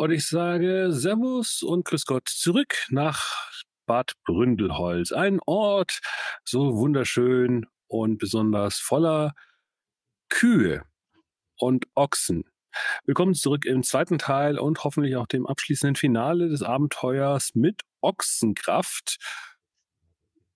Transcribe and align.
Und 0.00 0.12
ich 0.12 0.26
sage 0.26 0.92
Servus 0.92 1.62
und 1.62 1.84
Grüß 1.84 2.06
Gott 2.06 2.26
zurück 2.26 2.86
nach 2.88 3.52
Bad 3.84 4.14
Bründelholz. 4.24 5.12
Ein 5.12 5.40
Ort 5.44 6.00
so 6.42 6.78
wunderschön 6.78 7.66
und 7.86 8.16
besonders 8.16 8.78
voller 8.78 9.34
Kühe 10.30 10.84
und 11.58 11.84
Ochsen. 11.94 12.44
Willkommen 13.04 13.34
zurück 13.34 13.66
im 13.66 13.82
zweiten 13.82 14.16
Teil 14.16 14.58
und 14.58 14.84
hoffentlich 14.84 15.16
auch 15.16 15.26
dem 15.26 15.46
abschließenden 15.46 15.96
Finale 15.96 16.48
des 16.48 16.62
Abenteuers 16.62 17.54
mit 17.54 17.82
Ochsenkraft. 18.00 19.18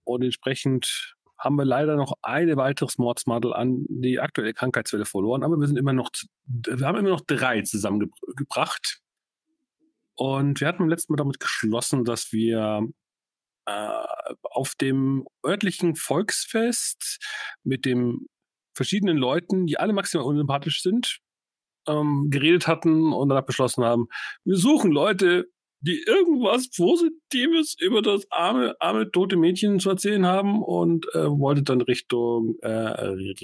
Und 0.04 0.22
entsprechend 0.22 1.16
haben 1.36 1.56
wir 1.56 1.66
leider 1.66 1.96
noch 1.96 2.14
eine 2.22 2.56
weiteres 2.56 2.96
Mordsmadel 2.96 3.52
an 3.52 3.84
die 3.90 4.20
aktuelle 4.20 4.54
Krankheitswelle 4.54 5.04
verloren, 5.04 5.42
aber 5.42 5.58
wir 5.58 5.66
sind 5.66 5.76
immer 5.76 5.92
noch, 5.92 6.08
wir 6.46 6.86
haben 6.86 6.96
immer 6.96 7.10
noch 7.10 7.20
drei 7.20 7.60
zusammengebracht. 7.60 9.03
Und 10.16 10.60
wir 10.60 10.68
hatten 10.68 10.78
beim 10.78 10.88
letzten 10.88 11.12
Mal 11.12 11.16
damit 11.16 11.40
geschlossen, 11.40 12.04
dass 12.04 12.32
wir 12.32 12.86
äh, 13.66 14.04
auf 14.42 14.74
dem 14.80 15.26
örtlichen 15.44 15.96
Volksfest 15.96 17.18
mit 17.64 17.84
den 17.84 18.26
verschiedenen 18.76 19.16
Leuten, 19.16 19.66
die 19.66 19.78
alle 19.78 19.92
maximal 19.92 20.26
unsympathisch 20.26 20.82
sind, 20.82 21.20
ähm, 21.88 22.28
geredet 22.30 22.66
hatten 22.66 23.12
und 23.12 23.28
dann 23.28 23.44
beschlossen 23.44 23.84
haben, 23.84 24.06
wir 24.44 24.56
suchen 24.56 24.90
Leute, 24.90 25.46
die 25.80 26.02
irgendwas 26.06 26.70
Positives 26.70 27.76
über 27.78 28.00
das 28.00 28.26
arme, 28.30 28.74
arme, 28.80 29.10
tote 29.10 29.36
Mädchen 29.36 29.78
zu 29.80 29.90
erzählen 29.90 30.24
haben 30.24 30.62
und 30.62 31.06
äh, 31.14 31.28
wollte 31.28 31.62
dann 31.62 31.82
Richtung 31.82 32.56
äh, 32.62 32.68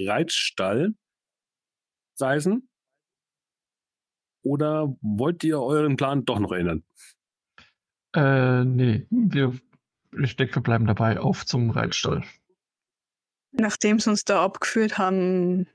Reitstall 0.07 0.95
reisen. 2.19 2.70
Oder 4.43 4.95
wollt 5.01 5.43
ihr 5.43 5.59
euren 5.61 5.97
Plan 5.97 6.25
doch 6.25 6.39
noch 6.39 6.51
ändern? 6.51 6.83
Äh, 8.15 8.63
nee, 8.65 9.07
wir, 9.09 9.53
ich 10.21 10.35
denke, 10.35 10.55
wir 10.55 10.63
bleiben 10.63 10.85
dabei 10.85 11.19
auf 11.19 11.45
zum 11.45 11.69
Reitstall. 11.69 12.23
Nachdem 13.51 13.99
sie 13.99 14.09
uns 14.09 14.25
da 14.25 14.43
abgeführt 14.43 14.97
haben, 14.97 15.67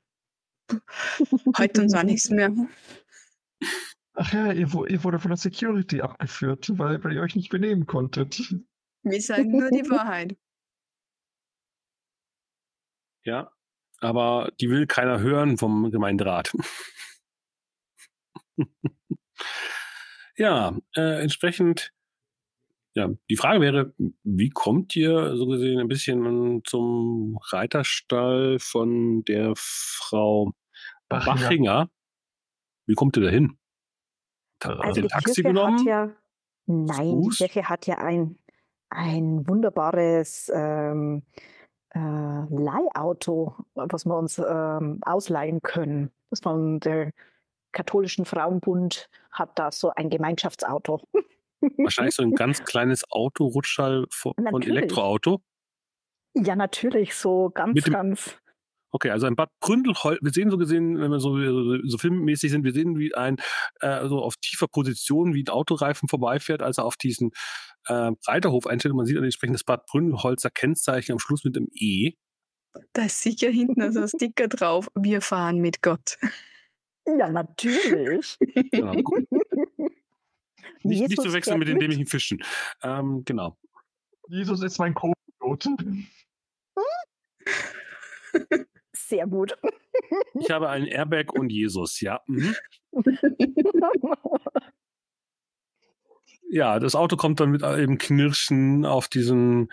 heute 1.59 1.83
uns 1.83 1.94
auch 1.94 2.03
nichts 2.03 2.31
mehr. 2.31 2.53
Ach 4.14 4.33
ja, 4.33 4.53
ihr, 4.53 4.69
ihr 4.89 5.05
wurde 5.05 5.19
von 5.19 5.31
der 5.31 5.37
Security 5.37 6.00
abgeführt, 6.00 6.70
weil, 6.78 7.03
weil 7.05 7.12
ihr 7.12 7.22
euch 7.22 7.37
nicht 7.37 7.50
benehmen 7.50 7.87
konntet. 7.87 8.55
Wir 9.03 9.20
sagen 9.20 9.53
nur 9.53 9.70
die 9.70 9.89
Wahrheit. 9.91 10.37
Ja, 13.25 13.53
aber 14.00 14.50
die 14.61 14.70
will 14.70 14.87
keiner 14.87 15.20
hören 15.20 15.59
vom 15.59 15.91
Gemeinderat. 15.91 16.53
Ja, 20.36 20.76
äh, 20.96 21.22
entsprechend, 21.22 21.92
ja, 22.94 23.10
die 23.28 23.36
Frage 23.36 23.60
wäre, 23.60 23.94
wie 24.22 24.50
kommt 24.50 24.96
ihr 24.96 25.36
so 25.36 25.46
gesehen 25.46 25.80
ein 25.80 25.88
bisschen 25.88 26.62
zum 26.64 27.38
Reiterstall 27.50 28.58
von 28.58 29.22
der 29.24 29.52
Frau 29.56 30.52
Bachinger? 31.08 31.34
Bachinger? 31.34 31.90
Wie 32.86 32.94
kommt 32.94 33.16
ihr 33.16 33.24
da 33.24 33.28
hin? 33.31 33.58
Also 34.60 35.02
die 35.02 35.08
Taxi 35.08 35.26
Kirche 35.26 35.42
genommen? 35.42 35.78
Hat 35.81 35.86
ja, 35.86 36.10
nein, 36.66 37.20
die 37.20 37.28
Kirche 37.28 37.69
hat 37.69 37.86
ja 37.86 37.98
ein, 37.98 38.38
ein 38.91 39.47
wunderbares 39.47 40.50
ähm, 40.54 41.22
äh, 41.91 41.98
Leihauto, 41.98 43.56
was 43.75 44.06
wir 44.06 44.16
uns 44.16 44.38
ähm, 44.38 45.00
ausleihen 45.02 45.60
können. 45.62 46.10
Das 46.31 46.41
von 46.41 46.81
der 46.81 47.12
katholischen 47.76 48.25
Frauenbund 48.25 49.09
hat 49.31 49.59
da 49.59 49.70
so 49.70 49.91
ein 49.91 50.09
Gemeinschaftsauto. 50.09 51.03
Wahrscheinlich 51.76 52.14
so 52.14 52.22
ein 52.22 52.34
ganz 52.34 52.64
kleines 52.64 53.04
Autorutschall 53.10 54.06
von, 54.10 54.32
von 54.50 54.62
Elektroauto. 54.62 55.42
Ja, 56.34 56.56
natürlich, 56.56 57.14
so 57.14 57.50
ganz, 57.50 57.82
dem, 57.82 57.92
ganz. 57.92 58.38
Okay, 58.92 59.10
also 59.10 59.26
ein 59.26 59.37
Bad 59.37 59.50
Bründelholz, 59.60 60.20
wir 60.22 60.32
sehen 60.32 60.50
so 60.50 60.56
gesehen, 60.56 60.98
wenn 60.98 61.10
wir 61.10 61.20
so, 61.20 61.37
so 61.87 61.98
filmmäßig 61.98 62.50
sind, 62.50 62.64
wir 62.64 62.72
sehen, 62.72 62.98
wie 62.98 63.14
ein 63.14 63.37
äh, 63.81 64.06
so 64.06 64.22
auf 64.22 64.37
tiefer 64.37 64.69
Position, 64.69 65.34
wie 65.34 65.43
ein 65.43 65.48
Autoreifen 65.48 66.08
vorbeifährt, 66.08 66.62
als 66.62 66.78
er 66.78 66.84
auf 66.84 66.97
diesen 66.97 67.32
äh, 67.88 68.10
Reiterhof 68.26 68.66
einstellt. 68.66 68.94
Man 68.94 69.04
sieht 69.04 69.19
ein 69.19 69.25
entsprechendes 69.25 69.64
Bad 69.64 69.84
Bründelholzer 69.87 70.50
Kennzeichen 70.50 71.12
am 71.12 71.19
Schluss 71.19 71.44
mit 71.44 71.56
dem 71.56 71.69
E. 71.75 72.12
Da 72.94 73.04
ist 73.04 73.20
sicher 73.20 73.50
hinten 73.50 73.82
also 73.82 74.00
ein 74.00 74.08
Sticker 74.08 74.48
drauf, 74.48 74.88
wir 74.94 75.20
fahren 75.20 75.58
mit 75.58 75.82
Gott. 75.82 76.19
Ja, 77.06 77.31
natürlich. 77.31 78.37
genau. 78.71 78.94
nicht, 80.83 81.09
nicht 81.09 81.21
zu 81.21 81.33
wechseln 81.33 81.59
mit 81.59 81.69
den 81.69 81.78
dämlichen 81.78 82.06
Fischen. 82.06 82.43
Ähm, 82.83 83.25
genau. 83.25 83.56
Jesus 84.28 84.62
ist 84.62 84.78
mein 84.78 84.94
Co-Pilot. 84.94 85.69
Sehr 88.93 89.27
gut. 89.27 89.56
Ich 90.41 90.50
habe 90.50 90.69
einen 90.69 90.87
Airbag 90.87 91.33
und 91.33 91.50
Jesus, 91.50 92.00
ja. 92.00 92.21
Mhm. 92.27 92.55
Ja, 96.49 96.78
das 96.78 96.94
Auto 96.94 97.17
kommt 97.17 97.41
dann 97.41 97.50
mit 97.50 97.62
eben 97.62 97.99
Knirschen 97.99 98.84
auf 98.84 99.09
diesen, 99.09 99.69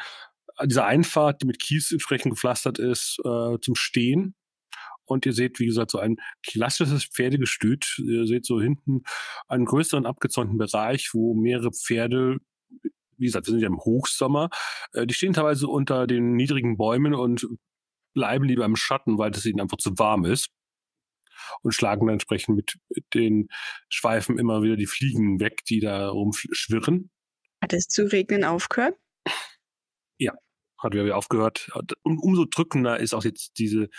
dieser 0.63 0.85
Einfahrt, 0.85 1.41
die 1.41 1.47
mit 1.47 1.59
Kies 1.59 1.91
entsprechend 1.91 2.33
gepflastert 2.33 2.79
ist, 2.79 3.19
äh, 3.23 3.57
zum 3.61 3.75
Stehen. 3.75 4.35
Und 5.13 5.25
ihr 5.25 5.33
seht, 5.33 5.59
wie 5.59 5.65
gesagt, 5.65 5.91
so 5.91 5.99
ein 5.99 6.17
klassisches 6.45 7.05
Pferdegestüt. 7.05 7.99
Ihr 8.05 8.25
seht 8.25 8.45
so 8.45 8.59
hinten 8.59 9.03
einen 9.47 9.65
größeren 9.65 10.05
abgezäunten 10.05 10.57
Bereich, 10.57 11.11
wo 11.13 11.33
mehrere 11.33 11.71
Pferde 11.71 12.39
wie 13.17 13.25
gesagt, 13.25 13.47
wir 13.47 13.51
sind 13.51 13.61
ja 13.61 13.67
im 13.67 13.79
Hochsommer. 13.79 14.49
Äh, 14.93 15.07
die 15.07 15.13
stehen 15.13 15.33
teilweise 15.33 15.67
unter 15.67 16.07
den 16.07 16.35
niedrigen 16.35 16.77
Bäumen 16.77 17.13
und 17.13 17.47
bleiben 18.13 18.45
lieber 18.45 18.65
im 18.65 18.75
Schatten, 18.75 19.17
weil 19.17 19.31
es 19.31 19.45
ihnen 19.45 19.61
einfach 19.61 19.77
zu 19.77 19.97
warm 19.97 20.25
ist. 20.25 20.49
Und 21.61 21.73
schlagen 21.73 22.05
dann 22.07 22.13
entsprechend 22.13 22.55
mit 22.55 22.73
den 23.13 23.47
Schweifen 23.89 24.37
immer 24.37 24.61
wieder 24.61 24.75
die 24.75 24.85
Fliegen 24.85 25.39
weg, 25.39 25.63
die 25.65 25.79
da 25.79 26.09
rumschwirren. 26.09 27.09
Hat 27.61 27.73
es 27.73 27.87
zu 27.87 28.11
regnen 28.11 28.43
aufgehört? 28.43 28.95
Ja, 30.17 30.33
hat 30.83 30.93
wieder 30.93 31.17
aufgehört. 31.17 31.69
Und 32.03 32.19
umso 32.21 32.45
drückender 32.45 32.99
ist 32.99 33.13
auch 33.13 33.23
jetzt 33.23 33.57
diese 33.57 33.89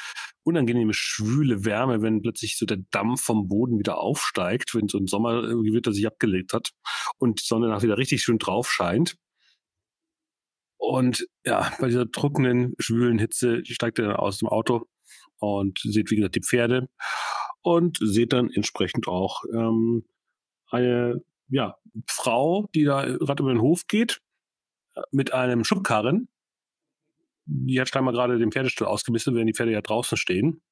unangenehme, 0.43 0.93
schwüle 0.95 1.65
Wärme, 1.65 2.03
wenn 2.03 2.22
plötzlich 2.22 2.56
so 2.59 2.67
der 2.67 2.78
Dampf 2.91 3.22
vom 3.22 3.49
Boden 3.49 3.78
wieder 3.78 3.99
aufsteigt, 3.99 4.75
wenn 4.75 4.89
so 4.89 4.99
ein 4.99 5.06
Sommergewitter 5.06 5.93
sich 5.93 6.06
abgelegt 6.06 6.53
hat 6.53 6.71
und 7.19 7.41
die 7.41 7.47
Sonne 7.47 7.69
nach 7.69 7.83
wieder 7.83 7.99
richtig 7.99 8.22
schön 8.22 8.39
drauf 8.39 8.71
scheint. 8.71 9.17
Und 10.77 11.27
ja, 11.47 11.72
bei 11.81 11.89
dieser 11.89 12.11
trockenen, 12.11 12.75
schwülen 12.78 13.19
Hitze 13.19 13.65
steigt 13.65 13.99
er 13.99 14.09
dann 14.09 14.16
aus 14.16 14.39
dem 14.39 14.49
Auto 14.49 14.87
und 15.39 15.78
sieht, 15.78 16.11
wie 16.11 16.16
gesagt, 16.16 16.34
die 16.34 16.43
Pferde 16.43 16.89
und 17.62 17.99
sieht 18.01 18.33
dann 18.33 18.51
entsprechend 18.51 19.09
auch 19.09 19.43
ähm, 19.53 20.05
eine 20.71 21.22
ja, 21.49 21.77
Frau, 22.06 22.69
die 22.75 22.84
da 22.84 23.05
gerade 23.05 23.43
über 23.43 23.53
den 23.53 23.62
Hof 23.62 23.87
geht, 23.87 24.21
mit 25.11 25.33
einem 25.33 25.65
Schubkarren. 25.65 26.28
Die 27.47 27.80
hat 27.80 27.89
scheinbar 27.89 28.15
gerade 28.15 28.39
den 28.39 28.53
Pferdestall 28.53 28.89
ausgemistet, 28.89 29.34
während 29.34 29.48
die 29.48 29.54
Pferde 29.54 29.72
ja 29.72 29.80
draußen 29.83 30.16
stehen. 30.16 30.63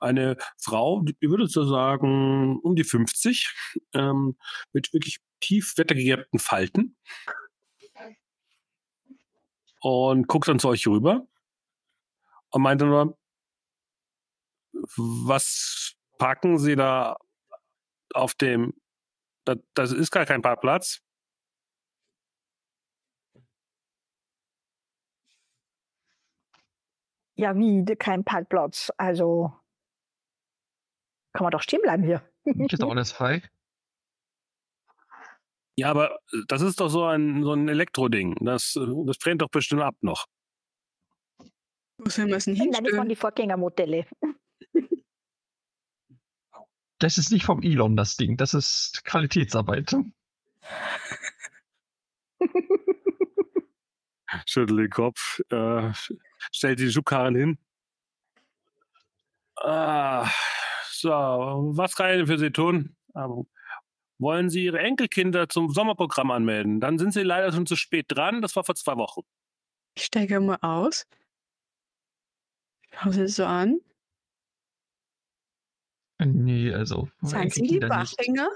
Eine 0.00 0.36
Frau, 0.56 1.04
ich 1.06 1.28
würde 1.28 1.46
so 1.48 1.64
sagen, 1.64 2.58
um 2.60 2.76
die 2.76 2.84
50, 2.84 3.52
ähm, 3.94 4.36
mit 4.72 4.92
wirklich 4.92 5.18
tief 5.40 5.76
wettergegerbten 5.76 6.38
Falten 6.38 6.96
und 9.80 10.26
guckt 10.28 10.48
dann 10.48 10.58
zu 10.58 10.68
euch 10.68 10.86
rüber 10.86 11.26
und 12.50 12.62
meinte 12.62 12.86
nur, 12.86 13.18
was 14.96 15.94
packen 16.18 16.58
Sie 16.58 16.76
da 16.76 17.16
auf 18.14 18.34
dem, 18.34 18.74
das, 19.44 19.58
das 19.74 19.92
ist 19.92 20.10
gar 20.10 20.26
kein 20.26 20.42
Parkplatz. 20.42 21.00
Ja, 27.38 27.56
wie 27.56 27.84
kein 27.96 28.24
Parkplatz? 28.24 28.92
Also 28.96 29.52
kann 31.32 31.44
man 31.44 31.52
doch 31.52 31.62
stehen 31.62 31.80
bleiben 31.82 32.02
hier. 32.02 32.28
Ist 32.44 32.44
alles 32.82 33.12
frei. 33.12 33.42
Ja, 35.76 35.90
aber 35.90 36.18
äh, 36.32 36.38
das 36.48 36.62
ist 36.62 36.80
doch 36.80 36.88
so 36.88 37.04
ein, 37.04 37.44
so 37.44 37.52
ein 37.52 37.68
Elektroding. 37.68 38.34
Das, 38.40 38.74
äh, 38.74 38.84
das 39.06 39.18
brennt 39.18 39.42
doch 39.42 39.50
bestimmt 39.50 39.82
ab 39.82 39.94
noch. 40.00 40.26
Wo 41.98 42.10
soll 42.10 42.26
man 42.26 42.38
es 42.38 42.46
denn 42.46 42.56
hinstellen? 42.56 42.86
Das 42.86 42.96
waren 42.96 43.08
die 43.08 43.14
Vorgängermodelle. 43.16 44.06
Das 47.00 47.16
ist 47.16 47.30
nicht 47.30 47.44
vom 47.44 47.62
Elon, 47.62 47.94
das 47.94 48.16
Ding. 48.16 48.36
Das 48.36 48.54
ist 48.54 49.04
Qualitätsarbeit. 49.04 49.92
Schüttel 54.46 54.78
den 54.78 54.90
Kopf, 54.90 55.38
äh, 55.50 55.92
stellt 56.52 56.78
die 56.78 56.90
Schubkarren 56.90 57.34
hin. 57.34 57.58
Ah, 59.56 60.30
so, 60.90 61.10
was 61.10 61.96
kann 61.96 62.20
ich 62.20 62.26
für 62.26 62.38
Sie 62.38 62.50
tun? 62.50 62.94
wollen 64.18 64.50
Sie 64.50 64.64
Ihre 64.64 64.80
Enkelkinder 64.80 65.48
zum 65.48 65.70
Sommerprogramm 65.70 66.30
anmelden. 66.30 66.80
Dann 66.80 66.98
sind 66.98 67.12
Sie 67.12 67.22
leider 67.22 67.52
schon 67.52 67.66
zu 67.66 67.76
spät 67.76 68.06
dran. 68.08 68.42
Das 68.42 68.56
war 68.56 68.64
vor 68.64 68.74
zwei 68.74 68.96
Wochen. 68.96 69.22
Ich 69.96 70.04
steige 70.04 70.40
mal 70.40 70.58
aus. 70.60 71.06
Schau 72.92 73.10
sie 73.10 73.28
so 73.28 73.44
an. 73.44 73.80
Nee, 76.20 76.72
also. 76.72 77.08
Seien 77.20 77.50
Sie 77.50 77.62
die 77.62 77.78
Bachinger? 77.78 78.48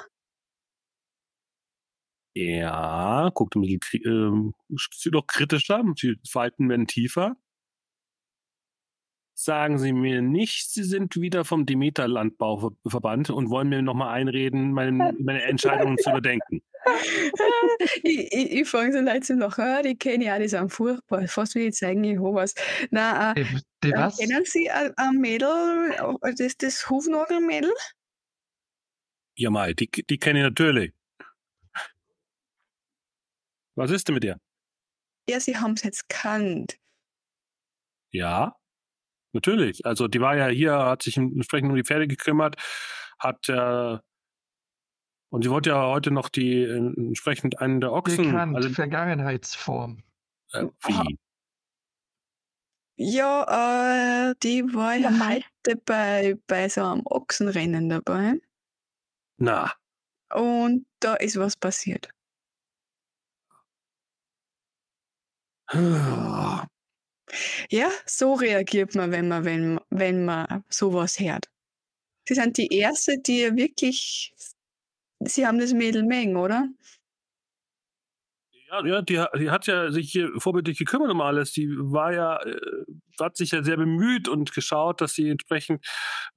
Ja, 2.34 3.30
guckt 3.34 3.54
bisschen 3.54 4.54
äh, 5.06 5.10
doch 5.10 5.26
kritischer, 5.26 5.82
die 6.02 6.18
Falten 6.28 6.68
werden 6.68 6.86
tiefer. 6.86 7.36
Sagen 9.34 9.78
Sie 9.78 9.92
mir 9.92 10.20
nicht, 10.20 10.70
Sie 10.70 10.84
sind 10.84 11.16
wieder 11.16 11.44
vom 11.44 11.64
Demeter-Landbauverband 11.64 13.30
und 13.30 13.48
wollen 13.50 13.68
mir 13.68 13.80
nochmal 13.80 14.14
einreden, 14.14 14.72
meine, 14.72 15.14
meine 15.18 15.42
Entscheidungen 15.42 15.96
zu 15.98 16.10
überdenken. 16.10 16.62
ich 18.02 18.32
ich, 18.32 18.52
ich 18.52 18.68
fange 18.68 18.92
so 18.92 19.00
leid 19.00 19.24
zu 19.24 19.34
lachen, 19.34 19.82
die 19.84 19.96
kenne 19.96 20.24
ich 20.24 20.30
auch, 20.30 20.38
die 20.38 20.48
sind 20.48 20.70
furchtbar. 20.70 21.26
Fast 21.28 21.54
wie 21.54 21.68
ich 21.68 21.74
zeigen 21.74 22.04
Jehovas. 22.04 22.54
Na, 22.90 23.32
äh, 23.32 23.34
Die, 23.44 23.60
die 23.84 23.90
äh, 23.92 23.96
was? 23.96 24.18
kennen 24.18 24.44
Sie 24.44 24.70
ein, 24.70 24.92
ein 24.96 25.16
Mädel, 25.16 26.18
das, 26.36 26.56
das 26.58 26.90
Hufnagelmädel? 26.90 27.72
Ja, 29.36 29.50
Mai, 29.50 29.72
die, 29.72 29.88
die 29.90 30.18
kenne 30.18 30.40
ich 30.40 30.44
natürlich. 30.44 30.92
Was 33.74 33.90
ist 33.90 34.08
denn 34.08 34.14
mit 34.14 34.24
dir? 34.24 34.38
Ja, 35.28 35.40
Sie 35.40 35.56
haben 35.56 35.72
es 35.72 35.82
jetzt 35.84 36.08
kannt. 36.08 36.76
Ja, 38.10 38.54
natürlich. 39.32 39.84
Also 39.86 40.08
die 40.08 40.20
war 40.20 40.36
ja 40.36 40.48
hier, 40.48 40.76
hat 40.76 41.02
sich 41.02 41.16
entsprechend 41.16 41.70
um 41.70 41.76
die 41.76 41.84
Pferde 41.84 42.06
gekümmert, 42.08 42.56
hat 43.18 43.48
äh, 43.48 43.98
und 45.30 45.42
sie 45.44 45.50
wollte 45.50 45.70
ja 45.70 45.86
heute 45.86 46.10
noch 46.10 46.28
die 46.28 46.62
äh, 46.62 46.76
entsprechend 46.76 47.58
einen 47.58 47.80
der 47.80 47.92
Ochsen. 47.92 48.24
Bekannt, 48.26 48.54
Also, 48.54 48.68
Vergangenheitsform. 48.68 50.02
äh, 50.52 50.66
wie? 50.84 51.18
Ja, 52.96 54.30
äh, 54.30 54.34
die 54.42 54.62
war 54.74 54.94
ja 54.94 55.10
heute 55.10 55.76
bei, 55.86 56.36
bei 56.46 56.68
so 56.68 56.84
einem 56.84 57.02
Ochsenrennen 57.06 57.88
dabei. 57.88 58.34
Na, 59.38 59.72
Und 60.34 60.86
da 61.00 61.14
ist 61.14 61.38
was 61.38 61.56
passiert. 61.56 62.10
Ja, 67.70 67.90
so 68.06 68.34
reagiert 68.34 68.94
man, 68.94 69.10
wenn 69.12 69.28
man, 69.28 69.44
wenn, 69.44 69.80
wenn 69.90 70.24
man 70.24 70.64
sowas 70.68 71.18
hört. 71.18 71.48
Sie 72.28 72.34
sind 72.34 72.58
die 72.58 72.68
Erste, 72.68 73.18
die 73.18 73.56
wirklich. 73.56 74.34
Sie 75.20 75.46
haben 75.46 75.58
das 75.58 75.72
Mädel 75.72 76.04
mengen, 76.04 76.36
oder? 76.36 76.68
Ja, 78.72 78.86
ja 78.86 79.02
die, 79.02 79.22
die 79.38 79.50
hat 79.50 79.66
ja 79.66 79.90
sich 79.90 80.10
hier 80.10 80.30
vorbildlich 80.38 80.78
gekümmert 80.78 81.10
um 81.10 81.20
alles. 81.20 81.52
Die 81.52 81.68
war 81.68 82.12
ja, 82.12 82.42
äh, 82.42 82.56
hat 83.20 83.36
sich 83.36 83.50
ja 83.50 83.62
sehr 83.62 83.76
bemüht 83.76 84.28
und 84.28 84.52
geschaut, 84.52 85.00
dass 85.00 85.12
sie 85.12 85.28
entsprechend 85.28 85.84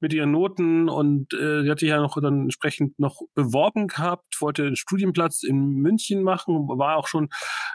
mit 0.01 0.13
ihren 0.13 0.31
Noten 0.31 0.89
und 0.89 1.33
äh, 1.33 1.63
sie 1.63 1.71
hat 1.71 1.79
sich 1.79 1.89
ja 1.89 2.01
noch 2.01 2.19
dann 2.21 2.43
entsprechend 2.43 2.99
noch 2.99 3.21
beworben 3.35 3.87
gehabt, 3.87 4.41
wollte 4.41 4.63
einen 4.63 4.75
Studienplatz 4.75 5.43
in 5.43 5.75
München 5.75 6.23
machen, 6.23 6.67
war 6.67 6.97
auch 6.97 7.07
schon 7.07 7.29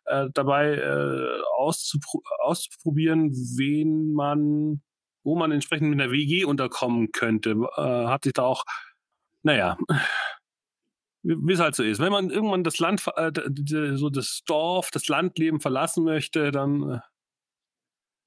äh, 0.05 0.27
dabei 0.35 0.75
äh, 0.77 1.41
auszupro 1.56 2.23
auszuprobieren, 2.41 3.31
wen 3.56 4.13
man, 4.13 4.83
wo 5.25 5.37
man 5.37 5.53
entsprechend 5.53 5.89
mit 5.91 6.01
einer 6.01 6.13
WG 6.13 6.45
unterkommen 6.45 7.13
könnte. 7.13 7.53
Äh, 7.77 7.81
hat 7.81 8.25
sich 8.25 8.35
da 8.35 8.43
auch, 8.43 8.65
naja, 9.43 9.79
wie 11.22 11.52
es 11.52 11.61
halt 11.61 11.75
so 11.75 11.82
ist. 11.82 12.00
Wenn 12.00 12.12
man 12.12 12.31
irgendwann 12.31 12.64
das 12.64 12.78
Land, 12.78 13.06
äh, 13.17 13.32
so 13.96 14.11
das 14.11 14.43
Dorf, 14.46 14.90
das 14.90 15.08
Landleben 15.08 15.61
verlassen 15.61 16.05
möchte, 16.05 16.50
dann 16.50 16.90
äh, 16.90 17.00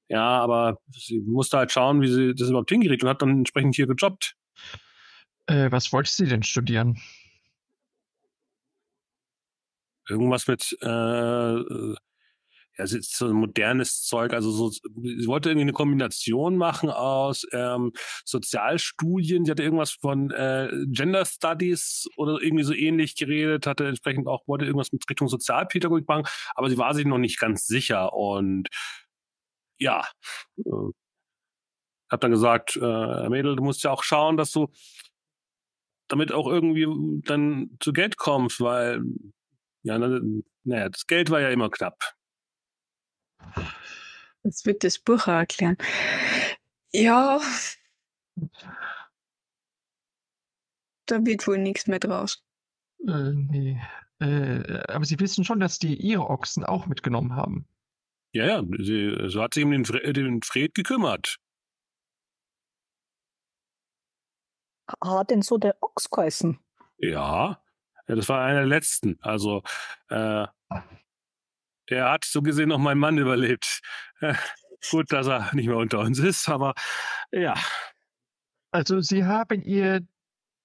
ja, 0.08 0.40
aber 0.40 0.78
sie 0.90 1.20
musste 1.20 1.56
halt 1.58 1.72
schauen, 1.72 2.02
wie 2.02 2.08
sie 2.08 2.34
das 2.34 2.48
überhaupt 2.48 2.70
hinkriegt 2.70 3.02
und 3.02 3.08
hat 3.08 3.22
dann 3.22 3.30
entsprechend 3.30 3.74
hier 3.74 3.86
gejobbt. 3.86 4.36
Äh, 5.46 5.70
was 5.70 5.92
wollte 5.92 6.10
sie 6.10 6.26
denn 6.26 6.42
studieren? 6.42 7.00
Irgendwas 10.08 10.46
mit, 10.46 10.76
äh, 10.82 11.94
ja, 12.78 12.84
es 12.84 12.92
ist 12.92 13.16
so 13.16 13.26
ein 13.26 13.32
modernes 13.32 14.02
Zeug, 14.02 14.32
also 14.32 14.50
so, 14.50 14.70
sie 14.70 15.26
wollte 15.26 15.50
irgendwie 15.50 15.62
eine 15.64 15.72
Kombination 15.72 16.56
machen 16.56 16.90
aus 16.90 17.46
ähm, 17.52 17.92
Sozialstudien, 18.24 19.44
sie 19.44 19.50
hatte 19.50 19.62
irgendwas 19.62 19.92
von 19.92 20.30
äh, 20.32 20.68
Gender 20.86 21.24
Studies 21.24 22.08
oder 22.16 22.40
irgendwie 22.42 22.64
so 22.64 22.72
ähnlich 22.74 23.16
geredet, 23.16 23.66
hatte 23.66 23.86
entsprechend 23.86 24.26
auch, 24.26 24.46
wollte 24.48 24.64
irgendwas 24.64 24.92
mit 24.92 25.08
Richtung 25.08 25.28
Sozialpädagogik 25.28 26.08
machen, 26.08 26.24
aber 26.54 26.70
sie 26.70 26.78
war 26.78 26.94
sich 26.94 27.06
noch 27.06 27.18
nicht 27.18 27.38
ganz 27.38 27.66
sicher 27.66 28.12
und 28.12 28.68
ja, 29.78 30.02
äh, 30.58 30.70
hab 32.10 32.20
dann 32.20 32.30
gesagt, 32.30 32.76
äh, 32.76 33.28
Mädel, 33.28 33.56
du 33.56 33.62
musst 33.62 33.82
ja 33.84 33.90
auch 33.90 34.02
schauen, 34.02 34.36
dass 34.36 34.52
du 34.52 34.68
damit 36.08 36.32
auch 36.32 36.46
irgendwie 36.48 36.86
dann 37.24 37.70
zu 37.80 37.92
Geld 37.92 38.16
kommst, 38.16 38.60
weil 38.60 39.02
ja, 39.82 39.98
na- 39.98 40.20
naja, 40.64 40.88
das 40.88 41.06
Geld 41.06 41.30
war 41.30 41.40
ja 41.40 41.50
immer 41.50 41.70
knapp. 41.70 42.13
Das 44.42 44.64
wird 44.66 44.84
das 44.84 44.98
Buch 44.98 45.22
auch 45.22 45.28
erklären. 45.28 45.76
Ja, 46.92 47.40
da 51.06 51.24
wird 51.24 51.46
wohl 51.46 51.58
nichts 51.58 51.86
mehr 51.86 51.98
draus. 51.98 52.42
Äh, 53.06 53.32
nee. 53.32 53.80
Äh, 54.20 54.82
aber 54.88 55.04
Sie 55.04 55.18
wissen 55.20 55.44
schon, 55.44 55.60
dass 55.60 55.78
die 55.78 55.96
Ihre 55.96 56.28
Ochsen 56.28 56.64
auch 56.64 56.86
mitgenommen 56.86 57.36
haben. 57.36 57.66
Ja, 58.32 58.46
ja, 58.46 58.62
sie, 58.78 59.28
so 59.28 59.42
hat 59.42 59.54
sich 59.54 59.64
um 59.64 59.70
den, 59.70 59.84
Fre 59.84 60.12
den 60.12 60.42
Fred 60.42 60.74
gekümmert. 60.74 61.36
Hat 65.02 65.30
denn 65.30 65.42
so 65.42 65.56
der 65.56 65.76
Ochs 65.80 66.10
geheißen? 66.10 66.58
Ja, 66.98 67.62
ja, 68.08 68.14
das 68.14 68.28
war 68.28 68.44
einer 68.44 68.60
der 68.60 68.66
letzten. 68.66 69.18
Also, 69.20 69.62
äh, 70.08 70.46
der 71.90 72.10
hat 72.10 72.24
so 72.24 72.42
gesehen 72.42 72.68
noch 72.70 72.78
meinen 72.78 72.98
Mann 73.00 73.18
überlebt. 73.18 73.80
Gut, 74.90 75.12
dass 75.12 75.26
er 75.26 75.54
nicht 75.54 75.66
mehr 75.66 75.76
unter 75.78 76.00
uns 76.00 76.18
ist, 76.18 76.48
aber 76.48 76.74
ja, 77.32 77.54
Also 78.70 79.00
Sie 79.00 79.24
haben 79.24 79.62
ihr 79.62 80.00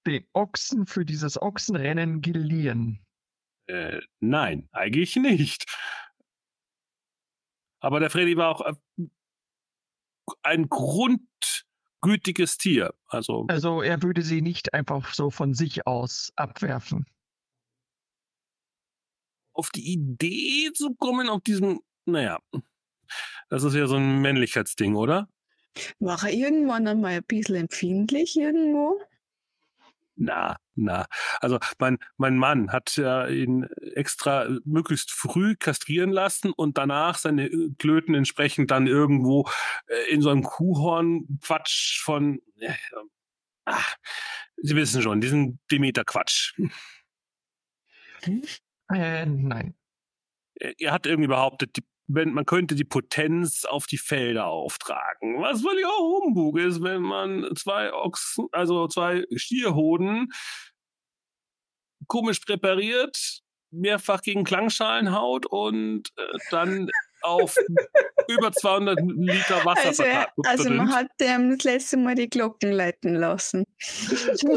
den 0.05 0.25
Ochsen 0.33 0.85
für 0.85 1.05
dieses 1.05 1.41
Ochsenrennen 1.41 2.21
geliehen. 2.21 3.05
äh, 3.67 3.99
nein, 4.19 4.67
eigentlich 4.71 5.15
nicht. 5.15 5.65
Aber 7.81 7.99
der 7.99 8.09
Freddy 8.09 8.35
war 8.35 8.49
auch 8.49 8.61
äh, 8.65 8.73
ein 10.43 10.67
grundgütiges 10.69 12.57
Tier. 12.57 12.93
Also, 13.07 13.45
Also 13.49 13.81
er 13.81 14.01
würde 14.03 14.21
sie 14.21 14.41
nicht 14.41 14.73
einfach 14.73 15.13
so 15.13 15.29
von 15.31 15.53
sich 15.53 15.87
aus 15.87 16.31
abwerfen. 16.35 17.05
Auf 19.59 19.69
die 19.71 19.91
Idee 19.91 20.71
zu 20.73 20.95
kommen, 20.95 21.27
auf 21.27 21.41
diesem, 21.41 21.81
naja, 22.05 22.39
das 23.49 23.63
ist 23.63 23.75
ja 23.75 23.87
so 23.87 23.97
ein 23.97 24.21
Männlichkeitsding, 24.21 24.95
oder? 24.95 25.27
War 25.99 26.23
er 26.23 26.31
irgendwann 26.31 26.87
einmal 26.87 27.11
ein 27.11 27.23
bisschen 27.23 27.55
empfindlich 27.55 28.37
irgendwo? 28.37 29.01
Na, 30.15 30.57
na. 30.75 31.07
Also 31.41 31.59
mein, 31.77 31.97
mein 32.17 32.37
Mann 32.37 32.71
hat 32.71 32.95
ja 32.95 33.27
ihn 33.27 33.63
extra 33.95 34.49
möglichst 34.63 35.11
früh 35.11 35.55
kastrieren 35.55 36.11
lassen 36.11 36.51
und 36.51 36.77
danach 36.77 37.17
seine 37.17 37.47
äh, 37.47 37.69
Klöten 37.77 38.15
entsprechend 38.15 38.71
dann 38.71 38.87
irgendwo 38.87 39.49
äh, 39.87 40.13
in 40.13 40.21
so 40.21 40.29
einem 40.29 40.43
Kuhhorn-Quatsch 40.43 42.01
von, 42.01 42.41
äh, 42.59 42.73
ach, 43.65 43.97
Sie 44.61 44.75
wissen 44.75 45.01
schon, 45.01 45.21
diesen 45.21 45.59
Demeter-Quatsch. 45.71 46.53
Äh, 48.91 49.25
nein. 49.25 49.75
Er 50.55 50.73
er 50.79 50.91
hat 50.91 51.05
irgendwie 51.05 51.27
behauptet, 51.27 51.77
die, 51.77 51.83
wenn, 52.07 52.33
man 52.33 52.45
könnte 52.45 52.75
die 52.75 52.83
Potenz 52.83 53.65
auf 53.65 53.85
die 53.85 53.97
Felder 53.97 54.47
auftragen. 54.47 55.41
Was 55.41 55.61
völliger 55.61 55.95
Humbug 55.97 56.57
ist, 56.57 56.81
wenn 56.81 57.01
man 57.01 57.49
zwei 57.55 57.93
Ochsen, 57.93 58.47
also 58.51 58.87
zwei 58.87 59.25
Stierhoden 59.35 60.31
komisch 62.07 62.39
präpariert, 62.39 63.41
mehrfach 63.71 64.21
gegen 64.21 64.43
Klangschalen 64.43 65.13
haut 65.13 65.45
und 65.45 66.09
äh, 66.17 66.37
dann 66.49 66.89
auf 67.21 67.55
über 68.27 68.51
200 68.51 68.99
Liter 69.01 69.65
Wasser 69.65 69.87
Also, 69.87 70.03
er- 70.03 70.27
verteilt. 70.35 70.47
also 70.47 70.69
man 70.69 70.93
hat 70.93 71.07
dem 71.19 71.51
das 71.57 71.63
letzte 71.63 71.97
Mal 71.97 72.15
die 72.15 72.29
Glocken 72.29 72.71
leiten 72.71 73.15
lassen. 73.15 73.65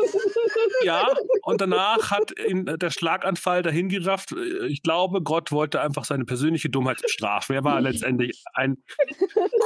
Ja, 0.84 1.06
und 1.42 1.60
danach 1.60 2.10
hat 2.10 2.32
ihn 2.38 2.66
der 2.66 2.90
Schlaganfall 2.90 3.62
dahin 3.62 3.88
gerafft. 3.88 4.32
Ich 4.68 4.82
glaube, 4.82 5.22
Gott 5.22 5.52
wollte 5.52 5.80
einfach 5.80 6.04
seine 6.04 6.24
persönliche 6.24 6.68
Dummheit 6.70 7.00
bestrafen. 7.00 7.54
Er 7.54 7.64
war 7.64 7.80
letztendlich 7.80 8.42
ein 8.54 8.76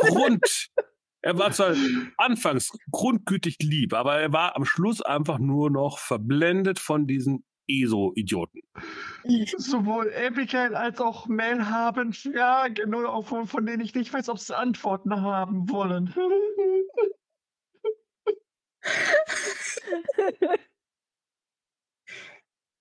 Grund. 0.00 0.68
Er 1.22 1.38
war 1.38 1.50
zwar 1.52 1.74
anfangs 2.18 2.70
grundgütig 2.92 3.56
lieb, 3.60 3.94
aber 3.94 4.18
er 4.20 4.32
war 4.32 4.56
am 4.56 4.64
Schluss 4.64 5.00
einfach 5.02 5.38
nur 5.38 5.70
noch 5.70 5.98
verblendet 5.98 6.78
von 6.78 7.06
diesen 7.06 7.44
ESO-Idioten. 7.68 8.62
Sowohl 9.56 10.12
Abigail 10.14 10.74
als 10.74 11.00
auch 11.00 11.26
Mel 11.26 11.66
haben 11.68 12.12
Fragen, 12.12 12.90
nur 12.90 13.24
von, 13.24 13.46
von 13.46 13.66
denen 13.66 13.82
ich 13.82 13.94
nicht 13.94 14.12
weiß, 14.12 14.28
ob 14.28 14.38
sie 14.38 14.56
Antworten 14.56 15.20
haben 15.20 15.68
wollen. 15.70 16.14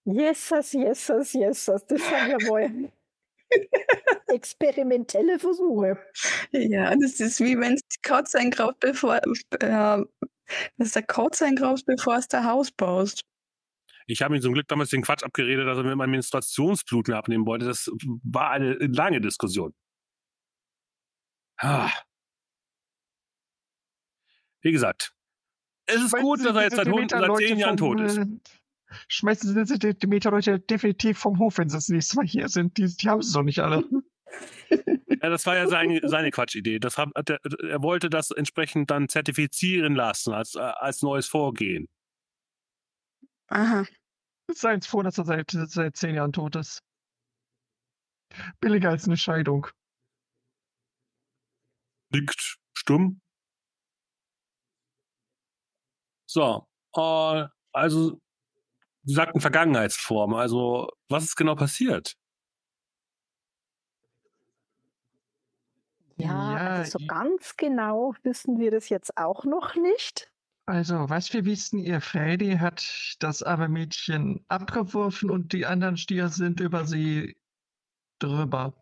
Jesus, 0.05 0.73
Jesus, 0.73 1.33
Jesus, 1.33 1.85
das 1.87 2.07
sind 2.07 2.27
ja 2.27 2.37
wohl 2.47 2.91
experimentelle 4.27 5.39
Versuche. 5.39 5.97
Ja, 6.51 6.95
das 6.95 7.19
ist 7.19 7.39
wie 7.39 7.59
wenn 7.59 7.73
es 7.73 7.81
die 7.87 8.01
Katze 8.01 8.39
eingraut, 8.39 8.79
bevor 8.79 9.15
äh, 9.15 10.03
dass 10.77 10.91
der 10.91 11.03
Katze 11.03 11.45
eingraust, 11.45 11.85
bevor 11.85 12.17
es 12.17 12.27
der 12.27 12.43
Haus 12.43 12.71
baust. 12.71 13.23
Ich 14.07 14.21
habe 14.21 14.35
ihm 14.35 14.41
zum 14.41 14.53
Glück 14.53 14.67
damals 14.67 14.89
den 14.89 15.01
Quatsch 15.01 15.23
abgeredet, 15.23 15.67
dass 15.67 15.77
er 15.77 15.83
mir 15.83 15.95
mein 15.95 16.11
Menstruationsblut 16.11 17.07
mehr 17.07 17.17
abnehmen 17.17 17.45
wollte. 17.45 17.65
Das 17.65 17.89
war 18.23 18.51
eine 18.51 18.73
lange 18.73 19.21
Diskussion. 19.21 19.73
Ah. 21.57 21.91
Wie 24.61 24.71
gesagt, 24.71 25.15
es 25.85 26.01
ist 26.01 26.13
gut, 26.13 26.43
dass 26.43 26.55
er 26.55 26.63
jetzt 26.63 26.75
seit, 26.75 26.87
seit 26.87 27.37
zehn 27.37 27.59
Jahren 27.59 27.77
tot 27.77 27.99
ist. 28.01 28.17
Äh, 28.17 28.25
schmeißen 29.07 29.65
Sie 29.65 29.93
die 29.93 30.07
Meterleute 30.07 30.59
definitiv 30.59 31.19
vom 31.19 31.39
Hof, 31.39 31.57
wenn 31.57 31.69
Sie 31.69 31.77
das 31.77 31.89
nächste 31.89 32.17
Mal 32.17 32.25
hier 32.25 32.49
sind. 32.49 32.77
Die, 32.77 32.87
die 32.95 33.09
haben 33.09 33.19
es 33.19 33.31
doch 33.31 33.43
nicht 33.43 33.59
alle. 33.59 33.83
Ja, 35.21 35.29
das 35.29 35.45
war 35.45 35.55
ja 35.55 35.67
seine, 35.67 36.01
seine 36.03 36.29
Quatschidee. 36.29 36.77
Das 36.77 36.97
hat, 36.99 37.09
er, 37.29 37.39
er 37.67 37.81
wollte 37.81 38.09
das 38.11 38.29
entsprechend 38.31 38.91
dann 38.91 39.07
zertifizieren 39.07 39.95
lassen 39.95 40.33
als, 40.33 40.55
als 40.55 41.01
neues 41.01 41.27
Vorgehen. 41.27 41.87
Aha. 43.47 43.85
Seien 44.51 44.81
Sie 44.81 44.89
froh, 44.89 45.01
dass 45.01 45.17
er 45.17 45.25
seit, 45.25 45.51
seit 45.51 45.95
zehn 45.95 46.15
Jahren 46.15 46.33
tot 46.33 46.55
ist. 46.55 46.83
Billiger 48.59 48.89
als 48.89 49.05
eine 49.05 49.17
Scheidung. 49.17 49.67
Nickt 52.11 52.57
stumm. 52.73 53.21
So, 56.27 56.67
äh, 56.95 57.47
also 57.71 58.19
Sie 59.03 59.13
sagten 59.13 59.39
Vergangenheitsform. 59.39 60.33
Also, 60.33 60.89
was 61.09 61.25
ist 61.25 61.35
genau 61.35 61.55
passiert? 61.55 62.17
Ja, 66.17 66.57
ja 66.57 66.67
also 66.77 66.97
so 66.97 67.05
ganz 67.05 67.55
genau 67.55 68.15
wissen 68.23 68.57
wir 68.57 68.71
das 68.71 68.89
jetzt 68.89 69.15
auch 69.17 69.45
noch 69.45 69.75
nicht. 69.75 70.31
Also, 70.67 71.09
was 71.09 71.31
wir 71.31 71.45
wissen, 71.45 71.77
ihr 71.77 72.01
Freddy 72.01 72.57
hat 72.57 73.17
das 73.19 73.43
arme 73.43 73.69
Mädchen 73.69 74.43
abgeworfen 74.47 75.29
und 75.29 75.53
die 75.53 75.67
anderen 75.67 75.95
Stier 75.95 76.29
sind 76.29 76.59
über 76.59 76.85
sie 76.85 77.37
drüber. 78.17 78.73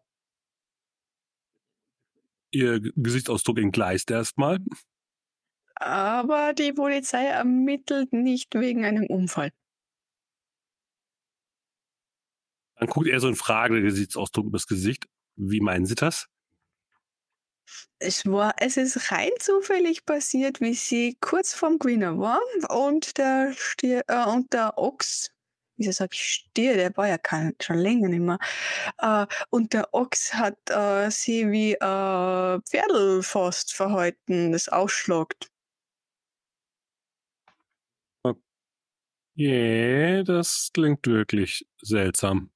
Ihr 2.52 2.80
Gesichtsausdruck 2.96 3.58
entgleist 3.58 4.12
erstmal. 4.12 4.60
Aber 5.76 6.54
die 6.54 6.72
Polizei 6.72 7.26
ermittelt 7.26 8.14
nicht 8.14 8.56
wegen 8.56 8.86
einem 8.86 9.08
Unfall. 9.08 9.52
Dann 12.76 12.88
guckt 12.88 13.08
er 13.08 13.20
so 13.20 13.28
ein 13.28 13.36
fragender 13.36 13.82
Gesichtsausdruck 13.82 14.46
übers 14.46 14.68
Gesicht. 14.68 15.08
Wie 15.36 15.60
meinen 15.60 15.86
Sie 15.86 15.96
das? 15.96 16.30
Es 18.00 18.26
war, 18.26 18.54
es 18.58 18.78
ist 18.78 19.12
rein 19.12 19.32
zufällig 19.40 20.06
passiert, 20.06 20.62
wie 20.62 20.74
sie 20.74 21.18
kurz 21.22 21.54
vorm 21.54 21.80
Gewinner 21.80 22.18
war 22.20 22.40
und 22.70 23.18
der 23.18 23.54
Stier, 23.56 24.04
äh, 24.08 24.26
und 24.26 24.52
der 24.54 24.78
Ochs, 24.78 25.32
wieso 25.78 25.92
sag 25.92 26.14
ich 26.14 26.22
Stier, 26.24 26.76
der 26.76 26.96
war 26.98 27.08
ja 27.08 27.18
kein, 27.18 27.56
schon 27.62 27.78
länger 27.78 28.10
nicht 28.10 28.20
mehr, 28.20 28.40
äh, 29.00 29.26
und 29.50 29.74
der 29.74 29.94
Ochs 29.94 30.34
hat 30.34 30.58
äh, 30.70 31.10
sie 31.12 31.50
wie 31.52 31.74
äh, 31.74 32.62
Pferdl 32.70 33.24
fast 33.24 33.74
verhalten, 33.74 34.52
das 34.52 34.70
ausschlagt. 34.70 35.50
Yeah, 39.36 40.24
das 40.24 40.70
klingt 40.74 41.08
wirklich 41.08 41.66
seltsam. 41.82 42.52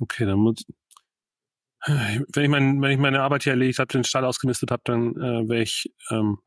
Okay, 0.00 0.24
dann 0.26 0.38
muss. 0.38 0.64
Wenn 1.86 2.44
ich, 2.44 2.48
mein, 2.48 2.82
wenn 2.82 2.90
ich 2.90 2.98
meine 2.98 3.22
Arbeit 3.22 3.44
hier 3.44 3.52
erledigt 3.52 3.78
habe, 3.78 3.92
den 3.92 4.04
Stall 4.04 4.24
ausgemistet 4.24 4.70
habe, 4.70 4.82
dann 4.84 5.16
äh, 5.16 5.48
wäre 5.48 5.62
ich. 5.62 5.92
Ähm, 6.10 6.38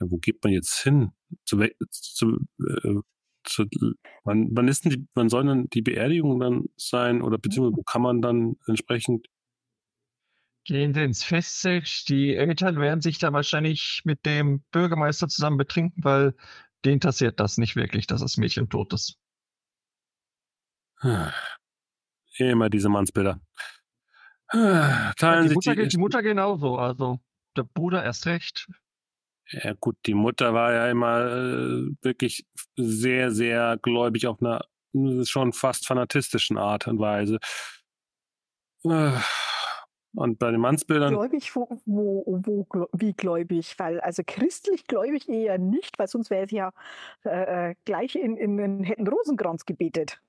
ja, 0.00 0.06
wo 0.10 0.18
geht 0.18 0.42
man 0.42 0.52
jetzt 0.52 0.82
hin? 0.82 1.12
Zu, 1.44 1.64
zu, 1.90 2.38
äh, 2.60 3.00
zu, 3.44 3.66
wann, 4.24 4.48
wann 4.52 4.68
ist 4.68 4.84
denn 4.84 4.92
die, 4.92 5.06
wann 5.14 5.28
soll 5.28 5.44
denn 5.46 5.68
die 5.70 5.82
Beerdigung 5.82 6.40
dann 6.40 6.64
sein? 6.76 7.22
Oder 7.22 7.38
beziehungsweise 7.38 7.76
wo 7.76 7.82
kann 7.82 8.02
man 8.02 8.20
dann 8.20 8.56
entsprechend 8.66 9.28
Gehen 10.66 10.94
Sie 10.94 11.02
ins 11.02 11.22
Festzelt. 11.22 12.08
Die 12.08 12.34
Eltern 12.34 12.80
werden 12.80 13.02
sich 13.02 13.18
da 13.18 13.34
wahrscheinlich 13.34 14.00
mit 14.04 14.24
dem 14.24 14.62
Bürgermeister 14.70 15.28
zusammen 15.28 15.58
betrinken, 15.58 16.02
weil 16.02 16.34
den 16.86 16.94
interessiert 16.94 17.38
das 17.38 17.58
nicht 17.58 17.76
wirklich, 17.76 18.06
dass 18.06 18.22
das 18.22 18.38
Mädchen 18.38 18.70
tot 18.70 18.94
ist. 18.94 19.18
Immer 22.38 22.70
diese 22.70 22.88
Mannsbilder. 22.88 23.40
Teilen 24.54 25.44
ja, 25.44 25.48
die, 25.48 25.54
Mutter, 25.54 25.74
die, 25.74 25.88
die 25.88 25.98
Mutter 25.98 26.22
genauso, 26.22 26.76
also 26.76 27.18
der 27.56 27.64
Bruder 27.64 28.04
erst 28.04 28.26
recht. 28.26 28.68
Ja 29.50 29.74
gut, 29.74 29.96
die 30.06 30.14
Mutter 30.14 30.54
war 30.54 30.72
ja 30.72 30.88
immer 30.88 31.26
äh, 31.26 31.90
wirklich 32.02 32.46
sehr, 32.76 33.30
sehr 33.30 33.78
gläubig 33.82 34.26
auf 34.26 34.40
einer 34.40 34.64
schon 35.24 35.52
fast 35.52 35.86
fanatistischen 35.86 36.56
Art 36.56 36.86
und 36.86 37.00
Weise. 37.00 37.38
Äh, 38.84 39.10
und 40.14 40.38
bei 40.38 40.52
den 40.52 40.60
Mannsbildern. 40.60 41.12
Gläubig, 41.12 41.54
wo, 41.56 41.80
wo, 41.84 42.22
wo, 42.26 42.86
wie 42.92 43.12
gläubig? 43.12 43.74
Weil, 43.78 44.00
also 44.00 44.22
christlich 44.24 44.86
gläubig 44.86 45.28
eher 45.28 45.58
nicht, 45.58 45.98
weil 45.98 46.06
sonst 46.06 46.30
wäre 46.30 46.44
es 46.44 46.52
ja 46.52 46.70
äh, 47.24 47.70
äh, 47.70 47.74
gleich 47.84 48.14
in, 48.14 48.36
in, 48.36 48.58
in 48.58 48.84
hätten 48.84 49.08
Rosenkranz 49.08 49.66
gebetet. 49.66 50.20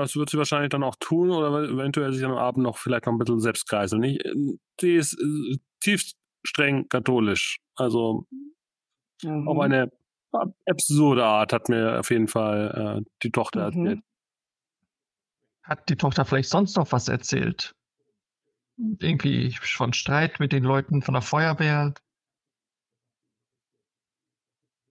Das 0.00 0.16
wird 0.16 0.30
sie 0.30 0.38
wahrscheinlich 0.38 0.70
dann 0.70 0.82
auch 0.82 0.96
tun 0.98 1.30
oder 1.30 1.64
eventuell 1.64 2.12
sich 2.12 2.24
am 2.24 2.32
Abend 2.32 2.62
noch 2.62 2.78
vielleicht 2.78 3.06
noch 3.06 3.12
ein 3.12 3.18
bisschen 3.18 3.40
selbst 3.40 3.68
kreiseln. 3.68 4.00
Nicht? 4.00 4.22
Sie 4.80 4.94
ist 4.94 5.14
äh, 5.14 5.58
tief 5.80 6.12
streng 6.44 6.88
katholisch. 6.88 7.58
Also 7.74 8.26
mhm. 9.22 9.48
auf 9.48 9.58
eine 9.58 9.90
absurde 10.66 11.24
Art 11.24 11.52
hat 11.52 11.68
mir 11.68 12.00
auf 12.00 12.10
jeden 12.10 12.28
Fall 12.28 13.02
äh, 13.02 13.10
die 13.22 13.30
Tochter 13.30 13.70
mhm. 13.70 13.86
erzählt. 13.86 14.04
Hat 15.62 15.88
die 15.88 15.96
Tochter 15.96 16.24
vielleicht 16.24 16.48
sonst 16.48 16.76
noch 16.76 16.92
was 16.92 17.08
erzählt? 17.08 17.74
Irgendwie 18.76 19.52
von 19.52 19.92
Streit 19.92 20.38
mit 20.38 20.52
den 20.52 20.62
Leuten 20.62 21.02
von 21.02 21.14
der 21.14 21.22
Feuerwehr? 21.22 21.94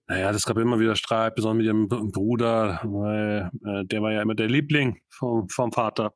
Naja, 0.08 0.30
es 0.30 0.44
gab 0.44 0.56
immer 0.58 0.78
wieder 0.78 0.94
Streit, 0.94 1.34
besonders 1.34 1.58
mit 1.58 1.66
ihrem 1.66 1.88
Bruder, 2.12 2.80
weil 2.84 3.50
äh, 3.64 3.84
der 3.84 4.02
war 4.02 4.12
ja 4.12 4.22
immer 4.22 4.36
der 4.36 4.48
Liebling 4.48 5.00
vom, 5.08 5.48
vom 5.48 5.72
Vater. 5.72 6.14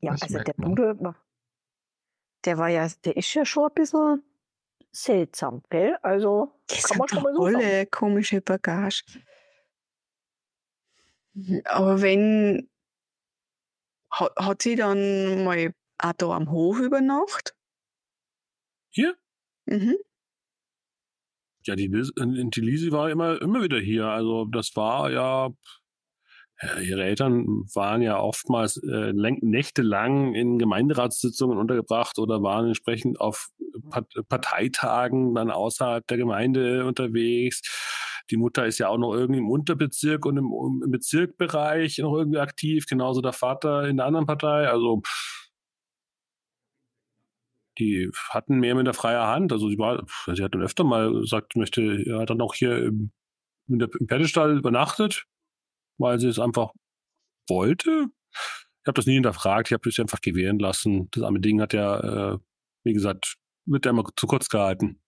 Ja, 0.00 0.12
das 0.12 0.22
also 0.22 0.38
der 0.38 0.52
Bruder 0.52 1.16
der 2.46 2.58
war 2.58 2.68
ja, 2.68 2.88
der 3.04 3.16
ist 3.16 3.34
ja 3.34 3.44
schon 3.44 3.68
ein 3.68 3.74
bisschen 3.74 4.22
seltsam, 4.92 5.62
gell? 5.68 5.98
Also 6.02 6.52
das 6.68 6.84
kann 6.84 6.98
man 6.98 7.08
schon 7.08 7.22
mal 7.22 7.34
so 7.34 7.44
alle 7.44 7.60
sagen. 7.60 7.90
komische 7.90 8.40
Bagage. 8.40 9.04
Aber 11.64 12.00
wenn 12.00 12.70
hat, 14.10 14.32
hat 14.36 14.62
sie 14.62 14.76
dann 14.76 15.44
mal 15.44 15.74
auch 15.98 16.12
da 16.12 16.30
am 16.30 16.50
Hof 16.50 16.78
übernachtet? 16.78 17.54
Hier? 18.90 19.16
Mhm. 19.66 19.96
Ja, 21.66 21.76
die, 21.76 21.86
äh, 21.86 22.44
die 22.54 22.60
Lisi 22.60 22.92
war 22.92 23.10
immer, 23.10 23.40
immer 23.40 23.62
wieder 23.62 23.78
hier. 23.78 24.06
Also 24.06 24.44
das 24.46 24.74
war 24.76 25.10
ja, 25.10 25.50
ihre 26.80 27.04
Eltern 27.04 27.44
waren 27.74 28.00
ja 28.00 28.18
oftmals 28.18 28.78
äh, 28.78 29.12
nächtelang 29.12 30.34
in 30.34 30.58
Gemeinderatssitzungen 30.58 31.58
untergebracht 31.58 32.18
oder 32.18 32.42
waren 32.42 32.68
entsprechend 32.68 33.20
auf 33.20 33.48
Parteitagen 34.28 35.34
dann 35.34 35.50
außerhalb 35.50 36.06
der 36.06 36.16
Gemeinde 36.16 36.86
unterwegs. 36.86 37.60
Die 38.30 38.38
Mutter 38.38 38.66
ist 38.66 38.78
ja 38.78 38.88
auch 38.88 38.98
noch 38.98 39.14
irgendwie 39.14 39.40
im 39.40 39.50
Unterbezirk 39.50 40.24
und 40.24 40.38
im, 40.38 40.50
im 40.82 40.90
Bezirkbereich 40.90 41.98
noch 41.98 42.16
irgendwie 42.16 42.38
aktiv, 42.38 42.86
genauso 42.86 43.20
der 43.20 43.32
Vater 43.32 43.86
in 43.86 43.98
der 43.98 44.06
anderen 44.06 44.26
Partei. 44.26 44.68
Also 44.68 45.02
pff, 45.04 45.45
die 47.78 48.10
hatten 48.30 48.58
mehr 48.58 48.74
mit 48.74 48.86
der 48.86 48.94
freier 48.94 49.26
Hand. 49.26 49.52
Also 49.52 49.68
sie 49.68 49.78
war, 49.78 50.04
sie 50.32 50.42
hat 50.42 50.54
dann 50.54 50.62
öfter 50.62 50.84
mal 50.84 51.12
gesagt, 51.12 51.56
möchte, 51.56 52.04
er 52.06 52.20
hat 52.20 52.30
dann 52.30 52.40
auch 52.40 52.54
hier 52.54 52.84
im, 52.84 53.12
in 53.68 53.78
der, 53.78 53.88
im 53.98 54.08
Pferdestall 54.08 54.58
übernachtet, 54.58 55.26
weil 55.98 56.18
sie 56.18 56.28
es 56.28 56.38
einfach 56.38 56.72
wollte. 57.48 58.06
Ich 58.82 58.88
habe 58.88 58.94
das 58.94 59.06
nie 59.06 59.14
hinterfragt, 59.14 59.68
ich 59.68 59.72
habe 59.72 59.88
das 59.88 59.98
einfach 59.98 60.20
gewähren 60.20 60.58
lassen. 60.58 61.08
Das 61.10 61.22
arme 61.22 61.40
Ding 61.40 61.60
hat 61.60 61.72
ja, 61.72 62.34
äh, 62.34 62.38
wie 62.84 62.92
gesagt, 62.92 63.36
wird 63.64 63.84
ja 63.84 63.90
immer 63.90 64.04
zu 64.16 64.26
kurz 64.26 64.48
gehalten. 64.48 65.00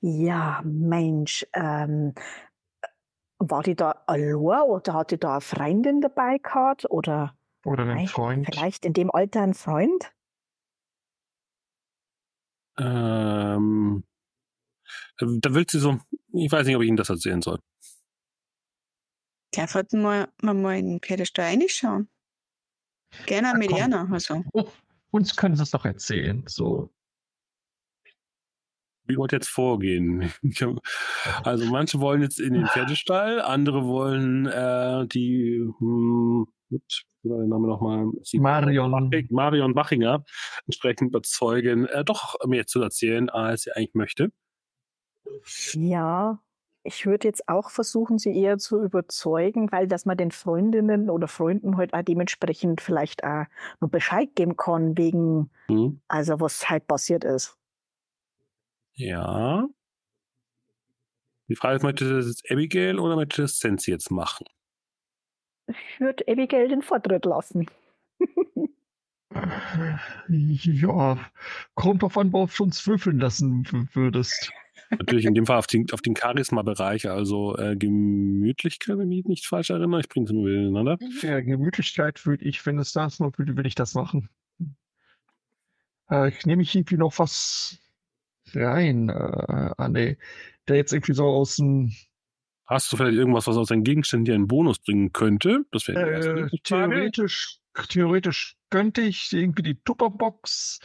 Ja, 0.00 0.62
Mensch, 0.64 1.46
ähm, 1.52 2.14
war 3.38 3.62
die 3.62 3.74
da 3.74 4.02
allein 4.06 4.34
oder 4.34 4.94
hat 4.94 5.10
die 5.10 5.18
da 5.18 5.32
eine 5.32 5.40
Freundin 5.40 6.00
dabei 6.00 6.38
gehabt 6.38 6.90
oder, 6.90 7.34
oder 7.64 7.84
einen 7.84 8.06
Freund? 8.06 8.46
Vielleicht 8.46 8.84
in 8.84 8.92
dem 8.92 9.10
Alter 9.10 9.42
ein 9.42 9.54
Freund? 9.54 10.12
Ähm, 12.80 14.04
da 15.18 15.54
will 15.54 15.66
sie 15.68 15.78
so, 15.78 16.00
ich 16.32 16.50
weiß 16.50 16.66
nicht, 16.66 16.76
ob 16.76 16.82
ich 16.82 16.88
Ihnen 16.88 16.96
das 16.96 17.10
erzählen 17.10 17.42
soll. 17.42 17.58
Ja, 19.54 19.66
sollten 19.66 20.00
wir 20.02 20.32
mal 20.42 20.78
in 20.78 20.88
den 20.88 21.00
Pedestal 21.00 21.46
reinschauen. 21.46 22.08
Gerne 23.26 23.58
mit 23.58 23.70
Jana, 23.70 24.08
also. 24.10 24.44
Oh, 24.52 24.70
uns 25.10 25.36
können 25.36 25.56
Sie 25.56 25.62
es 25.62 25.70
doch 25.70 25.84
erzählen, 25.84 26.44
so. 26.46 26.90
Wie 29.04 29.16
wollt 29.16 29.32
ihr 29.32 29.38
jetzt 29.38 29.48
vorgehen? 29.48 30.32
also 31.42 31.64
manche 31.66 31.98
wollen 31.98 32.22
jetzt 32.22 32.38
in 32.38 32.54
den 32.54 32.68
Pferdestall, 32.68 33.40
andere 33.40 33.84
wollen 33.84 34.46
äh, 34.46 35.06
die, 35.08 35.68
hm, 35.78 36.46
ups, 36.70 37.04
der 37.22 37.36
Name 37.36 37.68
nochmal? 37.68 38.10
Marion. 38.34 39.10
Marion 39.30 39.74
Bachinger 39.74 40.24
entsprechend 40.66 41.08
überzeugen, 41.08 41.86
äh, 41.86 42.04
doch 42.04 42.36
mehr 42.46 42.66
zu 42.66 42.82
erzählen, 42.82 43.28
als 43.28 43.62
sie 43.62 43.72
eigentlich 43.72 43.94
möchte. 43.94 44.32
Ja, 45.72 46.40
ich 46.82 47.04
würde 47.04 47.28
jetzt 47.28 47.48
auch 47.48 47.70
versuchen, 47.70 48.18
sie 48.18 48.34
eher 48.34 48.58
zu 48.58 48.82
überzeugen, 48.82 49.70
weil 49.70 49.86
dass 49.86 50.06
man 50.06 50.16
den 50.16 50.30
Freundinnen 50.30 51.10
oder 51.10 51.28
Freunden 51.28 51.76
halt 51.76 51.92
auch 51.92 52.02
dementsprechend 52.02 52.80
vielleicht 52.80 53.22
auch 53.22 53.44
nur 53.80 53.90
Bescheid 53.90 54.30
geben 54.34 54.56
kann, 54.56 54.96
wegen, 54.96 55.50
mhm. 55.68 56.00
also 56.08 56.40
was 56.40 56.70
halt 56.70 56.86
passiert 56.86 57.24
ist. 57.24 57.56
Ja. 58.94 59.68
Die 61.48 61.56
Frage 61.56 61.76
ist, 61.76 61.82
möchte 61.82 62.08
das 62.08 62.26
jetzt 62.26 62.50
Abigail 62.50 62.98
oder 62.98 63.16
möchte 63.16 63.42
das 63.42 63.58
Sensi 63.58 63.90
jetzt 63.90 64.10
machen? 64.10 64.46
Ich 65.70 66.00
würde 66.00 66.24
Abigail 66.28 66.68
den 66.68 66.82
Vortritt 66.82 67.24
lassen. 67.24 67.66
ja, 70.28 71.18
kommt 71.74 72.02
drauf 72.02 72.18
an, 72.18 72.32
worauf 72.32 72.56
du 72.56 72.64
uns 72.64 72.86
würfeln 72.86 73.18
lassen 73.18 73.88
würdest. 73.92 74.52
Natürlich 74.90 75.24
in 75.24 75.34
dem 75.34 75.46
Fall 75.46 75.58
auf 75.58 75.68
den, 75.68 75.86
auf 75.92 76.02
den 76.02 76.16
Charisma-Bereich, 76.16 77.08
also 77.08 77.56
äh, 77.56 77.76
Gemütlichkeit, 77.76 78.98
wenn 78.98 79.12
ich 79.12 79.18
mich 79.18 79.26
nicht 79.26 79.46
falsch 79.46 79.70
erinnere. 79.70 80.00
Ich 80.00 80.08
bringe 80.08 80.26
es 80.26 80.32
nur 80.32 80.44
miteinander. 80.44 80.98
Ja, 81.22 81.40
Gemütlichkeit 81.40 82.26
würde 82.26 82.44
ich, 82.44 82.64
wenn 82.66 82.78
es 82.78 82.92
das 82.92 83.20
noch 83.20 83.38
würde, 83.38 83.56
will 83.56 83.66
ich 83.66 83.76
das 83.76 83.94
machen. 83.94 84.28
Äh, 86.10 86.30
ich 86.30 86.44
nehme 86.44 86.62
ich 86.62 86.74
irgendwie 86.74 86.96
noch 86.96 87.18
was 87.18 87.78
rein, 88.52 89.10
äh, 89.10 89.12
ah, 89.12 89.88
nee, 89.88 90.16
der 90.66 90.76
jetzt 90.76 90.92
irgendwie 90.92 91.14
so 91.14 91.26
aus 91.26 91.56
dem 91.56 91.92
Hast 92.70 92.92
du 92.92 92.96
vielleicht 92.96 93.18
irgendwas, 93.18 93.48
was 93.48 93.56
aus 93.56 93.66
deinen 93.66 93.82
Gegenständen 93.82 94.26
dir 94.26 94.34
einen 94.36 94.46
Bonus 94.46 94.78
bringen 94.78 95.12
könnte? 95.12 95.64
Das 95.72 95.88
wäre 95.88 96.44
äh, 96.44 96.58
theoretisch, 96.62 97.58
theoretisch 97.88 98.56
könnte 98.70 99.00
ich 99.00 99.32
irgendwie 99.32 99.64
die 99.64 99.82
Tupperbox 99.82 100.78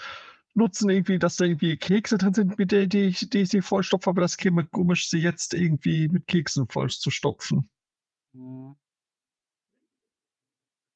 nutzen, 0.55 0.89
irgendwie, 0.89 1.19
dass 1.19 1.37
da 1.37 1.45
irgendwie 1.45 1.77
Kekse 1.77 2.17
drin 2.17 2.33
sind, 2.33 2.57
mit 2.57 2.71
der 2.71 2.87
die, 2.87 3.11
die 3.11 3.41
ich 3.41 3.49
sie 3.49 3.61
vollstopfe, 3.61 4.09
aber 4.09 4.21
das 4.21 4.37
käme 4.37 4.65
komisch, 4.65 5.11
sie 5.11 5.19
jetzt 5.19 5.53
irgendwie 5.53 6.07
mit 6.07 6.25
Keksen 6.25 6.67
voll 6.67 6.89
zu 6.89 7.11
stopfen. 7.11 7.69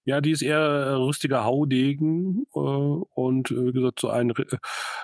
Ja, 0.05 0.21
die 0.21 0.31
ist 0.31 0.41
eher 0.41 0.57
äh, 0.57 0.93
rüstiger 0.93 1.43
Haudegen 1.43 2.47
äh, 2.55 2.57
und 2.57 3.51
äh, 3.51 3.67
wie 3.67 3.73
gesagt, 3.73 3.99
so 3.99 4.09
eine, 4.09 4.33
äh, 4.33 4.57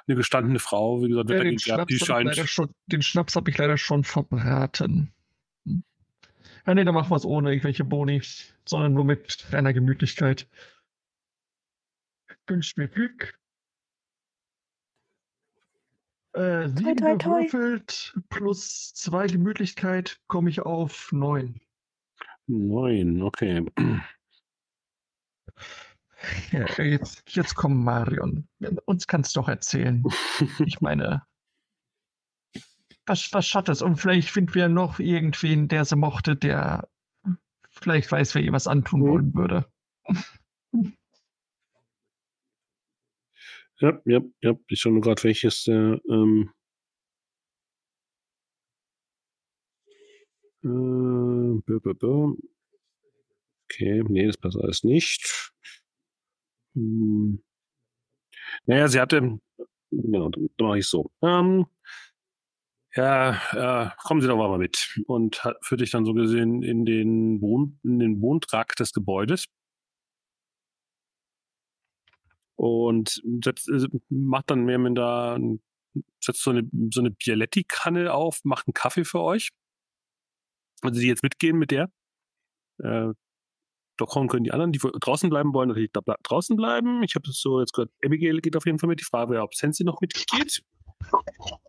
eine 0.07 0.15
gestandene 0.17 0.57
Frau, 0.57 1.03
wie 1.03 1.09
gesagt, 1.09 1.29
ja, 1.29 1.43
den, 1.43 1.59
Schnaps 1.59 1.85
die 1.85 1.99
scheint. 1.99 2.35
Schon, 2.35 2.73
den 2.87 3.03
Schnaps 3.03 3.35
habe 3.35 3.51
ich 3.51 3.57
leider 3.59 3.77
schon 3.77 4.03
verbraten. 4.03 5.11
Ja, 6.65 6.73
nee, 6.73 6.83
dann 6.83 6.95
machen 6.95 7.11
wir 7.11 7.15
es 7.15 7.25
ohne 7.25 7.51
irgendwelche 7.51 7.83
Boni, 7.83 8.21
sondern 8.65 8.93
nur 8.93 9.05
mit 9.05 9.45
einer 9.51 9.73
Gemütlichkeit. 9.73 10.47
Wünscht 12.47 12.77
mir 12.77 12.87
Glück. 12.87 13.39
Äh, 16.33 16.67
sieben 16.69 16.97
toi, 16.97 17.15
toi, 17.15 17.17
toi. 17.17 17.45
gewürfelt 17.45 18.17
plus 18.29 18.93
zwei 18.93 19.27
Gemütlichkeit 19.27 20.19
komme 20.27 20.49
ich 20.49 20.61
auf 20.61 21.11
neun. 21.11 21.61
Neun, 22.47 23.21
okay. 23.21 23.65
Ja, 26.51 26.65
jetzt, 26.83 27.23
jetzt 27.35 27.55
komm, 27.55 27.83
Marion. 27.83 28.47
Uns 28.85 29.05
kannst 29.05 29.35
du 29.35 29.41
doch 29.41 29.47
erzählen. 29.47 30.03
Ich 30.65 30.81
meine, 30.81 31.21
was, 33.05 33.31
was 33.33 33.45
es? 33.69 33.81
Und 33.81 33.97
vielleicht 33.97 34.29
finden 34.29 34.53
wir 34.55 34.67
noch 34.69 34.99
irgendwen, 34.99 35.67
der 35.67 35.85
sie 35.85 35.95
mochte, 35.95 36.35
der 36.35 36.87
vielleicht 37.69 38.11
weiß, 38.11 38.35
wer 38.35 38.41
ihr 38.41 38.53
was 38.53 38.67
antun 38.67 39.01
mhm. 39.01 39.07
wollen 39.07 39.33
würde. 39.33 39.65
Ja, 43.79 44.01
ja, 44.05 44.21
ja. 44.41 44.53
Ich 44.67 44.79
schaue 44.79 44.93
nur 44.93 45.01
gerade, 45.01 45.23
welches 45.23 45.63
der. 45.63 45.99
Ähm, 46.09 46.51
äh, 50.63 51.61
Okay, 53.65 54.03
nee, 54.07 54.25
das 54.25 54.37
passt 54.37 54.57
alles 54.57 54.83
nicht. 54.83 55.51
Hm. 56.75 57.43
Naja, 58.65 58.87
sie 58.87 58.99
hatte. 58.99 59.39
Genau, 59.91 60.29
dann 60.29 60.49
mache 60.59 60.79
ich 60.79 60.87
so. 60.87 61.11
Ähm, 61.21 61.65
ja, 62.95 63.85
äh, 63.85 63.89
kommen 64.03 64.21
Sie 64.21 64.27
doch 64.27 64.37
mal 64.37 64.57
mit. 64.57 64.99
Und 65.07 65.43
hat, 65.43 65.57
führt 65.61 65.81
dich 65.81 65.91
dann 65.91 66.05
so 66.05 66.13
gesehen 66.13 66.63
in 66.63 66.85
den, 66.85 67.41
Wohn, 67.41 67.79
in 67.83 67.99
den 67.99 68.21
Wohntrakt 68.21 68.79
des 68.79 68.93
Gebäudes 68.93 69.45
und 72.55 73.21
setzt, 73.43 73.69
äh, 73.69 73.87
macht 74.09 74.49
dann 74.49 74.65
mehr 74.65 74.79
mit 74.79 74.97
da, 74.97 75.37
setzt 76.21 76.41
so 76.41 76.51
eine, 76.51 76.63
so 76.91 77.01
eine 77.01 77.11
Bialetti-Kanne 77.11 78.13
auf, 78.13 78.39
macht 78.43 78.67
einen 78.67 78.73
Kaffee 78.73 79.05
für 79.05 79.21
euch. 79.21 79.49
Also 80.81 80.99
die 80.99 81.07
jetzt 81.07 81.23
mitgehen 81.23 81.57
mit 81.57 81.71
der. 81.71 81.91
Äh, 82.79 83.13
doch 83.97 84.09
kommen 84.09 84.27
können 84.27 84.43
die 84.43 84.51
anderen, 84.51 84.73
die 84.73 84.79
draußen 84.79 85.29
bleiben 85.29 85.53
wollen, 85.53 85.69
natürlich 85.69 85.91
da 85.93 86.01
draußen 86.23 86.57
bleiben. 86.57 87.01
Ich 87.03 87.15
habe 87.15 87.29
es 87.29 87.39
so 87.39 87.61
jetzt 87.61 87.73
gehört, 87.73 87.91
Abigail 88.03 88.41
geht 88.41 88.57
auf 88.57 88.65
jeden 88.65 88.77
Fall 88.77 88.89
mit. 88.89 88.99
Die 88.99 89.05
Frage 89.05 89.31
wäre, 89.31 89.43
ob 89.43 89.55
Sensi 89.55 89.83
noch 89.85 90.01
mitgeht. 90.01 90.63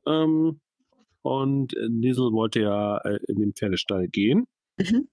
Ähm, 0.07 0.61
und 1.27 1.75
Diesel 1.89 2.33
wollte 2.33 2.61
ja 2.61 2.99
äh, 2.99 3.19
in 3.27 3.41
den 3.41 3.53
Pferdestall 3.53 4.07
gehen. 4.07 4.47
Mhm. 4.79 5.09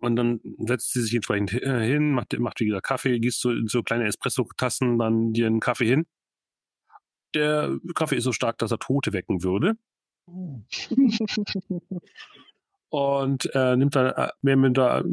Und 0.00 0.16
dann 0.16 0.40
setzt 0.58 0.92
sie 0.92 1.02
sich 1.02 1.14
entsprechend 1.14 1.52
äh, 1.54 1.86
hin, 1.86 2.12
macht, 2.12 2.38
macht 2.38 2.60
wieder 2.60 2.80
Kaffee, 2.80 3.18
gießt 3.18 3.40
so 3.40 3.50
in 3.50 3.68
so 3.68 3.82
kleine 3.82 4.06
Espresso-Tassen 4.06 4.98
dann 4.98 5.32
dir 5.32 5.46
einen 5.46 5.60
Kaffee 5.60 5.86
hin. 5.86 6.06
Der 7.34 7.78
Kaffee 7.94 8.16
ist 8.16 8.24
so 8.24 8.32
stark, 8.32 8.58
dass 8.58 8.72
er 8.72 8.78
Tote 8.78 9.12
wecken 9.12 9.42
würde. 9.42 9.76
und 12.90 13.54
äh, 13.54 13.76
nimmt 13.76 13.96
dann, 13.96 14.12
äh, 14.14 14.72
da, 14.72 15.04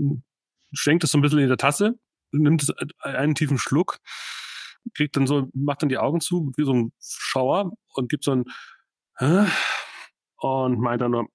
schwenkt 0.73 1.03
es 1.03 1.11
so 1.11 1.17
ein 1.17 1.21
bisschen 1.21 1.39
in 1.39 1.47
der 1.47 1.57
Tasse, 1.57 1.99
nimmt 2.31 2.63
es 2.63 2.69
äh, 2.69 2.85
einen 3.03 3.35
tiefen 3.35 3.57
Schluck, 3.57 3.99
kriegt 4.93 5.15
dann 5.15 5.27
so, 5.27 5.49
macht 5.53 5.81
dann 5.81 5.89
die 5.89 5.97
Augen 5.97 6.19
zu, 6.19 6.51
wie 6.57 6.65
so 6.65 6.73
ein 6.73 6.93
Schauer 6.99 7.71
und 7.93 8.09
gibt 8.09 8.23
so 8.23 8.31
ein 8.31 8.41
äh, 8.41 8.51
und 9.19 10.79
meint 10.79 11.01
dann 11.01 11.11
nur, 11.11 11.27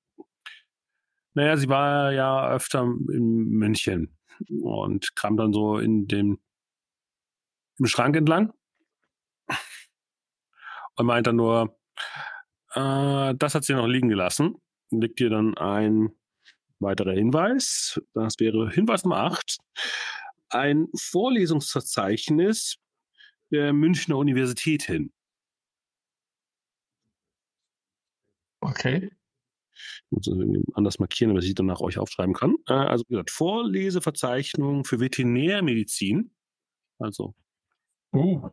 naja, 1.34 1.56
sie 1.56 1.68
war 1.68 2.12
ja 2.12 2.50
öfter 2.50 2.82
in 2.82 3.48
München 3.48 4.18
und 4.62 5.14
kam 5.16 5.36
dann 5.36 5.52
so 5.52 5.78
in 5.78 6.06
dem 6.06 6.38
im 7.78 7.86
Schrank 7.86 8.16
entlang 8.16 8.52
und 10.96 11.06
meint 11.06 11.26
dann 11.26 11.36
nur, 11.36 11.78
äh, 12.74 13.34
das 13.34 13.54
hat 13.54 13.64
sie 13.64 13.74
noch 13.74 13.86
liegen 13.86 14.08
gelassen. 14.08 14.56
Liegt 14.90 15.20
ihr 15.20 15.30
dann 15.30 15.56
ein 15.56 16.10
weiterer 16.78 17.12
Hinweis. 17.12 18.00
Das 18.12 18.38
wäre 18.38 18.70
Hinweis 18.70 19.04
Nummer 19.04 19.20
8. 19.20 19.58
Ein 20.50 20.88
Vorlesungsverzeichnis 20.96 22.76
der 23.50 23.72
Münchner 23.72 24.16
Universität 24.16 24.82
hin. 24.82 25.12
Okay. 28.60 29.10
Ich 29.72 30.10
muss 30.10 30.26
es 30.26 30.36
anders 30.74 30.98
markieren, 30.98 31.30
damit 31.30 31.44
ich 31.44 31.54
dann 31.54 31.66
nach 31.66 31.80
euch 31.80 31.98
aufschreiben 31.98 32.34
kann. 32.34 32.56
Äh, 32.68 32.74
also 32.74 33.04
wie 33.08 33.14
gesagt, 33.14 33.30
Vorleseverzeichnung 33.30 34.84
für 34.84 35.00
Veterinärmedizin. 35.00 36.30
Also. 36.98 37.34
Uh. 38.12 38.50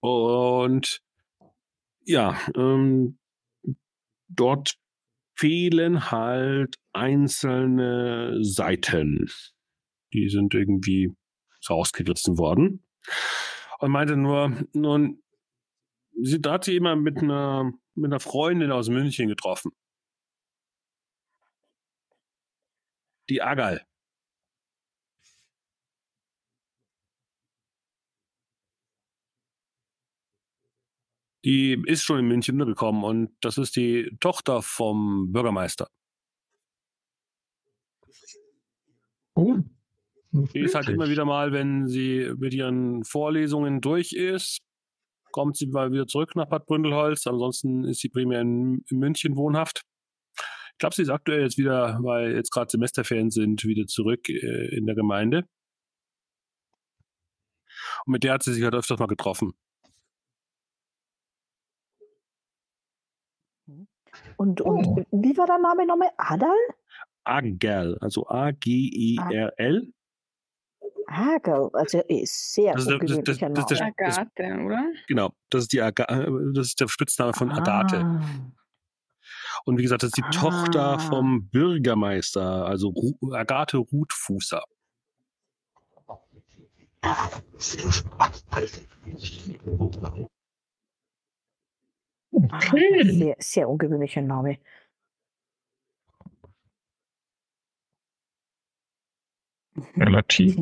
Und 0.00 1.02
ja, 2.04 2.38
ähm, 2.54 3.18
dort 4.28 4.78
fehlen 5.34 6.10
halt 6.10 6.76
einzelne 6.92 8.38
Seiten. 8.44 9.28
Die 10.12 10.28
sind 10.28 10.54
irgendwie 10.54 11.12
rausgerissen 11.68 12.38
worden. 12.38 12.84
Und 13.78 13.90
meinte 13.90 14.16
nur, 14.16 14.64
nun, 14.72 15.22
sie 16.22 16.40
hat 16.46 16.64
sie 16.64 16.76
immer 16.76 16.96
mit 16.96 17.18
einer, 17.18 17.72
mit 17.94 18.06
einer 18.10 18.20
Freundin 18.20 18.72
aus 18.72 18.88
München 18.88 19.28
getroffen. 19.28 19.72
Die 23.28 23.42
Agal. 23.42 23.86
Die 31.44 31.80
ist 31.86 32.02
schon 32.02 32.18
in 32.18 32.26
München 32.26 32.58
gekommen 32.58 33.04
und 33.04 33.36
das 33.40 33.56
ist 33.56 33.76
die 33.76 34.16
Tochter 34.20 34.62
vom 34.62 35.32
Bürgermeister. 35.32 35.88
Oh. 39.34 39.58
Die 40.32 40.60
ist 40.60 40.74
halt 40.74 40.88
immer 40.88 41.08
wieder 41.08 41.24
mal, 41.24 41.52
wenn 41.52 41.86
sie 41.86 42.32
mit 42.36 42.52
ihren 42.52 43.04
Vorlesungen 43.04 43.80
durch 43.80 44.12
ist, 44.12 44.58
kommt 45.36 45.58
sie 45.58 45.66
mal 45.66 45.92
wieder 45.92 46.06
zurück 46.06 46.34
nach 46.34 46.48
Bad 46.48 46.64
Bründelholz. 46.64 47.26
Ansonsten 47.26 47.84
ist 47.84 48.00
sie 48.00 48.08
primär 48.08 48.40
in, 48.40 48.82
in 48.88 48.98
München 48.98 49.36
wohnhaft. 49.36 49.82
Ich 50.72 50.78
glaube, 50.78 50.94
sie 50.94 51.02
ist 51.02 51.10
aktuell 51.10 51.42
jetzt 51.42 51.58
wieder, 51.58 51.98
weil 52.00 52.34
jetzt 52.34 52.50
gerade 52.50 52.70
Semesterferien 52.70 53.30
sind, 53.30 53.62
wieder 53.64 53.86
zurück 53.86 54.30
äh, 54.30 54.74
in 54.74 54.86
der 54.86 54.94
Gemeinde. 54.94 55.44
Und 58.06 58.12
mit 58.12 58.24
der 58.24 58.32
hat 58.32 58.44
sie 58.44 58.54
sich 58.54 58.64
halt 58.64 58.74
öfters 58.74 58.98
mal 58.98 59.08
getroffen. 59.08 59.52
Und, 64.38 64.62
und 64.62 64.86
oh. 64.86 65.04
wie 65.10 65.36
war 65.36 65.46
der 65.46 65.58
Name 65.58 65.86
nochmal? 65.86 66.12
Adal? 66.16 66.56
Agel, 67.24 67.98
also 68.00 68.26
A-G-E-R-L. 68.26 69.92
Agel, 71.06 71.70
also 71.72 72.00
ist 72.08 72.54
sehr 72.54 72.74
das 72.74 72.82
ist 72.82 72.88
der, 72.90 72.98
das, 72.98 73.38
das, 73.38 73.38
das, 73.38 73.66
das, 73.66 73.80
Agathe, 73.80 74.64
oder? 74.64 74.84
Genau, 75.06 75.30
das 75.50 75.62
ist, 75.62 75.72
die 75.72 75.80
Aga 75.80 76.04
das 76.52 76.68
ist 76.68 76.80
der 76.80 76.88
Spitzname 76.88 77.32
von 77.32 77.50
ah. 77.50 77.58
Agathe. 77.58 78.20
Und 79.64 79.78
wie 79.78 79.82
gesagt, 79.82 80.02
das 80.02 80.08
ist 80.08 80.16
die 80.16 80.24
ah. 80.24 80.30
Tochter 80.30 80.98
vom 80.98 81.48
Bürgermeister, 81.48 82.66
also 82.66 82.88
Ru 82.88 83.14
Agathe 83.32 83.78
Rutfußer. 83.78 84.62
Okay. 92.32 93.10
Sehr, 93.10 93.36
sehr 93.38 93.68
ungewöhnlicher 93.68 94.22
Name. 94.22 94.58
Relativ. 99.96 100.56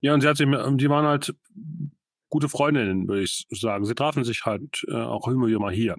Ja, 0.00 0.12
und 0.14 0.20
sie 0.20 0.28
hat 0.28 0.36
sich, 0.36 0.46
die 0.46 0.90
waren 0.90 1.06
halt 1.06 1.34
gute 2.28 2.48
Freundinnen, 2.48 3.08
würde 3.08 3.22
ich 3.22 3.46
sagen. 3.50 3.84
Sie 3.84 3.94
trafen 3.94 4.24
sich 4.24 4.44
halt 4.44 4.84
äh, 4.88 4.94
auch 4.94 5.28
immer 5.28 5.46
wieder 5.46 5.60
mal 5.60 5.72
hier. 5.72 5.96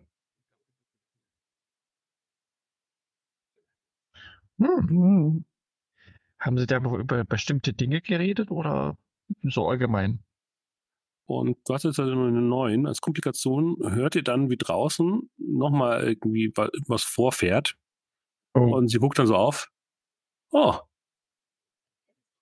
Hm. 4.59 4.89
Hm. 4.89 5.45
Haben 6.39 6.57
Sie 6.57 6.67
da 6.67 6.79
noch 6.79 6.93
über 6.93 7.23
bestimmte 7.23 7.73
Dinge 7.73 8.01
geredet 8.01 8.51
oder 8.51 8.97
so 9.41 9.67
allgemein? 9.67 10.19
Und 11.25 11.57
was 11.67 11.85
ist 11.85 11.99
also 11.99 12.11
eine 12.11 12.41
9? 12.41 12.85
Als 12.85 13.01
Komplikation 13.01 13.77
hört 13.81 14.15
ihr 14.15 14.23
dann, 14.23 14.49
wie 14.49 14.57
draußen 14.57 15.29
nochmal 15.37 16.03
irgendwie 16.03 16.53
was 16.55 17.03
vorfährt. 17.03 17.75
Oh. 18.55 18.75
Und 18.75 18.87
sie 18.87 18.99
guckt 18.99 19.19
dann 19.19 19.27
so 19.27 19.35
auf. 19.35 19.69
Oh. 20.51 20.75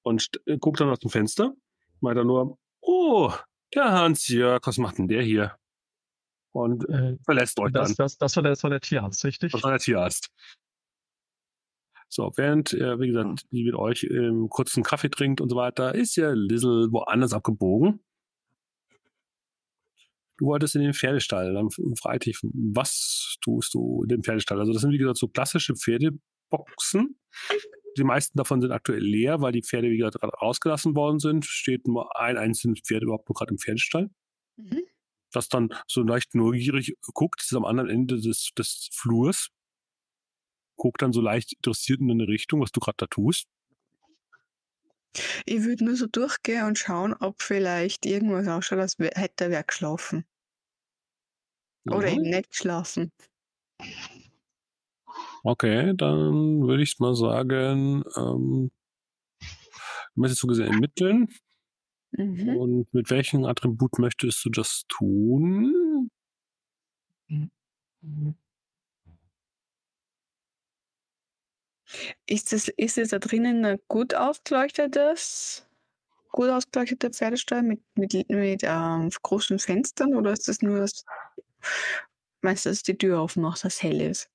Und 0.04 0.30
äh, 0.46 0.58
guckt 0.58 0.80
dann 0.80 0.90
aus 0.90 1.00
dem 1.00 1.10
Fenster. 1.10 1.54
Meint 2.00 2.18
dann 2.18 2.28
nur, 2.28 2.58
oh, 2.82 3.34
der 3.74 3.92
Hans-Jörg, 3.92 4.62
was 4.66 4.78
macht 4.78 5.00
denn 5.00 5.08
der 5.08 5.24
hier? 5.24 5.58
Und 6.52 6.88
äh, 6.88 7.18
verlässt 7.26 7.60
euch 7.60 7.72
das, 7.72 7.90
dann. 7.90 8.06
Das, 8.06 8.18
das, 8.18 8.36
war 8.36 8.44
der, 8.44 8.52
das 8.52 8.64
war 8.64 8.70
der 8.70 8.82
Tierarzt, 8.82 9.26
richtig? 9.26 9.52
Das 9.52 9.64
war 9.64 9.72
der 9.72 9.80
Tierarzt. 9.80 10.30
So, 12.10 12.32
während, 12.36 12.74
äh, 12.74 13.00
wie 13.00 13.08
gesagt, 13.08 13.48
die 13.52 13.64
mit 13.64 13.74
euch 13.74 14.04
ähm, 14.04 14.48
kurzen 14.50 14.84
Kaffee 14.84 15.10
trinkt 15.10 15.42
und 15.42 15.50
so 15.50 15.56
weiter, 15.56 15.96
ist 15.96 16.16
ja 16.16 16.32
Lizzle 16.32 16.92
woanders 16.92 17.34
abgebogen. 17.34 18.04
Du 20.44 20.50
wolltest 20.50 20.76
in 20.76 20.82
den 20.82 20.94
Pferdestall. 20.94 21.54
Dann 21.54 21.70
frage 21.96 22.18
ich 22.18 22.20
dich, 22.20 22.40
was 22.44 23.38
tust 23.40 23.74
du 23.76 24.04
in 24.04 24.10
dem 24.10 24.24
Pferdestall? 24.24 24.60
Also 24.60 24.74
das 24.74 24.82
sind, 24.82 24.92
wie 24.92 24.98
gesagt, 24.98 25.18
so 25.18 25.30
klassische 25.30 25.74
Pferdeboxen. 25.74 27.18
Die 27.98 28.04
meisten 28.04 28.38
davon 28.38 28.60
sind 28.60 28.74
aktuell 28.74 29.02
leer, 29.02 29.40
weil 29.40 29.54
die 29.54 29.62
Pferde, 29.62 29.90
wie 29.90 29.96
gesagt, 29.96 30.22
rausgelassen 30.22 30.98
worden 30.98 31.20
sind. 31.20 31.46
Steht 31.46 31.88
nur 31.88 32.20
ein 32.20 32.36
einzelnes 32.36 32.82
Pferd 32.82 33.04
überhaupt 33.04 33.30
nur 33.30 33.36
gerade 33.36 33.52
im 33.52 33.58
Pferdestall. 33.58 34.10
Mhm. 34.58 34.84
Das 35.32 35.48
dann 35.48 35.70
so 35.88 36.04
leicht 36.04 36.36
neugierig 36.36 36.98
guckt, 37.14 37.42
ist 37.42 37.56
am 37.56 37.64
anderen 37.64 37.90
Ende 37.90 38.20
des, 38.20 38.50
des 38.58 38.90
Flurs. 38.92 39.48
Guckt 40.76 41.02
dann 41.02 41.14
so 41.14 41.22
leicht 41.22 41.54
interessiert 41.54 42.02
in 42.02 42.12
eine 42.12 42.28
Richtung, 42.28 42.60
was 42.60 42.74
du 42.74 42.82
gerade 42.82 42.98
da 42.98 43.08
tust. 43.08 43.48
Ich 45.46 45.64
würde 45.64 45.86
nur 45.86 45.96
so 45.96 46.06
durchgehen 46.06 46.66
und 46.66 46.78
schauen, 46.78 47.14
ob 47.14 47.42
vielleicht 47.42 48.06
irgendwas 48.06 48.50
ausschaut, 48.50 48.80
als 48.80 48.98
hätte 49.00 49.50
wer 49.50 49.64
geschlafen. 49.64 50.26
Oder 51.86 52.10
mhm. 52.10 52.20
eben 52.20 52.30
nicht 52.30 52.50
geschlafen. 52.52 53.12
Okay, 55.44 55.94
dann 55.96 56.68
würde 56.68 56.84
ich 56.84 57.00
mal 57.00 57.16
sagen, 57.16 58.04
ähm, 58.16 58.72
du 59.42 60.22
möchtest 60.22 60.42
so 60.42 60.48
gesehen 60.48 60.68
ermitteln. 60.68 61.28
Mhm. 62.12 62.58
Und 62.58 62.94
mit 62.94 63.10
welchem 63.10 63.44
Attribut 63.46 64.00
möchtest 64.00 64.46
du 64.46 64.50
das 64.50 64.84
tun? 64.88 66.10
Ist 72.26 72.54
es, 72.54 72.70
ist 72.70 72.98
es 72.98 73.10
da 73.10 73.20
drinnen 73.20 73.66
ein 73.66 73.80
gut 73.88 74.16
ausgeleuchtetes, 74.16 75.68
gut 76.32 76.50
ausgeleuchteter 76.50 77.12
Pferdestall 77.12 77.64
mit, 77.64 77.82
mit, 77.96 78.14
mit 78.30 78.62
ähm, 78.64 79.10
großen 79.22 79.60
Fenstern 79.60 80.16
oder 80.16 80.32
ist 80.32 80.48
das 80.48 80.62
nur 80.62 80.80
das, 80.80 81.06
meinst 82.42 82.66
du, 82.66 82.70
dass 82.70 82.84
die 82.84 82.98
Tür 82.98 83.20
aufmacht, 83.20 83.64
dass 83.64 83.82
hell 83.82 84.02
ist? 84.02 84.30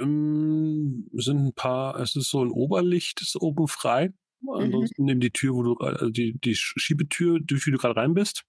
Ähm, 0.00 1.08
sind 1.14 1.46
ein 1.46 1.52
paar, 1.54 1.98
es 2.00 2.16
ist 2.16 2.30
so 2.30 2.44
ein 2.44 2.50
Oberlicht, 2.50 3.20
ist 3.20 3.36
oben 3.36 3.68
frei. 3.68 4.12
Mhm. 4.40 4.50
Ansonsten 4.50 5.02
mhm. 5.02 5.06
nimm 5.06 5.20
die 5.20 5.30
Tür, 5.30 5.54
wo 5.54 5.62
du 5.62 5.74
also 5.76 6.10
die, 6.10 6.38
die 6.38 6.54
Schiebetür, 6.54 7.40
durch 7.40 7.64
die 7.64 7.70
du 7.70 7.78
gerade 7.78 7.96
rein 7.96 8.14
bist. 8.14 8.44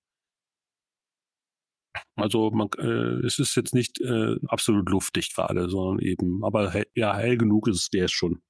Also 2.16 2.52
man, 2.52 2.70
äh, 2.78 3.26
es 3.26 3.40
ist 3.40 3.56
jetzt 3.56 3.74
nicht 3.74 4.00
äh, 4.02 4.36
absolut 4.48 4.90
luftdicht 4.90 5.36
gerade, 5.36 5.70
sondern 5.70 6.00
eben, 6.06 6.44
aber 6.44 6.72
hell, 6.72 6.86
ja, 6.94 7.16
hell 7.16 7.38
genug 7.38 7.68
ist 7.68 7.78
es 7.78 7.90
der 7.90 8.06
ist 8.06 8.12
schon. 8.12 8.42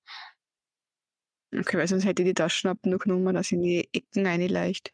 Okay, 1.56 1.78
weil 1.78 1.88
sonst 1.88 2.04
hätte 2.04 2.24
die 2.24 2.34
Taschenlampe 2.34 2.90
nur 2.90 3.00
genommen, 3.00 3.36
dass 3.36 3.52
in 3.52 3.62
die 3.62 3.88
Ecken 3.94 4.28
eine 4.28 4.48
leicht. 4.48 4.92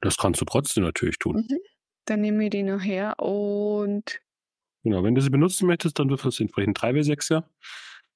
Das 0.00 0.16
kannst 0.16 0.40
du 0.40 0.44
trotzdem 0.44 0.84
natürlich 0.84 1.18
tun. 1.18 1.46
Mhm. 1.48 1.58
Dann 2.06 2.20
nehme 2.20 2.44
ich 2.44 2.50
die 2.50 2.62
noch 2.62 2.82
her 2.82 3.18
und. 3.18 4.20
Genau, 4.82 5.02
wenn 5.02 5.14
du 5.14 5.22
sie 5.22 5.30
benutzen 5.30 5.66
möchtest, 5.66 5.98
dann 5.98 6.10
würfelst 6.10 6.38
du 6.38 6.44
entsprechend 6.44 6.80
3W6, 6.80 7.30
ja. 7.30 7.48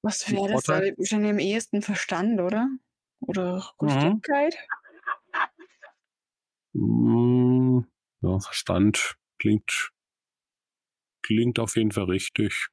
Was 0.03 0.31
wäre 0.31 0.53
das? 0.53 0.65
Da 0.65 0.83
schon 1.03 1.25
im 1.25 1.39
ehesten 1.39 1.83
Verstand, 1.83 2.41
oder? 2.41 2.69
Oder 3.21 3.73
Rüstigkeit? 3.81 4.57
Mhm. 6.75 7.87
Ja, 8.21 8.39
Verstand 8.39 9.17
klingt, 9.39 9.93
klingt 11.23 11.59
auf 11.59 11.77
jeden 11.77 11.93
Fall 11.93 12.05
richtig. 12.05 12.69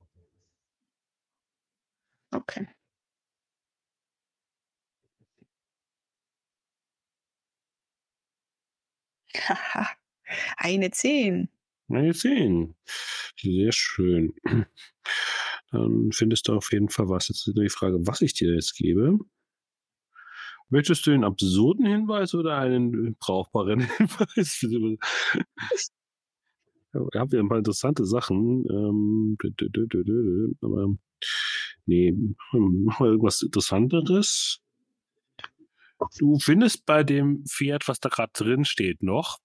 Okay. 2.34 2.68
Haha, 9.36 9.88
eine 10.58 10.92
10. 10.92 11.50
Eine 11.90 12.14
10. 12.14 12.76
Sehr 13.42 13.72
schön. 13.72 14.34
Dann 15.72 16.12
findest 16.12 16.48
du 16.48 16.54
auf 16.54 16.72
jeden 16.72 16.90
Fall 16.90 17.10
was. 17.10 17.28
Jetzt 17.28 17.48
ist 17.48 17.56
nur 17.56 17.64
die 17.64 17.70
Frage, 17.70 17.98
was 18.08 18.22
ich 18.22 18.34
dir 18.34 18.54
jetzt 18.54 18.76
gebe. 18.76 19.20
Möchtest 20.70 21.06
du 21.06 21.12
einen 21.12 21.24
absurden 21.24 21.86
Hinweis 21.86 22.34
oder 22.34 22.58
einen 22.58 23.16
brauchbaren 23.20 23.82
Hinweis? 23.98 24.64
Ihr 26.94 27.20
habt 27.20 27.34
ja 27.34 27.40
ein 27.40 27.50
paar 27.50 27.60
interessante 27.60 28.06
Sachen. 28.06 28.66
Ähm, 28.70 29.38
aber 30.62 30.96
nee, 31.86 32.12
machen 32.12 33.00
wir 33.00 33.08
irgendwas 33.08 33.42
Interessanteres. 33.42 34.62
Du 36.18 36.40
findest 36.40 36.86
bei 36.86 37.04
dem 37.04 37.46
Pferd, 37.46 37.88
was 37.88 38.00
da 38.00 38.10
gerade 38.10 38.32
drin 38.34 38.66
steht, 38.66 39.02
noch, 39.02 39.40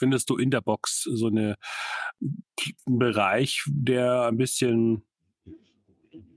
findest 0.00 0.30
du 0.30 0.36
in 0.36 0.50
der 0.50 0.62
Box 0.62 1.04
so 1.04 1.26
eine, 1.26 1.56
einen 2.20 2.98
Bereich, 2.98 3.62
der 3.66 4.22
ein 4.24 4.38
bisschen, 4.38 5.04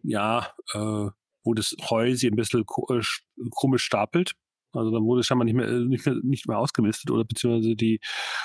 ja, 0.03 0.53
äh, 0.73 1.09
wo 1.43 1.53
das 1.53 1.75
Heu 1.89 2.13
sich 2.13 2.29
ein 2.29 2.35
bisschen 2.35 2.65
komisch 2.65 3.83
stapelt. 3.83 4.33
Also 4.73 4.91
dann 4.91 5.03
wurde 5.03 5.21
es 5.21 5.27
scheinbar 5.27 5.45
nicht 5.45 5.55
mehr, 5.55 5.67
äh, 5.67 5.79
nicht 5.79 6.05
mehr, 6.05 6.15
nicht 6.23 6.47
mehr 6.47 6.57
ausgemistet 6.57 7.11
oder 7.11 7.23
beziehungsweise 7.23 7.75
die 7.75 7.99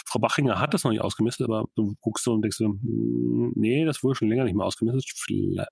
Frau 0.06 0.18
Bachinger 0.18 0.60
hat 0.60 0.74
das 0.74 0.84
noch 0.84 0.90
nicht 0.90 1.00
ausgemistet, 1.00 1.46
aber 1.48 1.66
du 1.74 1.96
guckst 2.00 2.24
so 2.24 2.32
und 2.34 2.42
denkst 2.42 2.58
so, 2.58 2.66
hm, 2.66 3.52
nee, 3.56 3.84
das 3.84 4.02
wurde 4.02 4.16
schon 4.16 4.28
länger 4.28 4.44
nicht 4.44 4.54
mehr 4.54 4.66
ausgemistet. 4.66 5.04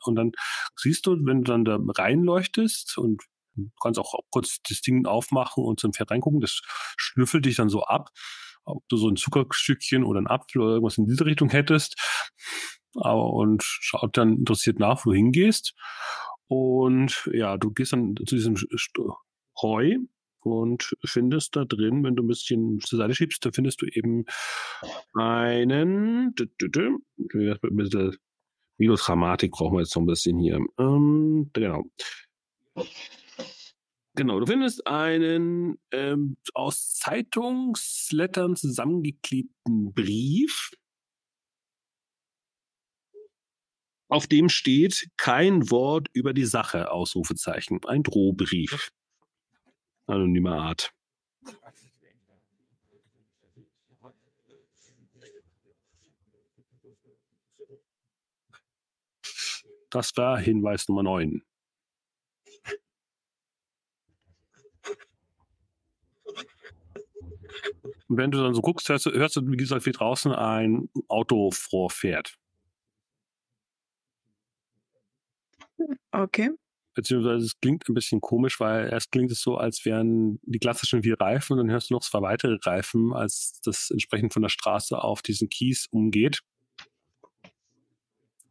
Und 0.04 0.16
dann 0.16 0.32
siehst 0.76 1.06
du, 1.06 1.16
wenn 1.24 1.42
du 1.42 1.52
dann 1.52 1.64
da 1.64 1.78
reinleuchtest 1.78 2.98
und 2.98 3.22
kannst 3.80 3.98
auch 3.98 4.14
kurz 4.30 4.58
das 4.68 4.80
Ding 4.80 5.06
aufmachen 5.06 5.64
und 5.64 5.80
zum 5.80 5.92
Pferd 5.92 6.10
reingucken, 6.10 6.40
das 6.40 6.62
schnüffelt 6.96 7.44
dich 7.44 7.56
dann 7.56 7.68
so 7.68 7.82
ab, 7.84 8.10
ob 8.66 8.86
du 8.88 8.96
so 8.96 9.08
ein 9.08 9.16
Zuckerstückchen 9.16 10.04
oder 10.04 10.20
ein 10.20 10.26
Apfel 10.26 10.62
oder 10.62 10.72
irgendwas 10.74 10.98
in 10.98 11.06
diese 11.06 11.24
Richtung 11.24 11.50
hättest. 11.50 11.96
Aber 12.94 13.32
und 13.32 13.62
schaut 13.62 14.16
dann 14.16 14.38
interessiert 14.38 14.78
nach, 14.78 15.04
wo 15.04 15.10
du 15.10 15.16
hingehst. 15.16 15.74
Und 16.48 17.28
ja, 17.32 17.56
du 17.56 17.70
gehst 17.72 17.92
dann 17.92 18.14
zu 18.26 18.36
diesem 18.36 18.56
Heu 19.60 19.96
und 20.40 20.94
findest 21.04 21.56
da 21.56 21.64
drin, 21.64 22.04
wenn 22.04 22.14
du 22.14 22.22
ein 22.22 22.28
bisschen 22.28 22.78
zur 22.80 22.98
Seite 22.98 23.14
schiebst, 23.14 23.44
da 23.44 23.50
findest 23.52 23.82
du 23.82 23.86
eben 23.86 24.24
einen 25.14 26.34
Minus 28.78 29.04
Grammatik 29.04 29.52
brauchen 29.52 29.74
wir 29.74 29.80
jetzt 29.80 29.96
noch 29.96 30.02
ein 30.02 30.06
bisschen 30.06 30.38
hier. 30.38 30.60
Ähm, 30.78 31.50
genau. 31.52 31.84
Genau, 34.16 34.40
du 34.40 34.46
findest 34.46 34.86
einen 34.86 35.78
ähm, 35.92 36.38
aus 36.54 36.94
Zeitungslettern 36.94 38.56
zusammengeklebten 38.56 39.92
Brief, 39.92 40.70
auf 44.08 44.26
dem 44.26 44.48
steht 44.48 45.10
kein 45.18 45.70
Wort 45.70 46.08
über 46.14 46.32
die 46.32 46.46
Sache, 46.46 46.90
Ausrufezeichen. 46.90 47.84
Ein 47.84 48.02
Drohbrief 48.02 48.90
anonymer 50.06 50.62
Art. 50.62 50.92
Das 59.90 60.16
war 60.16 60.38
Hinweis 60.38 60.88
Nummer 60.88 61.02
9. 61.02 61.45
Und 68.08 68.16
wenn 68.16 68.30
du 68.30 68.42
dann 68.42 68.54
so 68.54 68.62
guckst, 68.62 68.88
hörst 68.88 69.06
du, 69.06 69.10
hörst 69.12 69.36
du 69.36 69.42
wie 69.46 69.56
gesagt, 69.56 69.86
wie 69.86 69.92
draußen 69.92 70.32
ein 70.32 70.88
Auto 71.08 71.50
vorfährt. 71.50 72.36
Okay 76.12 76.50
beziehungsweise 76.96 77.44
es 77.44 77.60
klingt 77.60 77.88
ein 77.88 77.94
bisschen 77.94 78.20
komisch, 78.20 78.58
weil 78.58 78.88
erst 78.90 79.12
klingt 79.12 79.30
es 79.30 79.40
so, 79.40 79.56
als 79.58 79.84
wären 79.84 80.40
die 80.42 80.58
klassischen 80.58 81.02
vier 81.02 81.20
Reifen 81.20 81.52
und 81.52 81.58
dann 81.58 81.70
hörst 81.70 81.90
du 81.90 81.94
noch 81.94 82.00
zwei 82.00 82.22
weitere 82.22 82.58
Reifen, 82.62 83.12
als 83.12 83.60
das 83.62 83.90
entsprechend 83.90 84.32
von 84.32 84.42
der 84.42 84.48
Straße 84.48 84.98
auf 84.98 85.22
diesen 85.22 85.48
Kies 85.48 85.86
umgeht. 85.90 86.40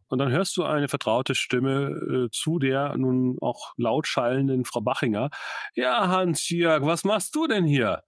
Und 0.08 0.20
dann 0.20 0.32
hörst 0.32 0.56
du 0.56 0.64
eine 0.64 0.88
vertraute 0.88 1.34
Stimme 1.34 2.28
äh, 2.28 2.30
zu 2.32 2.60
der 2.60 2.96
nun 2.96 3.38
auch 3.42 3.74
laut 3.78 4.06
schallenden 4.06 4.64
Frau 4.64 4.80
Bachinger. 4.80 5.32
Ja, 5.74 6.08
Hans-Jörg, 6.08 6.86
was 6.86 7.04
machst 7.04 7.36
du 7.36 7.48
denn 7.48 7.66
hier? 7.66 8.04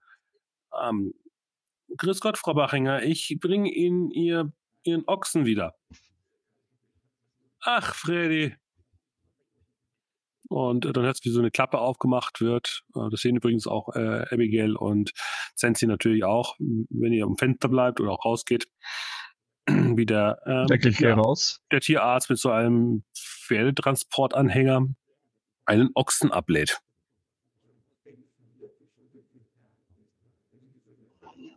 Ähm, 0.80 1.16
Grüß 1.96 2.20
Gott, 2.20 2.38
Frau 2.38 2.54
Bachinger, 2.54 3.04
ich 3.04 3.38
bringe 3.40 3.72
Ihnen 3.72 4.12
ihr, 4.12 4.52
Ihren 4.84 5.04
Ochsen 5.08 5.46
wieder. 5.46 5.76
Ach, 7.62 7.96
Freddy, 7.96 8.56
und 10.50 10.86
dann 10.86 11.04
hört 11.04 11.18
es, 11.18 11.26
wie 11.26 11.30
so 11.30 11.40
eine 11.40 11.52
Klappe 11.52 11.80
aufgemacht 11.80 12.42
wird. 12.42 12.84
Äh, 12.96 13.10
das 13.12 13.22
sehen 13.22 13.36
übrigens 13.36 13.68
auch 13.68 13.94
äh, 13.96 14.26
Abigail 14.32 14.76
und 14.76 15.12
Sensi 15.56 15.88
natürlich 15.88 16.24
auch, 16.24 16.56
wenn 16.60 17.14
ihr 17.14 17.26
am 17.26 17.38
Fenster 17.38 17.68
bleibt 17.68 18.00
oder 18.00 18.12
auch 18.12 18.26
rausgeht. 18.26 18.68
wie 19.68 20.06
der, 20.06 20.40
ähm, 20.46 20.68
ja, 21.00 21.16
raus. 21.16 21.62
der 21.72 21.82
Tierarzt 21.82 22.30
mit 22.30 22.40
so 22.40 22.50
einem 22.52 23.04
Pferdetransportanhänger 23.16 24.88
einen 25.66 25.90
Ochsen 25.94 26.32
ablädt. 26.32 26.80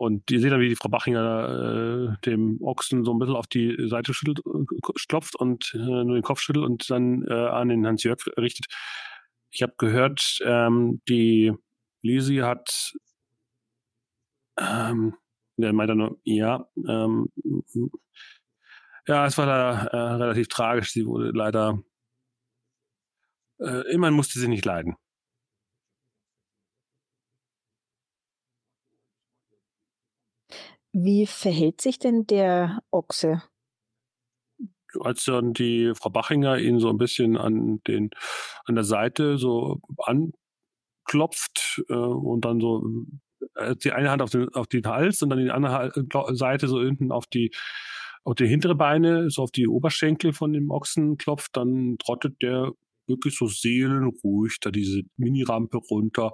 Und 0.01 0.31
ihr 0.31 0.39
seht 0.39 0.51
dann, 0.51 0.59
wie 0.61 0.69
die 0.69 0.75
Frau 0.75 0.89
Bachinger 0.89 2.15
äh, 2.17 2.25
dem 2.25 2.57
Ochsen 2.63 3.05
so 3.05 3.13
ein 3.13 3.19
bisschen 3.19 3.35
auf 3.35 3.45
die 3.45 3.87
Seite 3.87 4.15
schüttelt, 4.15 4.39
äh, 4.39 4.91
klopft 5.07 5.35
und 5.35 5.75
äh, 5.75 5.77
nur 5.77 6.15
den 6.15 6.23
Kopf 6.23 6.39
schüttelt 6.39 6.65
und 6.65 6.89
dann 6.89 7.23
äh, 7.27 7.31
an 7.31 7.69
den 7.69 7.85
Hans-Jörg 7.85 8.17
richtet. 8.35 8.65
Ich 9.51 9.61
habe 9.61 9.75
gehört, 9.77 10.39
ähm, 10.43 11.03
die 11.07 11.53
Lisi 12.01 12.37
hat, 12.37 12.95
ähm, 14.57 15.13
der 15.57 15.71
meint 15.71 15.91
dann 15.91 15.99
nur, 15.99 16.19
ja, 16.23 16.67
ähm, 16.87 17.29
ja, 19.05 19.27
es 19.27 19.37
war 19.37 19.45
da 19.45 19.83
äh, 19.85 20.13
relativ 20.15 20.47
tragisch. 20.47 20.93
Sie 20.93 21.05
wurde 21.05 21.29
leider, 21.29 21.79
äh, 23.59 23.93
immerhin 23.93 24.15
musste 24.15 24.39
sie 24.39 24.47
nicht 24.47 24.65
leiden. 24.65 24.95
Wie 30.93 31.25
verhält 31.25 31.81
sich 31.81 31.99
denn 31.99 32.27
der 32.27 32.81
Ochse? 32.91 33.43
Als 34.99 35.23
dann 35.23 35.53
die 35.53 35.93
Frau 35.95 36.09
Bachinger 36.09 36.57
ihn 36.57 36.79
so 36.79 36.89
ein 36.89 36.97
bisschen 36.97 37.37
an 37.37 37.79
den 37.87 38.09
an 38.65 38.75
der 38.75 38.83
Seite 38.83 39.37
so 39.37 39.79
anklopft 39.97 41.81
äh, 41.87 41.93
und 41.93 42.43
dann 42.43 42.59
so 42.59 42.83
äh, 43.55 43.75
die 43.77 43.93
eine 43.93 44.11
Hand 44.11 44.21
auf 44.21 44.31
den 44.31 44.49
auf 44.49 44.67
den 44.67 44.85
Hals 44.85 45.21
und 45.21 45.29
dann 45.29 45.39
die 45.39 45.49
andere 45.49 45.93
Seite 46.35 46.67
so 46.67 46.81
hinten 46.81 47.13
auf 47.13 47.25
die 47.25 47.51
auf 48.23 48.35
die 48.35 48.47
hintere 48.47 48.75
Beine, 48.75 49.29
so 49.29 49.43
auf 49.43 49.51
die 49.51 49.67
Oberschenkel 49.67 50.33
von 50.33 50.53
dem 50.53 50.69
Ochsen 50.69 51.17
klopft, 51.17 51.55
dann 51.57 51.95
trottet 51.97 52.41
der 52.41 52.71
wirklich 53.07 53.35
so 53.35 53.47
seelenruhig 53.47 54.59
da 54.61 54.71
diese 54.71 55.01
Minirampe 55.17 55.77
runter 55.77 56.33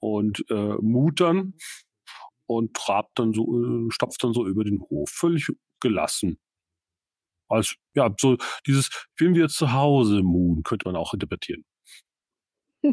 und 0.00 0.44
äh, 0.50 0.74
mutern 0.80 1.54
und 2.48 2.74
trabt 2.74 3.18
dann 3.18 3.32
so, 3.32 3.44
äh, 3.62 3.90
stapft 3.90 4.24
dann 4.24 4.32
so 4.32 4.46
über 4.46 4.64
den 4.64 4.80
Hof, 4.80 5.10
völlig 5.10 5.48
gelassen. 5.80 6.38
Als, 7.48 7.76
ja, 7.94 8.12
so 8.18 8.36
dieses, 8.66 8.90
fühlen 9.14 9.34
wir 9.34 9.48
zu 9.48 9.72
Hause, 9.72 10.22
Moon, 10.22 10.62
könnte 10.62 10.88
man 10.88 10.96
auch 10.96 11.14
interpretieren. 11.14 11.64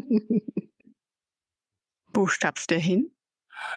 Wo 2.14 2.26
stapft 2.26 2.70
der 2.70 2.78
hin? 2.78 3.10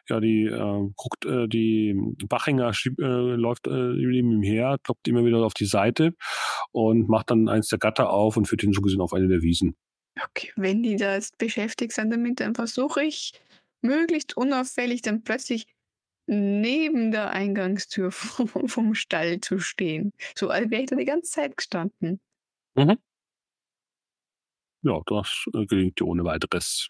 Ja, 0.10 0.20
die 0.20 0.44
äh, 0.46 0.89
guckt, 0.96 1.26
äh, 1.26 1.48
die 1.48 1.94
Bachinger 2.28 2.74
schieb, 2.74 3.00
äh, 3.00 3.04
läuft 3.06 3.68
äh, 3.68 3.72
neben 3.72 4.32
ihm 4.32 4.42
her, 4.42 4.78
kloppt 4.84 5.08
immer 5.08 5.24
wieder 5.24 5.38
auf 5.46 5.54
die 5.54 5.65
Seite 5.65 6.13
und 6.72 7.08
macht 7.08 7.32
dann 7.32 7.48
eins 7.48 7.70
der 7.70 7.80
Gatter 7.80 8.10
auf 8.10 8.36
und 8.36 8.46
führt 8.46 8.63
ihn 8.63 8.74
so 8.74 8.82
gesehen 8.82 9.02
auf 9.02 9.13
eine 9.13 9.30
der 9.30 9.42
Wiesen. 9.42 9.76
Okay, 10.22 10.52
wenn 10.58 10.84
die 10.84 10.98
da 10.98 11.15
jetzt 11.15 11.38
beschäftigt 11.38 11.94
sind 11.94 12.10
damit, 12.12 12.42
dann 12.42 12.56
versuche 12.56 13.04
ich 13.04 13.32
möglichst 13.82 14.36
unauffällig 14.38 15.02
dann 15.02 15.24
plötzlich 15.24 15.68
neben 16.28 17.12
der 17.12 17.32
Eingangstür 17.32 18.12
vom, 18.12 18.68
vom 18.68 18.96
Stall 18.96 19.42
zu 19.42 19.60
stehen. 19.60 20.13
So 20.36 20.50
als 20.50 20.70
wäre 20.70 20.84
ich 20.84 20.89
da 20.89 20.96
die 20.96 21.06
ganze 21.06 21.32
Zeit 21.32 21.58
gestanden. 21.58 22.22
Mhm. 22.76 22.98
Ja, 24.82 25.02
das 25.06 25.46
äh, 25.54 25.65
gelingt 25.65 26.00
dir 26.00 26.06
ohne 26.06 26.24
weiteres. 26.24 26.89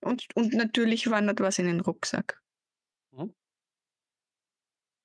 Und, 0.00 0.26
und 0.34 0.52
natürlich 0.52 1.10
wandert 1.10 1.40
was 1.40 1.58
in 1.58 1.66
den 1.66 1.80
Rucksack. 1.80 2.40
Mhm. 3.12 3.34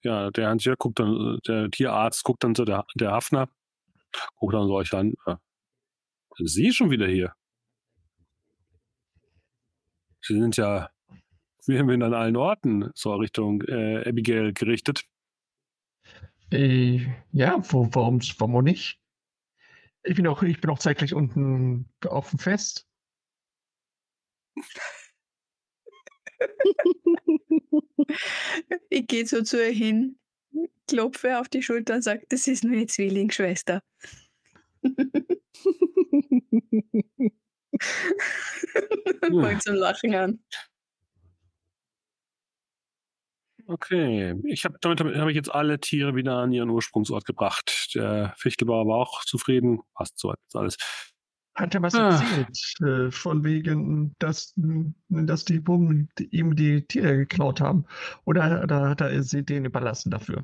Ja, 0.04 0.32
der 0.32 0.50
Hans-Jörg 0.50 0.78
guckt 0.78 1.00
dann, 1.00 1.38
äh, 1.38 1.40
der 1.48 1.72
Tierarzt 1.72 2.24
guckt 2.24 2.44
dann 2.44 2.56
so, 2.56 2.66
der, 2.66 2.86
der 2.96 3.12
Hafner, 3.12 3.50
guckt 4.36 4.54
dann 4.54 4.68
so 4.68 4.76
euch 4.76 4.94
an. 4.94 5.14
Äh, 5.26 5.36
Sie 6.40 6.74
schon 6.74 6.90
wieder 6.90 7.08
hier? 7.08 7.34
Sie 10.26 10.40
sind 10.40 10.58
ja 10.58 10.90
wir 11.66 11.80
haben 11.80 11.90
ihn 11.92 12.04
an 12.04 12.14
allen 12.14 12.36
Orten 12.36 12.92
so 12.94 13.16
Richtung 13.16 13.62
äh, 13.64 14.08
Abigail 14.08 14.54
gerichtet. 14.54 15.06
Äh, 16.52 17.08
ja, 17.32 17.64
wo, 17.72 17.88
warum, 17.92 18.20
warum 18.38 18.64
nicht? 18.64 19.00
Ich 20.04 20.16
bin 20.16 20.28
auch, 20.28 20.44
ich 20.44 20.60
bin 20.60 20.70
auch 20.70 20.80
zeitgleich 20.80 21.14
unten 21.14 21.90
auf 22.06 22.32
dem 22.32 22.40
Fest. 22.40 22.86
ich 28.90 29.08
gehe 29.08 29.26
so 29.26 29.42
zu 29.42 29.66
ihr 29.66 29.72
hin, 29.72 30.20
klopfe 30.88 31.40
auf 31.40 31.48
die 31.48 31.64
Schulter 31.64 31.96
und 31.96 32.04
sage, 32.04 32.26
das 32.30 32.48
ist 32.48 32.66
meine 32.66 32.88
Zwillingsschwester. 32.88 33.82
Fängt 39.22 39.64
zum 39.64 39.76
Lachen 39.76 40.16
an. 40.16 40.40
Okay, 43.66 44.36
ich 44.46 44.66
habe 44.66 44.78
damit, 44.82 45.00
damit 45.00 45.16
habe 45.16 45.32
ich 45.32 45.36
jetzt 45.36 45.54
alle 45.54 45.80
Tiere 45.80 46.16
wieder 46.16 46.36
an 46.36 46.52
ihren 46.52 46.70
Ursprungsort 46.70 47.26
gebracht. 47.26 47.92
Der 47.96 48.34
Fichtelbauer 48.38 48.88
war 48.88 48.98
auch 48.98 49.24
zufrieden. 49.24 49.80
Passt 49.94 50.20
so 50.20 50.32
jetzt 50.32 50.56
alles. 50.56 50.76
Hat 51.56 51.74
er 51.76 51.82
was 51.82 51.96
ah. 51.96 52.10
erzählt, 52.10 52.82
äh, 52.82 53.12
von 53.12 53.44
wegen, 53.44 54.16
dass, 54.20 54.54
dass 54.56 55.46
die 55.46 55.60
Buben 55.60 56.10
ihm 56.32 56.56
die 56.56 56.86
Tiere 56.88 57.16
geklaut 57.18 57.62
haben? 57.62 57.86
Oder, 58.26 58.64
oder 58.64 58.90
hat 58.90 59.02
er 59.02 59.24
sie 59.24 59.46
denen 59.46 59.66
überlassen 59.66 60.10
dafür? 60.10 60.44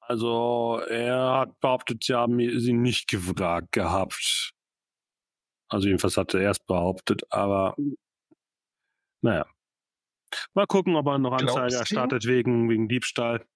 Also, 0.00 0.80
er 0.88 1.38
hat 1.38 1.60
behauptet, 1.60 2.04
sie 2.04 2.14
haben 2.14 2.38
sie 2.38 2.74
nicht 2.74 3.08
gefragt 3.08 3.72
gehabt. 3.72 4.52
Also, 5.72 5.88
jedenfalls 5.88 6.18
hat 6.18 6.34
er 6.34 6.42
erst 6.42 6.66
behauptet, 6.66 7.22
aber 7.30 7.74
naja. 9.22 9.46
Mal 10.52 10.66
gucken, 10.66 10.96
ob 10.96 11.06
er 11.06 11.18
noch 11.18 11.32
Anzeige 11.32 11.76
erstattet 11.76 12.26
wegen, 12.26 12.68
wegen 12.68 12.88
Diebstahl. 12.88 13.46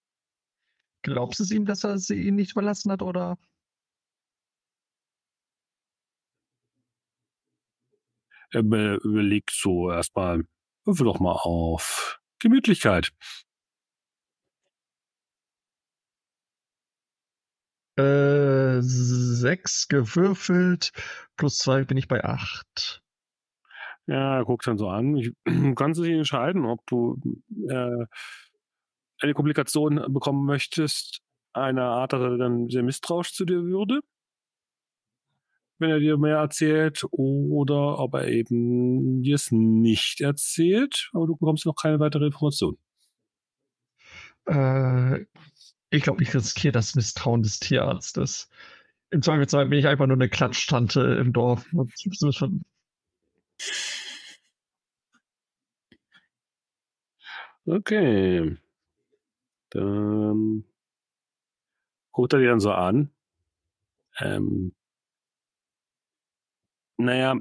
Glaubst 1.02 1.40
du 1.40 1.44
es 1.44 1.50
ihm, 1.50 1.66
dass 1.66 1.84
er 1.84 1.98
sie 1.98 2.22
ihn 2.22 2.36
nicht 2.36 2.52
überlassen 2.52 2.90
hat, 2.90 3.02
oder? 3.02 3.36
Er 8.50 8.60
überlegt 8.60 9.50
so 9.50 9.90
erstmal, 9.90 10.46
würfel 10.84 11.04
doch 11.04 11.20
mal 11.20 11.32
auf 11.32 12.18
Gemütlichkeit. 12.38 13.12
Äh, 17.96 18.82
sechs 18.82 19.88
gewürfelt, 19.88 20.92
plus 21.36 21.58
zwei 21.58 21.84
bin 21.84 21.96
ich 21.96 22.08
bei 22.08 22.22
acht. 22.22 23.02
Ja, 24.06 24.44
guck 24.44 24.62
dann 24.62 24.78
so 24.78 24.88
an. 24.88 25.16
Ich, 25.16 25.32
du 25.44 25.74
kannst 25.74 26.00
dich 26.00 26.12
entscheiden, 26.12 26.64
ob 26.66 26.86
du 26.86 27.18
äh, 27.68 28.06
eine 29.20 29.34
Komplikation 29.34 30.12
bekommen 30.12 30.44
möchtest, 30.44 31.20
einer 31.52 31.84
Art, 31.84 32.12
dass 32.12 32.20
er 32.20 32.36
dann 32.36 32.68
sehr 32.68 32.82
misstrauisch 32.82 33.32
zu 33.32 33.44
dir 33.46 33.64
würde, 33.64 34.00
wenn 35.78 35.90
er 35.90 35.98
dir 35.98 36.18
mehr 36.18 36.36
erzählt, 36.36 37.04
oder 37.10 37.98
ob 37.98 38.14
er 38.14 38.28
eben 38.28 39.22
dir 39.22 39.34
es 39.34 39.50
nicht 39.50 40.20
erzählt, 40.20 41.10
aber 41.12 41.26
du 41.26 41.36
bekommst 41.36 41.66
noch 41.66 41.74
keine 41.74 41.98
weitere 41.98 42.26
Information. 42.26 42.78
Äh, 44.46 45.24
ich 45.90 46.02
glaube, 46.02 46.22
ich 46.22 46.34
riskiere 46.34 46.72
das 46.72 46.94
Misstrauen 46.94 47.42
des 47.42 47.58
Tierarztes. 47.60 48.48
Im 49.10 49.22
Zweifelsfall 49.22 49.66
bin 49.66 49.78
ich 49.78 49.86
einfach 49.86 50.06
nur 50.06 50.16
eine 50.16 50.28
Klatschtante 50.28 51.00
im 51.20 51.32
Dorf. 51.32 51.66
Okay. 57.68 58.56
Dann 59.70 60.64
guckt 62.12 62.32
er 62.32 62.40
dir 62.40 62.48
dann 62.48 62.60
so 62.60 62.72
an. 62.72 63.10
Ähm, 64.20 64.72
naja, 66.98 67.34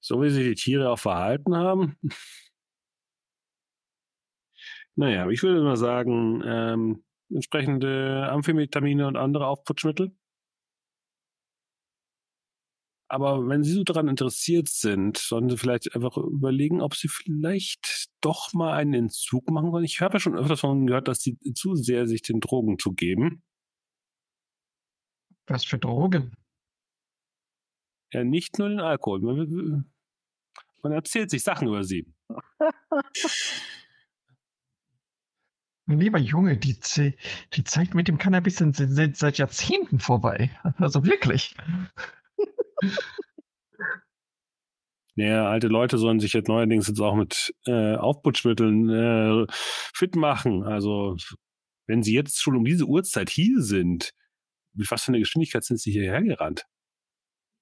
so 0.00 0.22
wie 0.22 0.30
sich 0.30 0.44
die 0.44 0.54
Tiere 0.54 0.90
auch 0.90 0.98
verhalten 0.98 1.56
haben. 1.56 1.96
Naja, 4.96 5.28
ich 5.30 5.42
würde 5.42 5.62
mal 5.62 5.76
sagen, 5.76 6.42
ähm, 6.44 7.04
entsprechende 7.30 8.28
Amphetamine 8.30 9.06
und 9.06 9.16
andere 9.16 9.46
Aufputschmittel. 9.46 10.14
Aber 13.08 13.48
wenn 13.48 13.64
Sie 13.64 13.72
so 13.72 13.82
daran 13.82 14.06
interessiert 14.06 14.68
sind, 14.68 15.18
sollten 15.18 15.50
Sie 15.50 15.56
vielleicht 15.56 15.96
einfach 15.96 16.16
überlegen, 16.16 16.80
ob 16.80 16.94
Sie 16.94 17.08
vielleicht 17.08 18.08
doch 18.20 18.52
mal 18.52 18.72
einen 18.72 18.94
Entzug 18.94 19.50
machen 19.50 19.72
wollen. 19.72 19.84
Ich 19.84 20.00
habe 20.00 20.14
ja 20.14 20.20
schon 20.20 20.36
öfters 20.36 20.60
davon 20.60 20.86
gehört, 20.86 21.08
dass 21.08 21.20
Sie 21.20 21.36
zu 21.54 21.74
sehr 21.74 22.06
sich 22.06 22.22
den 22.22 22.38
Drogen 22.38 22.78
zugeben. 22.78 23.42
Was 25.48 25.64
für 25.64 25.78
Drogen? 25.78 26.36
Ja, 28.12 28.22
nicht 28.22 28.60
nur 28.60 28.68
den 28.68 28.80
Alkohol. 28.80 29.20
Man, 29.20 29.92
man 30.82 30.92
erzählt 30.92 31.30
sich 31.30 31.42
Sachen 31.42 31.66
über 31.66 31.82
Sie. 31.82 32.06
Lieber 35.98 36.18
Junge, 36.18 36.56
die, 36.56 36.78
die 37.52 37.64
Zeit 37.64 37.94
mit 37.94 38.08
dem 38.08 38.18
Cannabis 38.18 38.56
sind 38.56 38.76
seit 38.76 39.38
Jahrzehnten 39.38 39.98
vorbei. 39.98 40.50
Also 40.78 41.04
wirklich. 41.04 41.54
Naja, 45.16 45.50
alte 45.50 45.66
Leute 45.66 45.98
sollen 45.98 46.20
sich 46.20 46.32
jetzt 46.32 46.48
neuerdings 46.48 46.88
jetzt 46.88 47.00
auch 47.00 47.14
mit 47.14 47.52
äh, 47.66 47.96
Aufputschmitteln 47.96 48.88
äh, 48.88 49.46
fit 49.50 50.16
machen. 50.16 50.62
Also, 50.62 51.16
wenn 51.86 52.02
sie 52.02 52.14
jetzt 52.14 52.40
schon 52.40 52.56
um 52.56 52.64
diese 52.64 52.84
Uhrzeit 52.86 53.28
hier 53.28 53.60
sind, 53.60 54.12
mit 54.72 54.90
was 54.90 55.02
für 55.02 55.08
einer 55.08 55.18
Geschwindigkeit 55.18 55.64
sind 55.64 55.80
sie 55.80 55.90
hierher 55.90 56.22
gerannt? 56.22 56.64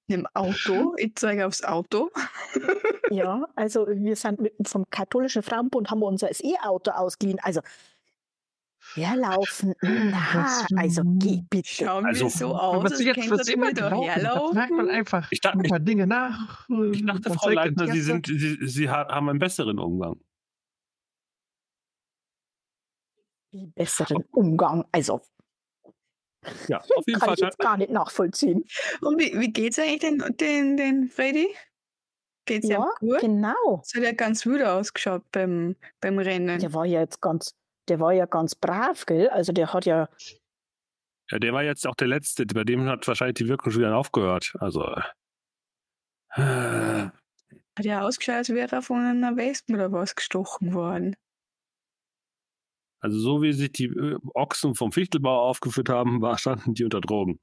Im 0.07 0.25
Auto? 0.33 0.95
Ich 0.97 1.15
zeige 1.15 1.45
aufs 1.45 1.63
Auto. 1.63 2.11
ja, 3.09 3.45
also 3.55 3.87
wir 3.87 4.15
sind 4.15 4.39
mit, 4.39 4.53
vom 4.63 4.85
katholischen 4.89 5.43
Frauenbund 5.43 5.91
haben 5.91 5.99
wir 5.99 6.07
unser 6.07 6.33
SE-Auto 6.33 6.91
ausgeliehen. 6.91 7.39
Also 7.41 7.61
Herlaufen? 8.95 9.75
Na, 9.81 10.65
also 10.75 11.01
geh 11.05 11.41
bitte. 11.49 11.85
Schauen 11.85 12.05
also, 12.05 12.25
wir 12.25 12.29
so 12.31 12.55
aus, 12.55 12.83
was 12.83 13.03
jetzt, 13.03 13.29
was 13.29 13.47
immer 13.47 13.73
da 13.73 13.89
herlaufen. 13.89 14.55
Da 14.55 14.61
fragt 14.61 14.71
man 14.71 14.89
einfach 14.89 15.27
ich 15.31 15.41
dachte, 15.41 15.59
ein 15.59 15.69
paar 15.69 15.79
Dinge 15.79 16.07
nach. 16.07 16.67
Ich 16.91 17.05
dachte, 17.05 17.33
Frau 17.33 17.49
Leitner, 17.49 17.87
Sie, 17.87 18.01
sind, 18.01 18.27
Sie, 18.27 18.57
Sie 18.67 18.89
haben 18.89 19.29
einen 19.29 19.39
besseren 19.39 19.79
Umgang. 19.79 20.19
Besseren 23.51 24.23
Umgang? 24.31 24.85
Also, 24.91 25.21
ja, 26.67 26.77
auf 26.95 27.07
jeden 27.07 27.19
kann 27.19 27.29
Fall. 27.29 27.35
ich 27.35 27.41
jetzt 27.41 27.59
gar 27.59 27.77
nicht 27.77 27.91
nachvollziehen. 27.91 28.65
Und 29.01 29.19
wie, 29.19 29.33
wie 29.39 29.67
es 29.67 29.79
eigentlich 29.79 29.99
den, 29.99 30.23
den, 30.37 30.77
den 30.77 31.07
Freddy? 31.07 31.47
Geht's 32.45 32.67
ja, 32.67 32.89
gut? 32.99 33.19
genau. 33.19 33.83
Der 33.95 34.09
hat 34.09 34.17
ganz 34.17 34.45
müde 34.45 34.71
ausgeschaut 34.71 35.23
beim, 35.31 35.75
beim 36.01 36.17
Rennen. 36.17 36.59
Der 36.59 36.73
war 36.73 36.85
ja 36.85 37.01
jetzt 37.01 37.21
ganz 37.21 37.55
der 37.89 37.99
war 37.99 38.13
ja 38.13 38.25
ganz 38.25 38.55
brav, 38.55 39.05
gell? 39.05 39.29
Also 39.29 39.51
der 39.51 39.73
hat 39.73 39.85
ja. 39.85 40.09
Ja, 41.31 41.39
der 41.39 41.53
war 41.53 41.63
jetzt 41.63 41.85
auch 41.85 41.95
der 41.95 42.07
Letzte. 42.07 42.45
Bei 42.45 42.63
dem 42.63 42.85
hat 42.87 43.07
wahrscheinlich 43.07 43.35
die 43.35 43.47
Wirkung 43.47 43.71
schon 43.71 43.81
wieder 43.81 43.95
aufgehört. 43.95 44.55
Also. 44.59 44.83
Äh. 46.33 47.09
Hat 47.77 47.85
ja 47.85 48.01
ausgeschaut, 48.01 48.35
als 48.35 48.49
wäre 48.49 48.75
er 48.75 48.81
von 48.81 48.99
einer 48.99 49.37
Wespe 49.37 49.73
oder 49.73 49.91
was 49.91 50.15
gestochen 50.15 50.73
worden. 50.73 51.15
Also 53.01 53.17
so 53.19 53.41
wie 53.41 53.53
sich 53.53 53.71
die 53.71 53.85
äh, 53.85 54.17
Ochsen 54.33 54.75
vom 54.75 54.91
Fichtelbau 54.91 55.47
aufgeführt 55.47 55.89
haben, 55.89 56.21
war, 56.21 56.37
standen 56.37 56.73
die 56.73 56.83
unter 56.83 56.99
Drogen. 56.99 57.39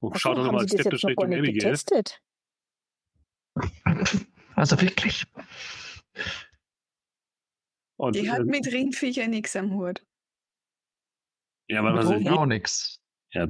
Und 0.00 0.20
schaut 0.20 0.36
doch 0.36 0.52
mal 0.52 0.68
skeptisch 0.68 1.04
Richtung 1.04 1.24
Abigail. 1.24 1.52
Getestet? 1.52 2.20
Also 4.54 4.80
wirklich. 4.80 5.26
Und, 7.96 8.16
die 8.16 8.30
hat 8.30 8.40
äh, 8.40 8.44
mit 8.44 8.66
Rindviecher 8.66 9.28
nichts 9.28 9.54
am 9.56 9.72
Hut. 9.72 10.04
Ja, 11.68 11.80
aber 11.80 11.94
was 11.94 12.10
ist 12.10 12.28
auch 12.28 12.46
nichts. 12.46 13.00
Ja, 13.32 13.48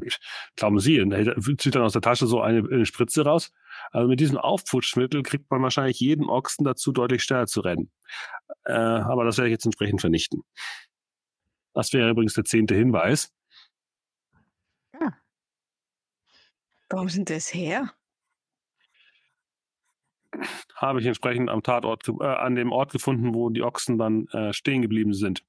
glauben 0.57 0.79
Sie, 0.79 0.97
er 0.97 1.37
zieht 1.59 1.75
dann 1.75 1.83
aus 1.83 1.93
der 1.93 2.01
Tasche 2.01 2.27
so 2.27 2.41
eine, 2.41 2.61
eine 2.61 2.87
Spritze 2.87 3.23
raus. 3.23 3.53
Also 3.91 4.09
mit 4.09 4.19
diesem 4.19 4.39
Aufputschmittel 4.39 5.23
kriegt 5.23 5.51
man 5.51 5.63
wahrscheinlich 5.63 6.01
jeden 6.01 6.25
Ochsen 6.25 6.65
dazu, 6.65 6.91
deutlich 6.91 7.23
schneller 7.23 7.47
zu 7.47 7.61
rennen. 7.61 7.91
Äh, 8.65 8.73
aber 8.73 9.25
das 9.25 9.37
werde 9.37 9.49
ich 9.49 9.53
jetzt 9.53 9.67
entsprechend 9.67 10.01
vernichten. 10.01 10.43
Das 11.75 11.93
wäre 11.93 12.09
übrigens 12.09 12.33
der 12.33 12.45
zehnte 12.45 12.75
Hinweis. 12.75 13.31
Ja. 14.99 15.13
Warum 16.89 17.11
sind 17.11 17.29
das 17.29 17.53
her? 17.53 17.93
Habe 20.77 21.01
ich 21.01 21.07
entsprechend 21.07 21.51
am 21.51 21.63
Tatort, 21.63 22.09
äh, 22.09 22.25
an 22.25 22.55
dem 22.55 22.73
Ort 22.73 22.93
gefunden, 22.93 23.35
wo 23.35 23.51
die 23.51 23.63
Ochsen 23.63 23.99
dann 23.99 24.27
äh, 24.29 24.53
stehen 24.53 24.83
geblieben 24.83 25.15
sind. 25.15 25.45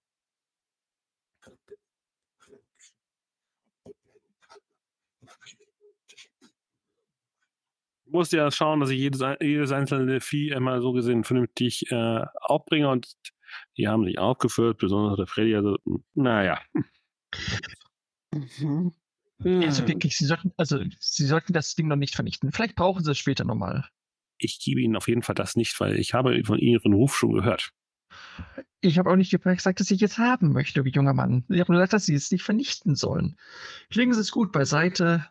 Ich 8.06 8.12
musste 8.12 8.38
ja 8.38 8.50
schauen, 8.50 8.80
dass 8.80 8.90
ich 8.92 9.00
jedes, 9.00 9.22
jedes 9.42 9.72
einzelne 9.72 10.22
Vieh 10.22 10.50
immer 10.50 10.82
so 10.82 10.94
gesehen 10.94 11.24
vernünftig 11.24 11.92
äh, 11.92 12.22
aufbringe 12.40 12.90
und 12.90 13.14
die 13.78 13.88
haben 13.88 14.06
sich 14.06 14.20
aufgeführt, 14.20 14.78
besonders 14.78 15.18
der 15.18 15.28
Freddy, 15.28 15.56
also 15.56 15.78
naja. 16.14 16.62
Mhm. 18.32 18.94
Also 19.44 19.86
wirklich, 19.88 20.16
Sie 20.18 20.26
sollten, 20.26 20.54
also 20.56 20.80
Sie 21.00 21.26
sollten 21.26 21.52
das 21.52 21.76
Ding 21.76 21.88
noch 21.88 21.98
nicht 21.98 22.16
vernichten. 22.16 22.52
Vielleicht 22.52 22.76
brauchen 22.76 23.04
Sie 23.04 23.12
es 23.12 23.18
später 23.18 23.44
nochmal 23.44 23.86
ich 24.38 24.60
gebe 24.60 24.82
Ihnen 24.82 24.96
auf 24.96 25.08
jeden 25.08 25.22
Fall 25.22 25.36
das 25.36 25.56
nicht, 25.56 25.80
weil 25.80 25.98
ich 26.00 26.14
habe 26.14 26.44
von 26.44 26.60
Ihren 26.60 26.94
Ruf 26.94 27.16
schon 27.16 27.34
gehört. 27.34 27.72
Ich 28.82 28.98
habe 28.98 29.10
auch 29.10 29.16
nicht 29.16 29.32
gesagt, 29.32 29.80
dass 29.80 29.92
ich 29.92 30.02
es 30.02 30.18
haben 30.18 30.52
möchte, 30.54 30.86
wie 30.86 30.92
junger 30.92 31.14
Mann. 31.14 31.44
Ich 31.50 31.60
habe 31.60 31.72
nur 31.72 31.82
gesagt, 31.82 31.94
dass 31.94 32.06
Sie 32.06 32.14
es 32.14 32.32
nicht 32.32 32.44
vernichten 32.44 32.96
sollen. 32.96 33.38
Legen 33.92 34.14
Sie 34.14 34.20
es 34.20 34.32
gut 34.32 34.52
beiseite. 34.52 35.28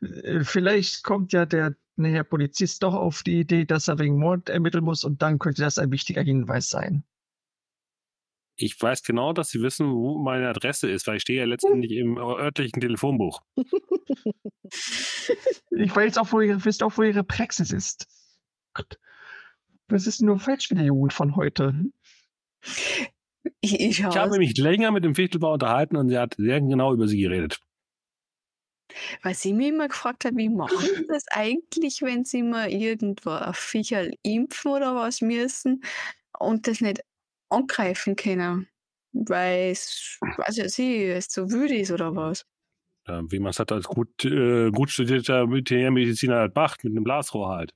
Äh, 0.00 0.44
vielleicht 0.44 1.04
kommt 1.04 1.32
ja 1.32 1.46
der 1.46 1.76
Herr 1.98 2.24
Polizist 2.24 2.82
doch 2.82 2.94
auf 2.94 3.22
die 3.22 3.40
Idee, 3.40 3.64
dass 3.64 3.88
er 3.88 3.98
wegen 3.98 4.18
Mord 4.18 4.48
ermitteln 4.48 4.84
muss 4.84 5.04
und 5.04 5.22
dann 5.22 5.38
könnte 5.38 5.62
das 5.62 5.78
ein 5.78 5.92
wichtiger 5.92 6.22
Hinweis 6.22 6.68
sein. 6.68 7.04
Ich 8.56 8.80
weiß 8.80 9.02
genau, 9.02 9.32
dass 9.32 9.48
Sie 9.48 9.62
wissen, 9.62 9.90
wo 9.92 10.18
meine 10.18 10.48
Adresse 10.48 10.90
ist, 10.90 11.06
weil 11.06 11.16
ich 11.16 11.22
stehe 11.22 11.40
ja 11.40 11.46
letztendlich 11.46 11.92
im 11.92 12.18
örtlichen 12.18 12.80
Telefonbuch. 12.80 13.40
ich 15.70 15.96
weiß 15.96 16.18
auch, 16.18 16.32
wo 16.32 16.40
Ihre, 16.40 16.64
wisst 16.64 16.82
auch, 16.82 16.96
wo 16.98 17.02
Ihre 17.02 17.24
Praxis 17.24 17.72
ist. 17.72 18.06
Gott. 18.74 18.98
Was 19.88 20.06
ist 20.06 20.22
nur 20.22 20.38
falsch 20.38 20.70
mit 20.70 20.78
der 20.78 20.86
Jugend 20.86 21.12
von 21.12 21.36
heute? 21.36 21.84
Ich, 23.60 23.80
ich, 23.80 24.00
ich 24.00 24.04
habe 24.04 24.38
mich 24.38 24.56
länger 24.56 24.90
mit 24.90 25.04
dem 25.04 25.14
Fichtelbau 25.14 25.52
unterhalten 25.52 25.96
und 25.96 26.08
sie 26.08 26.18
hat 26.18 26.34
sehr 26.36 26.60
genau 26.60 26.92
über 26.94 27.08
sie 27.08 27.20
geredet. 27.20 27.60
Weil 29.22 29.34
sie 29.34 29.52
mir 29.52 29.68
immer 29.68 29.88
gefragt 29.88 30.24
hat, 30.24 30.36
wie 30.36 30.48
machen 30.48 30.78
sie 30.78 31.06
das 31.08 31.24
eigentlich, 31.30 32.02
wenn 32.02 32.24
sie 32.24 32.42
mal 32.42 32.70
irgendwo 32.70 33.30
auf 33.30 33.56
Viecher 33.56 34.08
impfen 34.22 34.70
oder 34.70 34.94
was 34.94 35.20
müssen 35.20 35.82
und 36.38 36.66
das 36.66 36.80
nicht 36.80 37.02
angreifen 37.52 38.16
können, 38.16 38.68
weil 39.12 39.70
es, 39.70 40.18
weiß 40.20 40.56
ja 40.56 40.68
sie, 40.68 41.04
es 41.06 41.26
so 41.26 41.50
wütend 41.50 41.80
ist 41.80 41.92
oder 41.92 42.14
was. 42.16 42.46
Ja, 43.06 43.22
wie 43.30 43.40
man 43.40 43.50
es 43.50 43.58
halt 43.58 43.72
als 43.72 43.84
gut, 43.86 44.24
äh, 44.24 44.70
gut 44.70 44.90
studierter 44.90 45.50
Veterinärmediziner 45.50 46.36
halt 46.36 46.54
macht, 46.54 46.84
mit 46.84 46.92
einem 46.92 47.04
Blasrohr 47.04 47.48
halt. 47.48 47.74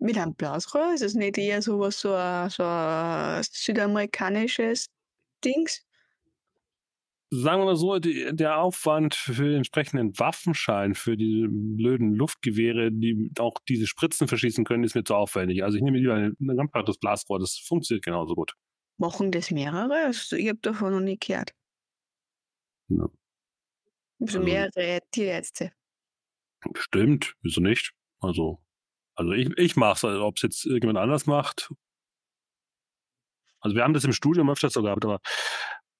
Mit 0.00 0.18
einem 0.18 0.34
Blasrohr? 0.34 0.94
Ist 0.94 1.02
es 1.02 1.14
nicht 1.14 1.38
eher 1.38 1.62
sowas, 1.62 2.00
so 2.00 2.14
ein, 2.14 2.50
so 2.50 2.64
ein 2.64 3.42
südamerikanisches 3.42 4.86
Dings? 5.44 5.87
Sagen 7.30 7.60
wir 7.60 7.66
mal 7.66 7.76
so, 7.76 7.98
die, 7.98 8.30
der 8.32 8.58
Aufwand 8.58 9.14
für 9.14 9.44
den 9.44 9.56
entsprechenden 9.56 10.18
Waffenschein, 10.18 10.94
für 10.94 11.16
diese 11.16 11.46
blöden 11.48 12.14
Luftgewehre, 12.14 12.90
die 12.90 13.30
auch 13.38 13.54
diese 13.68 13.86
Spritzen 13.86 14.28
verschießen 14.28 14.64
können, 14.64 14.84
ist 14.84 14.94
mir 14.94 15.04
zu 15.04 15.14
aufwendig. 15.14 15.62
Also 15.62 15.76
ich 15.76 15.82
nehme 15.82 15.98
lieber 15.98 16.14
ein, 16.14 16.36
ganz 16.38 16.98
Blasrohr, 16.98 17.38
das 17.38 17.58
funktioniert 17.58 18.04
genauso 18.04 18.34
gut. 18.34 18.54
Machen 18.96 19.30
das 19.30 19.50
mehrere? 19.50 20.10
Ich 20.10 20.48
habe 20.48 20.58
davon 20.62 20.92
noch 20.92 21.00
nie 21.00 21.18
gehört. 21.18 21.52
Ja. 22.88 23.08
Also, 24.20 24.40
mehrere 24.40 25.00
Tierärzte. 25.12 25.72
Stimmt, 26.74 27.34
wieso 27.42 27.60
nicht? 27.60 27.92
Also 28.20 28.58
also 29.18 29.32
ich, 29.32 29.50
ich 29.58 29.74
mache 29.74 29.94
es, 29.94 30.04
also 30.04 30.24
ob 30.24 30.36
es 30.36 30.42
jetzt 30.42 30.64
irgendjemand 30.64 30.98
anders 31.00 31.26
macht. 31.26 31.74
Also 33.60 33.74
wir 33.74 33.82
haben 33.82 33.92
das 33.92 34.04
im 34.04 34.12
Studium 34.12 34.48
öfters 34.48 34.74
so 34.74 34.82
gehabt, 34.82 35.04
aber 35.04 35.20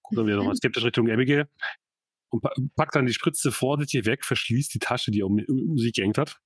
gucken 0.08 0.26
wir 0.26 0.36
nochmal 0.36 0.56
skeptisch 0.56 0.84
Richtung 0.84 1.10
Abigail 1.10 1.48
und 2.30 2.42
packt 2.74 2.94
dann 2.94 3.06
die 3.06 3.14
Spritze 3.14 3.52
vorsichtig 3.52 4.04
weg, 4.06 4.24
verschließt 4.24 4.74
die 4.74 4.78
Tasche, 4.78 5.10
die 5.10 5.20
er 5.20 5.26
um, 5.26 5.38
um 5.48 5.78
sie 5.78 5.92
gehängt 5.92 6.18
hat. 6.18 6.40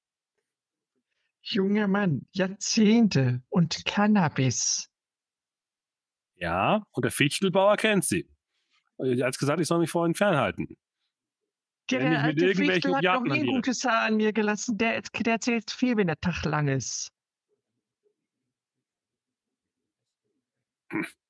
Junger 1.43 1.89
Mann, 1.89 2.27
Jahrzehnte 2.33 3.43
und 3.49 3.85
Cannabis. 3.85 4.89
Ja, 6.37 6.85
und 6.93 7.05
der 7.05 7.11
Fichtelbauer 7.11 7.77
kennt 7.77 8.05
sie. 8.05 8.29
Er 8.99 9.27
hat 9.27 9.39
gesagt, 9.39 9.61
ich 9.61 9.67
soll 9.67 9.81
mich 9.81 9.91
vor 9.91 10.05
ihnen 10.07 10.15
fernhalten. 10.15 10.77
Der, 11.91 11.99
der 11.99 12.23
alte 12.23 12.55
Fichtel 12.55 12.95
hat 12.95 13.03
noch 13.03 13.23
nie 13.23 13.41
ein 13.41 13.47
gutes 13.47 13.85
Haar 13.85 14.07
an 14.07 14.17
mir 14.17 14.33
gelassen. 14.33 14.79
Der, 14.79 15.03
der 15.03 15.33
erzählt 15.33 15.71
viel, 15.71 15.97
wenn 15.97 16.07
der 16.07 16.21
Tag 16.21 16.45
lang 16.45 16.69
ist. 16.69 17.11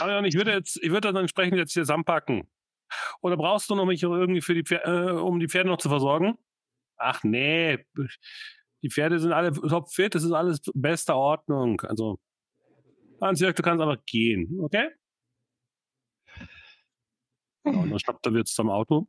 Aber 0.00 0.24
ich 0.24 0.34
würde 0.34 0.52
jetzt, 0.52 0.76
ich 0.82 0.90
würde 0.90 1.12
dann 1.12 1.16
entsprechend 1.16 1.58
jetzt 1.58 1.72
hier 1.72 1.82
zusammenpacken. 1.82 2.48
Oder 3.20 3.36
brauchst 3.36 3.70
du 3.70 3.74
noch 3.74 3.86
mich 3.86 4.02
irgendwie 4.02 4.40
für 4.40 4.54
die 4.54 4.62
Pferde, 4.62 5.10
äh, 5.10 5.12
um 5.12 5.40
die 5.40 5.48
Pferde 5.48 5.68
noch 5.68 5.78
zu 5.78 5.88
versorgen? 5.88 6.38
Ach 6.96 7.22
nee, 7.24 7.84
die 8.82 8.90
Pferde 8.90 9.18
sind 9.18 9.32
alle 9.32 9.52
topfit, 9.52 10.14
das 10.14 10.24
ist 10.24 10.32
alles 10.32 10.60
bester 10.74 11.16
Ordnung. 11.16 11.80
Also, 11.82 12.20
Hans-Jörg, 13.20 13.54
du 13.54 13.62
kannst 13.62 13.82
einfach 13.82 14.04
gehen, 14.04 14.60
okay? 14.60 14.90
Und 17.64 17.90
dann 17.90 17.98
schnappt 17.98 18.26
er 18.26 18.32
jetzt 18.32 18.54
zum 18.54 18.70
Auto. 18.70 19.08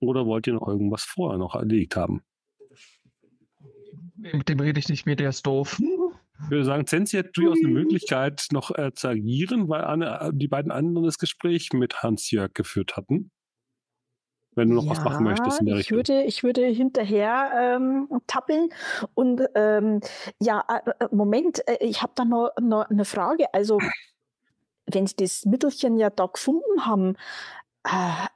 Oder 0.00 0.26
wollt 0.26 0.46
ihr 0.46 0.54
noch 0.54 0.66
irgendwas 0.66 1.04
vorher 1.04 1.38
noch 1.38 1.54
erledigt 1.54 1.94
haben? 1.96 2.24
Mit 4.16 4.48
dem 4.48 4.60
rede 4.60 4.80
ich 4.80 4.88
nicht 4.88 5.06
mehr, 5.06 5.16
der 5.16 5.28
ist 5.28 5.46
doof. 5.46 5.80
Ich 6.44 6.50
würde 6.50 6.64
sagen, 6.64 6.86
Zensi 6.86 7.16
hat 7.16 7.36
durchaus 7.36 7.58
eine 7.62 7.72
Möglichkeit, 7.72 8.46
noch 8.52 8.76
äh, 8.76 8.92
zu 8.94 9.08
agieren, 9.08 9.68
weil 9.68 9.84
Anne, 9.84 10.20
äh, 10.20 10.30
die 10.32 10.48
beiden 10.48 10.72
anderen 10.72 11.06
das 11.06 11.18
Gespräch 11.18 11.72
mit 11.72 12.02
Hans-Jörg 12.02 12.52
geführt 12.52 12.96
hatten. 12.96 13.30
Wenn 14.54 14.68
du 14.68 14.74
noch 14.74 14.84
ja, 14.84 14.90
was 14.90 15.04
machen 15.04 15.24
möchtest 15.24 15.60
in 15.60 15.66
der 15.66 15.76
ich 15.76 15.90
Würde, 15.90 16.22
ich 16.24 16.42
würde 16.42 16.66
hinterher 16.66 17.76
ähm, 17.76 18.08
tappeln. 18.26 18.68
Und 19.14 19.42
ähm, 19.54 20.00
ja, 20.40 20.62
äh, 20.68 21.04
äh 21.04 21.08
Moment, 21.10 21.66
äh, 21.66 21.78
ich 21.80 22.02
habe 22.02 22.12
da 22.14 22.24
noch, 22.24 22.50
noch 22.60 22.90
eine 22.90 23.06
Frage. 23.06 23.52
Also 23.54 23.78
wenn 24.86 25.06
Sie 25.06 25.16
das 25.16 25.46
Mittelchen 25.46 25.96
ja 25.96 26.10
da 26.10 26.26
gefunden 26.26 26.84
haben, 26.84 27.16
äh, 27.84 28.28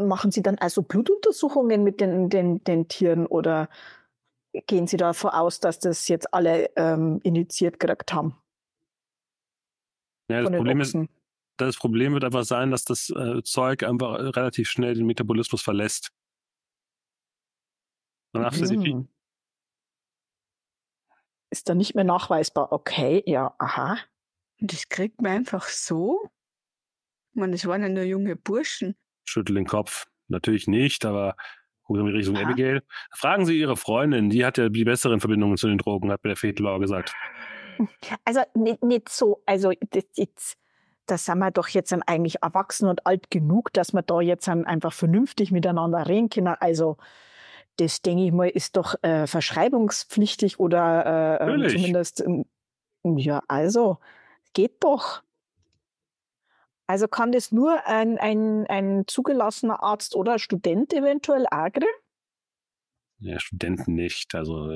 machen 0.00 0.30
Sie 0.30 0.42
dann 0.42 0.58
also 0.58 0.82
Blutuntersuchungen 0.82 1.82
mit 1.82 2.00
den, 2.00 2.28
den, 2.28 2.62
den 2.62 2.86
Tieren 2.86 3.26
oder 3.26 3.68
gehen 4.66 4.86
Sie 4.86 4.96
davon 4.96 5.30
aus, 5.30 5.60
dass 5.60 5.78
das 5.78 6.08
jetzt 6.08 6.32
alle 6.32 6.70
ähm, 6.76 7.20
initiiert 7.22 7.78
gekriegt 7.78 8.12
haben? 8.12 8.36
Ja, 10.30 10.42
das 10.42 10.52
Problem, 10.52 10.80
ist, 10.80 10.96
das 11.56 11.76
Problem 11.76 12.12
wird 12.12 12.24
einfach 12.24 12.44
sein, 12.44 12.70
dass 12.70 12.84
das 12.84 13.10
äh, 13.10 13.42
Zeug 13.42 13.82
einfach 13.82 14.18
relativ 14.18 14.68
schnell 14.68 14.94
den 14.94 15.06
Metabolismus 15.06 15.62
verlässt. 15.62 16.10
Danach 18.32 18.54
hm. 18.54 19.08
Ist 21.50 21.68
dann 21.68 21.78
nicht 21.78 21.94
mehr 21.94 22.04
nachweisbar. 22.04 22.72
Okay, 22.72 23.22
ja, 23.24 23.54
aha. 23.58 23.98
Und 24.60 24.72
das 24.72 24.88
kriegt 24.88 25.22
man 25.22 25.32
einfach 25.32 25.66
so? 25.68 26.28
Ich 27.32 27.40
meine, 27.40 27.52
das 27.52 27.66
waren 27.66 27.82
ja 27.82 27.88
nur 27.88 28.04
junge 28.04 28.36
Burschen. 28.36 28.96
Schüttel 29.26 29.54
den 29.54 29.66
Kopf. 29.66 30.08
Natürlich 30.28 30.66
nicht, 30.66 31.06
aber 31.06 31.36
gucken 31.88 32.06
wir 32.06 32.14
Richtung 32.14 32.36
Aha. 32.36 32.44
Abigail. 32.44 32.82
Fragen 33.10 33.46
Sie 33.46 33.58
Ihre 33.58 33.76
Freundin, 33.76 34.30
die 34.30 34.44
hat 34.44 34.58
ja 34.58 34.68
die 34.68 34.84
besseren 34.84 35.20
Verbindungen 35.20 35.56
zu 35.56 35.68
den 35.68 35.78
Drogen, 35.78 36.12
hat 36.12 36.22
mir 36.22 36.30
der 36.30 36.36
Fetelauer 36.36 36.80
gesagt. 36.80 37.14
Also 38.24 38.42
nicht, 38.54 38.82
nicht 38.84 39.08
so, 39.08 39.42
also 39.46 39.72
das, 39.90 40.04
jetzt, 40.14 40.58
da 41.06 41.16
sind 41.16 41.38
wir 41.38 41.50
doch 41.50 41.68
jetzt 41.68 41.94
eigentlich 42.06 42.42
erwachsen 42.42 42.88
und 42.88 43.06
alt 43.06 43.30
genug, 43.30 43.72
dass 43.72 43.92
wir 43.92 44.02
da 44.02 44.20
jetzt 44.20 44.48
einfach 44.48 44.92
vernünftig 44.92 45.50
miteinander 45.50 46.06
reden 46.06 46.28
können. 46.28 46.54
Also 46.60 46.96
das 47.76 48.02
denke 48.02 48.24
ich 48.24 48.32
mal, 48.32 48.48
ist 48.48 48.76
doch 48.76 49.02
äh, 49.02 49.26
verschreibungspflichtig 49.26 50.58
oder 50.58 51.40
äh, 51.40 51.50
ähm, 51.50 51.68
zumindest 51.68 52.20
ähm, 52.20 52.44
ja, 53.04 53.42
also 53.48 53.98
geht 54.52 54.82
doch. 54.82 55.22
Also 56.88 57.06
kann 57.06 57.32
das 57.32 57.52
nur 57.52 57.86
ein, 57.86 58.18
ein, 58.18 58.66
ein 58.66 59.04
zugelassener 59.06 59.82
Arzt 59.82 60.16
oder 60.16 60.38
Student 60.38 60.94
eventuell 60.94 61.44
agre? 61.50 61.84
Ja, 63.18 63.38
Studenten 63.38 63.94
nicht. 63.94 64.34
Also 64.34 64.74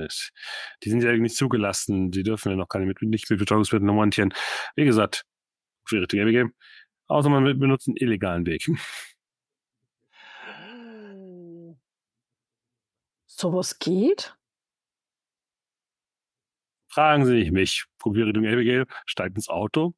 die 0.83 0.91
sind 0.91 1.03
ja 1.03 1.17
nicht 1.17 1.37
zugelassen. 1.37 2.11
Die 2.11 2.23
dürfen 2.23 2.51
ja 2.51 2.57
noch 2.57 2.69
keine 2.69 2.85
mit, 2.85 3.01
nicht 3.01 3.31
mit 3.31 3.39
Betäubungsmitteln 3.39 3.95
montieren. 3.95 4.35
Wie 4.77 4.85
gesagt, 4.85 5.25
die 5.91 5.97
richtige 5.97 6.27
Wege. 6.27 6.51
Außer 7.07 7.31
man 7.31 7.45
benutzt 7.59 7.89
einen 7.89 7.97
illegalen 7.97 8.45
Weg. 8.45 8.67
Sowas 13.27 13.79
geht? 13.79 14.37
Fragen 16.93 17.25
Sie 17.25 17.33
nicht 17.33 17.53
mich. 17.53 17.87
Probiere 17.99 18.27
Richtung 18.27 18.47
Abigail, 18.47 18.85
steigt 19.07 19.37
ins 19.37 19.49
Auto, 19.49 19.95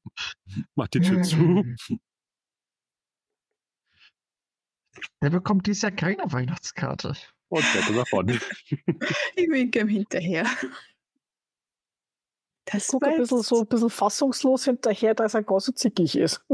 macht 0.76 0.94
die 0.94 1.00
Tür 1.00 1.22
zu. 1.22 1.36
Der 5.22 5.30
bekommt 5.30 5.66
dies 5.66 5.82
Jahr 5.82 5.92
keine 5.92 6.30
Weihnachtskarte. 6.32 7.14
Und 7.48 7.62
fährt 7.62 7.96
davon. 7.96 8.28
ich 8.28 9.48
winke 9.48 9.80
ihm 9.80 9.88
hinterher. 9.88 10.46
Das 12.64 12.88
gucke 12.88 13.06
ein 13.06 13.18
bisschen 13.18 13.42
so 13.42 13.60
ein 13.60 13.66
bisschen 13.66 13.90
fassungslos 13.90 14.64
hinterher, 14.64 15.14
dass 15.14 15.34
er 15.34 15.42
gar 15.42 15.60
so 15.60 15.72
zickig 15.72 16.16
ist. 16.16 16.44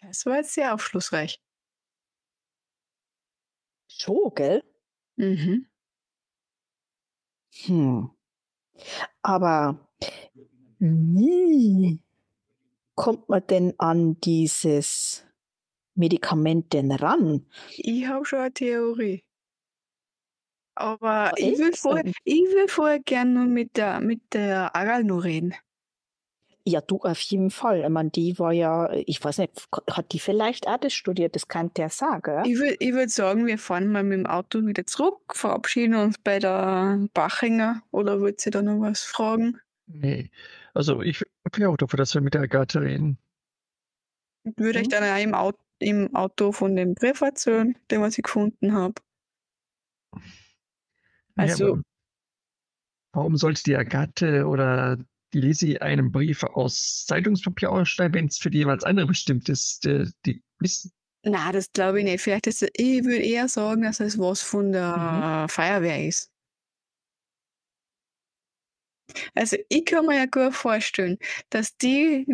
das 0.00 0.24
war 0.24 0.36
jetzt 0.36 0.54
sehr 0.54 0.72
aufschlussreich. 0.74 1.40
Schon, 3.88 4.32
gell? 4.34 4.64
Mhm. 5.16 5.66
Hm. 7.64 8.10
Aber 9.22 9.88
wie 10.78 12.00
kommt 12.94 13.28
man 13.28 13.46
denn 13.46 13.74
an 13.78 14.20
dieses 14.20 15.24
Medikament 15.94 16.72
denn 16.72 16.90
ran? 16.90 17.46
Ich 17.76 18.06
habe 18.06 18.24
schon 18.24 18.40
eine 18.40 18.52
Theorie. 18.52 19.24
Aber 20.74 21.32
ich 21.36 21.58
will, 21.58 21.74
vorher, 21.74 22.04
ich 22.24 22.40
will 22.40 22.68
vorher 22.68 23.00
gerne 23.00 23.46
mit 23.46 23.76
der, 23.76 24.00
mit 24.00 24.20
der 24.32 24.74
Aral 24.74 25.04
nur 25.04 25.22
reden. 25.24 25.54
Ja, 26.64 26.80
du 26.80 26.98
auf 26.98 27.20
jeden 27.20 27.50
Fall. 27.50 27.82
Ich 27.82 27.88
meine, 27.88 28.10
die 28.10 28.38
war 28.38 28.52
ja, 28.52 28.90
ich 28.92 29.22
weiß 29.22 29.38
nicht, 29.38 29.68
hat 29.90 30.12
die 30.12 30.20
vielleicht 30.20 30.68
auch 30.68 30.78
das 30.78 30.92
studiert? 30.92 31.34
Das 31.34 31.48
kann 31.48 31.74
der 31.74 31.90
sagen. 31.90 32.44
Ich 32.46 32.56
würde 32.56 32.76
ich 32.78 32.92
würd 32.92 33.10
sagen, 33.10 33.46
wir 33.46 33.58
fahren 33.58 33.88
mal 33.88 34.04
mit 34.04 34.18
dem 34.18 34.26
Auto 34.26 34.64
wieder 34.64 34.86
zurück, 34.86 35.34
verabschieden 35.34 35.96
uns 35.96 36.18
bei 36.18 36.38
der 36.38 37.08
Bachinger 37.14 37.82
oder 37.90 38.20
wollt 38.20 38.46
ihr 38.46 38.52
da 38.52 38.62
noch 38.62 38.80
was 38.80 39.02
fragen? 39.02 39.58
Nee, 39.86 40.30
also 40.72 41.02
ich 41.02 41.22
wäre 41.52 41.70
auch 41.70 41.76
dafür, 41.76 41.96
dass 41.96 42.14
wir 42.14 42.20
mit 42.20 42.34
der 42.34 42.42
Agathe 42.42 42.80
reden. 42.80 43.18
Ich 44.44 44.52
würde 44.56 44.78
euch 44.80 44.88
dann 44.88 45.04
auch 45.04 45.22
im 45.22 45.34
Auto, 45.34 45.58
im 45.78 46.14
Auto 46.14 46.52
von 46.52 46.76
dem 46.76 46.94
Brief 46.94 47.20
erzählen, 47.20 47.76
den 47.90 48.00
was 48.00 48.16
ich 48.18 48.24
gefunden 48.24 48.74
habe. 48.74 48.94
Also. 51.36 51.76
Ja, 51.76 51.82
warum 53.12 53.36
sollte 53.36 53.62
die 53.64 53.76
Agathe 53.76 54.46
oder 54.46 54.98
die 55.32 55.40
Lisi 55.40 55.78
einen 55.78 56.12
Brief 56.12 56.42
aus 56.44 57.04
Zeitungspapier 57.06 57.72
ausschreiben, 57.72 58.14
wenn 58.14 58.26
es 58.26 58.38
für 58.38 58.50
die 58.50 58.58
jeweils 58.58 58.84
andere 58.84 59.06
bestimmt 59.06 59.48
ist? 59.48 59.84
Die, 59.84 60.10
die 60.26 60.42
wissen. 60.58 60.92
Na, 61.24 61.52
das 61.52 61.72
glaube 61.72 62.00
ich 62.00 62.04
nicht. 62.04 62.20
Vielleicht 62.20 62.48
ist 62.48 62.62
ich 62.62 63.04
würde 63.04 63.22
eher 63.22 63.48
sagen, 63.48 63.82
dass 63.82 64.00
es 64.00 64.18
was 64.18 64.42
von 64.42 64.72
der 64.72 65.44
mhm. 65.44 65.48
Feuerwehr 65.48 66.06
ist. 66.06 66.32
Also 69.34 69.56
ich 69.68 69.84
kann 69.84 70.06
mir 70.06 70.16
ja 70.16 70.26
gut 70.26 70.54
vorstellen, 70.54 71.18
dass 71.50 71.76
die, 71.76 72.26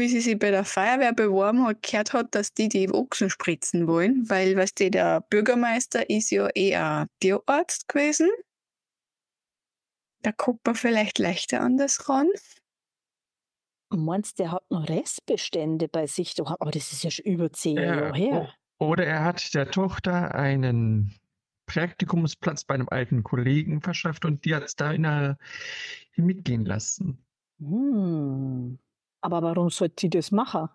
wie 0.00 0.08
sie 0.08 0.20
sich 0.20 0.38
bei 0.38 0.50
der 0.50 0.64
Feuerwehr 0.64 1.12
beworben 1.12 1.64
hat, 1.64 1.82
gehört 1.82 2.12
hat, 2.12 2.34
dass 2.34 2.52
die 2.52 2.68
die 2.68 2.90
Ochsen 2.92 3.30
spritzen 3.30 3.86
wollen, 3.86 4.28
weil, 4.28 4.56
weißt 4.56 4.80
du, 4.80 4.90
der 4.90 5.20
Bürgermeister 5.30 6.10
ist 6.10 6.30
ja 6.30 6.48
eher 6.48 7.06
Tierarzt 7.20 7.86
gewesen. 7.86 8.28
Da 10.22 10.32
kommt 10.32 10.60
man 10.66 10.74
vielleicht 10.74 11.18
leichter 11.18 11.60
an 11.60 11.76
das 11.76 12.08
ran. 12.08 12.28
Meinst 13.90 14.38
du, 14.38 14.44
der 14.44 14.52
hat 14.52 14.70
noch 14.70 14.88
Restbestände 14.88 15.88
bei 15.88 16.06
sich? 16.06 16.34
Aber 16.40 16.70
das 16.70 16.92
ist 16.92 17.04
ja 17.04 17.10
schon 17.10 17.24
über 17.24 17.52
zehn 17.52 17.76
ja, 17.76 17.82
Jahre 17.82 18.16
her. 18.16 18.54
Oder 18.78 19.06
er 19.06 19.24
hat 19.24 19.54
der 19.54 19.70
Tochter 19.70 20.34
einen 20.34 21.14
Praktikumsplatz 21.66 22.64
bei 22.64 22.74
einem 22.74 22.88
alten 22.88 23.22
Kollegen 23.22 23.80
verschafft 23.80 24.24
und 24.24 24.44
die 24.44 24.54
hat 24.54 24.64
es 24.64 24.74
da 24.74 24.92
in 24.92 25.04
der, 25.04 25.38
mitgehen 26.16 26.64
lassen. 26.64 27.24
Hm. 27.58 28.78
Aber 29.22 29.42
warum 29.42 29.70
sollte 29.70 29.96
sie 30.00 30.10
das 30.10 30.30
machen? 30.30 30.68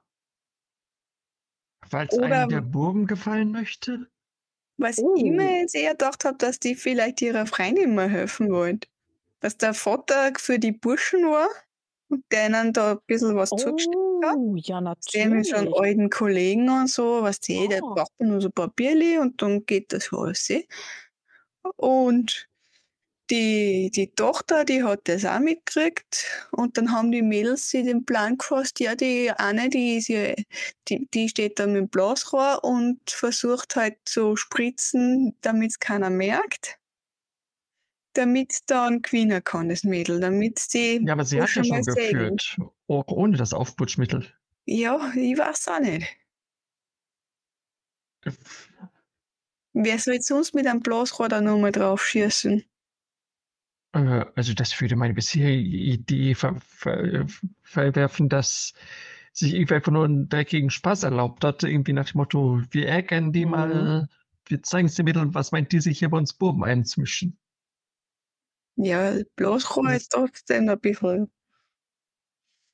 Weil 1.90 2.08
es 2.10 2.18
einem 2.18 2.50
der 2.50 2.62
Burgen 2.62 3.08
gefallen 3.08 3.52
möchte? 3.52 4.08
Was 4.78 4.98
oh. 5.00 5.16
ich 5.18 5.24
mir 5.32 5.62
jetzt 5.62 5.76
eher 5.76 5.92
gedacht 5.92 6.26
habe, 6.26 6.38
dass 6.38 6.60
die 6.60 6.76
vielleicht 6.76 7.22
ihrer 7.22 7.46
Freundin 7.46 7.96
mal 7.96 8.10
helfen 8.10 8.52
wollte. 8.52 8.88
Dass 9.40 9.58
der 9.58 9.74
Vater 9.74 10.34
für 10.38 10.60
die 10.60 10.72
Burschen 10.72 11.26
war 11.26 11.48
und 12.10 12.24
denen 12.32 12.74
da 12.74 12.94
ein 12.94 13.00
bisschen 13.08 13.36
was 13.36 13.52
oh, 13.52 13.58
zugestellt 13.58 13.96
hat. 14.26 14.38
Ja, 14.56 14.82
natürlich. 14.82 15.12
Der 15.12 15.30
mit 15.30 15.46
so 15.46 15.56
einen 15.56 15.74
alten 15.74 16.10
Kollegen 16.10 16.70
und 16.70 16.90
so, 16.90 17.22
was 17.22 17.40
die, 17.40 17.58
oh. 17.66 17.68
der 17.68 17.80
braucht 17.80 18.12
nur 18.20 18.42
so 18.42 18.50
ein 18.50 18.54
Papierli 18.54 19.18
und 19.18 19.42
dann 19.42 19.66
geht 19.66 19.94
das 19.94 20.12
alles. 20.12 20.50
Eh. 20.50 20.68
Und 21.78 22.48
die, 23.30 23.92
die 23.94 24.12
Tochter, 24.12 24.66
die 24.66 24.84
hat 24.84 25.02
das 25.06 25.26
auch 25.26 25.40
mitgekriegt 25.40 26.26
und 26.52 26.78
dann 26.78 26.92
haben 26.92 27.12
die 27.12 27.22
Mädels 27.22 27.70
sich 27.70 27.86
den 27.86 28.06
Plan 28.06 28.38
gefasst, 28.38 28.80
ja, 28.80 28.96
die 28.96 29.32
eine, 29.32 29.70
die 29.70 29.98
ist 29.98 30.08
ja, 30.08 30.34
die, 30.88 31.08
die 31.14 31.30
steht 31.30 31.60
da 31.60 31.66
mit 31.68 31.76
dem 31.76 31.90
Blasrohr 31.90 32.64
und 32.64 33.00
versucht 33.10 33.76
halt 33.76 33.98
zu 34.06 34.36
spritzen, 34.36 35.36
damit 35.42 35.72
es 35.72 35.80
keiner 35.80 36.10
merkt. 36.10 36.78
Damit 38.14 38.60
dann 38.68 39.02
gewinnen 39.02 39.44
kann, 39.44 39.70
das 39.70 39.84
Mädel, 39.84 40.22
damit 40.22 40.60
sie. 40.60 41.02
Ja, 41.06 41.14
aber 41.14 41.26
sie 41.26 41.42
hat 41.42 41.54
ja 41.54 41.64
schon 41.64 41.82
geführt, 41.82 42.58
auch 42.88 43.08
ohne 43.08 43.36
das 43.38 43.54
Aufputschmittel. 43.54 44.32
Ja, 44.66 45.12
ich 45.16 45.38
weiß 45.38 45.68
auch 45.68 45.80
nicht. 45.80 46.08
Wer 49.74 50.00
soll 50.00 50.16
jetzt 50.16 50.28
sonst 50.28 50.56
mit 50.56 50.66
einem 50.66 50.80
Blasrohr 50.80 51.28
da 51.28 51.42
nochmal 51.42 51.74
drauf 51.74 52.06
schießen? 52.06 52.64
Äh, 53.96 54.26
also 54.36 54.54
das 54.54 54.80
würde 54.80 54.96
meine 54.96 55.14
bisherige 55.14 55.78
Idee 55.78 56.36
ver 56.36 56.56
ver 56.60 57.26
verwerfen, 57.64 58.30
dass 58.30 58.74
sich 59.32 59.54
irgendwie 59.54 59.76
einfach 59.76 59.92
nur 59.92 60.06
einen 60.06 60.30
dreckigen 60.30 60.70
Spaß 60.70 61.04
erlaubt 61.04 61.44
hat, 61.44 61.64
irgendwie 61.64 61.94
nach 61.94 62.10
dem 62.10 62.18
Motto, 62.20 62.62
wir 62.72 62.88
ärgern 62.88 63.34
die 63.34 63.46
mhm. 63.46 63.52
mal, 63.52 64.10
wir 64.46 64.64
zeigen 64.64 64.88
es 64.88 64.96
den 64.96 65.06
Mitteln, 65.06 65.34
was 65.34 65.52
meint 65.52 65.72
die 65.72 65.80
sich 65.80 66.00
hier 66.00 66.10
bei 66.10 66.18
uns 66.18 66.34
Buben 66.34 66.64
einzumischen? 66.64 67.38
Ja, 68.78 69.16
Blasrohr 69.36 69.94
ist 69.94 70.12
trotzdem 70.12 70.70
ein 70.70 70.80
bisschen. 70.80 71.32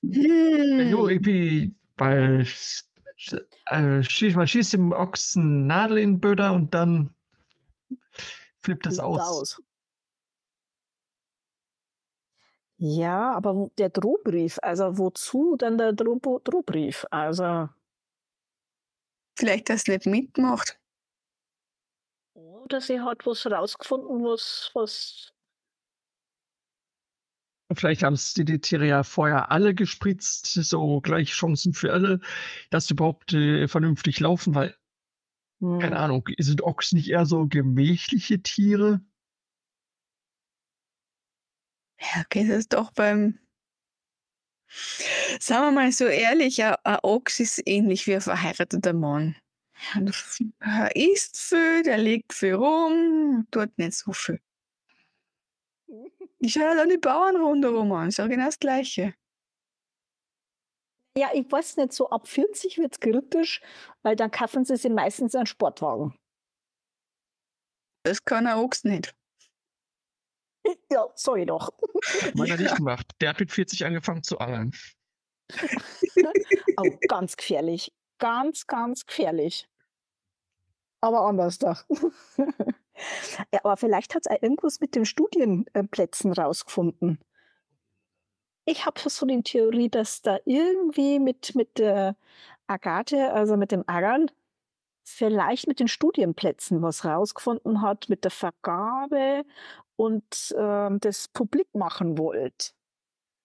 Hm. 0.04 0.90
Ja, 0.90 1.08
irgendwie, 1.08 1.76
weil 1.98 2.46
äh, 3.68 4.04
schießt, 4.04 4.36
man 4.36 4.48
schießt 4.48 4.74
dem 4.74 4.92
Ochsen 4.92 5.68
Nadel 5.68 6.00
in 6.00 6.14
den 6.14 6.20
Böder 6.20 6.54
und 6.54 6.74
dann 6.74 7.14
flippt 8.62 8.88
das 8.88 8.98
aus. 8.98 9.22
aus. 9.22 9.62
Ja, 12.84 13.32
aber 13.34 13.70
der 13.78 13.90
Drohbrief, 13.90 14.58
also 14.64 14.98
wozu 14.98 15.56
dann 15.56 15.78
der 15.78 15.94
Droh 15.94 16.20
Drohbrief? 16.44 17.06
Also. 17.12 17.70
Vielleicht, 19.38 19.70
dass 19.70 19.84
sie 19.84 19.92
nicht 19.92 20.08
mitmacht. 20.08 20.80
Oder 22.34 22.82
sie 22.82 23.00
hat 23.00 23.24
was 23.28 23.46
rausgefunden, 23.46 24.24
was, 24.24 24.72
was. 24.74 25.32
Vielleicht 27.72 28.02
haben 28.02 28.16
es 28.16 28.34
die 28.34 28.46
Tiere 28.46 28.88
ja 28.88 29.04
vorher 29.04 29.52
alle 29.52 29.76
gespritzt, 29.76 30.48
so 30.48 31.02
gleich 31.02 31.34
Chancen 31.34 31.74
für 31.74 31.94
alle, 31.94 32.20
dass 32.72 32.88
sie 32.88 32.96
überhaupt 32.96 33.32
äh, 33.34 33.68
vernünftig 33.68 34.20
laufen, 34.20 34.56
weil, 34.56 34.76
hm. 35.60 35.78
keine 35.78 35.98
Ahnung, 35.98 36.28
sind 36.40 36.64
Ochs 36.64 36.94
nicht 36.94 37.12
eher 37.12 37.28
so 37.28 37.46
gemächliche 37.46 38.42
Tiere? 38.42 39.02
Ja, 42.02 42.22
okay, 42.26 42.48
das 42.48 42.58
ist 42.58 42.74
doch 42.74 42.92
beim 42.92 43.40
sagen 45.40 45.66
wir 45.66 45.72
mal 45.72 45.92
so 45.92 46.06
ehrlich, 46.06 46.64
ein, 46.64 46.76
Ochs 47.04 47.40
ist 47.40 47.62
ähnlich 47.66 48.08
wie 48.08 48.16
ein 48.16 48.22
verheirateter 48.22 48.94
Mann. 48.94 49.36
Er 50.60 50.96
isst 50.96 51.38
viel, 51.38 51.84
der 51.84 51.98
legt 51.98 52.34
viel 52.34 52.54
rum, 52.54 53.48
tut 53.52 53.78
nicht 53.78 53.94
so 53.94 54.14
viel. 54.14 54.40
Ich 56.40 56.54
schaue 56.54 56.76
dann 56.76 56.90
die 56.90 56.98
Bauern 56.98 57.36
rundherum 57.36 57.92
an, 57.92 58.12
sage 58.12 58.30
genau 58.30 58.46
das 58.46 58.60
Gleiche. 58.60 59.14
Ja, 61.18 61.30
ich 61.34 61.52
weiß 61.52 61.78
nicht, 61.78 61.94
so 61.94 62.10
ab 62.10 62.28
40 62.28 62.78
wird 62.78 62.94
es 62.94 63.00
kritisch, 63.00 63.62
weil 64.02 64.16
dann 64.16 64.32
kaufen 64.32 64.64
sie 64.64 64.78
sich 64.78 64.92
meistens 64.92 65.36
einen 65.36 65.46
Sportwagen. 65.46 66.16
Das 68.04 68.24
kann 68.24 68.48
ein 68.48 68.58
Ochs 68.58 68.84
nicht. 68.84 69.14
Ja, 70.92 71.08
sorry 71.16 71.46
doch. 71.46 71.72
Meiner 72.36 72.58
nicht 72.58 72.76
gemacht. 72.78 73.08
Der 73.22 73.30
hat 73.30 73.40
mit 73.40 73.52
40 73.52 73.86
angefangen 73.86 74.24
zu 74.24 74.40
angeln. 74.40 74.72
oh, 76.78 76.90
ganz 77.08 77.38
gefährlich. 77.38 77.94
Ganz, 78.20 78.68
ganz 78.68 79.06
gefährlich. 79.06 79.68
Aber 81.02 81.22
anders 81.22 81.58
doch. 81.58 81.84
ja, 82.38 83.60
aber 83.64 83.78
vielleicht 83.78 84.14
hat 84.14 84.28
es 84.28 84.42
irgendwas 84.42 84.80
mit 84.80 84.96
den 84.96 85.06
Studienplätzen 85.06 86.32
rausgefunden. 86.32 87.20
Ich 88.66 88.86
habe 88.86 89.02
so 89.10 89.26
die 89.26 89.42
Theorie, 89.42 89.90
dass 89.90 90.22
da 90.22 90.38
irgendwie 90.46 91.20
mit, 91.20 91.56
mit 91.56 91.80
der 91.80 92.16
Agathe, 92.68 93.34
also 93.34 93.58
mit 93.58 93.72
dem 93.72 93.84
Aral, 93.88 94.28
vielleicht 95.04 95.68
mit 95.68 95.80
den 95.80 95.88
Studienplätzen 95.88 96.82
was 96.82 97.04
rausgefunden 97.06 97.82
hat, 97.82 98.08
mit 98.10 98.24
der 98.24 98.32
Vergabe 98.32 99.44
und 100.02 100.52
äh, 100.58 100.90
das 101.00 101.28
publik 101.28 101.68
machen 101.76 102.18
wollt. 102.18 102.74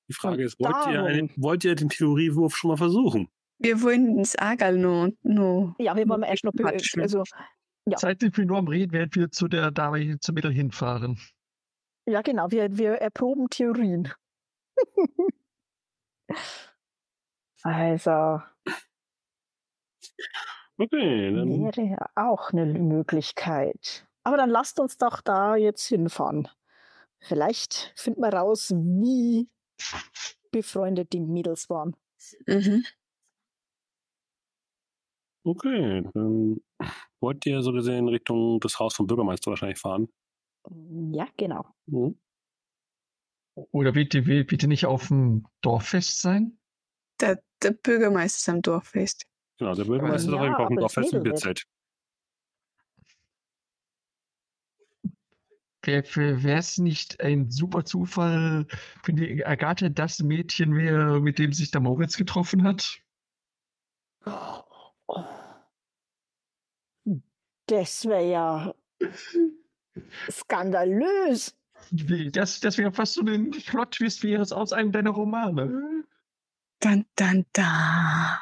Die 0.08 0.14
Frage 0.14 0.36
und 0.36 0.42
ist, 0.44 0.58
wollt 0.58 0.86
ihr, 0.86 1.04
einen, 1.04 1.30
wollt 1.36 1.64
ihr 1.64 1.74
den 1.74 1.90
Theoriewurf 1.90 2.56
schon 2.56 2.70
mal 2.70 2.78
versuchen? 2.78 3.28
Wir 3.58 3.82
wollen 3.82 4.16
das 4.16 4.38
Agal 4.38 4.78
noch, 4.78 5.10
noch. 5.22 5.74
Ja, 5.78 5.94
wir 5.94 6.08
wollen 6.08 6.22
erst 6.22 6.44
noch. 6.44 6.52
Also, 6.98 7.24
ja. 7.86 7.96
Zeit 7.98 8.20
sind 8.20 8.36
wir 8.38 8.46
nur 8.46 8.56
am 8.56 8.68
Reden, 8.68 8.92
während 8.92 9.14
wir 9.16 9.30
zu 9.30 9.48
der 9.48 9.70
Dame 9.70 10.18
zum 10.18 10.34
Mittel 10.34 10.50
hinfahren. 10.50 11.18
Ja, 12.06 12.22
genau, 12.22 12.50
wir, 12.50 12.74
wir 12.78 12.92
erproben 12.92 13.50
Theorien. 13.50 14.10
also. 17.62 18.40
Okay, 20.78 21.34
dann. 21.34 21.50
Wäre 21.50 22.06
auch 22.14 22.52
eine 22.52 22.64
Möglichkeit. 22.64 24.06
Aber 24.26 24.36
dann 24.36 24.50
lasst 24.50 24.80
uns 24.80 24.98
doch 24.98 25.20
da 25.20 25.54
jetzt 25.54 25.86
hinfahren. 25.86 26.48
Vielleicht 27.20 27.92
finden 27.94 28.22
wir 28.22 28.32
raus, 28.32 28.72
wie 28.74 29.48
befreundet 30.50 31.12
die 31.12 31.20
Mädels 31.20 31.70
waren. 31.70 31.94
Mhm. 32.48 32.84
Okay, 35.44 36.02
dann 36.12 36.60
wollt 37.20 37.46
ihr 37.46 37.62
so 37.62 37.70
gesehen 37.70 38.08
Richtung 38.08 38.58
das 38.58 38.80
Haus 38.80 38.96
vom 38.96 39.06
Bürgermeister 39.06 39.52
wahrscheinlich 39.52 39.78
fahren. 39.78 40.08
Ja, 41.12 41.28
genau. 41.36 41.64
Mhm. 41.86 42.18
Oder 43.70 43.94
wird 43.94 44.12
die 44.12 44.22
bitte 44.42 44.66
nicht 44.66 44.86
auf 44.86 45.06
dem 45.06 45.46
Dorffest 45.60 46.20
sein? 46.20 46.58
Der, 47.20 47.40
der 47.62 47.70
Bürgermeister 47.70 48.38
ist 48.38 48.48
am 48.48 48.60
Dorffest. 48.60 49.24
Genau, 49.60 49.76
der 49.76 49.84
Bürgermeister 49.84 50.32
Ja, 50.32 50.48
ist 50.48 50.54
auch 50.56 50.58
auf 50.62 50.68
dem 50.68 50.78
Dorffest 50.78 51.12
im. 51.12 51.22
Bierzelt. 51.22 51.64
Wäre 55.86 56.58
es 56.58 56.78
nicht 56.78 57.20
ein 57.20 57.50
super 57.50 57.84
Zufall, 57.84 58.66
wenn 59.04 59.16
die 59.16 59.44
Agathe 59.44 59.90
das 59.90 60.20
Mädchen 60.20 60.74
wäre, 60.74 61.20
mit 61.20 61.38
dem 61.38 61.52
sich 61.52 61.70
der 61.70 61.80
Moritz 61.80 62.16
getroffen 62.16 62.64
hat? 62.64 63.00
Das 67.66 68.04
wäre 68.06 68.30
ja 68.30 68.74
skandalös. 70.30 71.56
Das, 71.90 72.60
das 72.60 72.78
wäre 72.78 72.92
fast 72.92 73.14
so 73.14 73.22
ein 73.22 73.50
Plot-Twist 73.50 74.22
wäre 74.24 74.42
es 74.42 74.52
aus 74.52 74.72
einem 74.72 74.92
deiner 74.92 75.10
Romane. 75.10 76.04
Dann, 76.80 77.06
dann, 77.14 77.46
da. 77.52 78.40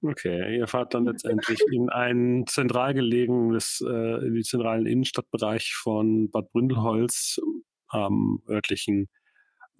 Okay, 0.00 0.58
ihr 0.58 0.68
fahrt 0.68 0.94
dann 0.94 1.06
letztendlich 1.06 1.60
in 1.72 1.88
ein 1.88 2.44
zentral 2.46 2.94
gelegenes, 2.94 3.82
äh, 3.84 4.26
in 4.26 4.34
den 4.34 4.44
zentralen 4.44 4.86
Innenstadtbereich 4.86 5.74
von 5.74 6.30
Bad 6.30 6.52
Bründelholz 6.52 7.40
am 7.88 8.40
örtlichen 8.48 9.08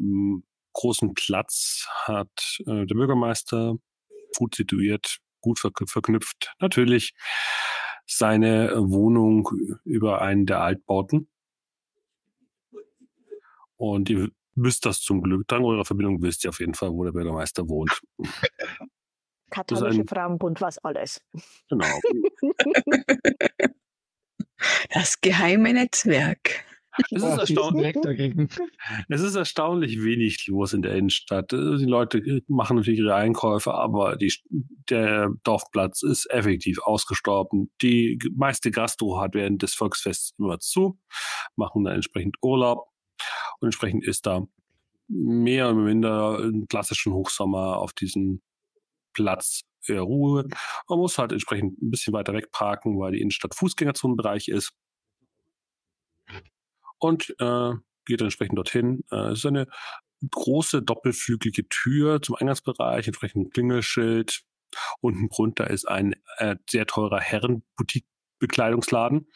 m, 0.00 0.42
großen 0.72 1.14
Platz 1.14 1.86
hat 2.04 2.58
äh, 2.66 2.86
der 2.86 2.94
Bürgermeister 2.94 3.76
gut 4.36 4.56
situiert, 4.56 5.18
gut 5.40 5.60
verk 5.60 5.82
verknüpft, 5.86 6.52
natürlich 6.58 7.14
seine 8.06 8.72
Wohnung 8.76 9.48
über 9.84 10.20
einen 10.22 10.46
der 10.46 10.60
Altbauten. 10.62 11.28
Und 13.76 14.10
ihr 14.10 14.30
wisst 14.56 14.84
das 14.84 15.00
zum 15.00 15.22
Glück, 15.22 15.46
dank 15.46 15.64
eurer 15.64 15.84
Verbindung 15.84 16.22
wisst 16.22 16.44
ihr 16.44 16.50
auf 16.50 16.58
jeden 16.58 16.74
Fall, 16.74 16.90
wo 16.90 17.04
der 17.04 17.12
Bürgermeister 17.12 17.68
wohnt. 17.68 18.00
Katholische 19.50 20.00
ein- 20.02 20.08
Frauenbund, 20.08 20.60
was 20.60 20.78
alles. 20.78 21.20
Genau. 21.68 21.86
Das 24.90 25.20
geheime 25.20 25.72
Netzwerk. 25.72 26.64
Es 27.12 27.22
ist, 27.22 27.38
erstaunlich, 27.38 27.94
es 29.08 29.20
ist 29.20 29.36
erstaunlich 29.36 30.02
wenig 30.02 30.48
los 30.48 30.72
in 30.72 30.82
der 30.82 30.96
Innenstadt. 30.96 31.52
Äh, 31.52 31.76
Die 31.76 31.84
Leute 31.84 32.42
machen 32.48 32.76
natürlich 32.76 32.98
ihre 32.98 33.14
Einkäufe, 33.14 33.72
aber 33.72 34.16
die, 34.16 34.34
der 34.90 35.30
Dorfplatz 35.44 36.02
ist 36.02 36.28
effektiv 36.30 36.80
ausgestorben. 36.82 37.70
Die 37.82 38.18
meiste 38.34 38.72
Gastro 38.72 39.20
hat 39.20 39.34
während 39.34 39.62
des 39.62 39.74
Volksfests 39.74 40.34
immer 40.38 40.58
zu, 40.58 40.98
machen 41.54 41.84
dann 41.84 41.94
entsprechend 41.94 42.36
Urlaub 42.42 42.88
und 43.60 43.68
entsprechend 43.68 44.04
ist 44.04 44.26
da 44.26 44.44
mehr 45.06 45.66
oder 45.70 45.78
minder 45.78 46.40
im 46.42 46.66
klassischen 46.66 47.12
Hochsommer 47.12 47.76
auf 47.76 47.92
diesem 47.92 48.42
Platz 49.18 49.62
eher 49.84 50.02
Ruhe. 50.02 50.46
Man 50.88 50.98
muss 50.98 51.18
halt 51.18 51.32
entsprechend 51.32 51.82
ein 51.82 51.90
bisschen 51.90 52.12
weiter 52.12 52.34
weg 52.34 52.52
parken, 52.52 53.00
weil 53.00 53.10
die 53.12 53.20
Innenstadt 53.20 53.56
Fußgängerzonenbereich 53.56 54.46
ist. 54.48 54.72
Und 56.98 57.34
äh, 57.40 57.72
geht 58.04 58.20
entsprechend 58.20 58.58
dorthin. 58.58 59.02
Äh, 59.10 59.32
es 59.32 59.40
ist 59.40 59.46
eine 59.46 59.66
große 60.30 60.82
doppelflügelige 60.82 61.68
Tür 61.68 62.22
zum 62.22 62.36
Eingangsbereich, 62.36 63.08
entsprechend 63.08 63.46
ein 63.46 63.50
Klingelschild. 63.50 64.42
Unten 65.00 65.28
drunter 65.28 65.68
ist 65.68 65.88
ein 65.88 66.14
äh, 66.36 66.54
sehr 66.68 66.86
teurer 66.86 67.20
Herrenboutique-Bekleidungsladen. 67.20 69.26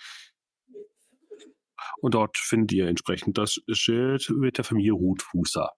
Und 2.00 2.14
dort 2.14 2.38
findet 2.38 2.72
ihr 2.72 2.88
entsprechend 2.88 3.38
das 3.38 3.60
Schild 3.72 4.30
mit 4.30 4.58
der 4.58 4.64
Familie 4.64 4.92
Rotfußer. 4.92 5.72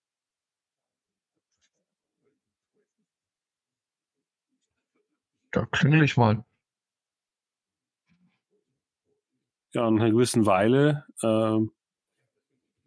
Da 5.55 5.67
klingel 5.67 6.03
ich 6.03 6.17
mal. 6.17 6.45
Ja, 9.73 9.89
nach 9.89 10.03
einer 10.03 10.11
gewissen 10.11 10.47
Weile 10.47 11.07
äh, 11.23 11.61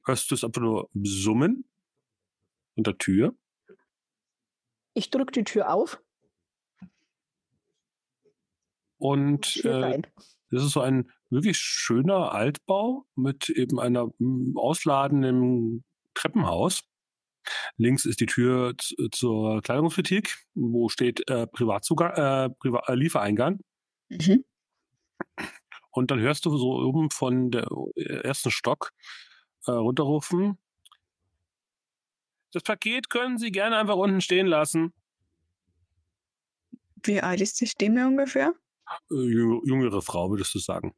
hörst 0.05 0.29
du 0.29 0.35
es 0.35 0.43
einfach 0.43 0.61
nur 0.61 0.89
summen 0.93 1.63
unter 2.75 2.97
Tür. 2.97 3.33
Ich 4.93 5.09
drücke 5.09 5.31
die 5.31 5.45
Tür 5.45 5.73
auf. 5.73 6.01
Und 8.97 9.63
äh. 9.63 10.01
Das 10.49 10.63
ist 10.63 10.71
so 10.71 10.81
ein 10.81 11.09
wirklich 11.29 11.57
schöner 11.57 12.33
Altbau 12.33 13.05
mit 13.15 13.49
eben 13.49 13.79
einer 13.79 14.07
mm, 14.17 14.57
ausladenden 14.57 15.85
Treppenhaus. 16.13 16.83
Links 17.77 18.05
ist 18.05 18.19
die 18.19 18.25
Tür 18.25 18.75
zur 19.11 19.61
Kleidungsboutique, 19.61 20.37
wo 20.55 20.89
steht 20.89 21.29
äh, 21.29 21.47
Privatzugang, 21.47 22.11
äh, 22.13 22.49
Priva 22.49 22.83
äh, 22.87 22.95
Liefereingang. 22.95 23.59
Mhm. 24.09 24.45
Und 25.91 26.11
dann 26.11 26.19
hörst 26.19 26.45
du 26.45 26.55
so 26.57 26.73
oben 26.73 27.09
von 27.09 27.51
der 27.51 27.67
ersten 27.95 28.51
Stock 28.51 28.91
äh, 29.65 29.71
runterrufen. 29.71 30.57
Das 32.51 32.63
Paket 32.63 33.09
können 33.09 33.37
Sie 33.37 33.51
gerne 33.51 33.77
einfach 33.77 33.95
unten 33.95 34.21
stehen 34.21 34.47
lassen. 34.47 34.93
Wie 37.03 37.21
alt 37.21 37.41
ist 37.41 37.59
die 37.61 37.67
Stimme 37.67 38.07
ungefähr? 38.07 38.53
Äh, 39.09 39.15
jü- 39.15 39.61
jüngere 39.67 40.01
Frau, 40.01 40.29
würdest 40.29 40.53
du 40.55 40.59
sagen. 40.59 40.93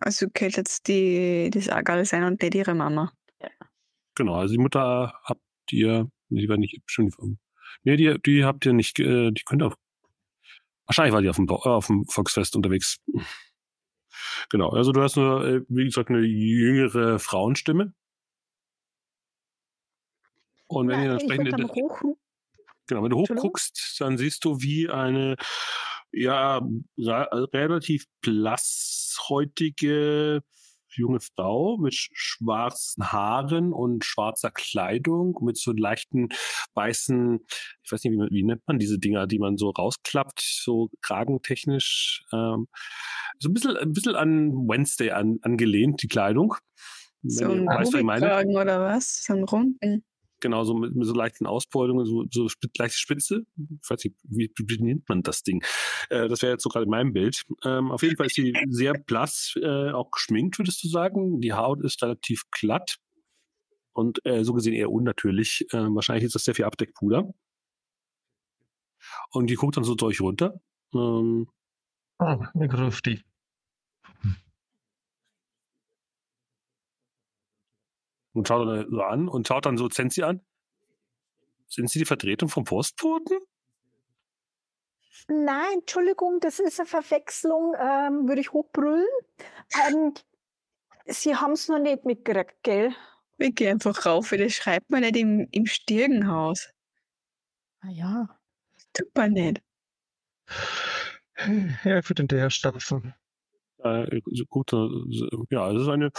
Also 0.00 0.26
könnte 0.32 0.58
jetzt 0.58 0.88
die, 0.88 1.50
das 1.52 1.68
Agal 1.68 2.04
sein 2.04 2.24
und 2.24 2.42
nicht 2.42 2.54
ihre 2.54 2.74
Mama. 2.74 3.12
Genau, 4.14 4.34
also 4.34 4.52
die 4.52 4.60
Mutter 4.60 5.14
habt 5.66 5.72
ihr, 5.72 6.08
die 6.28 6.48
war 6.48 6.56
nicht 6.56 6.80
schon, 6.86 7.10
nee, 7.82 7.96
die, 7.96 8.16
die 8.24 8.44
habt 8.44 8.64
ihr 8.66 8.72
nicht, 8.72 9.00
äh, 9.00 9.32
die 9.32 9.42
könnt 9.44 9.64
auch, 9.64 9.74
wahrscheinlich 10.86 11.12
war 11.12 11.22
die 11.22 11.28
auf 11.28 11.36
dem, 11.36 11.48
äh, 11.48 11.52
auf 11.52 11.88
dem 11.88 12.04
Volksfest 12.06 12.56
unterwegs. 12.56 12.98
Genau, 14.48 14.70
also 14.70 14.92
du 14.92 15.02
hast 15.02 15.16
nur, 15.16 15.46
äh, 15.46 15.60
wie 15.68 15.84
gesagt, 15.84 16.08
eine 16.08 16.20
jüngere 16.20 17.18
Frauenstimme. 17.18 17.92
Und 20.68 20.88
wenn 20.88 21.00
Na, 21.00 21.04
ihr 21.04 21.16
ich 21.16 21.22
entsprechend, 21.22 21.48
in 21.48 21.56
dann 21.56 21.68
hochrufen. 21.68 22.14
genau, 22.86 23.02
wenn 23.02 23.10
du 23.10 23.18
hochguckst, 23.18 24.00
dann 24.00 24.16
siehst 24.16 24.42
du, 24.44 24.62
wie 24.62 24.88
eine, 24.88 25.36
ja, 26.12 26.62
relativ 26.96 28.06
blasshäutige 28.22 30.42
junge 30.96 31.20
Frau 31.20 31.76
mit 31.78 31.92
sch- 31.92 32.10
schwarzen 32.12 33.12
Haaren 33.12 33.72
und 33.72 34.04
schwarzer 34.04 34.50
Kleidung, 34.50 35.38
mit 35.42 35.56
so 35.56 35.72
leichten 35.72 36.28
weißen, 36.74 37.40
ich 37.82 37.92
weiß 37.92 38.04
nicht, 38.04 38.12
wie, 38.12 38.34
wie 38.34 38.42
nennt 38.42 38.66
man 38.66 38.78
diese 38.78 38.98
Dinger, 38.98 39.26
die 39.26 39.38
man 39.38 39.56
so 39.56 39.70
rausklappt, 39.70 40.40
so 40.40 40.90
kragentechnisch, 41.02 42.24
ähm, 42.32 42.68
so 43.38 43.48
ein 43.48 43.54
bisschen, 43.54 43.76
ein 43.76 43.92
bisschen 43.92 44.16
an 44.16 44.52
Wednesday 44.68 45.10
an, 45.10 45.38
angelehnt, 45.42 46.02
die 46.02 46.08
Kleidung. 46.08 46.54
So 47.22 47.44
ein 47.50 47.66
weißt, 47.66 47.92
was 47.92 48.00
ich 48.00 48.04
meine. 48.04 48.46
Oder 48.46 48.80
was? 48.80 49.24
So 49.24 49.32
ein 49.34 49.44
runden. 49.44 50.04
Genau, 50.40 50.64
so 50.64 50.74
mit, 50.74 50.94
mit 50.94 51.06
so 51.06 51.14
leichten 51.14 51.46
Ausbeutungen, 51.46 52.04
so, 52.04 52.24
so 52.30 52.46
sp 52.48 52.68
leichte 52.76 52.98
Spitze. 52.98 53.46
Ich 53.82 53.90
weiß 53.90 54.04
nicht, 54.04 54.16
wie, 54.24 54.52
wie 54.58 54.82
nennt 54.82 55.08
man 55.08 55.22
das 55.22 55.42
Ding? 55.42 55.62
Äh, 56.10 56.28
das 56.28 56.42
wäre 56.42 56.52
jetzt 56.52 56.62
so 56.62 56.68
gerade 56.68 56.84
in 56.84 56.90
meinem 56.90 57.12
Bild. 57.12 57.44
Ähm, 57.64 57.90
auf 57.90 58.02
jeden 58.02 58.16
Fall 58.16 58.26
ist 58.26 58.34
sie 58.34 58.52
sehr 58.68 58.92
blass, 58.92 59.54
äh, 59.62 59.90
auch 59.92 60.10
geschminkt, 60.10 60.58
würdest 60.58 60.82
du 60.84 60.88
sagen. 60.88 61.40
Die 61.40 61.54
Haut 61.54 61.82
ist 61.82 62.02
relativ 62.02 62.42
glatt 62.50 62.98
und 63.92 64.24
äh, 64.26 64.44
so 64.44 64.52
gesehen 64.52 64.74
eher 64.74 64.90
unnatürlich. 64.90 65.66
Äh, 65.72 65.78
wahrscheinlich 65.78 66.24
ist 66.24 66.34
das 66.34 66.44
sehr 66.44 66.54
viel 66.54 66.66
Abdeckpuder. 66.66 67.32
Und 69.30 69.48
die 69.48 69.54
guckt 69.54 69.76
dann 69.76 69.84
so 69.84 69.94
durch 69.94 70.20
runter. 70.20 70.60
Ähm, 70.94 71.48
Ah, 72.18 72.50
eine 72.54 72.68
Grüfti. 72.68 73.22
Und 78.36 78.48
schaut 78.48 78.66
dann 78.66 78.90
so 78.90 79.02
an 79.02 79.28
und 79.28 79.48
schaut 79.48 79.66
dann 79.66 79.76
so 79.76 79.88
Zensi 79.88 80.22
an. 80.22 80.40
Sind 81.68 81.90
Sie 81.90 81.98
die 81.98 82.04
Vertretung 82.04 82.48
vom 82.48 82.64
Postboten? 82.64 83.38
Nein, 85.28 85.78
Entschuldigung, 85.80 86.38
das 86.40 86.60
ist 86.60 86.78
eine 86.78 86.86
Verwechslung, 86.86 87.74
ähm, 87.78 88.28
würde 88.28 88.40
ich 88.40 88.52
hochbrüllen. 88.52 89.06
Ähm, 89.88 90.14
Sie 91.06 91.34
haben 91.34 91.52
es 91.52 91.68
noch 91.68 91.78
nicht 91.78 92.04
mitgekriegt, 92.04 92.62
gell? 92.62 92.94
Ich 93.38 93.54
gehe 93.54 93.70
einfach 93.70 94.06
rauf, 94.06 94.30
weil 94.32 94.38
das 94.38 94.52
schreibt 94.52 94.90
man 94.90 95.00
nicht 95.00 95.16
im, 95.16 95.48
im 95.50 95.66
Stirnhaus. 95.66 96.70
Ah 97.80 97.90
ja. 97.90 98.38
Tut 98.92 99.14
man 99.14 99.32
nicht. 99.32 99.62
Ja, 101.84 101.98
ich 101.98 102.08
würde 102.08 102.22
hinterher 102.22 102.50
stapfen. 102.50 103.14
Äh, 103.78 104.20
gut, 104.48 104.72
äh, 104.72 104.88
ja, 105.50 105.70
es 105.70 105.82
ist 105.82 105.88
eine 105.88 106.10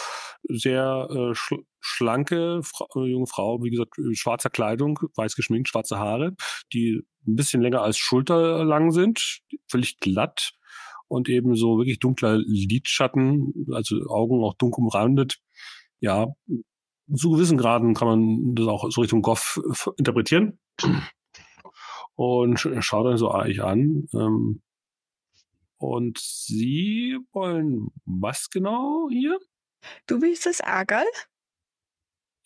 sehr 0.43 1.07
äh, 1.09 1.35
schl 1.35 1.63
schlanke 1.79 2.61
Fra 2.63 2.85
äh, 2.95 3.05
junge 3.05 3.27
Frau, 3.27 3.63
wie 3.63 3.69
gesagt, 3.69 3.95
schwarzer 4.13 4.49
Kleidung, 4.49 4.99
weiß 5.15 5.35
geschminkt, 5.35 5.69
schwarze 5.69 5.97
Haare, 5.97 6.35
die 6.73 7.01
ein 7.25 7.35
bisschen 7.35 7.61
länger 7.61 7.81
als 7.81 7.97
schulterlang 7.97 8.91
sind, 8.91 9.39
völlig 9.69 9.99
glatt 9.99 10.51
und 11.07 11.29
eben 11.29 11.55
so 11.55 11.77
wirklich 11.77 11.99
dunkler 11.99 12.37
Lidschatten, 12.37 13.67
also 13.71 13.95
Augen 14.07 14.43
auch 14.43 14.55
dunkel 14.55 14.83
umrandet. 14.83 15.39
Ja, 15.99 16.27
zu 17.15 17.31
gewissen 17.31 17.57
Graden 17.57 17.93
kann 17.93 18.07
man 18.07 18.55
das 18.55 18.67
auch 18.67 18.91
so 18.91 19.01
Richtung 19.01 19.21
Goff 19.21 19.59
interpretieren. 19.97 20.59
Und 22.15 22.59
schaut 22.79 23.05
dann 23.05 23.17
so 23.17 23.29
eigentlich 23.29 23.61
an. 23.63 24.07
Ähm, 24.13 24.61
und 25.77 26.17
Sie 26.17 27.17
wollen 27.31 27.89
was 28.05 28.49
genau 28.49 29.07
hier? 29.09 29.39
Du 30.07 30.19
bist 30.19 30.45
das 30.45 30.61
Agal? 30.61 31.05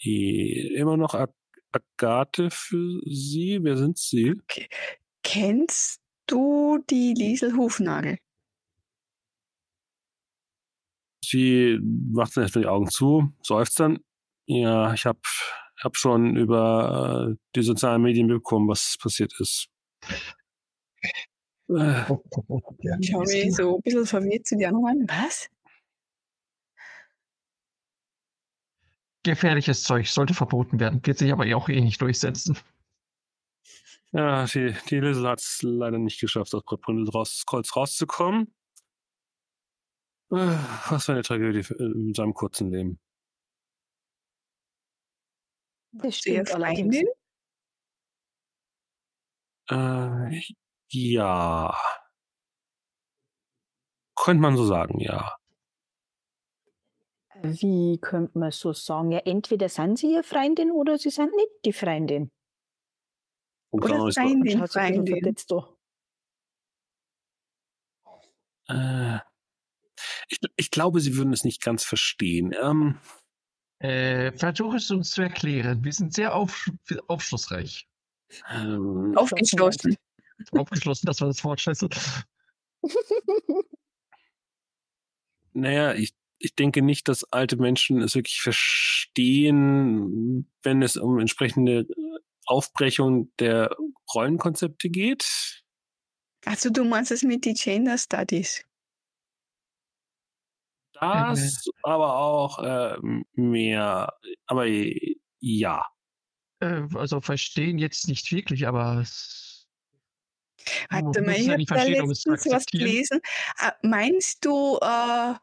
Immer 0.03 0.97
noch 0.97 1.13
Ag 1.13 1.31
Agathe 1.71 2.49
für 2.51 3.01
Sie. 3.05 3.59
Wer 3.61 3.77
sind 3.77 3.97
Sie? 3.97 4.33
Okay. 4.43 4.67
Kennst 5.23 6.01
du 6.27 6.83
die 6.89 7.13
Liesel 7.13 7.55
Hufnagel? 7.55 8.17
Sie 11.23 11.79
macht 11.81 12.35
dann 12.35 12.43
erstmal 12.43 12.63
die 12.63 12.69
Augen 12.69 12.89
zu, 12.89 13.31
seufzt 13.41 13.79
dann. 13.79 13.99
Ja, 14.47 14.93
ich 14.93 15.05
habe 15.05 15.21
hab 15.81 15.95
schon 15.95 16.35
über 16.35 17.31
äh, 17.31 17.37
die 17.55 17.61
sozialen 17.61 18.01
Medien 18.01 18.27
bekommen, 18.27 18.67
was 18.67 18.97
passiert 18.99 19.33
ist. 19.39 19.69
Äh, 21.77 22.03
ich 22.99 23.09
schaue 23.09 23.25
mich 23.25 23.55
so 23.55 23.77
ein 23.77 23.81
bisschen 23.81 24.05
verwirrt 24.05 24.45
zu 24.45 24.57
dir 24.57 24.69
an. 24.69 24.75
Was? 25.07 25.49
Gefährliches 29.23 29.83
Zeug 29.83 30.07
sollte 30.07 30.33
verboten 30.33 30.79
werden, 30.79 30.99
wird 31.05 31.19
sich 31.19 31.31
aber 31.31 31.45
auch 31.55 31.69
eh 31.69 31.79
nicht 31.79 32.01
durchsetzen. 32.01 32.57
Ja, 34.13 34.45
die, 34.45 34.75
die 34.89 34.99
Liesel 34.99 35.27
hat 35.27 35.39
es 35.39 35.59
leider 35.61 35.97
nicht 35.97 36.19
geschafft, 36.19 36.53
aus 36.53 36.63
Bründel 36.65 37.09
raus, 37.09 37.43
Kreuz 37.45 37.73
rauszukommen. 37.75 38.53
Äh, 40.31 40.57
was 40.89 41.05
für 41.05 41.13
eine 41.13 41.21
Tragödie 41.21 41.65
in 41.79 42.13
seinem 42.13 42.33
kurzen 42.33 42.71
Leben. 42.71 42.99
Das 45.93 46.17
stimmt 46.17 46.53
allerdings. 46.53 47.03
Äh, 49.69 50.41
ja. 50.91 51.77
Könnte 54.15 54.41
man 54.41 54.55
so 54.55 54.65
sagen, 54.65 54.99
ja. 54.99 55.35
Wie 57.43 57.97
könnte 57.99 58.37
man 58.37 58.51
so 58.51 58.71
sagen? 58.71 59.11
Ja, 59.11 59.19
entweder 59.19 59.67
sind 59.67 59.97
sie 59.97 60.13
ihr 60.13 60.23
Freundin 60.23 60.71
oder 60.71 60.97
sie 60.97 61.09
sind 61.09 61.35
nicht 61.35 61.49
die 61.65 61.73
Freundin. 61.73 62.29
Oder 63.71 64.11
Freundin, 64.11 64.67
Freundin. 64.67 65.35
Äh, 68.67 69.19
ich, 70.27 70.39
ich, 70.55 70.71
glaube, 70.71 70.99
Sie 70.99 71.15
würden 71.15 71.33
es 71.33 71.43
nicht 71.43 71.61
ganz 71.61 71.83
verstehen. 71.83 72.53
Ähm, 72.61 72.99
äh, 73.79 74.31
versuche 74.33 74.77
es 74.77 74.91
uns 74.91 75.11
zu 75.11 75.21
erklären. 75.23 75.83
Wir 75.83 75.93
sind 75.93 76.13
sehr 76.13 76.35
auf, 76.35 76.69
aufschlussreich. 77.07 77.87
Ähm, 78.49 79.13
Aufgeschlossen. 79.17 79.97
Aufgeschlossen, 80.51 81.05
das 81.05 81.21
war 81.21 81.27
das 81.27 81.43
Wort, 81.43 81.61
scheiße. 81.61 81.87
naja, 85.53 85.93
ich, 85.93 86.15
ich 86.39 86.55
denke 86.55 86.81
nicht, 86.81 87.07
dass 87.07 87.23
alte 87.31 87.57
Menschen 87.57 88.01
es 88.01 88.15
wirklich 88.15 88.41
verstehen, 88.41 90.49
wenn 90.63 90.81
es 90.81 90.97
um 90.97 91.19
entsprechende 91.19 91.85
Aufbrechung 92.45 93.31
der 93.39 93.75
Rollenkonzepte 94.13 94.89
geht. 94.89 95.63
Also 96.45 96.69
du 96.69 96.83
meinst 96.83 97.11
es 97.11 97.23
mit 97.23 97.45
den 97.45 97.53
Gender 97.53 97.97
Studies? 97.97 98.63
Das, 100.93 101.65
äh, 101.65 101.69
aber 101.83 102.17
auch 102.17 102.59
äh, 102.59 102.97
mehr, 103.33 104.13
aber 104.45 104.65
ja. 105.39 105.85
Äh, 106.59 106.83
also 106.95 107.21
verstehen 107.21 107.77
jetzt 107.77 108.07
nicht 108.07 108.31
wirklich, 108.31 108.67
aber 108.67 109.01
es 109.01 109.50
Warte 110.89 111.21
mal, 111.21 111.35
ich 111.35 111.49
habe 111.49 111.63
da 111.65 111.83
letztens 111.83 112.45
was 112.49 112.65
gelesen. 112.65 113.19
Äh, 113.59 113.71
meinst 113.83 114.43
du, 114.45 114.77
äh, 114.77 115.33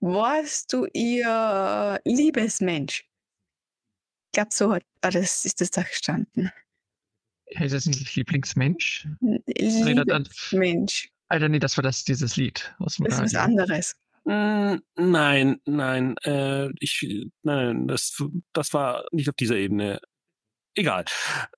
warst 0.00 0.72
du 0.72 0.86
ihr 0.92 2.00
Liebesmensch? 2.04 3.06
Ich 4.26 4.32
glaube, 4.32 4.50
so 4.52 4.72
hat 4.72 4.84
ah, 5.02 5.10
das, 5.10 5.44
ist 5.44 5.60
das 5.60 5.70
da 5.70 5.82
gestanden. 5.82 6.52
Ist 7.46 7.74
das 7.74 7.86
nicht 7.86 8.14
Lieblingsmensch? 8.14 9.08
Lieblingsmensch. 9.20 11.10
Alter, 11.28 11.48
nee, 11.48 11.58
das 11.58 11.76
war 11.76 11.82
das, 11.82 12.04
dieses 12.04 12.36
Lied. 12.36 12.74
Was 12.78 12.96
das 12.96 13.14
ist 13.14 13.20
was 13.20 13.34
anderes. 13.34 13.96
Hm, 14.26 14.82
nein, 14.96 15.60
nein, 15.64 16.16
äh, 16.24 16.68
ich, 16.78 17.28
nein, 17.42 17.88
das, 17.88 18.22
das 18.52 18.72
war 18.74 19.04
nicht 19.12 19.28
auf 19.28 19.34
dieser 19.36 19.56
Ebene. 19.56 20.00
Egal. 20.74 21.04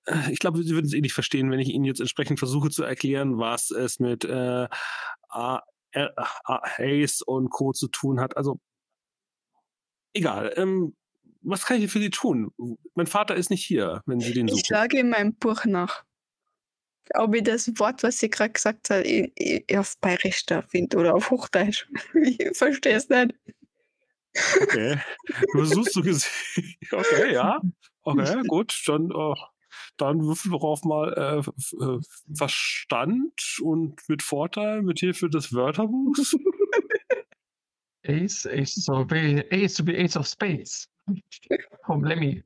Äh, 0.05 0.31
ich 0.31 0.39
glaube, 0.39 0.63
Sie 0.63 0.73
würden 0.73 0.85
es 0.85 0.93
eh 0.93 1.01
nicht 1.01 1.13
verstehen, 1.13 1.51
wenn 1.51 1.59
ich 1.59 1.69
Ihnen 1.69 1.85
jetzt 1.85 1.99
entsprechend 1.99 2.39
versuche 2.39 2.69
zu 2.69 2.83
erklären, 2.83 3.37
was 3.37 3.71
es 3.71 3.99
mit 3.99 4.25
äh, 4.25 4.67
A, 5.29 5.61
R, 5.91 6.13
A, 6.17 6.61
Hayes 6.77 7.21
und 7.21 7.49
Co. 7.49 7.73
zu 7.73 7.87
tun 7.87 8.19
hat. 8.19 8.37
Also, 8.37 8.59
egal. 10.13 10.53
Ähm, 10.55 10.95
was 11.41 11.65
kann 11.65 11.81
ich 11.81 11.91
für 11.91 11.99
Sie 11.99 12.09
tun? 12.09 12.51
Mein 12.95 13.07
Vater 13.07 13.35
ist 13.35 13.49
nicht 13.49 13.65
hier, 13.65 14.01
wenn 14.05 14.19
Sie 14.21 14.33
den 14.33 14.47
suchen. 14.47 14.59
Ich 14.59 14.65
schlage 14.65 14.99
in 14.99 15.09
meinem 15.09 15.35
Buch 15.35 15.65
nach 15.65 16.03
ob 17.15 17.35
ich 17.35 17.43
das 17.43 17.67
Wort, 17.79 18.03
was 18.03 18.19
sie 18.19 18.29
gerade 18.29 18.53
gesagt 18.53 18.89
hat, 18.89 19.05
auf 19.75 19.97
Bayerisch 19.99 20.45
da 20.45 20.61
finde 20.61 20.97
oder 20.97 21.15
auf 21.15 21.29
Hochdeutsch. 21.31 21.87
Ich 22.13 22.57
verstehe 22.57 22.95
es 22.95 23.09
nicht. 23.09 23.33
Okay. 24.61 24.99
Du 25.53 25.65
suchst 25.65 25.95
du 25.95 26.01
gesehen. 26.01 26.31
Okay, 26.91 27.33
ja. 27.33 27.61
Okay, 28.03 28.41
gut. 28.47 28.83
Dann, 28.87 29.11
oh, 29.11 29.35
dann 29.97 30.21
würfeln 30.21 30.53
wir 30.53 30.63
auf 30.63 30.83
mal 30.83 31.13
äh, 31.13 31.83
äh, 31.83 31.99
Verstand 32.35 33.59
und 33.61 34.01
mit 34.07 34.21
Vorteil, 34.21 34.81
mit 34.81 34.99
Hilfe 34.99 35.29
des 35.29 35.53
Wörterbuchs. 35.53 36.35
Ace, 38.05 38.45
Ace, 38.47 38.75
so 38.75 39.05
be, 39.05 39.45
Ace 39.51 39.75
to 39.75 39.83
be 39.83 39.97
Ace 39.97 40.17
of 40.17 40.27
Spades. 40.27 40.89
Vom 41.85 42.03
Lemmy. 42.03 42.43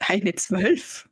Eine 0.00 0.34
zwölf. 0.34 1.08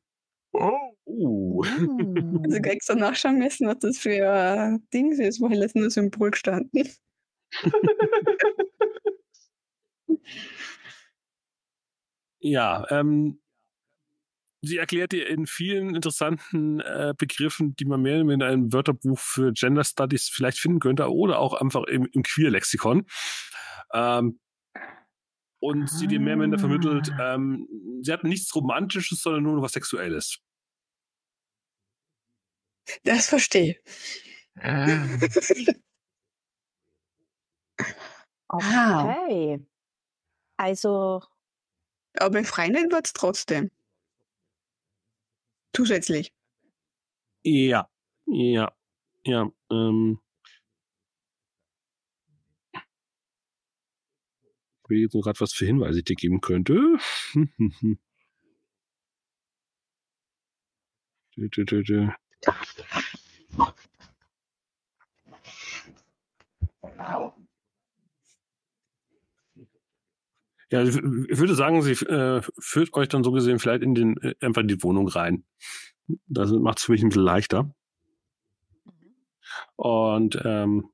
Oh. 0.52 0.87
Also 1.20 2.56
extra 2.56 2.94
nachschauen 2.94 3.38
müssen, 3.38 3.66
was 3.66 3.78
das 3.80 3.98
für 3.98 4.10
äh, 4.10 4.78
Dings 4.94 5.18
ist, 5.18 5.40
weil 5.40 5.62
es 5.62 5.74
nur 5.74 5.90
Symbol 5.90 6.30
gestanden. 6.30 6.88
ja, 12.40 12.86
ähm, 12.90 13.40
sie 14.62 14.78
erklärt 14.78 15.12
dir 15.12 15.28
in 15.28 15.46
vielen 15.46 15.94
interessanten 15.94 16.80
äh, 16.80 17.14
Begriffen, 17.16 17.74
die 17.76 17.84
man 17.84 18.02
mehr 18.02 18.20
in 18.20 18.42
einem 18.42 18.72
Wörterbuch 18.72 19.18
für 19.18 19.52
Gender 19.52 19.84
Studies 19.84 20.28
vielleicht 20.28 20.58
finden 20.58 20.80
könnte 20.80 21.12
oder 21.12 21.38
auch 21.38 21.54
einfach 21.54 21.84
im, 21.84 22.06
im 22.12 22.22
Queer-Lexikon. 22.22 23.06
Ähm, 23.92 24.38
und 25.60 25.84
ah. 25.84 25.86
sie 25.86 26.06
dir 26.06 26.20
mehr 26.20 26.34
oder 26.34 26.42
minder 26.42 26.58
vermittelt, 26.58 27.10
ah. 27.18 27.34
ähm, 27.34 27.66
sie 28.02 28.12
hat 28.12 28.24
nichts 28.24 28.54
Romantisches, 28.54 29.20
sondern 29.20 29.42
nur 29.42 29.56
noch 29.56 29.62
was 29.62 29.72
Sexuelles. 29.72 30.38
Das 33.04 33.28
verstehe. 33.28 33.76
Ah. 34.60 35.06
okay. 38.48 39.64
Also. 40.56 41.22
Aber 42.14 42.30
befreien 42.30 42.90
wird 42.90 43.06
es 43.06 43.12
trotzdem. 43.12 43.70
Zusätzlich. 45.74 46.32
Ja, 47.44 47.88
ja, 48.26 48.72
ja. 49.24 49.50
Ähm, 49.70 50.20
mir 54.88 55.00
jetzt 55.00 55.14
noch 55.14 55.22
gerade 55.22 55.40
was 55.40 55.52
für 55.52 55.66
Hinweise 55.66 55.98
ich 55.98 56.04
dir 56.04 56.16
geben 56.16 56.40
könnte. 56.40 56.98
Ja, 70.70 70.82
ich 70.82 70.94
würde 70.94 71.54
sagen, 71.54 71.80
sie 71.80 71.92
äh, 71.92 72.42
führt 72.58 72.92
euch 72.94 73.08
dann 73.08 73.24
so 73.24 73.32
gesehen 73.32 73.58
vielleicht 73.58 73.82
in 73.82 73.94
den 73.94 74.16
äh, 74.18 74.34
einfach 74.40 74.60
in 74.60 74.68
die 74.68 74.82
Wohnung 74.82 75.08
rein. 75.08 75.44
Das 76.26 76.50
macht 76.50 76.78
es 76.78 76.84
für 76.84 76.92
mich 76.92 77.02
ein 77.02 77.08
bisschen 77.08 77.22
leichter. 77.22 77.74
Und 79.76 80.38
ähm, 80.44 80.90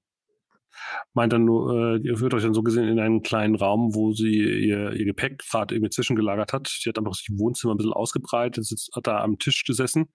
meint 1.13 1.33
dann 1.33 1.45
nur, 1.45 1.97
äh, 1.97 1.99
ihr 1.99 2.17
führt 2.17 2.35
euch 2.35 2.45
dann 2.45 2.55
so 2.55 2.63
gesehen 2.63 2.89
in 2.89 3.01
einen 3.01 3.23
kleinen 3.23 3.57
Raum, 3.57 3.95
wo 3.95 4.13
sie 4.13 4.33
ihr, 4.33 4.93
ihr 4.93 5.05
Gepäck 5.05 5.39
gerade 5.39 5.75
irgendwie 5.75 5.91
zwischengelagert 5.91 6.53
hat. 6.53 6.69
Sie 6.69 6.89
hat 6.89 6.99
einfach 6.99 7.13
das 7.13 7.27
Wohnzimmer 7.37 7.75
ein 7.75 7.79
bisschen 7.79 7.93
ausgebreitet, 7.93 8.65
sitzt, 8.65 8.95
hat 8.95 9.09
da 9.09 9.23
am 9.23 9.39
Tisch 9.39 9.65
gesessen 9.65 10.09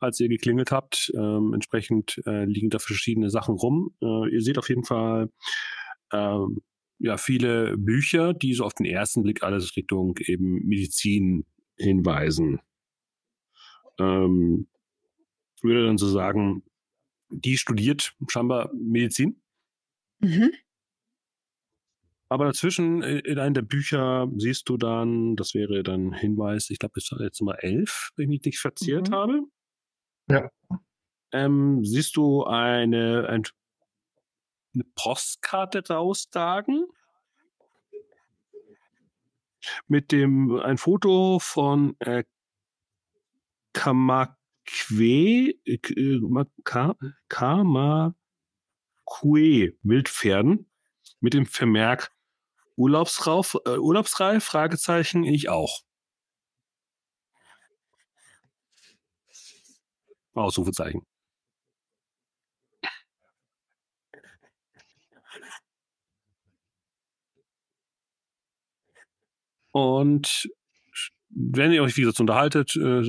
als 0.00 0.20
ihr 0.20 0.28
geklingelt 0.28 0.70
habt. 0.70 1.12
Ähm, 1.14 1.52
entsprechend 1.54 2.20
äh, 2.26 2.44
liegen 2.44 2.70
da 2.70 2.78
verschiedene 2.78 3.30
Sachen 3.30 3.54
rum. 3.54 3.94
Äh, 4.02 4.30
ihr 4.30 4.42
seht 4.42 4.58
auf 4.58 4.68
jeden 4.68 4.84
Fall 4.84 5.30
ähm, 6.12 6.62
ja 6.98 7.16
viele 7.16 7.76
Bücher, 7.76 8.34
die 8.34 8.54
so 8.54 8.64
auf 8.64 8.74
den 8.74 8.86
ersten 8.86 9.22
Blick 9.22 9.42
alles 9.42 9.76
Richtung 9.76 10.16
eben 10.18 10.66
Medizin 10.66 11.44
hinweisen. 11.76 12.60
Ähm, 13.98 14.68
ich 15.56 15.62
würde 15.62 15.86
dann 15.86 15.98
so 15.98 16.08
sagen, 16.08 16.62
die 17.30 17.56
studiert 17.56 18.14
scheinbar 18.28 18.70
Medizin. 18.74 19.40
Mhm. 20.20 20.52
Aber 22.28 22.46
dazwischen 22.46 23.02
äh, 23.02 23.18
in 23.20 23.38
einem 23.38 23.54
der 23.54 23.62
Bücher 23.62 24.28
siehst 24.36 24.68
du 24.68 24.76
dann, 24.76 25.36
das 25.36 25.54
wäre 25.54 25.82
dann 25.82 26.12
Hinweis, 26.12 26.70
ich 26.70 26.78
glaube, 26.78 26.94
das 26.96 27.10
ist 27.12 27.20
jetzt 27.20 27.40
Nummer 27.40 27.62
elf, 27.62 28.10
wenn 28.16 28.32
ich 28.32 28.42
nicht 28.42 28.58
verziert 28.58 29.10
mhm. 29.10 29.14
habe. 29.14 29.40
Ja. 30.28 30.50
Ähm, 31.32 31.84
siehst 31.84 32.16
du 32.16 32.44
eine, 32.44 33.28
ein, 33.28 33.42
eine 34.74 34.84
Postkarte 34.94 35.82
rausdagen? 35.88 36.86
Mit 39.88 40.12
dem, 40.12 40.60
ein 40.60 40.78
Foto 40.78 41.38
von 41.40 41.96
äh, 41.98 42.24
Kamakwe, 43.72 45.54
äh, 45.64 45.78
Kamakwe 47.28 48.14
Wildpferden 49.82 50.70
mit 51.20 51.34
dem 51.34 51.46
Vermerk 51.46 52.12
Urlaubsrauf, 52.76 53.56
äh, 53.64 53.78
Urlaubsreif? 53.78 54.44
Fragezeichen, 54.44 55.24
ich 55.24 55.48
auch. 55.48 55.85
Ausrufezeichen. 60.42 61.02
Und 69.72 70.48
wenn 71.28 71.72
ihr 71.72 71.82
euch, 71.82 71.96
wie 71.96 72.00
gesagt, 72.00 72.20
unterhaltet, 72.20 72.76
äh, 72.76 73.02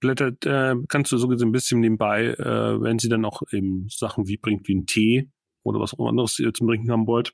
blättert, 0.00 0.44
äh, 0.44 0.74
kannst 0.88 1.12
du 1.12 1.18
so 1.18 1.28
ein 1.28 1.52
bisschen 1.52 1.80
nebenbei, 1.80 2.28
äh, 2.28 2.82
wenn 2.82 2.98
sie 2.98 3.08
dann 3.08 3.24
auch 3.24 3.42
eben 3.52 3.86
Sachen 3.88 4.26
wie 4.26 4.38
bringt, 4.38 4.66
wie 4.66 4.74
ein 4.74 4.86
Tee 4.86 5.30
oder 5.62 5.78
was 5.78 5.94
auch 5.94 6.08
anderes 6.08 6.38
ihr 6.38 6.52
zum 6.52 6.66
Trinken 6.66 6.90
haben 6.90 7.06
wollt. 7.06 7.32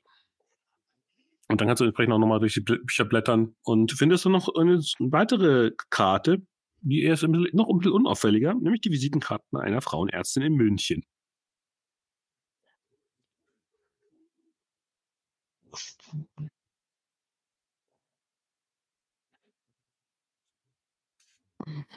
Und 1.47 1.61
dann 1.61 1.67
kannst 1.67 1.81
du 1.81 1.85
entsprechend 1.85 2.13
auch 2.13 2.19
nochmal 2.19 2.39
durch 2.39 2.53
die 2.53 2.61
Bücher 2.61 3.05
blättern 3.05 3.55
und 3.63 3.93
findest 3.93 4.25
du 4.25 4.29
noch 4.29 4.53
eine 4.53 4.79
weitere 4.99 5.71
Karte, 5.89 6.45
die 6.81 7.03
ist 7.03 7.23
noch 7.23 7.69
ein 7.69 7.77
bisschen 7.79 7.91
unauffälliger, 7.93 8.53
nämlich 8.53 8.81
die 8.81 8.91
Visitenkarten 8.91 9.57
einer 9.59 9.81
Frauenärztin 9.81 10.43
in 10.43 10.53
München. 10.55 11.03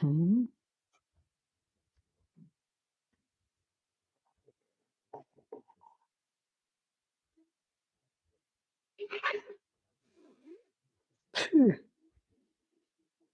Mhm. 0.01 0.47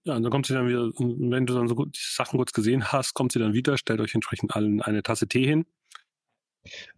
Ja, 0.08 0.16
und 0.16 0.22
dann 0.22 0.32
kommt 0.32 0.46
sie 0.46 0.54
dann 0.54 0.66
wieder, 0.66 0.90
wenn 0.96 1.44
du 1.44 1.52
dann 1.52 1.68
so 1.68 1.74
gut 1.74 1.94
die 1.94 2.00
Sachen 2.00 2.38
kurz 2.38 2.54
gesehen 2.54 2.90
hast, 2.90 3.12
kommt 3.12 3.30
sie 3.32 3.38
dann 3.38 3.52
wieder, 3.52 3.76
stellt 3.76 4.00
euch 4.00 4.14
entsprechend 4.14 4.56
allen 4.56 4.80
eine 4.80 5.02
Tasse 5.02 5.28
Tee 5.28 5.44
hin. 5.44 5.66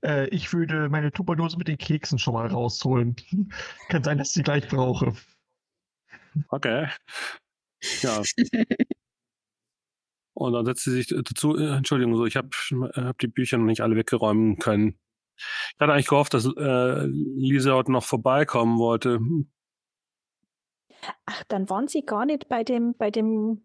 Äh, 0.00 0.28
ich 0.28 0.52
würde 0.52 0.88
meine 0.88 1.10
Tupperdose 1.10 1.58
mit 1.58 1.66
den 1.66 1.76
Keksen 1.76 2.20
schon 2.20 2.34
mal 2.34 2.46
rausholen. 2.46 3.16
Kann 3.88 4.04
sein, 4.04 4.18
dass 4.18 4.28
ich 4.28 4.34
sie 4.34 4.42
gleich 4.44 4.68
brauche. 4.68 5.12
Okay. 6.50 6.86
Ja. 8.02 8.22
und 10.34 10.52
dann 10.52 10.64
setzt 10.64 10.84
sie 10.84 10.92
sich 10.92 11.08
dazu, 11.08 11.58
äh, 11.58 11.78
Entschuldigung, 11.78 12.14
so, 12.14 12.26
ich 12.26 12.36
habe 12.36 12.50
hab 12.94 13.18
die 13.18 13.26
Bücher 13.26 13.58
noch 13.58 13.64
nicht 13.64 13.80
alle 13.80 13.96
weggeräumen 13.96 14.58
können. 14.58 15.00
Ich 15.36 15.80
hatte 15.80 15.92
eigentlich 15.92 16.06
gehofft, 16.06 16.34
dass 16.34 16.44
äh, 16.46 17.06
Lisa 17.06 17.72
heute 17.72 17.90
noch 17.90 18.04
vorbeikommen 18.04 18.78
wollte. 18.78 19.18
Ach, 21.26 21.44
dann 21.44 21.68
waren 21.70 21.88
Sie 21.88 22.02
gar 22.02 22.26
nicht 22.26 22.48
bei 22.48 22.64
dem, 22.64 22.94
bei 22.94 23.10
dem 23.10 23.62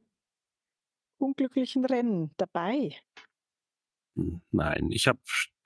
unglücklichen 1.17 1.85
Rennen 1.85 2.31
dabei. 2.37 2.95
Hm, 4.15 4.41
nein, 4.51 4.91
ich 4.91 5.07
habe 5.07 5.19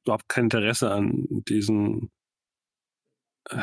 überhaupt 0.03 0.29
kein 0.29 0.45
Interesse 0.45 0.91
an 0.91 1.27
diesen. 1.47 2.11
Äh, 3.49 3.61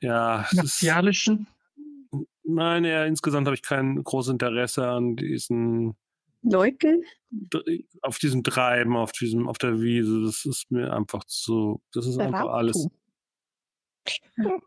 ja. 0.00 0.46
Martialischen? 0.52 1.46
Nein, 2.44 2.84
ja, 2.84 3.04
insgesamt 3.04 3.46
habe 3.46 3.54
ich 3.54 3.62
kein 3.62 4.02
großes 4.02 4.32
Interesse 4.32 4.88
an 4.88 5.16
diesen 5.16 5.96
Leuten? 6.42 7.04
Auf 8.00 8.18
diesem 8.18 8.42
Treiben, 8.42 8.96
auf 8.96 9.12
diesem, 9.12 9.48
auf 9.48 9.58
der 9.58 9.80
Wiese, 9.80 10.22
das 10.22 10.46
ist 10.46 10.70
mir 10.70 10.94
einfach 10.94 11.24
zu, 11.24 11.82
das 11.92 12.06
ist 12.06 12.18
einfach 12.18 12.48
alles. 12.48 12.88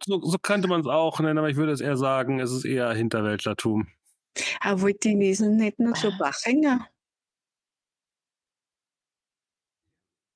So, 0.06 0.22
so 0.22 0.38
könnte 0.38 0.68
man 0.68 0.82
es 0.82 0.88
auch 0.88 1.20
nennen, 1.20 1.38
aber 1.38 1.50
ich 1.50 1.58
würde 1.58 1.72
es 1.72 1.82
eher 1.82 1.98
sagen, 1.98 2.40
es 2.40 2.52
ist 2.52 2.66
eher 2.66 2.92
Hinterwäldlertum. 2.94 3.88
Aber 4.60 4.82
wollte 4.82 5.10
die 5.10 5.16
lesen 5.16 5.58
nicht 5.58 5.80
nur 5.80 5.96
so 5.96 6.12
Bachhänger? 6.18 6.88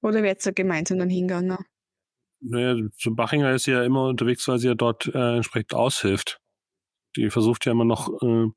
Oder 0.02 0.22
wird 0.22 0.46
es 0.46 0.54
gemeinsam 0.54 1.00
dann 1.00 1.10
hingegangen? 1.10 1.58
Naja, 2.42 2.76
so 2.96 3.16
Bachinger 3.16 3.54
ist 3.54 3.66
ja 3.66 3.84
immer 3.84 4.08
unterwegs, 4.08 4.48
weil 4.48 4.60
sie 4.60 4.68
ja 4.68 4.76
dort 4.76 5.08
äh, 5.08 5.38
entsprechend 5.38 5.74
aushilft. 5.74 6.40
Die 7.16 7.32
versucht 7.32 7.66
ja 7.66 7.72
immer 7.72 7.86
noch 7.86 8.10
äh, 8.22 8.48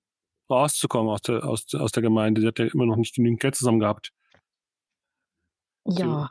rauszukommen 0.51 1.11
aus 1.11 1.23
der, 1.23 1.45
aus, 1.45 1.75
aus 1.75 1.93
der 1.93 2.03
Gemeinde. 2.03 2.43
Sie 2.43 2.47
hat 2.47 2.59
ja 2.59 2.67
immer 2.67 2.85
noch 2.85 2.97
nicht 2.97 3.15
genügend 3.15 3.41
Geld 3.41 3.55
zusammen 3.55 3.81
gehabt. 3.81 4.13
Ja. 5.87 6.29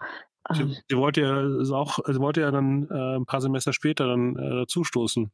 Sie, 0.53 0.61
ähm, 0.61 0.75
sie, 0.89 0.97
wollte 0.97 1.21
ja 1.21 1.75
auch, 1.75 1.99
sie 2.05 2.19
wollte 2.19 2.41
ja 2.41 2.51
dann 2.51 2.87
äh, 2.89 3.17
ein 3.17 3.25
paar 3.25 3.41
Semester 3.41 3.73
später 3.73 4.07
dann 4.07 4.35
äh, 4.37 4.49
dazustoßen. 4.49 5.31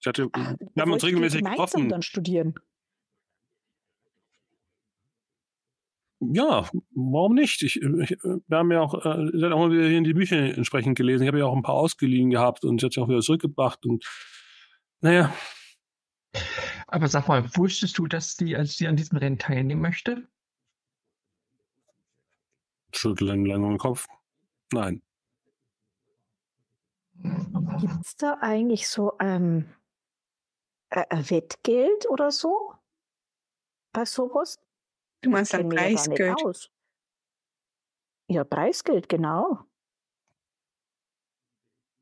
Ich 0.00 0.06
hatte, 0.06 0.28
Ach, 0.32 0.54
wir 0.74 0.82
haben 0.82 0.92
uns 0.92 1.04
regelmäßig 1.04 1.44
getroffen. 1.44 1.88
dann 1.88 2.02
studieren. 2.02 2.54
Ja, 6.20 6.68
warum 6.94 7.34
nicht? 7.34 7.62
Ich, 7.62 7.82
ich, 7.82 8.10
wir 8.22 8.56
haben 8.56 8.70
ja 8.70 8.80
auch, 8.80 8.94
äh, 8.94 9.30
sie 9.32 9.44
hat 9.44 9.52
auch 9.52 9.58
mal 9.58 9.70
wieder 9.70 9.88
hier 9.88 9.98
in 9.98 10.04
die 10.04 10.14
Bücher 10.14 10.38
entsprechend 10.38 10.96
gelesen. 10.96 11.22
Ich 11.22 11.28
habe 11.28 11.38
ja 11.38 11.46
auch 11.46 11.56
ein 11.56 11.62
paar 11.62 11.74
ausgeliehen 11.74 12.30
gehabt 12.30 12.64
und 12.64 12.80
sie 12.80 12.86
hat 12.86 12.92
sie 12.92 13.00
auch 13.00 13.08
wieder 13.08 13.20
zurückgebracht 13.20 13.84
und 13.86 14.04
naja. 15.00 15.32
Aber 16.86 17.08
sag 17.08 17.26
mal, 17.28 17.44
wusstest 17.56 17.98
du, 17.98 18.06
dass 18.06 18.36
die, 18.36 18.56
als 18.56 18.76
sie 18.76 18.86
an 18.86 18.96
diesem 18.96 19.18
Rennen 19.18 19.38
teilnehmen 19.38 19.80
möchte? 19.80 20.28
Schütteln 22.92 23.44
lang 23.44 23.64
im 23.64 23.78
Kopf. 23.78 24.06
Nein. 24.72 25.02
Gibt 27.80 28.04
es 28.04 28.16
da 28.16 28.38
eigentlich 28.40 28.88
so 28.88 29.12
ähm, 29.20 29.68
äh, 30.90 31.04
Wettgeld 31.10 32.08
oder 32.08 32.30
so? 32.30 32.74
Bei 33.92 34.04
sowas? 34.04 34.58
Du 35.20 35.30
meinst 35.30 35.54
ein 35.54 35.68
Preisgeld? 35.68 36.40
Ja, 36.42 36.52
ja, 38.28 38.44
Preisgeld, 38.44 39.08
genau. 39.08 39.60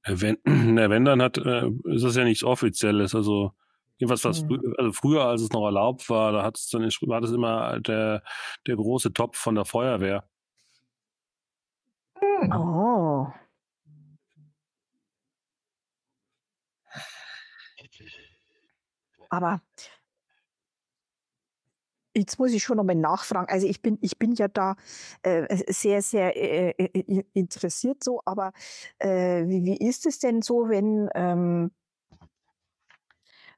Wenn, 0.06 0.38
wenn 0.44 1.04
dann 1.04 1.20
hat, 1.20 1.38
äh, 1.38 1.70
ist 1.84 2.04
das 2.04 2.16
ja 2.16 2.24
nichts 2.24 2.44
Offizielles. 2.44 3.14
Also 3.14 3.52
Jedenfalls 4.00 4.24
was 4.24 4.40
frü 4.40 4.58
also 4.78 4.92
früher, 4.92 5.24
als 5.26 5.42
es 5.42 5.50
noch 5.50 5.66
erlaubt 5.66 6.08
war, 6.08 6.32
da 6.32 6.42
hat's 6.42 6.70
dann 6.70 6.82
war 7.02 7.20
das 7.20 7.32
immer 7.32 7.80
der, 7.80 8.22
der 8.66 8.76
große 8.76 9.12
Topf 9.12 9.36
von 9.36 9.54
der 9.54 9.66
Feuerwehr. 9.66 10.24
Hm. 12.20 12.52
Oh. 12.52 13.32
Aber 19.30 19.60
jetzt 22.16 22.38
muss 22.38 22.52
ich 22.52 22.62
schon 22.62 22.76
nochmal 22.76 22.96
nachfragen. 22.96 23.48
Also 23.48 23.66
ich 23.66 23.82
bin, 23.82 23.98
ich 24.00 24.18
bin 24.18 24.32
ja 24.32 24.48
da 24.48 24.76
äh, 25.22 25.46
sehr, 25.72 26.02
sehr 26.02 26.36
äh, 26.36 26.70
äh 26.70 27.24
interessiert 27.34 28.02
so, 28.02 28.20
aber 28.24 28.52
äh, 28.98 29.46
wie, 29.46 29.64
wie 29.64 29.76
ist 29.76 30.06
es 30.06 30.18
denn 30.18 30.42
so, 30.42 30.68
wenn 30.68 31.08
ähm, 31.14 31.70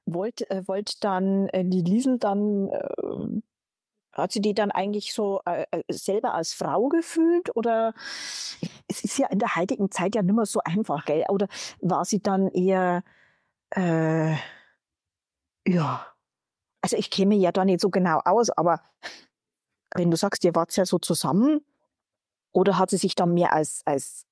wollt, 0.06 0.48
äh, 0.50 0.66
wollt 0.66 1.02
dann 1.04 1.48
äh, 1.48 1.64
die 1.64 1.82
Liesel 1.82 2.18
dann, 2.18 2.68
äh, 2.68 3.40
hat 4.12 4.32
sie 4.32 4.40
die 4.40 4.54
dann 4.54 4.70
eigentlich 4.70 5.14
so 5.14 5.40
äh, 5.46 5.66
äh, 5.70 5.82
selber 5.90 6.34
als 6.34 6.52
Frau 6.52 6.88
gefühlt 6.88 7.54
oder 7.56 7.94
es 8.88 9.04
ist 9.04 9.18
ja 9.18 9.28
in 9.28 9.38
der 9.38 9.56
heutigen 9.56 9.90
Zeit 9.90 10.14
ja 10.14 10.22
nicht 10.22 10.34
mehr 10.34 10.46
so 10.46 10.60
einfach, 10.64 11.04
gell? 11.04 11.24
Oder 11.28 11.48
war 11.80 12.04
sie 12.04 12.20
dann 12.20 12.48
eher, 12.48 13.02
äh, 13.70 14.34
ja, 15.66 16.06
also 16.82 16.96
ich 16.96 17.10
käme 17.10 17.34
ja 17.36 17.52
da 17.52 17.64
nicht 17.64 17.80
so 17.80 17.90
genau 17.90 18.20
aus, 18.24 18.50
aber 18.50 18.82
wenn 19.94 20.10
du 20.10 20.16
sagst, 20.16 20.44
ihr 20.44 20.54
wart 20.54 20.74
ja 20.76 20.84
so 20.84 20.98
zusammen, 20.98 21.64
oder 22.52 22.78
hat 22.78 22.90
sie 22.90 22.98
sich 22.98 23.14
dann 23.14 23.32
mehr 23.34 23.52
als, 23.52 23.82
als 23.86 24.26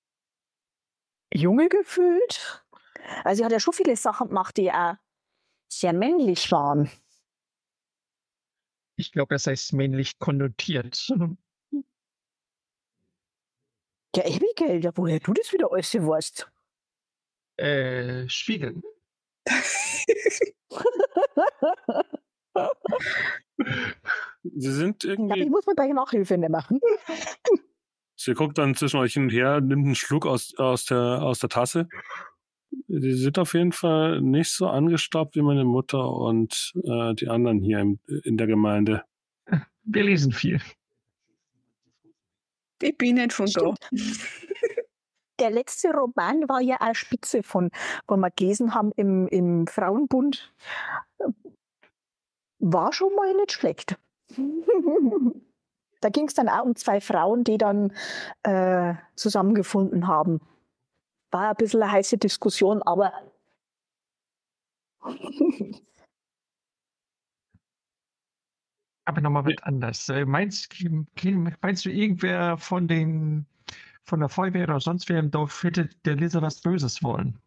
Junge 1.32 1.68
gefühlt? 1.68 2.64
Also 3.24 3.38
sie 3.38 3.44
hat 3.44 3.52
ja 3.52 3.60
schon 3.60 3.72
viele 3.72 3.96
Sachen 3.96 4.28
gemacht, 4.28 4.56
die 4.56 4.64
ja 4.64 4.98
sehr 5.68 5.92
männlich 5.92 6.50
waren. 6.52 6.90
Ich 9.01 9.12
glaube, 9.12 9.34
das 9.34 9.46
heißt 9.46 9.72
männlich 9.72 10.18
konnotiert. 10.18 11.11
Ja, 14.14 14.24
Abigail, 14.24 14.84
ja, 14.84 14.90
woher 14.94 15.20
du 15.20 15.32
das 15.32 15.51
wieder 15.55 15.72
alles 15.72 15.94
weißt? 15.94 16.51
Äh, 17.57 18.28
Spiegel. 18.28 18.82
Sie 24.42 24.72
sind 24.72 25.05
irgendwie. 25.05 25.38
Ja, 25.38 25.44
ich 25.44 25.51
muss 25.51 25.66
mir 25.66 25.74
bei 25.74 25.86
Nachhilfe 25.86 26.36
machen. 26.51 26.78
Sie 28.16 28.34
guckt 28.34 28.59
dann 28.59 28.74
zwischen 28.74 28.98
euch 28.98 29.14
hin 29.14 29.22
und 29.24 29.30
her, 29.30 29.62
nimmt 29.62 29.86
einen 29.86 29.94
Schluck 29.94 30.26
aus, 30.26 30.55
aus, 30.59 30.84
der, 30.84 31.22
aus 31.22 31.38
der 31.38 31.48
Tasse. 31.48 31.88
Sie 32.88 33.14
sind 33.14 33.38
auf 33.38 33.54
jeden 33.54 33.72
Fall 33.72 34.20
nicht 34.20 34.52
so 34.52 34.68
angestaubt 34.68 35.36
wie 35.36 35.42
meine 35.42 35.64
Mutter 35.64 36.10
und 36.10 36.72
äh, 36.84 37.14
die 37.14 37.28
anderen 37.28 37.60
hier 37.60 37.80
im, 37.80 37.98
in 38.24 38.36
der 38.36 38.46
Gemeinde. 38.46 39.04
Wir 39.82 40.04
lesen 40.04 40.32
viel. 40.32 40.60
Ich 42.82 42.96
bin 42.96 43.16
nicht 43.16 43.32
von 43.32 43.48
Stimmt. 43.48 43.78
da. 43.80 43.98
Der 45.40 45.50
letzte 45.50 45.88
Roman 45.88 46.48
war 46.48 46.60
ja 46.60 46.76
auch 46.80 46.94
Spitze 46.94 47.42
von, 47.42 47.70
wo 48.06 48.16
wir 48.16 48.30
gelesen 48.30 48.74
haben 48.74 48.92
im, 48.96 49.26
im 49.28 49.66
Frauenbund. 49.66 50.52
War 52.58 52.92
schon 52.92 53.14
mal 53.14 53.34
nicht 53.34 53.52
schlecht. 53.52 53.96
da 56.00 56.08
ging 56.10 56.28
es 56.28 56.34
dann 56.34 56.48
auch 56.48 56.64
um 56.64 56.76
zwei 56.76 57.00
Frauen, 57.00 57.44
die 57.44 57.56
dann 57.56 57.92
äh, 58.42 58.94
zusammengefunden 59.16 60.06
haben. 60.06 60.40
War 61.30 61.50
ein 61.50 61.56
bisschen 61.56 61.82
eine 61.82 61.92
heiße 61.92 62.18
Diskussion, 62.18 62.82
aber 62.82 63.12
aber 69.04 69.20
nochmal 69.20 69.44
was 69.44 69.62
anders. 69.62 70.08
Äh, 70.08 70.24
meinst, 70.24 70.74
meinst 71.62 71.84
du, 71.84 71.90
irgendwer 71.90 72.56
von 72.58 72.88
den 72.88 73.46
von 74.02 74.20
der 74.20 74.28
Feuerwehr 74.28 74.64
oder 74.64 74.80
sonst 74.80 75.08
wer 75.08 75.20
im 75.20 75.30
Dorf 75.30 75.62
hätte 75.62 75.88
der 76.04 76.16
Lisa 76.16 76.42
was 76.42 76.60
Böses 76.60 77.02
wollen? 77.02 77.38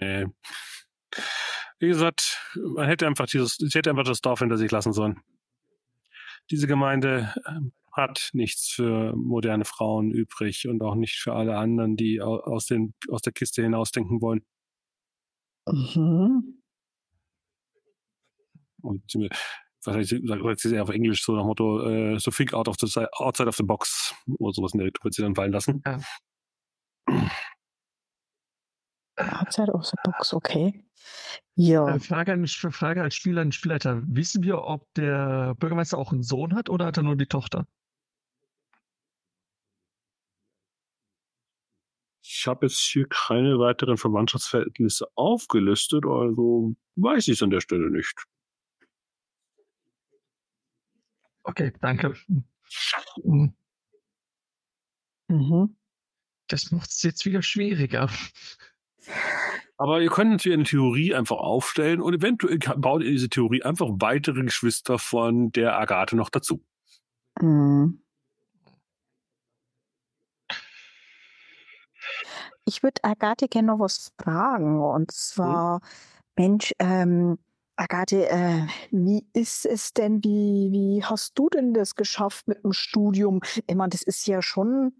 Nee. 0.00 0.26
Wie 1.78 1.88
gesagt, 1.88 2.40
man 2.54 2.86
hätte 2.86 3.06
einfach 3.06 3.26
dieses, 3.26 3.60
ich 3.60 3.74
hätte 3.74 3.90
einfach 3.90 4.04
das 4.04 4.20
Dorf 4.20 4.40
hinter 4.40 4.56
sich 4.56 4.70
lassen 4.70 4.92
sollen. 4.92 5.20
Diese 6.50 6.66
Gemeinde 6.66 7.32
ähm, 7.46 7.72
hat 7.94 8.30
nichts 8.32 8.68
für 8.68 9.14
moderne 9.16 9.64
Frauen 9.64 10.10
übrig 10.10 10.66
und 10.68 10.82
auch 10.82 10.94
nicht 10.94 11.16
für 11.16 11.34
alle 11.34 11.56
anderen, 11.56 11.96
die 11.96 12.20
aus, 12.20 12.66
den, 12.66 12.94
aus 13.08 13.22
der 13.22 13.32
Kiste 13.32 13.62
hinausdenken 13.62 14.20
wollen. 14.20 14.44
Mhm. 15.66 16.60
Und 18.82 19.02
sagt 19.80 20.60
sie 20.60 20.80
auf 20.80 20.90
Englisch 20.90 21.24
so 21.24 21.34
nach 21.34 21.44
Motto, 21.44 21.86
uh, 21.86 22.18
so 22.18 22.30
think 22.30 22.52
out 22.52 22.68
of 22.68 22.76
the 22.78 23.06
outside 23.12 23.48
of 23.48 23.56
the 23.56 23.62
box 23.62 24.14
oder 24.38 24.52
sowas 24.52 24.72
in 24.72 24.78
der 24.78 24.86
Richtung 24.86 25.04
wird 25.04 25.14
sie 25.14 25.22
dann 25.22 25.34
fallen 25.34 25.52
lassen. 25.52 25.82
Ja. 25.86 26.00
Outside 29.16 29.72
of 29.72 29.84
the 29.84 29.96
box, 30.02 30.34
okay. 30.34 30.84
Ja. 31.54 31.94
Äh, 31.94 32.00
Frage, 32.00 32.32
an, 32.32 32.46
Frage 32.46 33.02
als 33.02 33.14
Spieler, 33.14 33.42
an 33.42 33.52
Spielleiter. 33.52 34.02
Wissen 34.06 34.42
wir, 34.42 34.62
ob 34.62 34.92
der 34.94 35.54
Bürgermeister 35.56 35.98
auch 35.98 36.12
einen 36.12 36.22
Sohn 36.22 36.54
hat 36.54 36.68
oder 36.68 36.86
hat 36.86 36.96
er 36.96 37.04
nur 37.04 37.16
die 37.16 37.26
Tochter? 37.26 37.66
Ich 42.44 42.48
habe 42.48 42.66
jetzt 42.66 42.78
hier 42.78 43.06
keine 43.08 43.58
weiteren 43.58 43.96
Verwandtschaftsverhältnisse 43.96 45.06
aufgelistet, 45.14 46.04
also 46.04 46.74
weiß 46.96 47.26
ich 47.28 47.36
es 47.38 47.42
an 47.42 47.48
der 47.48 47.62
Stelle 47.62 47.90
nicht. 47.90 48.22
Okay, 51.42 51.72
danke. 51.80 52.14
Mhm. 53.24 53.54
mhm. 55.28 55.76
Das 56.48 56.70
macht 56.70 56.90
es 56.90 57.02
jetzt 57.02 57.24
wieder 57.24 57.40
schwieriger. 57.40 58.10
Aber 59.78 60.02
ihr 60.02 60.10
könnt 60.10 60.32
natürlich 60.32 60.58
eine 60.58 60.64
Theorie 60.64 61.14
einfach 61.14 61.38
aufstellen 61.38 62.02
und 62.02 62.12
eventuell 62.12 62.58
baut 62.58 63.02
ihr 63.02 63.10
diese 63.10 63.30
Theorie 63.30 63.62
einfach 63.62 63.88
weitere 63.88 64.42
Geschwister 64.42 64.98
von 64.98 65.50
der 65.50 65.78
Agathe 65.78 66.14
noch 66.14 66.28
dazu. 66.28 66.62
Mhm. 67.40 68.03
Ich 72.66 72.82
würde 72.82 73.04
Agathe 73.04 73.48
gerne 73.48 73.68
noch 73.68 73.78
was 73.78 74.12
fragen. 74.20 74.80
Und 74.82 75.10
zwar, 75.10 75.76
mhm. 75.76 75.80
Mensch, 76.36 76.72
ähm, 76.78 77.38
Agathe, 77.76 78.28
äh, 78.28 78.66
wie 78.90 79.26
ist 79.32 79.66
es 79.66 79.92
denn, 79.92 80.22
wie, 80.22 80.70
wie 80.70 81.04
hast 81.04 81.38
du 81.38 81.48
denn 81.48 81.74
das 81.74 81.94
geschafft 81.94 82.46
mit 82.48 82.62
dem 82.62 82.72
Studium? 82.72 83.40
Ich 83.66 83.74
meine, 83.74 83.90
das 83.90 84.02
ist 84.02 84.26
ja 84.26 84.42
schon, 84.42 84.92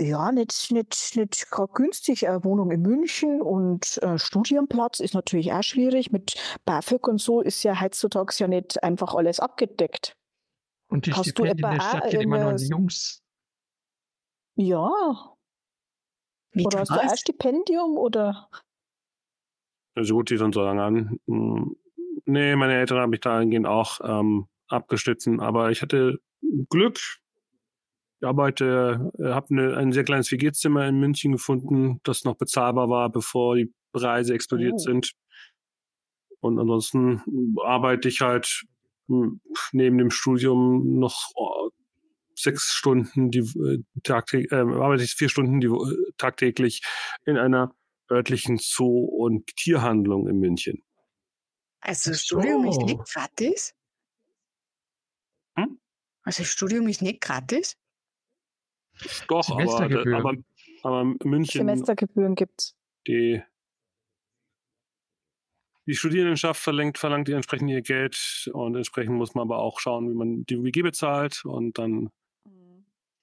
ja, 0.00 0.30
nicht, 0.30 0.70
nicht, 0.70 1.16
nicht 1.16 1.50
gerade 1.50 1.72
günstig. 1.72 2.28
Eine 2.28 2.44
Wohnung 2.44 2.70
in 2.70 2.82
München 2.82 3.42
und 3.42 4.00
äh, 4.02 4.18
Studienplatz 4.18 5.00
ist 5.00 5.14
natürlich 5.14 5.52
auch 5.52 5.62
schwierig. 5.62 6.12
Mit 6.12 6.34
BAföG 6.64 7.08
und 7.08 7.20
so 7.20 7.40
ist 7.40 7.62
ja 7.62 7.80
heutzutage 7.80 8.32
ja 8.38 8.48
nicht 8.48 8.82
einfach 8.82 9.14
alles 9.14 9.40
abgedeckt. 9.40 10.16
Und 10.90 11.06
die 11.06 11.12
hast 11.12 11.30
Stipendien 11.30 11.56
du 11.56 11.66
etwa 11.66 11.74
der 11.74 11.80
Stadt 11.80 12.10
geht 12.10 12.22
immer 12.22 12.38
nur 12.38 12.50
an 12.50 12.56
die 12.56 12.68
Jungs. 12.68 13.22
Ja. 14.56 15.37
Wie 16.52 16.66
oder 16.66 16.80
hast 16.80 16.90
du 16.90 17.00
ein 17.00 17.16
Stipendium 17.16 17.96
oder? 17.96 18.48
Also 19.94 20.14
gut, 20.14 20.30
die 20.30 20.36
sind 20.36 20.54
so 20.54 20.62
lange 20.62 20.82
an. 20.82 21.20
Hm, 21.26 21.76
nee, 22.24 22.56
meine 22.56 22.74
Eltern 22.74 22.98
haben 22.98 23.10
mich 23.10 23.20
dahingehend 23.20 23.66
auch 23.66 24.00
ähm, 24.02 24.46
abgestützt, 24.68 25.28
aber 25.38 25.70
ich 25.70 25.82
hatte 25.82 26.20
Glück. 26.70 26.98
Ich 28.20 28.26
arbeite, 28.26 29.10
äh, 29.18 29.30
habe 29.30 29.54
ne, 29.54 29.76
ein 29.76 29.92
sehr 29.92 30.04
kleines 30.04 30.30
WG-Zimmer 30.32 30.86
in 30.88 30.98
München 30.98 31.32
gefunden, 31.32 32.00
das 32.02 32.24
noch 32.24 32.36
bezahlbar 32.36 32.88
war, 32.88 33.10
bevor 33.10 33.56
die 33.56 33.72
Preise 33.92 34.34
explodiert 34.34 34.74
oh. 34.74 34.78
sind. 34.78 35.12
Und 36.40 36.58
ansonsten 36.58 37.56
arbeite 37.64 38.08
ich 38.08 38.20
halt 38.20 38.64
hm, 39.08 39.40
neben 39.72 39.98
dem 39.98 40.10
Studium 40.10 40.98
noch 40.98 41.30
oh, 41.34 41.70
sechs 42.38 42.72
Stunden 42.72 43.30
die 43.30 43.40
äh, 43.40 43.82
tagtäglich, 44.02 44.52
äh, 44.52 44.56
arbeite 44.56 45.04
ich 45.04 45.12
vier 45.12 45.28
Stunden 45.28 45.60
die, 45.60 45.66
äh, 45.66 46.12
tagtäglich 46.16 46.82
in 47.24 47.36
einer 47.36 47.74
örtlichen 48.10 48.58
Zoo- 48.58 49.04
und 49.04 49.46
Tierhandlung 49.56 50.28
in 50.28 50.38
München. 50.38 50.82
Also 51.80 52.10
das 52.10 52.22
Studium 52.22 52.66
ist 52.66 52.80
nicht 52.82 53.04
gratis? 53.04 53.74
Hm? 55.56 55.80
Also 56.22 56.42
das 56.42 56.50
Studium 56.50 56.88
ist 56.88 57.02
nicht 57.02 57.20
gratis? 57.20 57.76
Doch, 59.28 59.48
aber, 59.50 59.80
aber, 60.16 60.34
aber 60.82 61.04
München. 61.24 61.58
Semestergebühren 61.60 62.34
gibt's. 62.34 62.74
Die, 63.06 63.42
die 65.86 65.94
Studierendenschaft 65.94 66.60
verlangt, 66.60 66.98
verlangt 66.98 67.28
entsprechend 67.28 67.70
ihr 67.70 67.82
Geld 67.82 68.50
und 68.52 68.74
entsprechend 68.74 69.14
muss 69.16 69.34
man 69.34 69.42
aber 69.42 69.58
auch 69.58 69.80
schauen, 69.80 70.10
wie 70.10 70.14
man 70.14 70.44
die 70.44 70.62
WG 70.62 70.82
bezahlt 70.82 71.44
und 71.44 71.78
dann. 71.78 72.10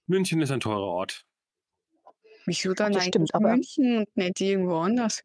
München 0.07 0.41
ist 0.41 0.51
ein 0.51 0.59
teurer 0.59 0.87
Ort. 0.87 1.25
Wieso 2.45 2.73
dann 2.73 2.93
das 2.93 3.03
eigentlich 3.03 3.09
stimmt, 3.09 3.35
aber 3.35 3.51
München 3.51 3.99
und 3.99 4.17
nicht 4.17 4.39
irgendwo 4.41 4.77
anders? 4.77 5.23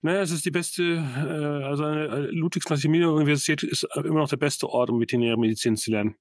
Naja, 0.00 0.22
es 0.22 0.30
ist 0.30 0.44
die 0.44 0.52
beste, 0.52 0.82
äh, 0.82 1.64
also 1.64 1.84
eine 1.84 2.06
äh, 2.06 2.20
Ludwigs-Maximilian-Universität 2.30 3.64
ist 3.64 3.82
immer 3.96 4.20
noch 4.20 4.28
der 4.28 4.36
beste 4.36 4.68
Ort, 4.68 4.90
um 4.90 5.00
veterinäre 5.00 5.36
Medizin 5.36 5.76
zu 5.76 5.90
lernen. 5.90 6.16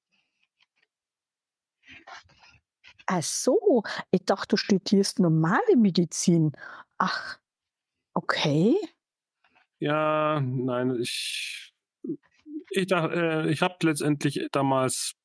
Ach 3.05 3.23
so, 3.23 3.83
ich 4.11 4.25
dachte, 4.25 4.47
du 4.49 4.57
studierst 4.57 5.19
normale 5.19 5.77
Medizin. 5.77 6.53
Ach, 6.97 7.39
okay. 8.13 8.75
Ja, 9.79 10.41
nein, 10.41 10.99
ich, 10.99 11.73
ich 12.71 12.87
dachte, 12.87 13.13
äh, 13.15 13.51
ich 13.51 13.61
habe 13.61 13.75
letztendlich 13.83 14.47
damals 14.51 15.16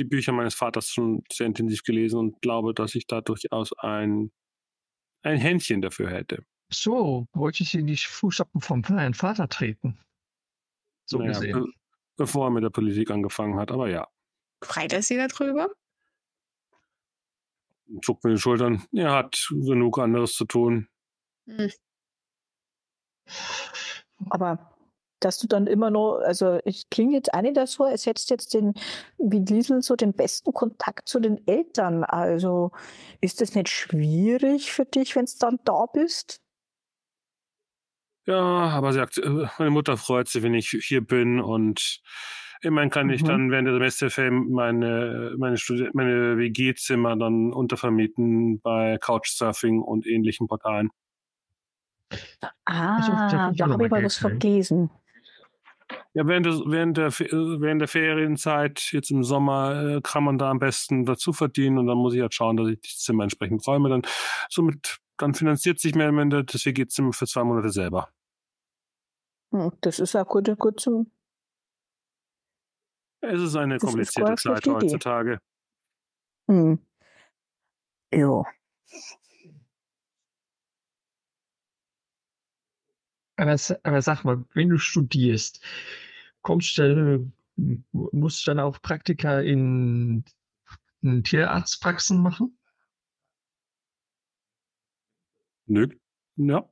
die 0.00 0.04
Bücher 0.04 0.32
meines 0.32 0.54
Vaters 0.54 0.88
schon 0.88 1.22
sehr 1.30 1.46
intensiv 1.46 1.82
gelesen 1.82 2.18
und 2.18 2.42
glaube, 2.42 2.74
dass 2.74 2.94
ich 2.94 3.06
da 3.06 3.20
durchaus 3.20 3.72
ein, 3.78 4.32
ein 5.22 5.36
Händchen 5.36 5.82
dafür 5.82 6.10
hätte. 6.10 6.44
So, 6.72 7.26
wollte 7.32 7.62
ich 7.62 7.74
in 7.74 7.86
die 7.86 7.96
Fußstapfen 7.96 8.60
vom 8.60 8.82
kleinen 8.82 9.14
Vater 9.14 9.48
treten. 9.48 10.00
So 11.04 11.18
naja, 11.18 11.32
gesehen. 11.32 11.52
Be 11.52 11.66
bevor 12.16 12.48
er 12.48 12.50
mit 12.50 12.62
der 12.62 12.70
Politik 12.70 13.10
angefangen 13.10 13.58
hat, 13.58 13.70
aber 13.70 13.88
ja. 13.88 14.06
Freut 14.62 14.92
er 14.92 15.02
Sie 15.02 15.16
darüber? 15.16 15.70
Zuckt 18.02 18.24
mir 18.24 18.32
die 18.32 18.38
Schultern. 18.38 18.84
Er 18.92 19.12
hat 19.12 19.48
genug 19.50 19.98
anderes 19.98 20.34
zu 20.34 20.44
tun. 20.44 20.88
Hm. 21.46 21.70
Aber 24.28 24.76
dass 25.20 25.38
du 25.38 25.46
dann 25.46 25.66
immer 25.66 25.90
noch, 25.90 26.18
also 26.18 26.58
ich 26.64 26.90
klinge 26.90 27.14
jetzt 27.14 27.32
auch 27.34 27.42
nicht 27.42 27.58
so, 27.66 27.84
als 27.84 28.06
hättest 28.06 28.30
jetzt 28.30 28.54
den, 28.54 28.74
wie 29.18 29.38
Liesel, 29.38 29.82
so 29.82 29.96
den 29.96 30.12
besten 30.12 30.52
Kontakt 30.52 31.08
zu 31.08 31.20
den 31.20 31.46
Eltern. 31.46 32.04
Also 32.04 32.72
ist 33.20 33.40
das 33.40 33.54
nicht 33.54 33.68
schwierig 33.68 34.72
für 34.72 34.84
dich, 34.84 35.16
wenn 35.16 35.26
du 35.26 35.32
dann 35.38 35.58
da 35.64 35.86
bist? 35.92 36.40
Ja, 38.26 38.38
aber 38.38 38.92
sie 38.92 38.98
sagt, 38.98 39.18
äh, 39.18 39.46
meine 39.58 39.70
Mutter 39.70 39.96
freut 39.96 40.28
sich, 40.28 40.42
wenn 40.42 40.54
ich 40.54 40.68
hier 40.68 41.00
bin 41.00 41.40
und 41.40 42.00
immerhin 42.62 42.90
kann 42.90 43.06
mhm. 43.06 43.12
ich 43.12 43.24
dann 43.24 43.50
während 43.50 43.66
der 43.66 43.74
Semesterferien 43.74 44.50
meine, 44.50 45.34
meine, 45.38 45.56
meine 45.94 46.36
WG-Zimmer 46.36 47.16
dann 47.16 47.52
untervermieten 47.52 48.60
bei 48.60 48.98
Couchsurfing 48.98 49.80
und 49.80 50.06
ähnlichen 50.06 50.46
Portalen. 50.46 50.90
Ah, 52.64 53.52
da 53.56 53.68
habe 53.68 53.84
ich 53.84 53.90
mal 53.90 54.04
was 54.04 54.16
vergessen. 54.16 54.90
Ja, 56.12 56.26
während 56.26 56.46
der, 56.46 56.52
während, 56.66 56.96
der, 56.96 57.10
während 57.10 57.80
der 57.80 57.88
Ferienzeit, 57.88 58.90
jetzt 58.92 59.10
im 59.10 59.22
Sommer, 59.22 59.96
äh, 59.96 60.00
kann 60.02 60.24
man 60.24 60.38
da 60.38 60.50
am 60.50 60.58
besten 60.58 61.04
dazu 61.04 61.32
verdienen 61.32 61.78
und 61.78 61.86
dann 61.86 61.98
muss 61.98 62.14
ich 62.14 62.20
halt 62.20 62.34
schauen, 62.34 62.56
dass 62.56 62.68
ich 62.68 62.80
das 62.80 62.98
Zimmer 62.98 63.22
entsprechend 63.22 63.66
räume. 63.66 63.88
Dann 63.88 64.02
somit, 64.48 64.98
dann 65.16 65.34
finanziert 65.34 65.78
sich 65.78 65.94
mehr 65.94 66.08
am 66.08 66.18
Ende 66.18 66.44
das 66.44 66.66
WG-Zimmer 66.66 67.12
für 67.12 67.26
zwei 67.26 67.44
Monate 67.44 67.70
selber. 67.70 68.08
Hm, 69.52 69.72
das 69.80 69.98
ist 69.98 70.14
ja 70.14 70.22
gut, 70.22 70.52
gut 70.58 70.80
zum. 70.80 71.10
Es 73.20 73.40
ist 73.40 73.56
eine 73.56 73.78
komplizierte 73.78 74.32
ist 74.32 74.42
Zeit 74.42 74.66
heutzutage. 74.66 75.40
Hm. 76.48 76.78
Jo. 78.12 78.44
Aber, 83.40 83.56
aber 83.84 84.02
sag 84.02 84.24
mal, 84.24 84.44
wenn 84.52 84.68
du 84.68 84.76
studierst, 84.76 85.64
kommst 86.42 86.76
du, 86.76 87.32
musst 87.56 88.46
du 88.46 88.50
dann 88.50 88.60
auch 88.60 88.82
Praktika 88.82 89.40
in, 89.40 90.24
in 91.00 91.24
Tierarztpraxen 91.24 92.20
machen? 92.20 92.58
Nö. 95.66 95.88
Ja. 96.36 96.68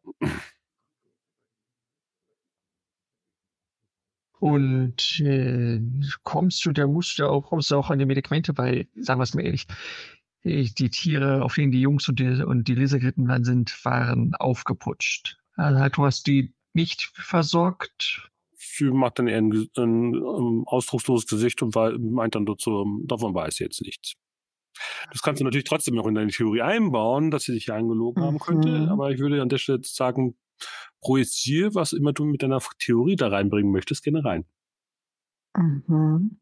Und 4.41 5.21
äh, 5.21 5.81
kommst 6.23 6.67
du, 6.67 6.73
da 6.73 6.87
musst 6.87 7.19
du 7.19 7.27
auch, 7.31 7.49
kommst 7.49 7.71
du 7.71 7.77
auch 7.77 7.89
an 7.89 7.99
die 7.99 8.05
Medikamente, 8.05 8.59
weil, 8.59 8.89
sagen 8.95 9.21
wir 9.21 9.25
es 9.25 9.35
mal 9.35 9.45
ehrlich, 9.45 9.67
die 10.45 10.91
Tiere, 10.91 11.43
auf 11.43 11.55
denen 11.55 11.73
die 11.73 11.81
Jungs 11.81 12.07
und 12.11 12.21
die, 12.21 12.43
und 12.43 12.69
die 12.69 12.75
Lisa 12.75 12.99
geritten 12.99 13.27
waren, 13.27 13.45
sind, 13.45 13.75
waren 13.87 14.35
aufgeputscht. 14.35 15.39
Also 15.55 15.89
du 15.89 16.05
hast 16.05 16.27
die 16.27 16.53
nicht 16.79 17.11
versorgt. 17.15 18.31
Sie 18.57 18.85
macht 18.85 19.19
dann 19.19 19.27
eher 19.27 19.39
ein, 19.39 19.69
ein, 19.77 20.15
ein 20.15 20.63
ausdrucksloses 20.67 21.27
Gesicht 21.27 21.61
und 21.63 21.75
meint 21.75 22.35
dann 22.35 22.47
dazu, 22.47 23.03
davon 23.05 23.35
weiß 23.35 23.57
sie 23.57 23.65
jetzt 23.65 23.83
nichts. 23.83 24.15
Das 25.11 25.23
kannst 25.23 25.41
du 25.41 25.45
natürlich 25.45 25.65
trotzdem 25.65 25.97
noch 25.97 26.07
in 26.07 26.15
deine 26.15 26.31
Theorie 26.31 26.63
einbauen, 26.63 27.33
dass 27.33 27.45
sie 27.45 27.53
sich 27.53 27.65
hier 27.65 27.75
angelogen 27.75 28.23
mhm. 28.23 28.27
haben 28.27 28.39
könnte, 28.39 28.69
mhm. 28.69 28.89
aber 28.89 29.11
ich 29.11 29.19
würde 29.19 29.43
an 29.43 29.49
der 29.49 29.59
Stelle 29.59 29.81
sagen, 29.83 30.37
projiziere, 31.01 31.75
was 31.75 31.93
immer 31.93 32.13
du 32.13 32.25
mit 32.25 32.43
deiner 32.43 32.61
Theorie 32.79 33.17
da 33.17 33.29
reinbringen 33.29 33.73
möchtest, 33.73 34.05
gerne 34.05 34.25
rein. 34.25 34.45
Mhm. 35.57 36.39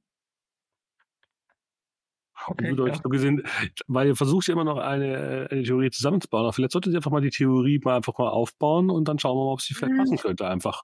Okay, 2.47 2.79
euch 2.79 2.97
ja. 2.97 3.03
gesehen, 3.03 3.43
weil 3.89 4.09
ihr 4.09 4.17
versucht 4.17 4.47
ja 4.47 4.55
immer 4.55 4.65
noch 4.65 4.79
eine, 4.79 5.49
eine 5.51 5.63
Theorie 5.63 5.91
zusammenzubauen. 5.91 6.45
Aber 6.45 6.53
vielleicht 6.53 6.73
solltet 6.73 6.93
ihr 6.93 6.99
einfach 6.99 7.11
mal 7.11 7.21
die 7.21 7.31
Theorie 7.31 7.81
mal 7.83 7.97
einfach 7.97 8.17
mal 8.19 8.29
aufbauen 8.29 8.91
und 8.91 9.09
dann 9.09 9.19
schauen 9.19 9.37
wir 9.37 9.45
mal, 9.45 9.53
ob 9.53 9.61
sie 9.61 9.75
vielleicht 9.75 9.95
mhm. 9.95 9.99
passen 9.99 10.19
könnte 10.19 10.47
einfach. 10.47 10.83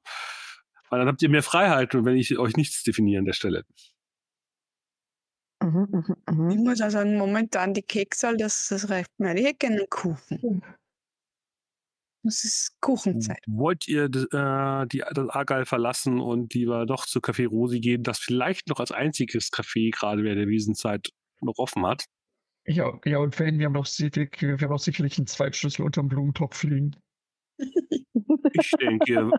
Weil 0.90 0.98
dann 0.98 1.08
habt 1.08 1.22
ihr 1.22 1.30
mehr 1.30 1.42
Freiheit, 1.42 1.94
wenn 1.94 2.16
ich 2.16 2.36
euch 2.38 2.56
nichts 2.56 2.82
definiere 2.82 3.20
an 3.20 3.24
der 3.24 3.32
Stelle. 3.32 3.64
Mhm, 5.62 5.86
mhm, 5.90 6.16
mhm. 6.28 6.50
Ich 6.50 6.58
muss 6.58 6.78
sagen, 6.78 7.16
momentan 7.16 7.72
die 7.72 7.82
Keksal, 7.82 8.36
das, 8.36 8.66
das 8.68 8.90
reicht 8.90 9.10
mir. 9.18 9.34
Ich 9.36 9.44
hätte 9.44 9.58
gerne 9.58 9.76
einen 9.76 9.88
Kuchen. 9.88 10.62
Es 12.24 12.44
ist 12.44 12.76
Kuchenzeit. 12.80 13.42
Wollt 13.46 13.88
ihr 13.88 14.04
äh, 14.04 14.86
die, 14.86 15.02
das 15.12 15.28
Argal 15.28 15.64
verlassen 15.64 16.20
und 16.20 16.54
lieber 16.54 16.86
doch 16.86 17.06
zu 17.06 17.18
Café 17.18 17.48
Rosi 17.48 17.80
gehen, 17.80 18.02
das 18.02 18.18
vielleicht 18.18 18.68
noch 18.68 18.78
als 18.78 18.92
einziges 18.92 19.50
Café 19.50 19.90
gerade 19.90 20.22
während 20.22 20.40
der 20.40 20.48
Wiesenzeit 20.48 21.10
noch 21.42 21.58
offen 21.58 21.86
hat? 21.86 22.04
Ja, 22.66 22.92
ja, 23.04 23.18
und 23.18 23.38
wenn 23.38 23.58
wir 23.58 23.66
haben 23.66 23.72
noch, 23.72 23.86
wir 23.86 24.58
haben 24.58 24.70
noch 24.70 24.78
sicherlich 24.78 25.18
einen 25.18 25.26
Zweitschlüssel 25.26 25.84
unterm 25.84 26.08
Blumentopf 26.08 26.62
liegen. 26.62 26.96
Ich 28.54 28.70
denke, 28.72 29.30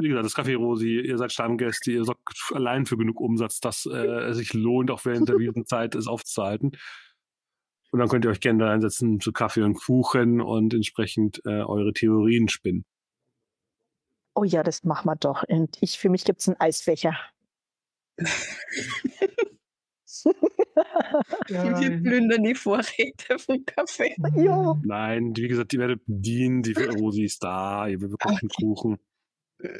wie 0.00 0.08
gesagt, 0.08 0.26
das 0.26 0.36
Café 0.36 0.56
Rosi, 0.56 1.00
ihr 1.00 1.18
seid 1.18 1.32
Stammgäste, 1.32 1.90
ihr 1.90 2.04
sorgt 2.04 2.52
allein 2.52 2.86
für 2.86 2.96
genug 2.96 3.20
Umsatz, 3.20 3.58
dass 3.58 3.84
äh, 3.86 3.96
es 3.96 4.36
sich 4.36 4.52
lohnt, 4.52 4.92
auch 4.92 5.04
während 5.04 5.28
der 5.28 5.38
Wiesenzeit 5.38 5.96
es 5.96 6.06
aufzuhalten. 6.06 6.70
Und 7.90 7.98
dann 7.98 8.08
könnt 8.08 8.24
ihr 8.24 8.30
euch 8.30 8.40
gerne 8.40 8.64
da 8.64 8.70
einsetzen 8.70 9.18
zu 9.18 9.32
Kaffee 9.32 9.62
und 9.62 9.74
Kuchen 9.74 10.40
und 10.40 10.72
entsprechend 10.72 11.40
äh, 11.44 11.62
eure 11.62 11.92
Theorien 11.92 12.48
spinnen. 12.48 12.84
Oh 14.34 14.44
ja, 14.44 14.62
das 14.62 14.84
machen 14.84 15.06
wir 15.06 15.16
doch. 15.16 15.42
Und 15.48 15.76
ich, 15.80 15.98
für 15.98 16.10
mich 16.10 16.24
gibt 16.24 16.40
es 16.40 16.48
einen 16.48 16.60
Eisfächer. 16.60 17.16
Wir 21.48 22.02
plündern 22.02 22.42
die 22.42 22.54
Vorräte 22.54 23.38
vom 23.38 23.64
Kaffee. 23.64 24.16
Ja. 24.36 24.74
Nein, 24.82 25.32
wie 25.36 25.48
gesagt, 25.48 25.72
die 25.72 25.78
werdet 25.78 26.04
bedienen, 26.06 26.62
die 26.62 26.72
Rosi 26.72 27.24
ist 27.24 27.42
da, 27.42 27.86
ihr 27.86 27.98
bekommt 27.98 28.42
einen 28.42 28.48
Kuchen. 28.48 28.98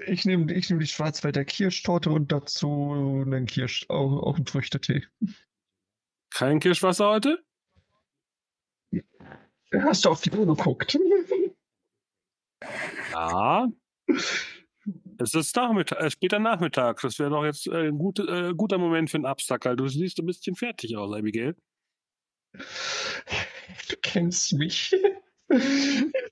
Ich 0.06 0.24
nehme 0.24 0.52
ich 0.52 0.70
nehm 0.70 0.78
die 0.78 0.86
Schwarzwälder 0.86 1.44
Kirschtorte 1.44 2.10
und 2.10 2.32
dazu 2.32 3.22
einen 3.26 3.46
Kirsch, 3.46 3.86
auch, 3.88 4.22
auch 4.22 4.36
einen 4.36 4.46
Früchtetee. 4.46 5.02
Kein 6.30 6.60
Kirschwasser 6.60 7.08
heute? 7.08 7.44
Hast 9.72 10.04
du 10.04 10.10
auf 10.10 10.22
die 10.22 10.30
Uhr 10.30 10.46
geguckt? 10.46 10.98
Ja. 13.12 13.68
Es 15.18 15.34
ist 15.34 15.54
Nachmittag, 15.56 16.00
äh, 16.00 16.10
später 16.10 16.38
Nachmittag. 16.38 17.00
Das 17.02 17.18
wäre 17.18 17.30
doch 17.30 17.44
jetzt 17.44 17.66
äh, 17.66 17.88
ein 17.88 17.98
gut, 17.98 18.18
äh, 18.18 18.52
guter 18.54 18.78
Moment 18.78 19.10
für 19.10 19.16
einen 19.16 19.26
Absacker. 19.26 19.76
Du 19.76 19.88
siehst 19.88 20.18
ein 20.18 20.26
bisschen 20.26 20.56
fertig 20.56 20.96
aus, 20.96 21.14
Abigail. 21.14 21.54
Du 22.52 23.96
kennst 24.02 24.52
mich. 24.54 24.94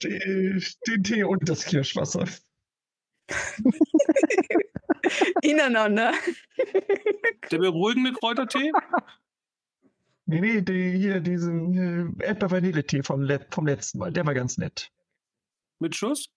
Den 0.02 1.02
Tee 1.04 1.24
und 1.24 1.48
das 1.48 1.64
Kirschwasser. 1.64 2.26
Ineinander. 5.42 6.12
Der 7.50 7.58
beruhigende 7.58 8.12
Kräutertee? 8.12 8.72
Nee, 10.26 10.40
nee, 10.40 10.62
die, 10.62 10.98
hier 10.98 11.20
diesen 11.20 12.20
äh, 12.20 12.24
Erdbeer-Vanille-Tee 12.24 13.02
vom, 13.02 13.28
vom 13.50 13.66
letzten 13.66 13.98
Mal, 13.98 14.12
der 14.12 14.24
war 14.24 14.34
ganz 14.34 14.56
nett. 14.56 14.90
Mit 15.78 15.94
Schuss? 15.94 16.30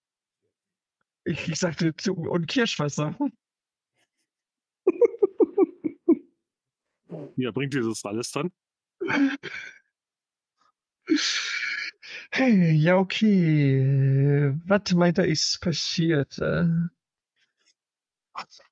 Ich, 1.25 1.49
ich 1.49 1.59
sagte, 1.59 1.93
und 2.11 2.47
Kirschwasser. 2.47 3.17
Ja, 7.37 7.51
bringt 7.51 7.73
dieses 7.73 8.03
alles 8.05 8.31
dann? 8.31 8.51
Hey, 12.31 12.71
ja, 12.71 12.97
okay. 12.97 14.53
Was 14.65 14.93
meint 14.93 15.17
er, 15.17 15.25
ist 15.25 15.61
passiert? 15.61 16.37
Äh? 16.39 16.65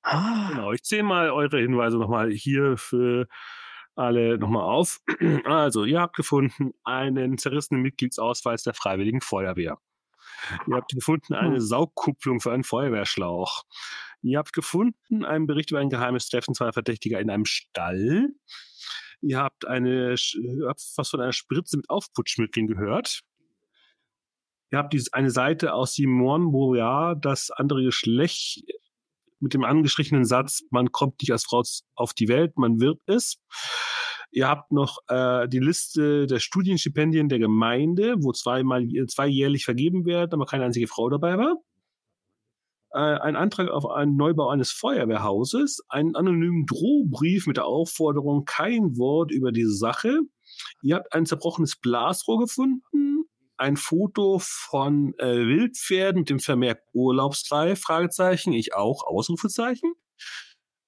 Genau, 0.02 0.72
ich 0.72 0.82
zähle 0.82 1.04
mal 1.04 1.30
eure 1.30 1.58
Hinweise 1.58 1.96
nochmal 1.96 2.30
hier 2.30 2.76
für 2.76 3.26
alle 3.94 4.38
nochmal 4.38 4.64
auf. 4.64 5.00
Also, 5.44 5.84
ihr 5.84 6.00
habt 6.00 6.16
gefunden 6.16 6.72
einen 6.84 7.38
zerrissenen 7.38 7.82
Mitgliedsausweis 7.82 8.62
der 8.62 8.74
Freiwilligen 8.74 9.20
Feuerwehr. 9.20 9.78
Ihr 10.66 10.76
habt 10.76 10.92
gefunden 10.92 11.34
eine 11.34 11.56
hm. 11.56 11.60
Saugkupplung 11.60 12.40
für 12.40 12.52
einen 12.52 12.64
Feuerwehrschlauch. 12.64 13.64
Ihr 14.22 14.38
habt 14.38 14.52
gefunden 14.52 15.24
einen 15.24 15.46
Bericht 15.46 15.70
über 15.70 15.80
ein 15.80 15.90
geheimes 15.90 16.28
Treffen 16.28 16.54
zweier 16.54 16.72
Verdächtiger 16.72 17.20
in 17.20 17.30
einem 17.30 17.44
Stall. 17.44 18.30
Ihr 19.20 19.38
habt 19.38 19.66
eine, 19.66 20.14
habt 20.14 20.82
was 20.96 21.08
von 21.08 21.20
einer 21.20 21.32
Spritze 21.32 21.76
mit 21.76 21.88
Aufputschmitteln 21.88 22.66
gehört. 22.66 23.20
Ihr 24.70 24.78
habt 24.78 24.92
diese, 24.92 25.12
eine 25.12 25.30
Seite 25.30 25.72
aus 25.72 25.94
Simon 25.94 26.52
Boreal, 26.52 27.16
das 27.20 27.50
andere 27.50 27.84
Geschlecht 27.84 28.64
mit 29.40 29.54
dem 29.54 29.62
angestrichenen 29.62 30.24
Satz, 30.24 30.62
man 30.70 30.90
kommt 30.90 31.20
nicht 31.20 31.30
als 31.30 31.44
Frau 31.44 31.62
auf 31.94 32.14
die 32.14 32.28
Welt, 32.28 32.56
man 32.56 32.80
wird 32.80 33.00
es. 33.06 33.38
Ihr 34.30 34.48
habt 34.48 34.72
noch 34.72 34.98
äh, 35.08 35.48
die 35.48 35.58
Liste 35.58 36.26
der 36.26 36.38
Studienstipendien 36.38 37.28
der 37.28 37.38
Gemeinde, 37.38 38.16
wo 38.18 38.32
zweimal 38.32 38.86
zwei 39.08 39.26
jährlich 39.26 39.64
vergeben 39.64 40.04
werden, 40.06 40.34
aber 40.34 40.46
keine 40.46 40.64
einzige 40.64 40.86
Frau 40.86 41.08
dabei 41.08 41.38
war. 41.38 41.56
Äh, 42.94 42.98
ein 42.98 43.34
Antrag 43.34 43.68
auf 43.70 43.90
einen 43.90 44.16
Neubau 44.16 44.48
eines 44.50 44.70
Feuerwehrhauses, 44.70 45.80
einen 45.88 46.14
anonymen 46.14 46.64
Drohbrief 46.64 47.46
mit 47.48 47.56
der 47.56 47.66
Aufforderung, 47.66 48.44
kein 48.44 48.96
Wort 48.96 49.32
über 49.32 49.50
diese 49.50 49.74
Sache. 49.74 50.20
Ihr 50.82 50.94
habt 50.94 51.12
ein 51.12 51.26
zerbrochenes 51.26 51.74
Blasrohr 51.76 52.38
gefunden, 52.38 53.24
ein 53.56 53.76
Foto 53.76 54.38
von 54.40 55.12
äh, 55.18 55.26
Wildpferden 55.26 56.20
mit 56.20 56.30
dem 56.30 56.38
Vermerk 56.38 56.82
Urlaubsfrei, 56.92 57.74
Fragezeichen, 57.74 58.52
ich 58.52 58.74
auch, 58.74 59.04
Ausrufezeichen. 59.04 59.94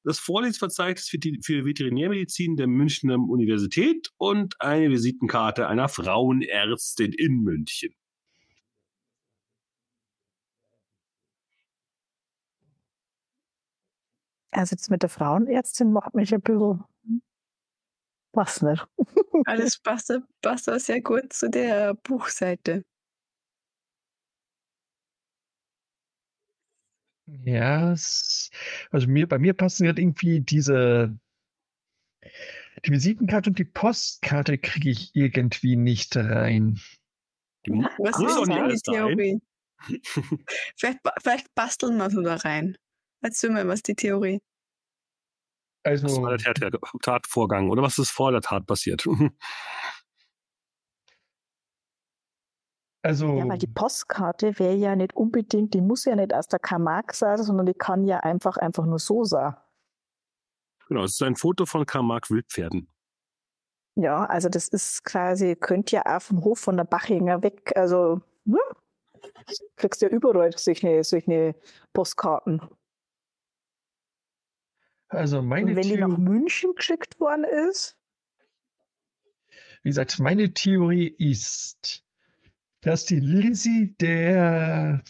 Das 0.06 0.20
Vorlesungsverzeichnis 0.20 1.08
für, 1.08 1.18
die, 1.18 1.40
für 1.42 1.64
Veterinärmedizin 1.64 2.54
der 2.54 2.68
Münchner 2.68 3.18
Universität 3.18 4.12
und 4.18 4.54
eine 4.60 4.88
Visitenkarte 4.88 5.66
einer 5.66 5.88
Frauenärztin 5.88 7.12
in 7.12 7.40
München. 7.42 7.92
Also 14.52 14.74
jetzt 14.74 14.90
mit 14.90 15.02
der 15.02 15.10
Frauenärztin 15.10 15.92
macht 15.92 16.14
mich 16.14 16.32
ein 16.32 16.40
bisschen 16.40 16.84
was 18.32 18.62
nicht. 18.62 18.86
Alles 19.44 19.76
passt, 19.82 20.12
passt 20.40 20.70
auch 20.70 20.78
sehr 20.78 21.00
gut 21.00 21.32
zu 21.32 21.50
der 21.50 21.94
Buchseite. 21.94 22.84
Ja, 27.26 27.92
es, 27.92 28.50
also 28.90 29.08
mir, 29.08 29.26
bei 29.26 29.38
mir 29.38 29.52
passen 29.52 29.86
halt 29.86 29.98
irgendwie 29.98 30.40
diese 30.40 31.18
die 32.84 32.90
Visitenkarte 32.90 33.50
und 33.50 33.58
die 33.58 33.64
Postkarte 33.64 34.58
kriege 34.58 34.90
ich 34.90 35.14
irgendwie 35.14 35.76
nicht 35.76 36.16
rein. 36.16 36.80
Was 37.66 38.20
ist 38.20 38.48
denn 38.48 38.68
die 38.68 38.80
Theorie? 38.80 39.40
vielleicht, 40.76 40.98
vielleicht 41.22 41.54
basteln 41.54 41.96
wir 41.96 42.10
so 42.10 42.22
da 42.22 42.36
rein. 42.36 42.76
Erzähl 43.22 43.50
mal, 43.50 43.66
was 43.66 43.82
die 43.82 43.94
Theorie. 43.94 44.40
Also, 45.82 46.06
was 46.06 46.22
war 46.22 46.36
der 46.36 46.54
Tat 46.54 46.80
Tatvorgang 47.02 47.70
oder 47.70 47.82
was 47.82 47.98
ist 47.98 48.10
vor 48.10 48.32
der 48.32 48.40
Tat 48.40 48.66
passiert? 48.66 49.06
Also, 53.06 53.38
ja, 53.38 53.48
weil 53.48 53.58
die 53.58 53.68
Postkarte 53.68 54.58
wäre 54.58 54.74
ja 54.74 54.96
nicht 54.96 55.14
unbedingt, 55.14 55.74
die 55.74 55.80
muss 55.80 56.06
ja 56.06 56.16
nicht 56.16 56.34
aus 56.34 56.48
der 56.48 56.58
Karl 56.58 57.04
sein, 57.12 57.40
sondern 57.40 57.66
die 57.66 57.72
kann 57.72 58.04
ja 58.04 58.18
einfach, 58.18 58.56
einfach 58.56 58.84
nur 58.84 58.98
so 58.98 59.22
sein. 59.22 59.54
Genau, 60.88 61.04
es 61.04 61.12
ist 61.12 61.22
ein 61.22 61.36
Foto 61.36 61.66
von 61.66 61.86
Karl 61.86 62.02
Marx 62.02 62.32
Wildpferden. 62.32 62.88
Ja, 63.94 64.24
also 64.24 64.48
das 64.48 64.66
ist 64.66 65.04
quasi, 65.04 65.54
könnt 65.54 65.92
ja 65.92 66.02
auf 66.02 66.26
dem 66.28 66.42
Hof 66.42 66.58
von 66.58 66.76
der 66.76 66.82
Bachinger 66.82 67.44
weg, 67.44 67.72
also 67.76 68.22
ne? 68.44 68.58
kriegst 69.76 70.02
ja 70.02 70.08
überall 70.08 70.58
solche, 70.58 71.04
solche 71.04 71.54
Postkarten. 71.92 72.60
Also 75.06 75.42
meine 75.42 75.70
Und 75.70 75.76
wenn 75.76 75.82
Theorie, 75.84 75.94
die 75.94 76.00
nach 76.00 76.18
München 76.18 76.74
geschickt 76.74 77.20
worden 77.20 77.44
ist? 77.44 77.96
Wie 79.84 79.90
gesagt, 79.90 80.18
meine 80.18 80.52
Theorie 80.52 81.06
ist, 81.06 82.04
dass 82.86 83.04
die 83.04 83.18
Lizzie 83.18 83.96
der 84.00 85.02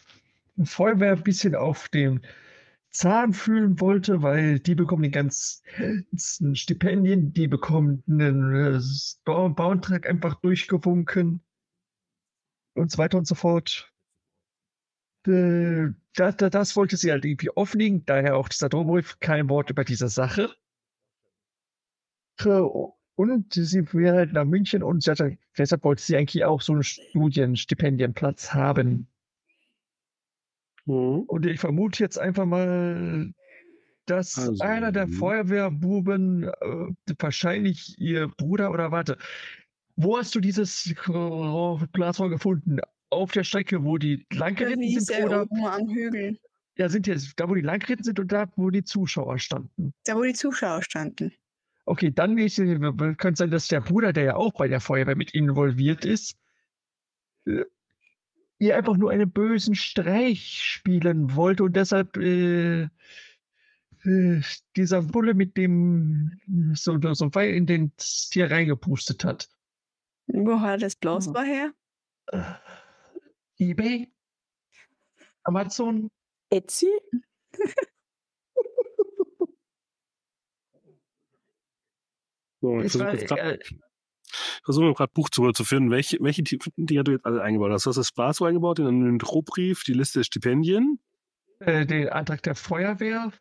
Feuerwehr 0.65 1.12
ein 1.12 1.23
bisschen 1.23 1.55
auf 1.55 1.90
dem 1.90 2.23
Zahn 2.89 3.35
fühlen 3.35 3.78
wollte, 3.81 4.23
weil 4.23 4.59
die 4.61 4.74
bekommen 4.74 5.03
die 5.03 5.11
ganzen 5.11 6.57
Stipendien, 6.57 7.35
die 7.35 7.48
bekommen 7.48 8.03
einen 8.09 8.77
äh, 8.77 8.81
Bauantrag 9.24 10.09
einfach 10.09 10.40
durchgewunken 10.40 11.43
und 12.73 12.90
so 12.90 12.97
weiter 12.97 13.19
und 13.19 13.27
so 13.27 13.35
fort. 13.35 13.93
Äh, 15.27 15.89
das, 16.15 16.36
das, 16.39 16.77
wollte 16.77 16.97
sie 16.97 17.12
halt 17.12 17.27
irgendwie 17.27 17.51
offenlegen, 17.51 18.07
daher 18.07 18.36
auch 18.36 18.48
dieser 18.48 18.70
Drohbrief, 18.70 19.20
kein 19.20 19.51
Wort 19.51 19.69
über 19.69 19.85
diese 19.85 20.09
Sache. 20.09 20.51
Und 23.16 23.55
sie 23.55 23.93
wäre 23.93 24.16
halt 24.16 24.32
nach 24.32 24.44
München 24.44 24.82
und 24.82 25.02
sie 25.02 25.10
hatte, 25.10 25.38
deshalb 25.56 25.84
wollte 25.84 26.02
sie 26.02 26.16
eigentlich 26.16 26.44
auch 26.44 26.60
so 26.60 26.74
einen 26.74 26.82
Studienstipendienplatz 26.82 28.52
haben. 28.52 29.09
Mhm. 30.84 31.20
Und 31.20 31.47
ich 31.47 31.59
vermute 31.59 32.02
jetzt 32.02 32.18
einfach 32.18 32.44
mal, 32.44 33.32
dass 34.05 34.38
also, 34.38 34.62
einer 34.62 34.93
der 34.93 35.09
Feuerwehrbuben 35.09 36.44
äh, 36.44 37.14
wahrscheinlich 37.18 37.98
ihr 37.98 38.28
Bruder 38.28 38.70
oder 38.70 38.93
warte. 38.93 39.16
Wo 39.97 40.18
hast 40.18 40.34
du 40.34 40.40
dieses 40.40 40.94
Glasrohr 40.94 42.28
gefunden? 42.28 42.80
auf 43.10 43.32
der 43.32 43.44
Strecke, 43.44 43.84
wo 43.84 43.98
die 43.98 44.26
Langgeritten 44.32 45.01
sind? 45.01 45.24
Oder 45.24 45.43
oben 45.43 45.64
am 45.64 45.88
Hügel. 45.88 46.38
Ja, 46.76 46.88
sind 46.88 47.06
jetzt 47.06 47.32
da, 47.36 47.48
wo 47.48 47.55
die 47.55 47.62
Langgeritten 47.62 48.05
sind 48.05 48.20
und 48.20 48.30
da, 48.30 48.51
wo 48.56 48.70
die 48.70 48.84
Zuschauer 48.84 49.38
standen? 49.38 49.94
Da, 50.05 50.14
wo 50.16 50.22
die 50.22 50.34
Zuschauer 50.34 50.82
standen. 50.82 51.32
Okay, 51.88 52.10
dann 52.10 52.36
ich, 52.36 52.56
könnte 52.56 53.36
sein, 53.36 53.50
dass 53.52 53.68
der 53.68 53.80
Bruder, 53.80 54.12
der 54.12 54.24
ja 54.24 54.34
auch 54.34 54.52
bei 54.54 54.66
der 54.66 54.80
Feuerwehr 54.80 55.14
mit 55.14 55.32
involviert 55.32 56.04
ist, 56.04 56.36
äh, 57.46 57.64
ihr 58.58 58.76
einfach 58.76 58.96
nur 58.96 59.12
einen 59.12 59.30
bösen 59.30 59.76
Streich 59.76 60.62
spielen 60.64 61.36
wollte 61.36 61.62
und 61.62 61.76
deshalb 61.76 62.16
äh, 62.16 62.88
äh, 64.02 64.40
dieser 64.74 65.02
Bulle 65.02 65.34
mit 65.34 65.56
dem 65.56 66.40
so, 66.74 66.98
so 67.14 67.30
Pfeil 67.30 67.54
in 67.54 67.66
den 67.66 67.92
Tier 67.96 68.50
reingepustet 68.50 69.24
hat. 69.24 69.48
Wo 70.26 70.60
hat 70.60 70.82
das 70.82 70.96
bloß 70.96 71.28
hm. 71.28 71.36
her? 71.36 71.72
Äh, 72.32 72.42
eBay, 73.58 74.12
Amazon, 75.44 76.10
Etsy. 76.50 76.90
so, 82.60 82.80
ich 82.80 82.92
versuche 82.92 83.12
jetzt 83.12 83.28
gerade 83.28 85.06
äh, 85.06 85.12
Buch 85.14 85.30
zu, 85.30 85.50
zu 85.52 85.64
finden. 85.64 85.90
Welche, 85.90 86.18
welche 86.20 86.42
die, 86.42 86.58
die 86.76 87.02
du 87.02 87.12
jetzt 87.12 87.26
alle 87.26 87.42
eingebaut 87.42 87.72
hast? 87.72 87.86
Du 87.86 87.90
hast 87.90 87.96
das 87.96 88.08
Spaß 88.08 88.42
eingebaut, 88.42 88.78
in 88.78 88.86
den 89.04 89.18
Drohbrief, 89.18 89.84
die 89.84 89.92
Liste 89.92 90.20
der 90.20 90.24
Stipendien. 90.24 90.98
Äh, 91.60 91.86
den 91.86 92.08
Antrag 92.08 92.42
der 92.42 92.54
Feuerwehr. 92.54 93.32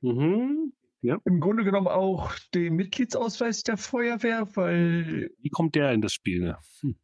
Mhm. 0.00 0.72
Ja. 1.02 1.18
Im 1.24 1.40
Grunde 1.40 1.64
genommen 1.64 1.88
auch 1.88 2.32
den 2.54 2.74
Mitgliedsausweis 2.74 3.62
der 3.62 3.76
Feuerwehr, 3.76 4.48
weil. 4.56 5.30
Wie 5.38 5.50
kommt 5.50 5.74
der 5.74 5.92
in 5.92 6.00
das 6.00 6.12
Spiel? 6.12 6.40
Ne? 6.40 6.58
Hm. 6.80 6.96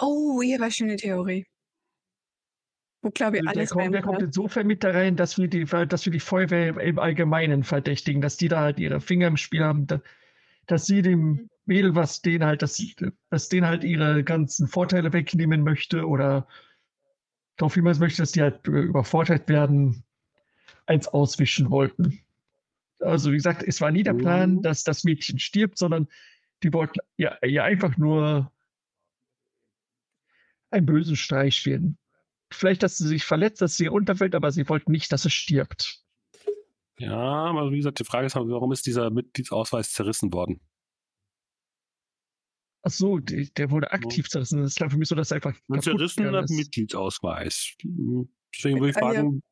Oh, 0.00 0.40
hier 0.42 0.60
war 0.60 0.70
schon 0.70 0.88
eine 0.88 0.96
Theorie. 0.96 1.46
Glaube 3.14 3.38
ich, 3.38 3.46
also 3.46 3.58
alles 3.58 3.70
der 3.70 3.82
kommt, 3.82 3.94
der 3.94 4.02
kommt 4.02 4.22
insofern 4.22 4.66
mit 4.66 4.82
da 4.82 4.90
rein, 4.90 5.16
dass 5.16 5.38
wir, 5.38 5.48
die, 5.48 5.64
dass 5.64 6.04
wir 6.04 6.12
die 6.12 6.20
Feuerwehr 6.20 6.78
im 6.80 6.98
Allgemeinen 6.98 7.62
verdächtigen, 7.62 8.20
dass 8.20 8.36
die 8.36 8.48
da 8.48 8.60
halt 8.60 8.78
ihre 8.78 9.00
Finger 9.00 9.28
im 9.28 9.36
Spiel 9.36 9.62
haben, 9.62 9.86
dass 10.66 10.86
sie 10.86 11.02
dem 11.02 11.48
Mädel, 11.66 11.94
was 11.94 12.22
denen 12.22 12.44
halt, 12.44 12.62
dass, 12.62 12.82
dass 13.30 13.48
denen 13.48 13.66
halt 13.66 13.84
ihre 13.84 14.24
ganzen 14.24 14.68
Vorteile 14.68 15.12
wegnehmen 15.12 15.62
möchte 15.62 16.06
oder 16.06 16.46
darauf 17.56 17.74
hinweisen 17.74 18.00
möchte, 18.00 18.22
dass 18.22 18.32
die 18.32 18.42
halt 18.42 18.66
übervorteilt 18.66 19.48
werden, 19.48 20.04
eins 20.86 21.08
auswischen 21.08 21.70
wollten. 21.70 22.20
Also 23.00 23.30
wie 23.32 23.36
gesagt, 23.36 23.62
es 23.62 23.80
war 23.80 23.90
nie 23.90 24.02
der 24.02 24.14
Plan, 24.14 24.56
mhm. 24.56 24.62
dass 24.62 24.84
das 24.84 25.04
Mädchen 25.04 25.38
stirbt, 25.38 25.78
sondern 25.78 26.08
die 26.62 26.72
wollten 26.72 27.00
ja, 27.16 27.36
ja 27.44 27.64
einfach 27.64 27.96
nur 27.96 28.50
einen 30.70 30.86
bösen 30.86 31.16
Streich 31.16 31.56
spielen. 31.56 31.98
Vielleicht, 32.52 32.82
dass 32.82 32.96
sie 32.96 33.08
sich 33.08 33.24
verletzt, 33.24 33.60
dass 33.60 33.76
sie 33.76 33.86
runterfällt, 33.86 34.34
aber 34.34 34.52
sie 34.52 34.68
wollten 34.68 34.92
nicht, 34.92 35.12
dass 35.12 35.24
es 35.24 35.32
stirbt. 35.32 36.02
Ja, 36.98 37.16
aber 37.16 37.72
wie 37.72 37.78
gesagt, 37.78 37.98
die 37.98 38.04
Frage 38.04 38.26
ist, 38.26 38.36
warum 38.36 38.72
ist 38.72 38.86
dieser 38.86 39.10
Mitgliedsausweis 39.10 39.92
zerrissen 39.92 40.32
worden? 40.32 40.60
Ach 42.82 42.90
so, 42.90 43.18
die, 43.18 43.52
der 43.52 43.70
wurde 43.70 43.90
aktiv 43.90 44.28
zerrissen. 44.28 44.62
Das 44.62 44.76
ist 44.76 44.78
für 44.78 44.96
mich 44.96 45.08
so, 45.08 45.16
dass 45.16 45.32
einfach. 45.32 45.54
Ein 45.68 45.82
zerrissener 45.82 46.44
Mitgliedsausweis. 46.48 47.74
Deswegen 48.54 48.78
würde 48.78 48.90
ich 48.90 48.96
fragen, 48.96 49.42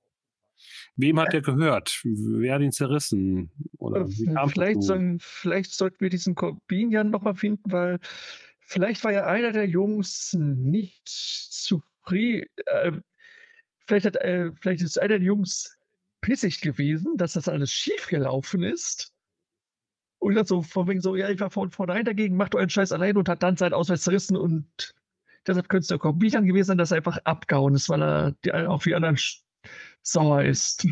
wem 0.94 1.18
hat 1.18 1.32
der 1.32 1.42
gehört? 1.42 2.00
Wer 2.04 2.54
hat 2.54 2.62
ihn 2.62 2.72
zerrissen? 2.72 3.50
Oder 3.76 4.02
äh, 4.02 4.48
vielleicht, 4.48 4.82
soll, 4.84 5.16
vielleicht 5.18 5.72
sollten 5.72 6.00
wir 6.00 6.10
diesen 6.10 6.36
Corbinian 6.36 7.10
nochmal 7.10 7.34
finden, 7.34 7.72
weil 7.72 7.98
Vielleicht 8.66 9.04
war 9.04 9.12
ja 9.12 9.26
einer 9.26 9.52
der 9.52 9.68
Jungs 9.68 10.32
nicht 10.32 11.06
zufrieden. 12.04 12.46
Äh, 12.66 12.92
vielleicht, 13.86 14.06
hat, 14.06 14.16
äh, 14.16 14.52
vielleicht 14.60 14.82
ist 14.82 15.00
einer 15.00 15.18
der 15.18 15.26
Jungs 15.26 15.76
pissig 16.20 16.60
gewesen, 16.60 17.16
dass 17.16 17.34
das 17.34 17.48
alles 17.48 17.70
schiefgelaufen 17.70 18.62
ist. 18.62 19.12
Und 20.18 20.36
dann 20.36 20.46
so 20.46 20.62
von 20.62 20.88
wegen 20.88 21.02
so, 21.02 21.16
ja, 21.16 21.28
ich 21.28 21.40
war 21.40 21.50
von 21.50 21.70
vornherein 21.70 22.06
dagegen, 22.06 22.36
macht 22.36 22.54
euren 22.54 22.70
Scheiß 22.70 22.92
allein 22.92 23.16
und 23.16 23.28
hat 23.28 23.42
dann 23.42 23.58
seinen 23.58 23.74
Ausweis 23.74 24.02
zerrissen 24.02 24.38
und 24.38 24.94
deshalb 25.46 25.68
könnte 25.68 25.82
es 25.82 25.88
der 25.88 25.98
Kombitan 25.98 26.46
gewesen 26.46 26.68
sein, 26.68 26.78
dass 26.78 26.92
er 26.92 26.98
einfach 26.98 27.18
abgehauen 27.24 27.74
ist, 27.74 27.90
weil 27.90 28.02
er 28.02 28.32
die, 28.42 28.52
auch 28.52 28.86
wie 28.86 28.94
anderen 28.94 29.18
sauer 30.02 30.44
ist. 30.44 30.88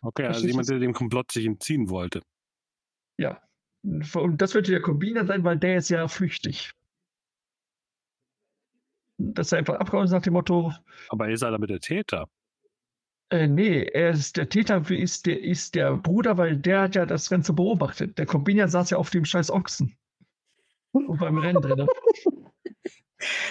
Okay, 0.00 0.26
also 0.26 0.46
jemand, 0.46 0.68
der 0.70 0.78
dem 0.78 0.94
Komplott 0.94 1.30
sich 1.32 1.44
entziehen 1.44 1.90
wollte. 1.90 2.22
Ja. 3.18 3.42
Und 3.82 4.40
das 4.40 4.54
wird 4.54 4.68
der 4.68 4.80
Kombiner 4.80 5.26
sein, 5.26 5.44
weil 5.44 5.58
der 5.58 5.76
ist 5.76 5.90
ja 5.90 6.08
flüchtig. 6.08 6.72
Dass 9.18 9.52
er 9.52 9.58
einfach 9.58 9.74
abgehauen 9.74 10.04
ist 10.04 10.12
nach 10.12 10.22
dem 10.22 10.32
Motto. 10.32 10.72
Aber 11.08 11.26
er 11.26 11.34
ist 11.34 11.42
er 11.42 11.50
damit 11.50 11.70
der 11.70 11.80
Täter. 11.80 12.28
Äh, 13.30 13.46
nee, 13.46 13.82
er 13.82 14.10
ist 14.10 14.36
der 14.36 14.48
Täter 14.48 14.88
ist 14.90 15.26
der, 15.26 15.42
ist 15.42 15.74
der 15.74 15.96
Bruder, 15.96 16.38
weil 16.38 16.56
der 16.56 16.82
hat 16.82 16.94
ja 16.94 17.04
das 17.04 17.28
Ganze 17.28 17.52
beobachtet. 17.52 18.16
Der 18.16 18.26
Kombiner 18.26 18.68
saß 18.68 18.90
ja 18.90 18.96
auf 18.96 19.10
dem 19.10 19.24
scheiß 19.24 19.50
Ochsen. 19.50 19.96
Und 20.92 21.18
beim 21.18 21.38
Rennen 21.38 21.62
drin. 21.62 21.86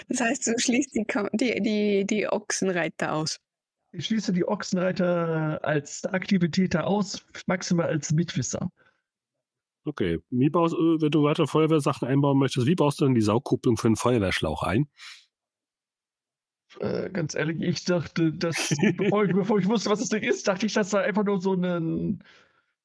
Das 0.07 0.22
heißt, 0.22 0.48
du 0.48 0.57
schließt 0.57 0.95
die, 0.95 1.06
die, 1.34 1.61
die, 1.61 2.06
die 2.06 2.27
Ochsenreiter 2.30 3.14
aus. 3.14 3.38
Ich 3.91 4.06
schließe 4.06 4.31
die 4.31 4.48
Ochsenreiter 4.48 5.60
als 5.64 6.06
Aktivitäter 6.06 6.88
aus, 6.88 7.26
maximal 7.48 7.88
als 7.88 8.11
Mitwisser. 8.14 8.72
Okay. 9.85 10.19
Wie 10.30 10.49
baust, 10.49 10.73
äh, 10.73 11.02
wenn 11.02 11.11
du 11.11 11.23
weiter 11.23 11.48
Feuerwehrsachen 11.48 12.07
einbauen 12.07 12.38
möchtest, 12.38 12.68
wie 12.68 12.76
baust 12.76 12.99
du 13.02 13.06
denn 13.06 13.15
die 13.15 13.22
Saugkupplung 13.22 13.77
für 13.77 13.88
einen 13.88 13.95
Feuerwehrschlauch 13.95 14.64
ein? 14.64 14.88
Äh, 16.80 17.10
ganz 17.10 17.34
ehrlich, 17.34 17.61
ich 17.61 17.85
dachte, 17.85 18.34
dass, 18.34 18.76
bevor, 18.98 19.26
ich, 19.26 19.34
bevor 19.34 19.60
ich 19.60 19.68
wusste, 19.68 19.89
was 19.89 19.99
das 19.99 20.10
Ding 20.10 20.23
ist, 20.23 20.48
dachte 20.48 20.65
ich, 20.65 20.73
das 20.73 20.89
sei 20.89 21.02
einfach 21.02 21.23
nur 21.23 21.41
so 21.41 21.53
ein 21.53 22.23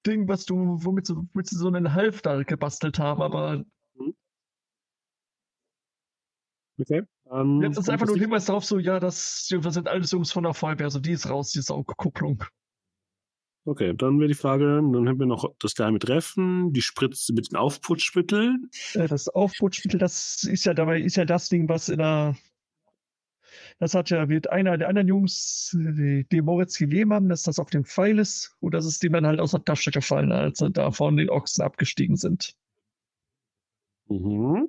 Ding, 0.06 0.28
was 0.28 0.44
du, 0.44 0.78
womit, 0.84 1.06
so, 1.06 1.24
womit 1.32 1.48
sie 1.48 1.56
so 1.56 1.68
einen 1.68 1.92
Halfter 1.92 2.44
gebastelt 2.44 2.98
haben, 2.98 3.22
aber. 3.22 3.64
Mhm. 3.94 4.14
Okay. 6.78 7.02
Um, 7.24 7.62
Jetzt 7.62 7.78
ist 7.78 7.88
einfach 7.88 8.06
nur 8.06 8.16
ein 8.16 8.20
Hinweis 8.20 8.44
darauf, 8.44 8.64
so, 8.64 8.78
ja, 8.78 9.00
das, 9.00 9.48
das 9.50 9.74
sind 9.74 9.88
alles 9.88 10.10
Jungs 10.10 10.32
von 10.32 10.44
der 10.44 10.54
Feuerwehr, 10.54 10.86
also 10.86 11.00
die 11.00 11.12
ist 11.12 11.28
raus, 11.28 11.50
die 11.50 11.62
Saugkupplung. 11.62 12.44
Okay, 13.64 13.94
dann 13.96 14.18
wäre 14.18 14.28
die 14.28 14.34
Frage, 14.34 14.64
dann 14.64 15.09
haben 15.09 15.18
wir 15.20 15.26
noch 15.26 15.54
das 15.60 15.74
geheime 15.74 16.00
Treffen, 16.00 16.72
die 16.72 16.82
Spritze 16.82 17.32
mit 17.32 17.50
den 17.50 17.56
Aufputschmitteln. 17.56 18.70
Äh, 18.94 19.06
das 19.06 19.28
Aufputschmittel, 19.28 20.00
das 20.00 20.42
ist 20.44 20.64
ja 20.64 20.74
dabei, 20.74 21.00
ist 21.00 21.16
ja 21.16 21.24
das 21.24 21.48
Ding, 21.48 21.68
was 21.68 21.88
in 21.88 21.98
der 21.98 22.36
das 23.82 23.94
hat 23.94 24.10
ja 24.10 24.26
mit 24.26 24.48
einer 24.48 24.78
der 24.78 24.88
anderen 24.88 25.09
Jungs, 25.09 25.76
die, 25.76 26.24
die 26.30 26.40
Moritz 26.40 26.78
gegeben 26.78 27.12
haben, 27.12 27.28
dass 27.28 27.42
das 27.42 27.59
auf 27.59 27.68
dem 27.68 27.84
Pfeil 27.84 28.20
ist. 28.20 28.54
Und 28.60 28.74
das 28.74 28.86
ist 28.86 29.02
dem 29.02 29.12
dann 29.12 29.26
halt 29.26 29.40
aus 29.40 29.50
der 29.50 29.64
Tasche 29.64 29.90
gefallen, 29.90 30.30
als 30.30 30.59
sie 30.59 30.70
da 30.70 30.92
von 30.92 31.16
den 31.16 31.28
Ochsen 31.28 31.64
abgestiegen 31.64 32.14
sind. 32.14 32.54
Mhm. 34.06 34.68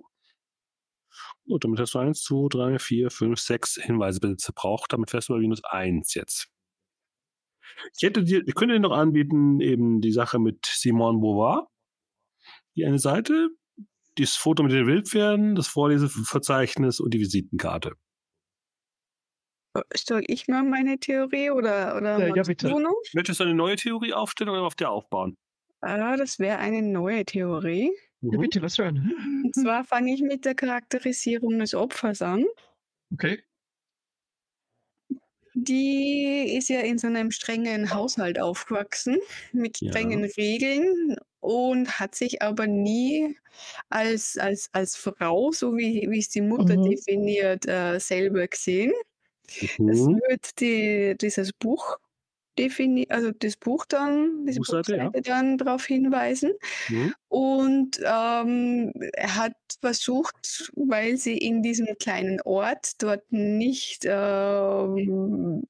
Gut, 1.46 1.64
damit 1.64 1.80
hast 1.80 1.94
du 1.94 2.00
1, 2.00 2.24
2, 2.24 2.48
3, 2.50 2.80
4, 2.80 3.12
5, 3.12 3.40
6 3.40 3.76
Hinweise 3.84 4.36
zerbraucht. 4.38 4.92
Damit 4.92 5.12
fährst 5.12 5.30
du 5.30 5.34
bei 5.34 5.40
minus 5.42 5.64
1 5.64 6.16
jetzt. 6.16 6.50
Ich 7.96 8.02
hätte 8.02 8.24
dir, 8.24 8.42
ich 8.48 8.56
könnte 8.56 8.74
dir 8.74 8.80
noch 8.80 8.98
anbieten, 8.98 9.60
eben 9.60 10.02
die 10.02 10.12
Sache 10.12 10.40
mit 10.40 10.66
Simone 10.66 11.20
Beauvoir. 11.20 11.68
Die 12.76 12.84
eine 12.84 12.98
Seite, 12.98 13.50
das 14.16 14.36
Foto 14.36 14.64
mit 14.64 14.72
den 14.72 14.88
Wildpferden, 14.88 15.54
das 15.54 15.68
Vorleseverzeichnis 15.68 17.00
und 17.00 17.14
die 17.14 17.20
Visitenkarte. 17.20 17.94
Soll 19.96 20.24
ich 20.28 20.48
mal 20.48 20.64
meine 20.64 21.00
Theorie 21.00 21.50
oder, 21.50 21.98
oder 21.98 22.20
ja, 22.20 22.36
ja, 22.36 22.44
bitte. 22.44 22.70
Bruno? 22.70 22.96
Möchtest 23.14 23.40
du 23.40 23.46
eine 23.46 23.56
neue 23.56 23.76
Theorie 23.76 24.14
aufstellen 24.14 24.50
oder 24.50 24.62
auf 24.62 24.76
der 24.76 24.92
aufbauen? 24.92 25.38
Ah, 25.82 26.16
das 26.16 26.40
wäre 26.40 26.60
eine 26.60 26.82
neue 26.82 27.26
Theorie. 27.26 27.92
Mhm. 28.22 28.34
Ja, 28.34 28.40
bitte, 28.40 28.60
lass 28.60 28.78
hören. 28.78 29.14
Und 29.44 29.56
zwar 29.56 29.84
fange 29.84 30.14
ich 30.14 30.22
mit 30.22 30.46
der 30.46 30.56
Charakterisierung 30.56 31.60
des 31.60 31.74
Opfers 31.74 32.22
an. 32.22 32.46
Okay. 33.12 33.44
Die 35.56 36.56
ist 36.58 36.70
ja 36.70 36.80
in 36.80 36.98
so 36.98 37.08
einem 37.08 37.32
strengen 37.32 37.94
Haushalt 37.94 38.40
aufgewachsen, 38.40 39.20
mit 39.52 39.78
strengen 39.78 40.22
ja. 40.22 40.30
Regeln 40.38 41.16
und 41.42 42.00
hat 42.00 42.16
sich 42.16 42.42
aber 42.42 42.66
nie 42.66 43.38
als, 43.90 44.38
als, 44.38 44.70
als 44.74 44.96
Frau, 44.96 45.52
so 45.52 45.78
wie, 45.78 46.08
wie 46.10 46.20
es 46.20 46.30
die 46.30 46.42
Mutter 46.42 46.78
mhm. 46.78 46.90
definiert, 46.90 47.68
äh, 47.68 48.00
selber 48.00 48.48
gesehen. 48.48 48.94
Mhm. 49.78 49.90
Es 49.90 50.00
wird 50.00 50.60
die, 50.60 51.16
dieses 51.20 51.54
Buch 51.54 51.98
defini 52.58 53.08
also 53.10 53.32
das 53.32 53.58
Buch 53.58 53.86
dann, 53.86 54.46
diese 54.46 54.60
Buchseite, 54.60 54.98
Buchseite 54.98 55.12
ja. 55.16 55.22
dann 55.22 55.58
darauf 55.58 55.86
hinweisen. 55.86 56.52
Mhm. 56.90 57.14
Und 57.28 58.00
ähm, 58.00 58.94
er 59.14 59.36
hat 59.36 59.54
versucht, 59.82 60.72
weil 60.76 61.18
sie 61.18 61.38
in 61.38 61.64
diesem 61.64 61.88
kleinen 62.00 62.42
Ort 62.42 63.02
dort 63.02 63.32
nicht, 63.32 64.06
ähm, 64.06 65.64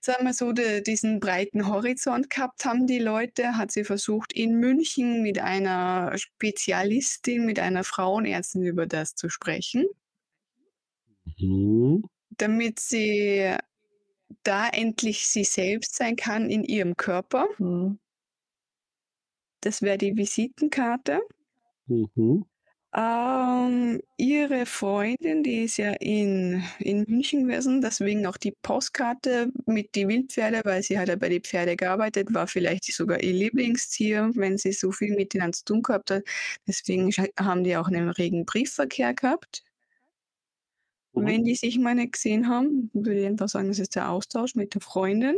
sagen 0.00 0.24
wir 0.24 0.34
so, 0.34 0.52
de, 0.52 0.82
diesen 0.82 1.20
breiten 1.20 1.68
Horizont 1.68 2.30
gehabt 2.30 2.64
haben, 2.64 2.86
die 2.86 2.98
Leute, 2.98 3.56
hat 3.56 3.70
sie 3.70 3.84
versucht, 3.84 4.32
in 4.32 4.58
München 4.58 5.22
mit 5.22 5.38
einer 5.38 6.12
Spezialistin, 6.16 7.46
mit 7.46 7.60
einer 7.60 7.84
Frauenärztin 7.84 8.64
über 8.64 8.86
das 8.86 9.14
zu 9.14 9.28
sprechen. 9.28 9.86
Mhm 11.38 12.02
damit 12.38 12.80
sie 12.80 13.54
da 14.42 14.68
endlich 14.68 15.28
sie 15.28 15.44
selbst 15.44 15.96
sein 15.96 16.16
kann 16.16 16.50
in 16.50 16.64
ihrem 16.64 16.96
Körper. 16.96 17.48
Mhm. 17.58 17.98
Das 19.60 19.82
wäre 19.82 19.98
die 19.98 20.16
Visitenkarte. 20.16 21.20
Mhm. 21.86 22.44
Ähm, 22.96 24.00
ihre 24.16 24.64
Freundin, 24.64 25.42
die 25.42 25.64
ist 25.64 25.76
ja 25.76 25.92
in, 26.00 26.62
in 26.78 27.04
München 27.06 27.46
gewesen, 27.46 27.82
deswegen 27.82 28.26
auch 28.26 28.38
die 28.38 28.52
Postkarte 28.62 29.52
mit 29.66 29.94
die 29.94 30.08
Wildpferde, 30.08 30.62
weil 30.64 30.82
sie 30.82 30.98
hat 30.98 31.08
ja 31.08 31.16
bei 31.16 31.28
den 31.28 31.42
Pferden 31.42 31.76
gearbeitet, 31.76 32.32
war 32.32 32.46
vielleicht 32.46 32.84
sogar 32.84 33.22
ihr 33.22 33.34
Lieblingstier, 33.34 34.30
wenn 34.36 34.56
sie 34.56 34.72
so 34.72 34.90
viel 34.90 35.14
mit 35.14 35.34
ihnen 35.34 35.52
zu 35.52 35.64
tun 35.66 35.82
gehabt 35.82 36.10
hat. 36.10 36.24
Deswegen 36.66 37.10
haben 37.38 37.62
die 37.62 37.76
auch 37.76 37.88
einen 37.88 38.08
regen 38.08 38.46
Briefverkehr 38.46 39.12
gehabt. 39.12 39.64
Mhm. 41.18 41.26
Wenn 41.26 41.44
die 41.44 41.54
sich 41.54 41.78
mal 41.78 41.94
nicht 41.94 42.12
gesehen 42.14 42.48
haben, 42.48 42.90
würde 42.92 43.20
ich 43.20 43.26
einfach 43.26 43.48
sagen, 43.48 43.68
das 43.68 43.78
ist 43.78 43.94
der 43.94 44.10
Austausch 44.10 44.54
mit 44.54 44.74
der 44.74 44.80
Freundin. 44.80 45.36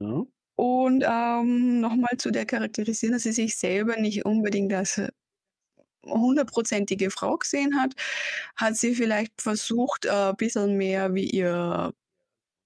Ja. 0.00 0.24
Und 0.56 1.04
ähm, 1.06 1.80
nochmal 1.80 2.16
zu 2.18 2.30
der 2.30 2.46
Charakterisierung, 2.46 3.14
dass 3.14 3.22
sie 3.22 3.32
sich 3.32 3.56
selber 3.56 3.96
nicht 3.96 4.24
unbedingt 4.24 4.72
als 4.72 5.00
hundertprozentige 6.04 7.10
Frau 7.10 7.36
gesehen 7.36 7.80
hat, 7.80 7.94
hat 8.56 8.76
sie 8.76 8.94
vielleicht 8.94 9.40
versucht, 9.40 10.04
äh, 10.04 10.10
ein 10.10 10.36
bisschen 10.36 10.76
mehr 10.76 11.14
wie 11.14 11.28
ihr 11.30 11.92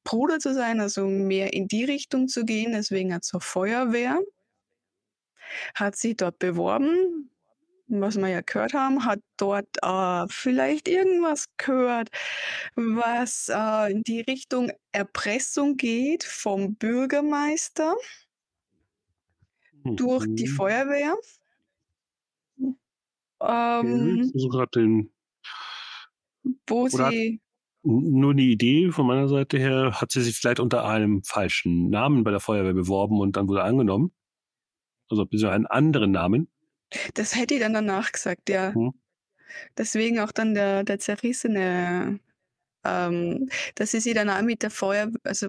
Bruder 0.05 0.39
zu 0.39 0.55
sein, 0.55 0.81
also 0.81 1.07
mehr 1.07 1.53
in 1.53 1.69
die 1.69 1.85
Richtung 1.85 2.29
zu 2.29 2.45
gehen, 2.45 2.73
deswegen 2.73 3.13
hat 3.13 3.25
zur 3.25 3.41
Feuerwehr, 3.41 4.21
hat 5.75 5.97
sie 5.97 6.17
dort 6.17 6.39
beworben, 6.39 7.31
was 7.89 8.17
wir 8.17 8.29
ja 8.29 8.41
gehört 8.41 8.75
haben, 8.75 9.05
hat 9.05 9.21
dort 9.37 9.69
äh, 9.83 10.27
vielleicht 10.29 10.89
irgendwas 10.89 11.47
gehört, 11.57 12.11
was 12.75 13.49
äh, 13.49 13.93
in 13.93 14.03
die 14.03 14.21
Richtung 14.21 14.73
Erpressung 14.93 15.77
geht 15.77 16.25
vom 16.25 16.75
Bürgermeister 16.77 17.95
mhm. 19.85 19.97
durch 19.97 20.27
die 20.29 20.49
mhm. 20.49 20.55
Feuerwehr. 20.55 21.17
Ähm, 23.41 24.33
ich 24.35 24.49
gerade 24.51 24.71
den. 24.75 25.13
Wo 26.67 26.89
sie. 26.89 27.41
Nur 27.89 28.33
eine 28.33 28.43
Idee 28.43 28.91
von 28.91 29.07
meiner 29.07 29.29
Seite 29.29 29.59
her, 29.59 30.01
hat 30.01 30.11
sie 30.11 30.21
sich 30.21 30.37
vielleicht 30.37 30.59
unter 30.59 30.85
einem 30.87 31.23
falschen 31.23 31.89
Namen 31.89 32.25
bei 32.25 32.33
der 32.33 32.41
Feuerwehr 32.41 32.75
beworben 32.75 33.21
und 33.21 33.37
dann 33.37 33.47
wurde 33.47 33.63
angenommen. 33.63 34.11
Also 35.09 35.25
einen 35.49 35.67
anderen 35.67 36.11
Namen. 36.11 36.49
Das 37.15 37.35
hätte 37.37 37.55
ich 37.55 37.61
dann 37.61 37.75
danach 37.75 38.13
gesagt, 38.13 38.49
ja. 38.49 38.73
Mhm. 38.75 38.95
Deswegen 39.79 40.21
auch 40.21 40.33
dann 40.33 40.55
der, 40.55 40.85
der 40.85 40.99
zerrissene, 40.99 42.21
ähm, 42.85 43.49
dass 43.75 43.93
sie 43.93 44.01
sich 44.01 44.15
dann 44.15 44.31
auch 44.31 44.43
mit 44.43 44.63
der 44.63 44.71
Feuer, 44.71 45.11
also 45.25 45.49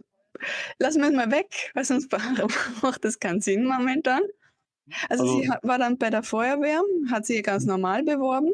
lassen 0.80 1.02
wir 1.02 1.10
es 1.10 1.16
mal 1.16 1.32
weg, 1.32 1.72
weil 1.74 1.86
sonst 1.86 2.12
macht 2.82 3.06
das 3.06 3.20
keinen 3.20 3.42
Sinn 3.42 3.66
momentan. 3.66 4.22
Also, 5.10 5.24
also 5.24 5.42
sie 5.42 5.50
war 5.64 5.78
dann 5.78 5.98
bei 5.98 6.10
der 6.10 6.24
Feuerwehr, 6.24 6.82
hat 7.12 7.26
sich 7.26 7.44
ganz 7.44 7.64
mhm. 7.64 7.72
normal 7.72 8.04
beworben, 8.04 8.52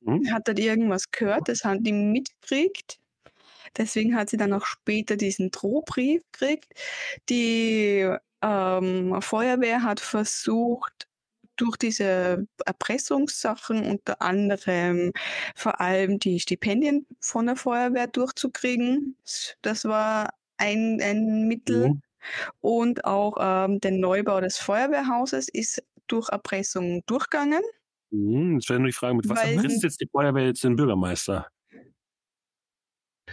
mhm. 0.00 0.32
hat 0.32 0.46
dort 0.46 0.58
irgendwas 0.58 1.10
gehört, 1.10 1.48
das 1.48 1.64
haben 1.64 1.82
die 1.82 1.92
mitgekriegt. 1.92 3.00
Deswegen 3.76 4.16
hat 4.16 4.30
sie 4.30 4.36
dann 4.36 4.52
auch 4.52 4.64
später 4.64 5.16
diesen 5.16 5.50
Drohbrief 5.50 6.22
gekriegt. 6.32 6.72
Die 7.28 8.08
ähm, 8.42 9.20
Feuerwehr 9.20 9.82
hat 9.82 10.00
versucht, 10.00 11.07
durch 11.58 11.76
diese 11.76 12.46
Erpressungssachen 12.64 13.84
unter 13.84 14.22
anderem 14.22 15.12
vor 15.54 15.80
allem 15.80 16.18
die 16.18 16.40
Stipendien 16.40 17.06
von 17.20 17.46
der 17.46 17.56
Feuerwehr 17.56 18.06
durchzukriegen. 18.06 19.16
Das 19.62 19.84
war 19.84 20.30
ein, 20.56 21.00
ein 21.02 21.46
Mittel. 21.46 21.90
Mhm. 21.90 22.02
Und 22.60 23.04
auch 23.04 23.36
ähm, 23.38 23.80
der 23.80 23.92
Neubau 23.92 24.40
des 24.40 24.58
Feuerwehrhauses 24.58 25.48
ist 25.48 25.82
durch 26.06 26.28
Erpressung 26.30 27.02
durchgegangen. 27.06 27.62
Mhm, 28.10 28.54
jetzt 28.54 28.68
wäre 28.68 28.80
nur 28.80 28.88
die 28.88 28.94
Frage, 28.94 29.14
mit 29.14 29.28
was 29.28 29.42
erpresst 29.42 29.82
jetzt 29.82 30.00
die 30.00 30.08
Feuerwehr 30.10 30.46
jetzt 30.46 30.64
den 30.64 30.76
Bürgermeister? 30.76 31.46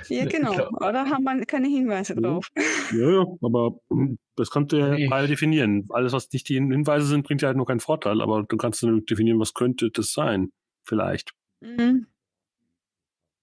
Ja, 0.10 0.26
genau. 0.26 0.54
Aber 0.54 0.92
da 0.92 1.06
haben 1.06 1.24
wir 1.24 1.46
keine 1.46 1.68
Hinweise 1.68 2.16
drauf. 2.16 2.50
Ja, 2.92 3.10
ja, 3.10 3.26
aber 3.42 3.80
hm, 3.90 4.20
das 4.36 4.52
kannst 4.52 4.72
du 4.72 4.78
ja 4.78 5.10
beide 5.10 5.28
definieren. 5.28 5.88
Alles, 5.90 6.14
was 6.14 6.32
nicht 6.32 6.48
die 6.50 6.56
Hinweise 6.56 7.08
sind, 7.08 7.26
bringt 7.26 7.42
ja 7.42 7.48
halt 7.48 7.58
nur 7.58 7.66
keinen 7.66 7.80
Vorteil, 7.80 8.22
aber 8.22 8.44
du 8.44 8.58
kannst 8.58 8.84
definieren, 8.84 9.40
was 9.40 9.56
könnte 9.56 9.90
das 9.90 10.14
sein, 10.14 10.52
vielleicht. 10.86 11.34
Mhm. 11.62 12.06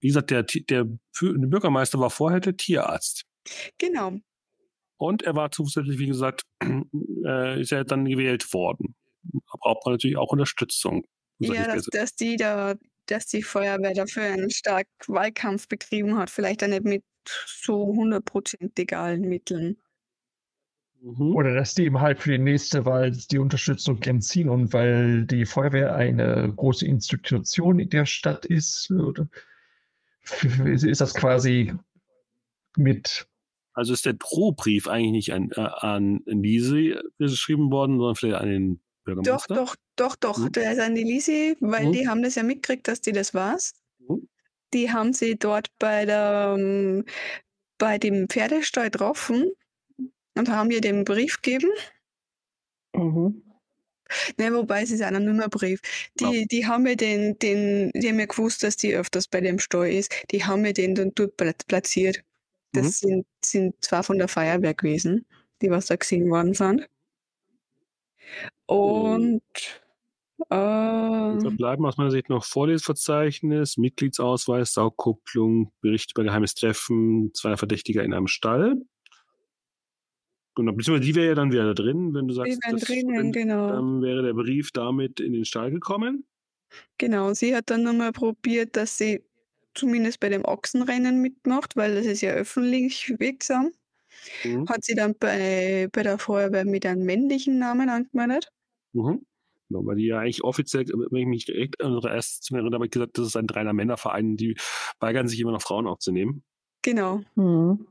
Wie 0.01 0.07
gesagt, 0.07 0.31
der, 0.31 0.45
der, 0.45 0.85
der 0.85 0.85
Bürgermeister 1.20 1.99
war 1.99 2.11
vorher 2.11 2.41
der 2.41 2.57
Tierarzt. 2.57 3.24
Genau. 3.79 4.19
Und 4.97 5.23
er 5.23 5.35
war 5.35 5.51
zusätzlich, 5.51 5.99
wie 5.99 6.07
gesagt, 6.07 6.43
äh, 7.24 7.61
ist 7.61 7.73
er 7.73 7.85
dann 7.85 8.05
gewählt 8.05 8.53
worden. 8.53 8.95
Aber 9.49 9.59
braucht 9.61 9.87
man 9.87 9.95
natürlich 9.95 10.16
auch 10.16 10.31
Unterstützung. 10.31 11.05
Ja, 11.39 11.66
dass, 11.66 11.87
dass 11.87 12.15
die 12.15 12.37
da 12.37 12.74
dass 13.07 13.27
die 13.27 13.43
Feuerwehr 13.43 13.95
dafür 13.95 14.24
einen 14.24 14.51
starken 14.51 14.91
Wahlkampf 15.09 15.69
betrieben 15.69 16.16
hat. 16.16 16.31
Vielleicht 16.31 16.62
auch 16.62 16.69
nicht 16.69 16.85
mit 16.85 17.05
so 17.47 17.93
100% 17.93 18.73
legalen 18.77 19.23
Mitteln. 19.23 19.77
Mhm. 21.03 21.35
Oder 21.35 21.55
dass 21.55 21.74
die 21.74 21.85
eben 21.85 22.01
halt 22.01 22.20
für 22.20 22.31
die 22.31 22.39
nächste 22.39 22.85
Wahl 22.85 23.11
die 23.11 23.39
Unterstützung 23.39 24.01
entziehen 24.03 24.49
und 24.49 24.73
weil 24.73 25.27
die 25.27 25.45
Feuerwehr 25.47 25.95
eine 25.95 26.53
große 26.55 26.87
Institution 26.87 27.81
in 27.81 27.91
der 27.91 28.07
Stadt 28.07 28.47
ist, 28.47 28.91
oder 28.91 29.29
ist 30.65 31.01
das 31.01 31.15
quasi 31.15 31.74
mit. 32.77 33.27
Also 33.74 33.95
ist 33.95 34.07
der 34.07 34.12
Drohbrief 34.12 34.87
eigentlich 34.87 35.29
nicht 35.29 35.33
an, 35.33 35.51
äh, 35.53 35.61
an 35.61 36.23
Lise 36.27 37.03
geschrieben 37.19 37.70
worden, 37.70 37.99
sondern 37.99 38.16
vielleicht 38.16 38.43
an 38.43 38.49
den 38.49 38.81
Bürgermeister? 39.05 39.55
Doch, 39.55 39.77
doch, 39.97 40.16
doch, 40.16 40.16
doch. 40.16 40.39
Mhm. 40.39 40.53
Der 40.53 40.73
ist 40.73 40.81
an 40.81 40.95
die 40.95 41.05
Lise, 41.05 41.57
weil 41.61 41.87
mhm. 41.87 41.93
die 41.93 42.09
haben 42.09 42.23
das 42.23 42.35
ja 42.35 42.43
mitgekriegt, 42.43 42.89
dass 42.89 43.01
die 43.01 43.12
das 43.12 43.35
war's. 43.35 43.74
Mhm. 43.99 44.29
Die 44.73 44.91
haben 44.91 45.12
sie 45.12 45.37
dort 45.37 45.69
bei 45.79 46.07
der 46.07 46.57
ähm, 46.59 47.05
bei 47.79 47.99
dem 47.99 48.29
Pferdestall 48.29 48.91
getroffen 48.91 49.51
und 50.37 50.49
haben 50.49 50.70
ihr 50.70 50.81
den 50.81 51.05
Brief 51.05 51.43
gegeben. 51.43 51.70
Mhm. 52.95 53.43
Ne, 54.39 54.53
wobei 54.53 54.83
es 54.83 54.91
ist 54.91 55.03
ein 55.03 55.24
Nummerbrief. 55.24 55.81
Die, 56.20 56.41
ja. 56.41 56.45
die 56.51 56.66
haben 56.66 56.83
mir 56.85 56.97
den, 56.97 57.39
den, 57.39 57.91
die 57.95 58.09
haben 58.09 58.20
ja 58.20 58.27
gewusst, 58.27 58.62
dass 58.62 58.77
die 58.77 58.95
öfters 58.95 59.27
bei 59.27 59.41
dem 59.41 59.59
Stall 59.59 59.91
ist. 59.91 60.12
Die 60.31 60.45
haben 60.45 60.62
mir 60.62 60.73
den 60.73 60.95
dann 60.95 61.12
dort 61.15 61.37
platziert. 61.37 62.23
Das 62.73 63.03
mhm. 63.03 63.09
sind, 63.09 63.27
sind 63.45 63.85
zwar 63.85 64.03
von 64.03 64.19
der 64.19 64.29
Feuerwehr 64.29 64.74
gewesen, 64.74 65.27
die 65.61 65.70
was 65.70 65.87
da 65.87 65.97
gesehen 65.97 66.31
worden 66.31 66.55
sind. 66.55 66.89
Und 68.73 69.43
äh, 70.51 71.51
bleiben 71.57 71.85
aus 71.86 71.97
meiner 71.97 72.11
Sicht 72.11 72.28
noch 72.28 72.44
Vorlesverzeichnis, 72.44 73.77
Mitgliedsausweis, 73.77 74.73
Saugkupplung, 74.73 75.73
Bericht 75.81 76.12
über 76.12 76.24
geheimes 76.24 76.55
Treffen, 76.55 77.32
zwei 77.35 77.57
Verdächtiger 77.57 78.03
in 78.03 78.12
einem 78.12 78.27
Stall. 78.27 78.77
Genau, 80.55 80.73
beziehungsweise 80.73 81.07
die 81.07 81.15
wäre 81.15 81.28
ja 81.28 81.35
dann 81.35 81.53
wieder 81.53 81.74
drin, 81.74 82.12
wenn 82.12 82.28
du 82.28 82.35
sagst, 82.35 82.53
die 82.53 82.73
das, 82.73 82.82
drinnen, 82.82 83.32
genau. 83.32 83.69
dann 83.69 84.03
wäre 84.03 84.23
der 84.23 84.35
Brief 84.35 84.70
damit 84.73 85.20
in 85.20 85.32
den 85.32 85.44
Stall 85.44 85.70
gekommen. 85.70 86.27
Genau, 86.99 87.28
und 87.28 87.36
sie 87.36 87.55
hat 87.55 87.70
dann 87.70 87.82
nochmal 87.82 88.12
probiert, 88.12 88.77
dass 88.77 88.99
sie 88.99 89.23
zumindest 89.74 90.20
bei 90.20 90.28
dem 90.28 90.44
Ochsenrennen 90.44 91.23
mitmacht, 91.23 91.77
weil 91.77 91.94
das 91.94 92.07
ist 92.07 92.20
ja 92.20 92.32
öffentlich 92.32 93.15
wirksam. 93.19 93.73
Mhm. 94.44 94.69
Hat 94.69 94.85
sie 94.85 94.94
dann 94.94 95.15
bei, 95.19 95.89
bei 95.90 96.03
der 96.03 96.19
Feuerwehr 96.19 96.66
mit 96.66 96.85
einem 96.85 97.05
männlichen 97.05 97.59
Namen 97.59 97.89
angemeldet. 97.89 98.52
Mhm. 98.93 99.24
Genau, 99.69 99.86
weil 99.86 99.97
die 99.97 100.06
ja 100.06 100.19
eigentlich 100.19 100.44
offiziell, 100.44 100.85
wenn 100.86 101.23
ich 101.23 101.27
mich 101.27 101.47
direkt 101.47 101.81
erinnere, 101.81 102.14
erst 102.14 102.44
zu 102.44 102.55
mir 102.55 102.60
erinnere, 102.60 102.89
gesagt, 102.89 103.16
das 103.16 103.28
ist 103.28 103.36
ein 103.36 103.48
reiner 103.48 103.73
Männerverein, 103.73 104.36
die 104.36 104.56
weigern 105.01 105.28
sich 105.28 105.40
immer 105.40 105.52
noch 105.52 105.62
Frauen 105.62 105.86
aufzunehmen. 105.86 106.43
Genau. 106.82 107.23
Mhm. 107.36 107.86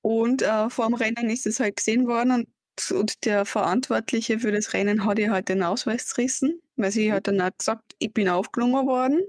Und 0.00 0.42
äh, 0.42 0.68
vor 0.70 0.86
dem 0.86 0.94
Rennen 0.94 1.30
ist 1.30 1.46
es 1.46 1.60
halt 1.60 1.76
gesehen 1.76 2.08
worden 2.08 2.32
und, 2.32 2.90
und 2.90 3.24
der 3.24 3.44
Verantwortliche 3.44 4.40
für 4.40 4.50
das 4.50 4.72
Rennen 4.72 5.04
hat 5.04 5.18
ihr 5.20 5.30
halt 5.30 5.48
den 5.48 5.62
Ausweis 5.62 6.08
zerrissen, 6.08 6.60
weil 6.76 6.90
sie 6.90 7.12
hat 7.12 7.28
dann 7.28 7.40
auch 7.40 7.56
gesagt, 7.56 7.94
ich 7.98 8.12
bin 8.12 8.28
aufgelungen 8.28 8.86
worden. 8.86 9.20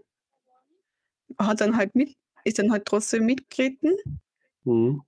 Hat 1.37 1.61
dann 1.61 1.77
halt 1.77 1.93
mit, 1.93 2.15
ist 2.43 2.57
dann 2.57 2.71
halt 2.71 2.85
trotzdem 2.85 3.25
mitgetreten. 3.25 3.91
Mhm. 4.63 5.01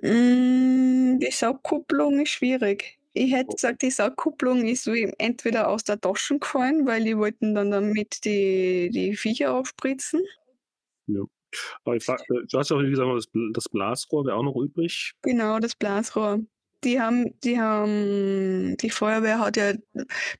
Mm, 0.00 1.18
die 1.18 1.30
Saugkupplung 1.30 2.20
ist 2.20 2.30
schwierig. 2.30 2.99
Ich 3.12 3.32
hätte 3.32 3.54
gesagt, 3.54 3.82
die 3.82 3.90
Saugkupplung 3.90 4.66
ist 4.66 4.86
entweder 5.18 5.68
aus 5.68 5.82
der 5.82 6.00
Tasche 6.00 6.38
gefallen, 6.38 6.86
weil 6.86 7.04
die 7.04 7.16
wollten 7.16 7.54
dann 7.54 7.70
damit 7.70 8.24
die, 8.24 8.90
die 8.90 9.16
Viecher 9.16 9.54
aufspritzen. 9.54 10.22
Ja. 11.06 11.22
Aber 11.84 11.96
ich 11.96 12.04
frag, 12.04 12.20
äh, 12.30 12.46
du 12.48 12.58
hast 12.58 12.70
ja 12.70 12.76
auch 12.76 12.82
gesagt, 12.82 13.08
das, 13.16 13.26
das 13.52 13.68
Blasrohr 13.68 14.24
wäre 14.24 14.36
auch 14.36 14.44
noch 14.44 14.56
übrig. 14.56 15.14
Genau, 15.22 15.58
das 15.58 15.74
Blasrohr. 15.74 16.40
Die 16.84 16.98
haben, 16.98 17.38
die 17.44 17.60
haben, 17.60 18.76
die 18.78 18.88
Feuerwehr 18.88 19.38
hat 19.38 19.58
ja 19.58 19.74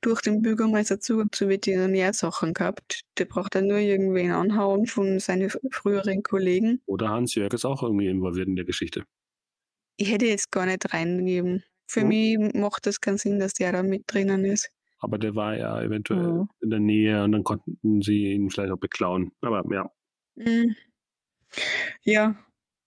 durch 0.01 0.23
den 0.23 0.41
Bürgermeister 0.41 0.99
Zugang 0.99 1.31
zu 1.33 1.49
Veterinärsachen 1.49 2.55
gehabt. 2.55 3.03
Der 3.19 3.27
braucht 3.27 3.57
dann 3.57 3.67
nur 3.67 3.79
irgendwen 3.79 4.31
anhauen 4.31 4.87
von 4.87 5.19
seinen 5.19 5.51
früheren 5.71 6.23
Kollegen. 6.23 6.81
Oder 6.87 7.11
Hans-Jörg 7.11 7.53
ist 7.53 7.67
auch 7.67 7.83
irgendwie 7.83 8.07
involviert 8.07 8.49
in 8.49 8.57
der 8.57 8.65
Geschichte. 8.65 9.05
Ich 9.99 10.11
hätte 10.11 10.27
jetzt 10.27 10.51
gar 10.51 10.65
nicht 10.65 10.95
reingegeben. 10.95 11.63
Für 11.91 12.03
hm. 12.03 12.09
mich 12.09 12.39
macht 12.55 12.87
das 12.87 13.01
keinen 13.01 13.19
Sinn, 13.19 13.41
dass 13.41 13.53
der 13.53 13.73
da 13.73 13.83
mit 13.83 14.05
drinnen 14.07 14.45
ist. 14.45 14.71
Aber 15.01 15.19
der 15.19 15.35
war 15.35 15.57
ja 15.57 15.83
eventuell 15.83 16.25
hm. 16.25 16.49
in 16.61 16.71
der 16.71 16.79
Nähe 16.79 17.25
und 17.25 17.33
dann 17.33 17.43
konnten 17.43 18.01
sie 18.01 18.33
ihn 18.33 18.49
vielleicht 18.49 18.71
auch 18.71 18.79
beklauen. 18.79 19.33
Aber 19.41 19.65
ja. 19.75 19.91
Hm. 20.39 20.77
Ja, 22.03 22.37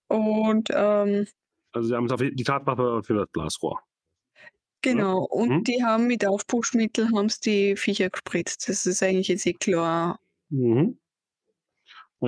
und 0.08 0.70
ähm, 0.72 1.26
also 1.72 1.88
sie 1.88 1.94
haben 1.94 2.06
es 2.06 2.12
auf 2.12 2.20
die 2.20 2.44
Tatwaffe 2.44 3.02
für 3.04 3.14
das 3.14 3.28
Blasrohr. 3.30 3.78
Genau, 4.80 5.24
und 5.24 5.50
mhm. 5.50 5.64
die 5.64 5.84
haben 5.84 6.06
mit 6.06 6.24
Aufpuschmittel 6.26 7.10
haben 7.14 7.30
die 7.44 7.76
Viecher 7.76 8.08
gespritzt. 8.08 8.68
Das 8.70 8.86
ist 8.86 9.02
eigentlich 9.02 9.28
jetzt 9.28 9.44
eh 9.44 9.52
klar. 9.52 10.18
Mhm. 10.48 10.98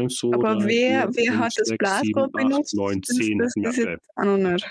So, 0.09 0.31
Aber 0.35 0.57
drei, 0.57 0.66
wer, 0.66 1.12
vier, 1.12 1.15
wer 1.15 1.32
fünf, 1.32 1.40
hat 1.40 1.53
das 1.57 1.78
Blasrohr 1.78 2.28
benutzt? 2.31 2.74
9, 2.74 3.03
10. 3.03 3.39
Das, 3.39 3.53
das 3.57 3.78
ist 3.78 3.85
jetzt 3.86 4.11
auch 4.16 4.24
noch 4.24 4.36
nicht. 4.36 4.66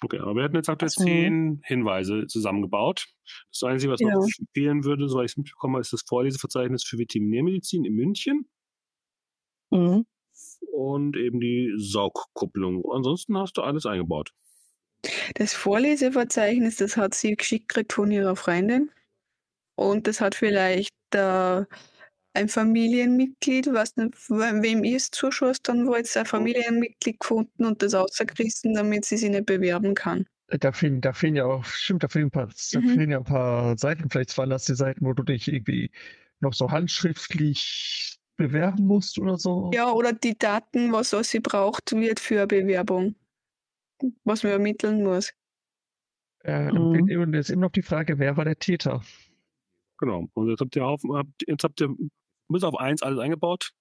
Okay, 0.00 0.18
aber 0.18 0.36
wir 0.36 0.44
hatten 0.44 0.56
jetzt 0.56 0.68
aktuell 0.68 0.90
zehn 0.90 1.60
Hinweise 1.64 2.26
zusammengebaut. 2.26 3.06
Das 3.50 3.62
Einzige, 3.64 3.92
was 3.92 4.00
ja. 4.00 4.10
noch 4.10 4.26
fehlen 4.54 4.84
würde, 4.84 5.08
soweit 5.08 5.26
ich 5.26 5.32
es 5.32 5.36
mitbekommen 5.36 5.74
habe, 5.74 5.80
ist 5.80 5.92
das 5.92 6.02
Vorleseverzeichnis 6.02 6.84
für 6.84 6.98
Veterinärmedizin 6.98 7.84
in 7.84 7.94
München. 7.94 8.48
Mhm 9.70 10.06
und 10.78 11.16
eben 11.16 11.40
die 11.40 11.74
Saugkupplung. 11.76 12.84
Ansonsten 12.92 13.36
hast 13.36 13.56
du 13.56 13.62
alles 13.62 13.86
eingebaut. 13.86 14.32
Das 15.34 15.54
Vorleseverzeichnis, 15.54 16.76
das 16.76 16.96
hat 16.96 17.14
sie 17.14 17.36
geschickt 17.36 17.68
gekriegt 17.68 17.92
von 17.92 18.10
ihrer 18.10 18.36
Freundin. 18.36 18.90
Und 19.74 20.06
das 20.06 20.20
hat 20.20 20.34
vielleicht 20.34 20.94
äh, 21.14 21.64
ein 22.38 22.48
Familienmitglied, 22.48 23.72
was 23.72 23.96
nicht, 23.96 24.14
wem 24.30 24.84
ihr 24.84 24.96
es 24.96 25.10
zuschaust, 25.10 25.68
dann 25.68 25.86
wollt 25.86 26.16
ein 26.16 26.24
Familienmitglied 26.24 27.20
gefunden 27.20 27.64
und 27.64 27.82
das 27.82 27.94
ausgerissen, 27.94 28.74
damit 28.74 29.04
sie 29.04 29.16
sich 29.16 29.30
nicht 29.30 29.46
bewerben 29.46 29.94
kann. 29.94 30.26
Da 30.46 30.72
fehlen, 30.72 31.00
da 31.00 31.12
fehlen 31.12 31.36
ja 31.36 31.44
auch, 31.44 31.64
stimmt, 31.64 32.04
da 32.04 32.08
fehlen, 32.08 32.26
ein 32.26 32.30
paar, 32.30 32.48
da 32.72 32.80
mhm. 32.80 32.88
fehlen 32.88 33.10
ja 33.10 33.18
ein 33.18 33.24
paar 33.24 33.76
Seiten. 33.76 34.08
Vielleicht 34.08 34.36
waren 34.38 34.50
das 34.50 34.64
die 34.64 34.74
Seiten, 34.74 35.04
wo 35.04 35.12
du 35.12 35.22
dich 35.22 35.48
irgendwie 35.48 35.90
noch 36.40 36.54
so 36.54 36.70
handschriftlich 36.70 38.18
bewerben 38.36 38.86
musst 38.86 39.18
oder 39.18 39.36
so. 39.36 39.70
Ja, 39.74 39.90
oder 39.90 40.12
die 40.12 40.38
Daten, 40.38 40.92
was, 40.92 41.12
was 41.12 41.28
sie 41.28 41.40
braucht, 41.40 41.92
wird 41.92 42.20
für 42.20 42.38
eine 42.38 42.46
Bewerbung, 42.46 43.16
was 44.24 44.42
man 44.44 44.52
ermitteln 44.52 45.02
muss. 45.02 45.32
Äh, 46.44 46.70
mhm. 46.70 47.10
Und 47.20 47.34
jetzt 47.34 47.50
immer 47.50 47.66
noch 47.66 47.72
die 47.72 47.82
Frage, 47.82 48.18
wer 48.18 48.36
war 48.36 48.44
der 48.44 48.58
Täter? 48.58 49.02
Genau. 49.98 50.28
Und 50.32 50.48
jetzt 50.48 50.60
habt 50.60 50.76
ihr 50.76 50.86
auf, 50.86 51.02
jetzt 51.46 51.64
habt 51.64 51.80
ihr 51.80 51.94
bis 52.48 52.64
auf 52.64 52.78
eins 52.78 53.02
alles 53.02 53.18
eingebaut. 53.18 53.72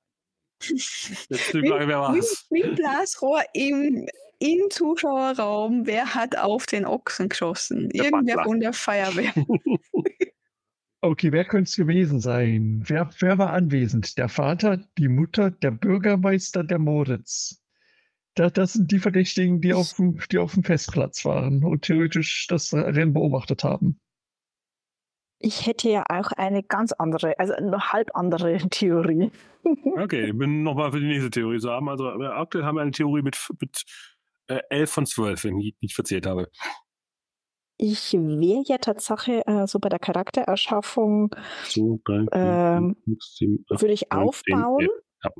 Jetzt 0.61 1.53
die 1.53 1.67
Frage, 1.67 1.87
wer 1.87 1.99
war's? 1.99 2.47
Mit, 2.49 2.65
mit 2.65 2.75
Blasrohr 2.75 3.43
im, 3.53 4.07
im 4.39 4.69
Zuschauerraum, 4.69 5.85
wer 5.85 6.15
hat 6.15 6.37
auf 6.37 6.65
den 6.65 6.85
Ochsen 6.85 7.29
geschossen? 7.29 7.89
Der 7.89 8.05
Irgendwer 8.05 8.35
Butler. 8.35 8.43
von 8.43 8.59
der 8.59 8.73
Feuerwehr. 8.73 9.33
Okay, 11.01 11.31
wer 11.31 11.45
könnte 11.45 11.69
es 11.69 11.75
gewesen 11.75 12.19
sein? 12.19 12.83
Wer, 12.87 13.09
wer 13.19 13.37
war 13.37 13.53
anwesend? 13.53 14.17
Der 14.17 14.29
Vater, 14.29 14.77
die 14.97 15.07
Mutter, 15.07 15.51
der 15.51 15.69
Bürgermeister, 15.69 16.63
der 16.63 16.79
Moritz. 16.79 17.61
Das, 18.33 18.53
das 18.53 18.73
sind 18.73 18.91
die 18.91 18.97
Verdächtigen, 18.99 19.61
die 19.61 19.73
auf, 19.73 19.93
dem, 19.93 20.19
die 20.31 20.39
auf 20.39 20.55
dem 20.55 20.63
Festplatz 20.63 21.23
waren 21.23 21.63
und 21.63 21.83
theoretisch 21.83 22.47
das 22.47 22.73
Rennen 22.73 23.13
beobachtet 23.13 23.63
haben. 23.63 23.99
Ich 25.39 25.67
hätte 25.67 25.89
ja 25.89 26.03
auch 26.09 26.31
eine 26.31 26.63
ganz 26.63 26.93
andere, 26.93 27.37
also 27.39 27.53
eine 27.53 27.91
halb 27.91 28.09
andere 28.15 28.57
Theorie. 28.69 29.31
Okay, 29.95 30.27
ich 30.27 30.37
bin 30.37 30.63
nochmal 30.63 30.91
für 30.91 30.99
die 30.99 31.07
nächste 31.07 31.29
Theorie 31.29 31.59
zu 31.59 31.69
haben. 31.69 31.89
Also 31.89 32.07
aktuell 32.07 32.63
haben 32.63 32.75
wir 32.75 32.81
eine 32.81 32.91
Theorie 32.91 33.21
mit, 33.21 33.37
mit 33.59 33.83
äh, 34.47 34.61
11 34.69 34.91
von 34.91 35.05
12, 35.05 35.43
wenn 35.43 35.59
ich 35.59 35.75
nicht 35.81 35.95
verzählt 35.95 36.25
habe. 36.25 36.49
Ich 37.79 38.13
wäre 38.13 38.63
ja 38.65 38.77
Tatsache 38.79 39.45
äh, 39.45 39.67
so 39.67 39.77
bei 39.77 39.89
der 39.89 39.99
Charaktererschaffung, 39.99 41.35
so, 41.67 41.99
ähm, 42.31 42.95
würde 43.05 43.93
ich 43.93 44.11
aufbauen. 44.11 44.87
Ja. 45.23 45.31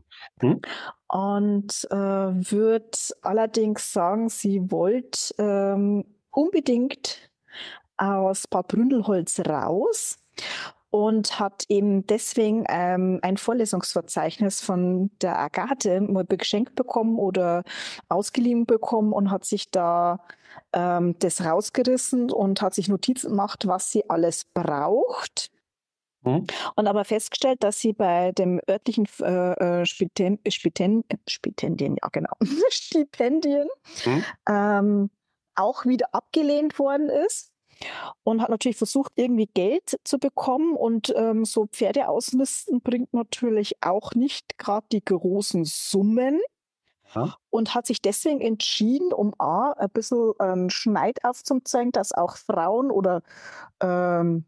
Hm? 0.42 0.62
Und 1.08 1.88
äh, 1.90 1.96
würde 1.96 2.98
allerdings 3.22 3.92
sagen, 3.92 4.30
sie 4.30 4.70
wollte 4.70 5.34
ähm, 5.40 6.06
unbedingt 6.30 7.32
aus 7.98 8.48
Bad 8.48 8.68
Bründelholz 8.70 9.40
raus 9.42 10.18
und 10.90 11.40
hat 11.40 11.66
eben 11.68 12.08
deswegen 12.08 12.64
ähm, 12.70 13.20
ein 13.22 13.38
Vorlesungsverzeichnis 13.38 14.62
von 14.62 15.12
der 15.22 15.38
Agathe 15.38 16.02
mal 16.02 16.26
geschenkt 16.26 16.76
bekommen 16.76 17.18
oder 17.18 17.64
ausgeliehen 18.10 18.66
bekommen 18.66 19.12
und 19.12 19.30
hat 19.30 19.44
sich 19.46 19.70
da 19.70 20.20
ähm, 20.74 21.16
das 21.20 21.44
rausgerissen 21.44 22.32
und 22.32 22.62
hat 22.62 22.74
sich 22.74 22.88
Notizen 22.88 23.32
gemacht, 23.32 23.68
was 23.68 23.92
sie 23.92 24.10
alles 24.10 24.46
braucht. 24.46 25.52
Mhm. 26.24 26.48
Und 26.76 26.88
aber 26.88 27.04
festgestellt, 27.04 27.64
dass 27.64 27.80
sie 27.80 27.94
bei 27.94 28.32
dem 28.32 28.62
örtlichen 28.70 29.08
äh, 29.20 29.82
äh 29.82 29.86
Spiten, 29.86 30.40
Spiten, 30.48 31.04
Spitendien, 31.28 31.98
ja 32.02 32.10
genau, 32.10 32.34
Stipendien 32.70 33.68
mhm. 34.06 34.24
ähm, 34.48 35.10
auch 35.56 35.86
wieder 35.86 36.14
abgelehnt 36.14 36.80
worden 36.80 37.10
ist 37.10 37.52
und 38.24 38.42
hat 38.42 38.50
natürlich 38.50 38.78
versucht, 38.78 39.12
irgendwie 39.16 39.50
Geld 39.54 40.00
zu 40.04 40.20
bekommen. 40.20 40.76
Und 40.76 41.14
ähm, 41.16 41.46
so 41.46 41.66
Pferde 41.68 42.08
ausmisten 42.08 42.82
bringt 42.82 43.14
natürlich 43.14 43.76
auch 43.82 44.14
nicht 44.14 44.58
gerade 44.58 44.88
die 44.92 45.04
großen 45.04 45.66
Summen. 45.66 46.40
Ja. 47.16 47.38
Und 47.50 47.74
hat 47.74 47.88
sich 47.88 48.02
deswegen 48.02 48.42
entschieden, 48.42 49.14
um 49.14 49.34
A, 49.40 49.72
ein 49.72 49.90
bisschen 49.92 50.34
ähm, 50.42 50.70
Schneid 50.70 51.24
aufzuzeigen, 51.24 51.94
dass 51.94 52.12
auch 52.12 52.36
Frauen 52.36 52.92
oder 52.92 53.22
ähm, 53.82 54.46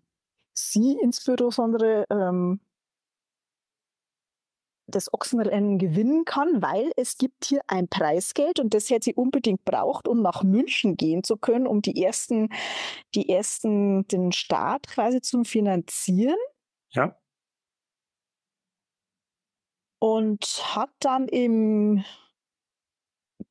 sie 0.54 0.98
insbesondere 1.02 2.06
ähm, 2.10 2.60
das 4.90 5.14
Ochsenrennen 5.14 5.78
gewinnen 5.78 6.26
kann, 6.26 6.62
weil 6.62 6.92
es 6.96 7.18
gibt 7.18 7.46
hier 7.46 7.62
ein 7.68 7.88
Preisgeld 7.88 8.60
und 8.60 8.74
das 8.74 8.90
hätte 8.90 9.06
sie 9.06 9.14
unbedingt 9.14 9.64
braucht, 9.66 10.08
um 10.08 10.22
nach 10.22 10.44
München 10.44 10.98
gehen 10.98 11.24
zu 11.24 11.38
können, 11.38 11.68
um 11.68 11.82
die 11.82 12.04
ersten, 12.04 12.50
die 13.16 13.30
ersten, 13.30 14.08
den 14.08 14.32
Start 14.32 14.88
quasi 14.88 15.22
zu 15.22 15.44
finanzieren. 15.44 16.38
Ja. 16.92 17.16
Und 20.00 20.44
hat 20.76 20.92
dann 21.00 21.28
im 21.28 22.04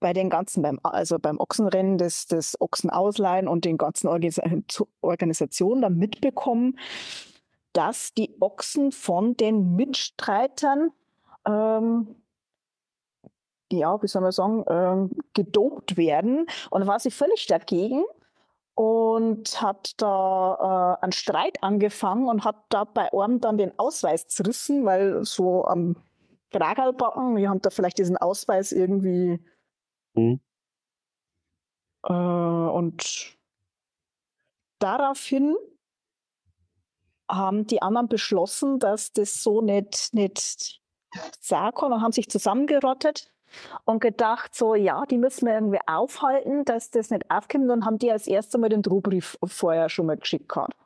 bei 0.01 0.12
den 0.12 0.31
ganzen, 0.31 0.62
beim, 0.62 0.78
also 0.82 1.19
beim 1.19 1.39
Ochsenrennen, 1.39 1.98
das, 1.98 2.27
das 2.27 2.60
Ochsenausleihen 2.60 3.48
und 3.48 3.65
den 3.65 3.78
ganzen 3.78 4.06
Organis 4.09 4.40
Organisationen 5.01 5.82
dann 5.82 5.97
mitbekommen, 5.97 6.78
dass 7.73 8.15
die 8.15 8.36
Ochsen 8.40 8.93
von 8.93 9.36
den 9.36 9.77
Mitstreitern 9.77 10.90
ähm, 11.49 12.15
ja, 13.73 14.01
wie 14.03 14.07
soll 14.07 14.23
man 14.23 14.33
sagen, 14.33 14.65
ähm, 14.69 15.11
gedopt 15.35 15.97
werden. 15.97 16.47
Und 16.70 16.83
da 16.83 16.87
war 16.87 17.01
sie 17.01 17.11
völlig 17.11 17.47
dagegen 17.47 18.05
und 18.75 19.61
hat 19.61 20.01
da 20.01 20.97
äh, 21.01 21.05
einen 21.05 21.12
Streit 21.12 21.62
angefangen 21.62 22.29
und 22.29 22.45
hat 22.45 22.57
da 22.69 22.85
bei 22.85 23.12
einem 23.12 23.41
dann 23.41 23.59
den 23.59 23.79
Ausweis 23.79 24.29
zerrissen, 24.29 24.85
weil 24.85 25.25
so 25.25 25.65
am 25.65 25.97
Kragalbacken, 26.51 27.37
wir 27.37 27.51
haben 27.51 27.61
da 27.61 27.70
vielleicht 27.70 27.99
diesen 27.99 28.16
Ausweis 28.16 28.73
irgendwie 28.73 29.45
mhm. 30.15 30.41
äh, 32.05 32.12
und 32.12 33.37
daraufhin 34.79 35.57
haben 37.31 37.66
die 37.66 37.83
anderen 37.83 38.09
beschlossen, 38.09 38.79
dass 38.79 39.12
das 39.12 39.43
so 39.43 39.61
nicht, 39.61 40.15
nicht 40.15 40.78
Sarkon 41.40 41.93
und 41.93 42.02
haben 42.02 42.12
sich 42.12 42.28
zusammengerottet 42.28 43.30
und 43.85 44.01
gedacht, 44.01 44.55
so, 44.55 44.74
ja, 44.74 45.05
die 45.06 45.18
müssen 45.18 45.47
wir 45.47 45.55
irgendwie 45.55 45.80
aufhalten, 45.86 46.64
dass 46.64 46.90
das 46.90 47.10
nicht 47.10 47.30
aufkommt 47.30 47.70
und 47.70 47.85
haben 47.85 47.98
die 47.98 48.10
als 48.10 48.26
erstes 48.26 48.60
mal 48.60 48.68
den 48.68 48.82
Drohbrief 48.82 49.39
vorher 49.44 49.89
schon 49.89 50.06
mal 50.06 50.16
geschickt 50.16 50.48
gehabt. 50.48 50.76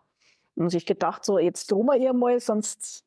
Und 0.55 0.71
sich 0.71 0.87
gedacht, 0.87 1.25
so, 1.25 1.39
jetzt 1.39 1.71
drohen 1.71 1.87
wir 1.87 1.97
ihr 1.97 2.13
mal, 2.13 2.39
sonst 2.39 3.05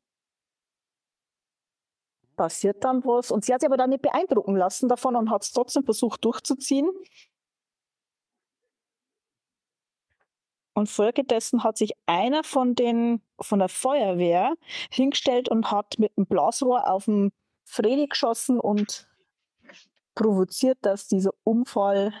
passiert 2.36 2.84
dann 2.84 3.04
was. 3.04 3.30
Und 3.30 3.44
sie 3.44 3.54
hat 3.54 3.60
sich 3.60 3.68
aber 3.68 3.76
dann 3.76 3.90
nicht 3.90 4.02
beeindrucken 4.02 4.56
lassen 4.56 4.88
davon 4.88 5.16
und 5.16 5.30
hat 5.30 5.42
es 5.42 5.52
trotzdem 5.52 5.84
versucht 5.84 6.24
durchzuziehen. 6.24 6.88
Und 10.76 10.90
folgedessen 10.90 11.64
hat 11.64 11.78
sich 11.78 11.92
einer 12.04 12.44
von 12.44 12.74
den 12.74 13.22
von 13.40 13.60
der 13.60 13.70
Feuerwehr 13.70 14.56
hingestellt 14.90 15.48
und 15.48 15.70
hat 15.70 15.98
mit 15.98 16.12
einem 16.16 16.26
Blasrohr 16.26 16.86
auf 16.86 17.06
den 17.06 17.32
Fredi 17.64 18.06
geschossen 18.06 18.60
und 18.60 19.08
provoziert, 20.14 20.76
dass 20.82 21.08
dieser 21.08 21.30
Unfall 21.44 22.12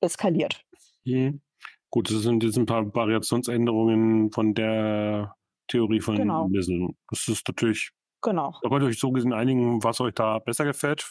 eskaliert. 0.00 0.64
Mhm. 1.04 1.42
Gut, 1.90 2.10
das 2.10 2.22
sind 2.22 2.42
jetzt 2.42 2.58
ein 2.58 2.66
paar 2.66 2.92
Variationsänderungen 2.92 4.32
von 4.32 4.52
der 4.52 5.36
Theorie 5.68 6.00
von 6.00 6.16
genau. 6.16 6.48
Lissel. 6.48 6.88
Das 7.08 7.28
ist 7.28 7.46
natürlich. 7.46 7.92
Genau. 8.20 8.52
Da 8.62 8.70
wollt 8.70 8.82
ihr 8.82 8.88
euch 8.88 8.98
so 8.98 9.12
gesehen 9.12 9.32
einigen, 9.32 9.84
was 9.84 10.00
euch 10.00 10.14
da 10.14 10.40
besser 10.40 10.64
gefällt. 10.64 11.08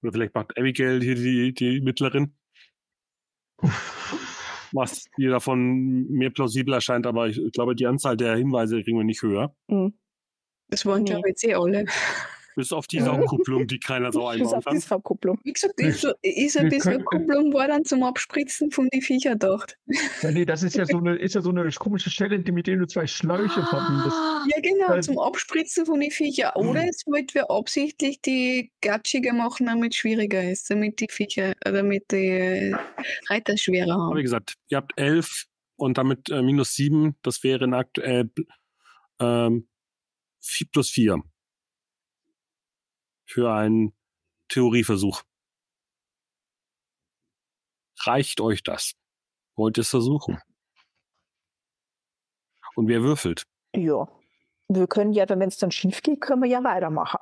Oder 0.00 0.12
vielleicht 0.12 0.34
macht 0.36 0.56
Abigail 0.56 1.02
hier 1.02 1.16
die, 1.16 1.52
die 1.52 1.80
Mittlerin 1.80 2.36
was 4.72 5.04
dir 5.16 5.30
davon 5.30 6.08
mehr 6.08 6.30
plausibel 6.30 6.74
erscheint, 6.74 7.06
aber 7.06 7.28
ich, 7.28 7.38
ich, 7.38 7.52
glaube, 7.52 7.74
die 7.74 7.86
Anzahl 7.86 8.16
der 8.16 8.36
Hinweise 8.36 8.82
kriegen 8.82 8.98
wir 8.98 9.04
nicht 9.04 9.22
höher. 9.22 9.54
Mhm. 9.68 9.94
Das 10.68 10.86
waren 10.86 11.04
ja 11.06 11.20
jetzt 11.26 11.44
eh 11.44 11.54
alle. 11.54 11.84
Bis 12.54 12.72
auf 12.72 12.86
die 12.86 13.00
Saugkupplung, 13.00 13.66
die 13.66 13.78
keiner 13.78 14.12
so 14.12 14.26
einbauen 14.26 14.50
kann. 14.50 14.58
Bis 14.60 14.66
auf 14.66 14.72
die 14.72 14.78
Saugkupplung. 14.78 15.38
Wie 15.44 15.52
gesagt, 15.52 15.80
ist, 15.80 16.06
ist 16.22 16.58
ein 16.58 16.68
bisschen 16.68 17.04
Kupplung 17.04 17.52
war 17.52 17.68
dann 17.68 17.84
zum 17.84 18.02
Abspritzen 18.02 18.70
von 18.70 18.88
den 18.88 19.02
Viecher 19.02 19.32
gedacht. 19.32 19.78
Ja, 20.22 20.30
nee, 20.30 20.44
das 20.44 20.62
ist 20.62 20.76
ja 20.76 20.84
so 20.86 20.98
eine, 20.98 21.16
ist 21.16 21.34
ja 21.34 21.40
so 21.40 21.50
eine 21.50 21.68
komische 21.70 22.10
Stelle, 22.10 22.38
mit 22.38 22.66
der 22.66 22.76
du 22.76 22.86
zwei 22.86 23.06
Schläuche 23.06 23.62
verbindest. 23.64 24.16
Ja, 24.48 24.60
genau, 24.60 24.88
Weil, 24.88 25.02
zum 25.02 25.18
Abspritzen 25.18 25.86
von 25.86 26.00
den 26.00 26.10
Viecher. 26.10 26.56
Oder 26.56 26.88
es 26.88 27.04
wollten 27.06 27.34
wir 27.34 27.50
absichtlich 27.50 28.20
die 28.20 28.70
gatschiger 28.80 29.32
machen, 29.32 29.66
damit 29.66 29.92
es 29.92 29.96
schwieriger 29.96 30.42
ist, 30.42 30.70
damit 30.70 31.00
die 31.00 31.08
Viecher, 31.10 31.54
damit 31.60 32.10
die 32.12 32.74
Reiter 33.28 33.56
schwerer 33.56 33.92
haben. 33.92 34.02
Aber 34.02 34.16
wie 34.16 34.22
gesagt, 34.22 34.54
ihr 34.68 34.78
habt 34.78 34.92
elf 34.96 35.46
und 35.76 35.98
damit 35.98 36.30
äh, 36.30 36.42
minus 36.42 36.74
sieben, 36.74 37.16
das 37.22 37.42
wäre 37.42 37.64
aktuell 37.76 38.30
ähm, 39.20 39.68
plus 40.72 40.90
vier 40.90 41.22
für 43.26 43.52
einen 43.52 43.92
Theorieversuch. 44.48 45.22
Reicht 48.04 48.40
euch 48.40 48.62
das? 48.62 48.94
Wollt 49.56 49.78
ihr 49.78 49.82
es 49.82 49.90
versuchen? 49.90 50.38
Und 52.74 52.88
wer 52.88 53.02
würfelt? 53.02 53.44
Ja. 53.74 54.08
Wir 54.68 54.86
können 54.86 55.12
ja, 55.12 55.28
wenn 55.28 55.42
es 55.42 55.58
dann 55.58 55.70
schief 55.70 56.02
geht, 56.02 56.20
können 56.20 56.42
wir 56.42 56.48
ja 56.48 56.64
weitermachen. 56.64 57.18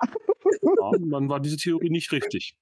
Ja, 0.63 0.91
dann 0.99 1.29
war 1.29 1.41
diese 1.41 1.57
Theorie 1.57 1.91
nicht 1.91 2.13
richtig. 2.13 2.57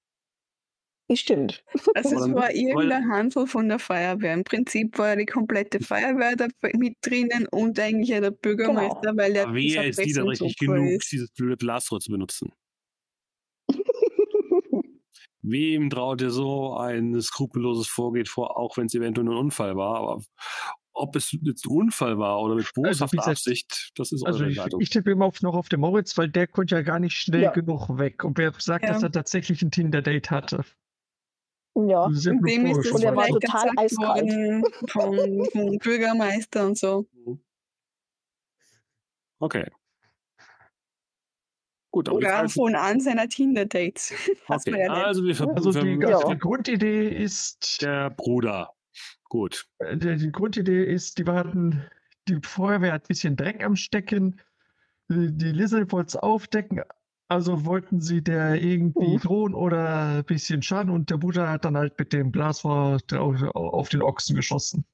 Stimmt. 1.15 1.65
Also 1.95 2.17
es 2.17 2.35
war 2.35 2.53
irgendein 2.53 3.09
Handel 3.11 3.47
von 3.47 3.69
der 3.69 3.79
Feuerwehr. 3.79 4.35
Im 4.35 4.45
Prinzip 4.45 4.99
war 4.99 5.17
die 5.17 5.25
komplette 5.25 5.81
Feuerwehr 5.81 6.37
da 6.37 6.49
mit 6.75 6.97
drinnen 7.01 7.47
und 7.51 7.79
eigentlich 7.81 8.11
ja 8.11 8.21
der 8.21 8.31
Bürgermeister, 8.31 9.01
genau. 9.01 9.17
weil 9.17 9.37
er. 9.37 9.53
Wer 9.55 9.87
ist 9.87 10.05
die 10.05 10.13
da 10.13 10.23
richtig 10.25 10.59
genug, 10.59 11.01
ist. 11.01 11.11
dieses 11.11 11.31
blöde 11.31 11.57
Blasrohr 11.57 12.01
zu 12.01 12.11
benutzen? 12.11 12.53
Wem 15.43 15.91
traut 15.91 16.21
ihr 16.21 16.31
so 16.31 16.77
ein 16.77 17.21
skrupelloses 17.21 17.87
Vorgeht 17.87 18.29
vor, 18.29 18.57
auch 18.57 18.77
wenn 18.77 18.87
es 18.87 18.95
eventuell 18.95 19.25
nur 19.25 19.37
ein 19.37 19.45
Unfall 19.45 19.77
war? 19.77 19.97
Aber 19.97 20.23
ob 20.93 21.15
es 21.15 21.37
jetzt 21.43 21.67
ein 21.67 21.71
Unfall 21.71 22.19
war 22.19 22.41
oder 22.41 22.57
mit 22.57 22.67
also, 22.67 22.83
boshafter 22.83 23.19
also, 23.19 23.31
Absicht, 23.31 23.93
das 23.95 24.11
ist 24.11 24.27
also 24.27 24.45
ich, 24.45 24.61
ich 24.81 24.91
tippe 24.91 25.13
immer 25.13 25.27
auf, 25.27 25.41
noch 25.43 25.55
auf 25.55 25.69
den 25.69 25.81
Moritz, 25.81 26.19
weil 26.19 26.29
der 26.29 26.49
konnte 26.49 26.75
ja 26.75 26.83
gar 26.83 26.99
nicht 26.99 27.15
schnell 27.15 27.43
ja. 27.43 27.53
genug 27.53 27.99
weg. 27.99 28.25
Und 28.25 28.37
wer 28.37 28.53
sagt, 28.59 28.85
ja. 28.85 28.93
dass 28.93 29.03
er 29.03 29.13
tatsächlich 29.13 29.63
ein 29.63 29.71
Tinder-Date 29.71 30.31
hatte? 30.31 30.65
Ja, 31.77 32.09
dem 32.09 32.67
ist 32.67 32.87
es 32.87 32.91
und 32.91 33.05
er 33.05 33.15
war 33.15 33.29
total 33.29 33.71
eiskalt. 33.77 34.33
Vom, 34.89 35.45
vom 35.53 35.79
Bürgermeister 35.79 36.67
und 36.67 36.77
so. 36.77 37.07
Okay. 39.39 39.71
Gut, 41.91 42.09
aber 42.09 42.19
Oder 42.19 42.49
von 42.49 42.75
an 42.75 43.01
seiner 43.01 43.29
Tinder-Dates. 43.29 44.13
Okay. 44.49 44.85
Ja 44.87 45.05
also, 45.05 45.25
wir 45.25 45.57
also 45.57 45.73
die, 45.73 45.99
ja. 46.01 46.23
die 46.25 46.39
Grundidee 46.39 47.09
ist. 47.09 47.83
Der 47.83 48.11
Bruder. 48.11 48.75
Gut. 49.29 49.67
Äh, 49.79 49.97
die, 49.97 50.17
die 50.17 50.33
Grundidee 50.33 50.85
ist, 50.85 51.19
die 51.19 51.27
warten, 51.27 51.85
die 52.29 52.39
Feuerwehr 52.43 52.93
hat 52.93 53.05
ein 53.05 53.09
bisschen 53.09 53.37
Dreck 53.37 53.63
am 53.63 53.77
Stecken. 53.77 54.41
Die, 55.11 55.53
Lizzie 55.53 55.91
wollte 55.91 56.09
es 56.09 56.17
aufdecken, 56.17 56.83
also 57.29 57.65
wollten 57.65 58.01
sie 58.01 58.23
der 58.23 58.63
irgendwie 58.63 59.15
mhm. 59.15 59.21
drohen 59.21 59.55
oder 59.55 60.19
ein 60.19 60.25
bisschen 60.25 60.61
schaden 60.61 60.91
und 60.91 61.09
der 61.09 61.17
Bruder 61.17 61.49
hat 61.49 61.65
dann 61.65 61.79
halt 61.79 61.99
mit 61.99 62.13
dem 62.13 62.31
Blasrohr 62.31 62.99
auf, 63.13 63.43
auf 63.55 63.89
den 63.89 64.03
Ochsen 64.03 64.37
geschossen. 64.37 64.85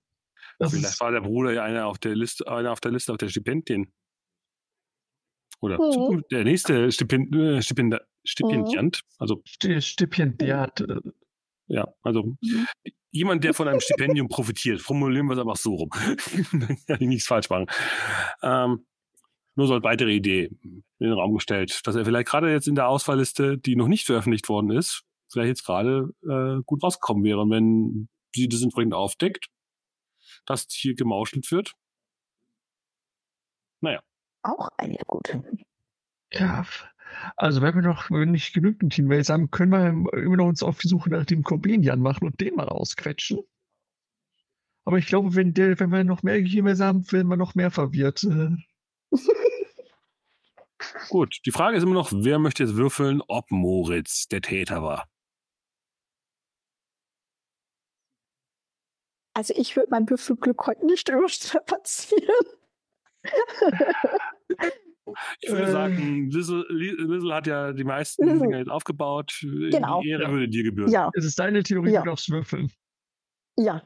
Das 0.61 0.73
Vielleicht 0.73 1.01
war 1.01 1.11
der 1.11 1.23
Bruder 1.23 1.53
ja 1.53 1.65
einer 1.65 1.87
auf 1.87 1.99
der 1.99 2.15
Liste, 2.15 2.47
einer 2.47 2.71
auf 2.71 2.81
der 2.81 2.93
Liste 2.93 3.11
auf 3.11 3.19
der 3.19 3.29
Stipendien. 3.29 3.93
Oder 5.60 5.78
mhm. 5.78 6.24
der 6.31 6.44
nächste 6.44 6.90
Stipend, 6.93 7.35
äh, 7.35 7.62
Stipend, 7.62 7.98
Stipendiant. 8.24 9.01
Mhm. 9.02 9.14
Also 9.18 9.43
Stipendiat. 9.81 10.81
Äh. 10.81 11.01
Ja, 11.66 11.89
also 12.02 12.36
mhm. 12.40 12.66
jemand, 13.10 13.44
der 13.44 13.55
von 13.55 13.68
einem 13.68 13.81
Stipendium 13.81 14.28
profitiert. 14.28 14.81
Formulieren 14.81 15.26
wir 15.26 15.35
es 15.35 15.39
einfach 15.39 15.56
so 15.56 15.74
rum. 15.74 15.90
Dann 16.52 16.78
kann 16.86 17.01
ich 17.01 17.09
nichts 17.09 17.26
falsch 17.26 17.48
machen. 17.48 17.66
Ähm, 18.43 18.86
nur 19.56 19.66
so 19.66 19.74
als 19.74 19.85
weitere 19.85 20.12
Idee 20.12 20.51
in 20.62 20.82
den 20.98 21.12
Raum 21.12 21.35
gestellt, 21.35 21.81
dass 21.85 21.94
er 21.94 22.05
vielleicht 22.05 22.28
gerade 22.28 22.51
jetzt 22.51 22.66
in 22.66 22.74
der 22.74 22.89
Auswahlliste, 22.89 23.56
die 23.56 23.76
noch 23.76 23.89
nicht 23.89 24.05
veröffentlicht 24.05 24.48
worden 24.48 24.70
ist, 24.70 25.02
vielleicht 25.31 25.48
jetzt 25.48 25.64
gerade 25.64 26.10
äh, 26.22 26.62
gut 26.64 26.82
rausgekommen 26.82 27.24
wäre. 27.24 27.40
Und 27.40 27.51
wenn 27.51 28.09
sie 28.35 28.48
das 28.48 28.62
entsprechend 28.62 28.94
aufdeckt, 28.94 29.47
dass 30.47 30.66
hier 30.70 30.94
gemauschelt 30.94 31.51
wird. 31.51 31.72
Naja. 33.81 34.02
Auch 34.45 34.69
eine 34.77 34.99
gute. 35.07 35.43
Ja, 36.33 36.65
also 37.37 37.62
wenn 37.62 37.75
wir 37.75 37.83
noch 37.83 38.11
wenn 38.11 38.31
nicht 38.33 38.53
genügend 38.53 38.93
Teammates 38.93 39.31
haben, 39.31 39.51
können 39.51 39.73
wir 39.73 39.89
immer 40.23 40.37
noch 40.37 40.47
uns 40.49 40.62
auf 40.62 40.79
die 40.79 40.89
Suche 40.89 41.09
nach 41.11 41.25
dem 41.25 41.43
Corbinian 41.43 42.01
machen 42.01 42.27
und 42.27 42.41
den 42.41 42.55
mal 42.55 42.69
ausquetschen. 42.69 43.41
Aber 44.85 44.99
ich 44.99 45.07
glaube, 45.07 45.35
wenn, 45.35 45.55
der, 45.55 45.81
wenn 45.81 45.91
wir 45.91 46.05
noch 46.05 46.23
mehr 46.23 46.45
Teammates 46.45 46.81
haben, 46.81 47.11
werden 47.11 47.29
wir 47.29 47.39
noch 47.39 47.55
mehr 47.55 47.71
verwirrt. 47.71 48.21
Gut, 51.09 51.39
die 51.47 51.53
Frage 51.53 51.79
ist 51.79 51.83
immer 51.83 51.95
noch, 51.95 52.12
wer 52.12 52.39
möchte 52.39 52.65
jetzt 52.65 52.77
würfeln, 52.77 53.23
ob 53.27 53.51
Moritz 53.51 54.29
der 54.29 54.43
Täter 54.43 54.83
war? 54.83 55.09
Also 59.33 59.55
ich 59.57 59.75
würde 59.75 59.89
mein 59.91 60.09
Würfelglück 60.09 60.66
heute 60.66 60.85
nicht 60.85 61.09
überstrapazieren. 61.09 62.45
Ich 65.41 65.51
würde 65.51 65.71
sagen, 65.71 66.31
Lizzle, 66.31 66.65
Lizzle 66.71 67.35
hat 67.35 67.47
ja 67.47 67.73
die 67.73 67.85
meisten 67.85 68.25
Lizzle. 68.25 68.41
Dinge 68.41 68.59
jetzt 68.59 68.71
aufgebaut. 68.71 69.39
Genau. 69.43 70.01
Die 70.01 70.09
Ehre 70.09 70.23
ja. 70.23 70.31
würde 70.31 70.49
dir 70.49 70.65
gebühren. 70.65 70.91
Ja. 70.91 71.11
Es 71.15 71.25
ist 71.25 71.39
deine 71.39 71.62
Theorie, 71.62 71.93
ja. 71.93 72.01
du 72.01 72.07
darfst 72.07 72.31
würfeln. 72.31 72.73
Ja. 73.57 73.83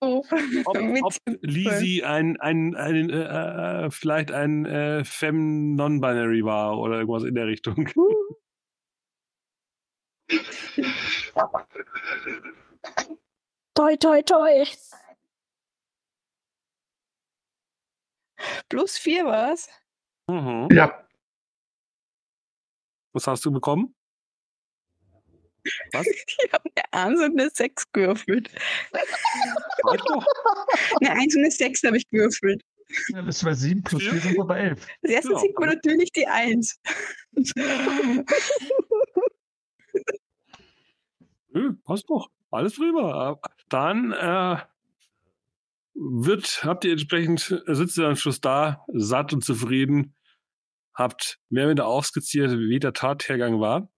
Oh. 0.00 0.24
Ob, 0.64 0.76
ob 1.02 1.14
Lisi 1.42 2.02
ein, 2.04 2.40
ein, 2.40 2.74
ein, 2.76 3.10
äh, 3.10 3.84
äh, 3.86 3.90
vielleicht 3.90 4.30
ein 4.32 4.64
äh, 4.64 5.04
Fem 5.04 5.74
Non-Binary 5.74 6.44
war 6.44 6.78
oder 6.78 6.98
irgendwas 6.98 7.24
in 7.24 7.34
der 7.34 7.46
Richtung. 7.46 7.88
toi, 13.74 13.96
toi, 13.96 14.22
toi. 14.22 14.64
Plus 18.68 18.98
vier 18.98 19.24
war's? 19.24 19.68
Mhm. 20.28 20.68
Ja. 20.72 21.06
Was 23.12 23.26
hast 23.26 23.44
du 23.44 23.50
bekommen? 23.50 23.94
Was? 25.92 26.06
Ich 26.44 26.52
habe 26.52 26.70
eine 26.74 26.84
1 26.92 27.20
und 27.20 27.40
eine 27.40 27.50
6 27.50 27.92
gewürfelt. 27.92 28.50
eine 31.00 31.12
1 31.12 31.34
und 31.34 31.42
eine 31.42 31.50
6 31.50 31.82
habe 31.82 31.96
ich 31.96 32.08
gewürfelt. 32.08 32.62
Ja, 33.08 33.22
das 33.22 33.44
war 33.44 33.54
7 33.54 33.82
plus 33.82 34.02
4 34.02 34.20
sind 34.20 34.36
wir 34.36 34.44
bei 34.44 34.60
11. 34.60 34.86
Das 35.02 35.10
erste 35.10 35.32
ja. 35.32 35.38
sieht 35.38 35.58
man 35.58 35.68
natürlich 35.68 36.10
die 36.12 36.26
1. 36.26 36.80
Nö, 41.50 41.74
passt 41.84 42.08
doch. 42.08 42.30
Alles 42.50 42.76
prima. 42.76 43.38
Dann 43.68 44.12
äh, 44.12 44.56
wird, 45.98 46.62
habt 46.64 46.84
ihr 46.84 46.92
entsprechend, 46.92 47.62
sitzt 47.66 47.98
ihr 47.98 48.06
am 48.06 48.16
Schluss 48.16 48.40
da, 48.40 48.84
satt 48.88 49.32
und 49.32 49.44
zufrieden, 49.44 50.14
habt 50.94 51.40
mehr 51.48 51.64
oder 51.64 51.70
weniger 51.70 51.86
aufskizziert, 51.86 52.52
wie 52.52 52.78
der 52.78 52.92
Tathergang 52.92 53.60
war. 53.60 53.90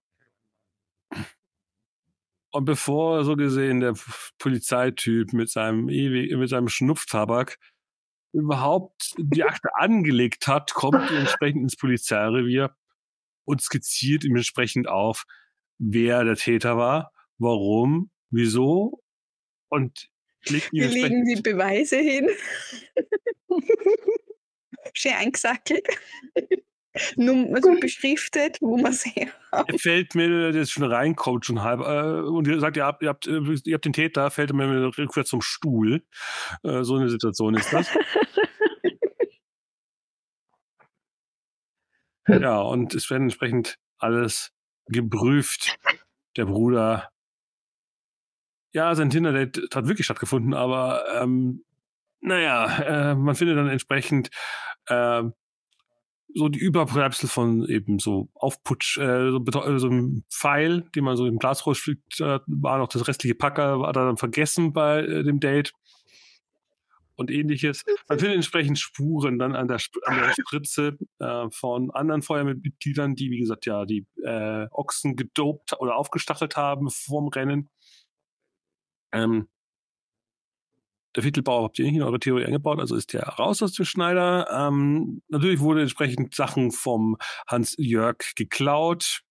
Und 2.52 2.64
bevor 2.64 3.24
so 3.24 3.36
gesehen 3.36 3.80
der 3.80 3.94
Polizeityp 4.38 5.32
mit 5.32 5.50
seinem 5.50 5.88
ewig, 5.88 6.36
mit 6.36 6.48
seinem 6.48 6.68
Schnupftabak 6.68 7.58
überhaupt 8.32 9.14
die 9.18 9.44
Akte 9.44 9.68
angelegt 9.74 10.46
hat, 10.46 10.72
kommt 10.74 11.10
entsprechend 11.10 11.62
ins 11.62 11.76
Polizeirevier 11.76 12.74
und 13.44 13.60
skizziert 13.60 14.24
ihm 14.24 14.36
entsprechend 14.36 14.88
auf, 14.88 15.24
wer 15.78 16.24
der 16.24 16.36
Täter 16.36 16.76
war, 16.76 17.12
warum, 17.38 18.10
wieso 18.30 19.02
und 19.68 20.10
Wir 20.44 20.88
legen 20.88 21.24
die 21.24 21.40
Beweise 21.40 21.96
hin. 21.98 22.28
Schön 24.94 25.12
eingesackelt. 25.12 25.86
Nur 27.16 27.54
also 27.54 27.78
beschriftet, 27.78 28.58
wo 28.60 28.76
man 28.76 28.90
es 28.92 29.06
her 29.06 29.28
hat. 29.52 29.80
Fällt 29.80 30.16
mir 30.16 30.50
jetzt 30.50 30.72
schon 30.72 30.82
reinkommt, 30.82 31.46
schon 31.46 31.62
halb, 31.62 31.80
äh, 31.80 32.22
und 32.28 32.48
ihr 32.48 32.58
sagt, 32.58 32.76
ihr 32.76 32.84
habt, 32.84 33.02
ihr, 33.02 33.10
habt, 33.10 33.26
ihr 33.26 33.74
habt 33.74 33.84
den 33.84 33.92
Täter, 33.92 34.30
fällt 34.30 34.52
mir 34.52 34.90
rückwärts 34.98 35.30
zum 35.30 35.40
Stuhl. 35.40 36.02
Äh, 36.64 36.82
so 36.82 36.96
eine 36.96 37.08
Situation 37.08 37.54
ist 37.54 37.72
das. 37.72 37.86
ja, 42.26 42.60
und 42.60 42.92
es 42.94 43.08
werden 43.08 43.24
entsprechend 43.24 43.76
alles 43.98 44.50
geprüft. 44.86 45.78
Der 46.36 46.46
Bruder. 46.46 47.10
Ja, 48.72 48.94
sein 48.94 49.10
Tinder-Date 49.10 49.74
hat 49.74 49.88
wirklich 49.88 50.04
stattgefunden, 50.04 50.54
aber 50.54 51.04
ähm, 51.20 51.64
naja, 52.20 53.10
äh, 53.10 53.14
man 53.14 53.34
findet 53.34 53.56
dann 53.56 53.68
entsprechend 53.68 54.30
äh, 54.86 55.22
so 56.34 56.48
die 56.48 56.58
Überbleibsel 56.58 57.28
von 57.28 57.66
eben 57.66 57.98
so 57.98 58.28
Aufputsch, 58.34 58.98
äh, 58.98 59.30
so, 59.30 59.38
äh, 59.38 59.78
so 59.78 59.88
einem 59.88 60.24
Pfeil, 60.30 60.82
den 60.94 61.04
man 61.04 61.16
so 61.16 61.26
im 61.26 61.38
Glasrohr 61.38 61.74
schickt, 61.74 62.20
äh, 62.20 62.38
war 62.46 62.78
noch 62.78 62.88
das 62.88 63.08
restliche 63.08 63.34
Packer, 63.34 63.80
war 63.80 63.92
dann 63.92 64.16
vergessen 64.16 64.72
bei 64.72 65.00
äh, 65.00 65.24
dem 65.24 65.40
Date 65.40 65.72
und 67.16 67.30
ähnliches. 67.30 67.84
Man 68.08 68.18
findet 68.18 68.36
entsprechend 68.36 68.78
Spuren 68.78 69.38
dann 69.38 69.54
an 69.54 69.68
der, 69.68 69.78
an 70.04 70.16
der 70.18 70.32
Spritze 70.32 70.96
äh, 71.18 71.50
von 71.50 71.90
anderen 71.90 72.22
Feuermitgliedern, 72.22 73.14
die, 73.14 73.30
wie 73.30 73.40
gesagt, 73.40 73.66
ja, 73.66 73.84
die 73.84 74.06
äh, 74.24 74.66
Ochsen 74.70 75.16
gedopt 75.16 75.74
oder 75.78 75.96
aufgestachelt 75.96 76.56
haben 76.56 76.90
vorm 76.90 77.28
Rennen. 77.28 77.68
Ähm, 79.12 79.48
der 81.16 81.24
Viertelbauer 81.24 81.64
habt 81.64 81.78
ihr 81.78 81.86
nicht 81.86 81.96
in 81.96 82.02
eure 82.02 82.20
Theorie 82.20 82.44
eingebaut, 82.44 82.78
also 82.78 82.94
ist 82.94 83.12
der 83.12 83.24
raus 83.24 83.62
aus 83.62 83.72
dem 83.72 83.84
Schneider. 83.84 84.46
Ähm, 84.50 85.22
natürlich 85.28 85.60
wurde 85.60 85.82
entsprechend 85.82 86.34
Sachen 86.34 86.70
vom 86.70 87.16
Hans 87.48 87.74
Jörg 87.78 88.18
geklaut. 88.36 89.22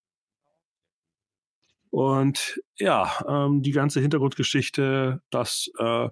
Und 1.88 2.60
ja, 2.78 3.10
ähm, 3.26 3.62
die 3.62 3.72
ganze 3.72 4.00
Hintergrundgeschichte, 4.00 5.22
dass 5.30 5.70
äh, 5.78 6.08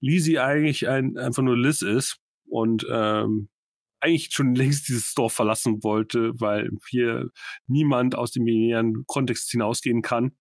Lisi 0.00 0.38
eigentlich 0.38 0.88
ein, 0.88 1.16
einfach 1.16 1.42
nur 1.42 1.56
Liz 1.56 1.82
ist 1.82 2.18
und 2.48 2.86
ähm, 2.90 3.48
eigentlich 4.00 4.28
schon 4.32 4.54
längst 4.54 4.88
dieses 4.88 5.14
Dorf 5.14 5.32
verlassen 5.32 5.82
wollte, 5.82 6.32
weil 6.38 6.70
hier 6.88 7.30
niemand 7.66 8.14
aus 8.14 8.32
dem 8.32 8.44
binären 8.44 9.04
Kontext 9.06 9.50
hinausgehen 9.50 10.02
kann. 10.02 10.36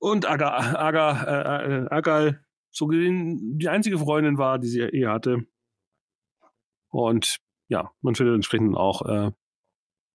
Und 0.00 0.26
Aga, 0.26 0.56
Aga, 0.76 1.22
äh, 1.24 1.84
äh, 1.84 1.86
Agal 1.90 2.44
so 2.70 2.86
gesehen 2.86 3.58
die 3.58 3.68
einzige 3.68 3.98
Freundin 3.98 4.38
war, 4.38 4.58
die 4.58 4.68
sie 4.68 4.80
eh 4.80 5.06
hatte. 5.06 5.46
Und 6.88 7.36
ja, 7.68 7.90
man 8.00 8.14
findet 8.14 8.34
entsprechend 8.34 8.76
auch, 8.76 9.02
äh, 9.02 9.30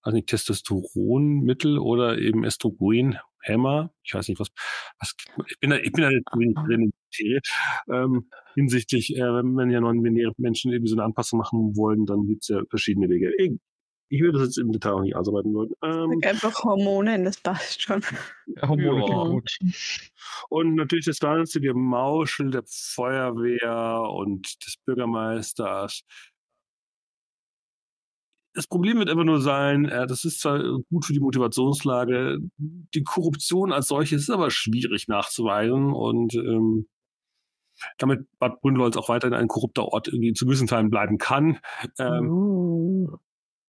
also 0.02 0.16
nicht 0.16 0.28
Testosteronmittel 0.28 1.78
oder 1.80 2.18
eben 2.18 2.44
Estrogen, 2.44 3.18
Hämmer, 3.42 3.94
ich 4.04 4.14
weiß 4.16 4.28
nicht 4.28 4.40
was, 4.40 4.50
was 5.00 5.16
ich 5.48 5.60
bin 5.60 5.70
da, 5.70 5.78
ich 5.78 5.92
bin 5.92 6.02
da 6.02 6.10
nicht 6.10 6.26
drin 6.32 6.82
in 6.82 6.92
Materie, 7.12 7.42
ähm, 7.92 8.30
hinsichtlich, 8.56 9.16
äh, 9.16 9.22
wenn 9.22 9.70
ja 9.70 9.80
non-binäre 9.82 10.34
Menschen 10.38 10.72
irgendwie 10.72 10.90
so 10.90 10.96
eine 10.96 11.04
Anpassung 11.04 11.38
machen 11.38 11.78
wollen, 11.78 12.08
dann 12.08 12.26
gibt 12.26 12.42
es 12.42 12.48
ja 12.48 12.62
verschiedene 12.70 13.08
Wege. 13.08 13.32
Ich 14.10 14.22
würde 14.22 14.38
das 14.38 14.50
jetzt 14.50 14.58
im 14.60 14.72
Detail 14.72 14.94
auch 14.94 15.02
nicht 15.02 15.16
ausarbeiten 15.16 15.54
wollen. 15.54 15.72
Ähm, 15.84 16.22
einfach 16.24 16.64
Hormone, 16.64 17.24
das 17.24 17.38
passt 17.38 17.82
schon. 17.82 18.04
Hormone 18.62 19.08
ja. 19.08 19.24
gut. 19.24 19.58
Und 20.50 20.76
natürlich 20.76 21.06
das 21.06 21.20
ganze 21.20 21.60
Gemauschel 21.60 22.52
der 22.52 22.64
Feuerwehr 22.68 24.10
und 24.12 24.64
des 24.66 24.78
Bürgermeisters. 24.86 26.04
Das 28.54 28.68
Problem 28.68 29.00
wird 29.00 29.10
einfach 29.10 29.26
nur 29.26 29.42
sein, 29.42 29.86
äh, 29.86 30.08
das 30.08 30.24
ist 30.24 30.40
zwar 30.40 30.62
gut 30.90 31.06
für 31.06 31.14
die 31.14 31.20
Motivationslage, 31.20 32.38
die 32.58 33.04
Korruption 33.04 33.74
als 33.74 33.88
solche 33.88 34.16
ist 34.16 34.30
aber 34.30 34.50
schwierig 34.50 35.08
nachzuweisen 35.10 35.92
und 35.92 36.36
ähm, 36.36 36.88
damit 37.98 38.22
Bad 38.40 38.62
Brünnholz 38.62 38.96
auch 38.96 39.10
weiterhin 39.10 39.34
ein 39.34 39.50
korrupter 39.50 39.84
Ort 39.84 40.08
irgendwie 40.08 40.32
zu 40.32 40.46
gewissen 40.46 40.68
Teilen 40.68 40.90
bleiben 40.90 41.18
kann. 41.18 41.60
Ähm, 42.00 42.30
uh 42.30 42.95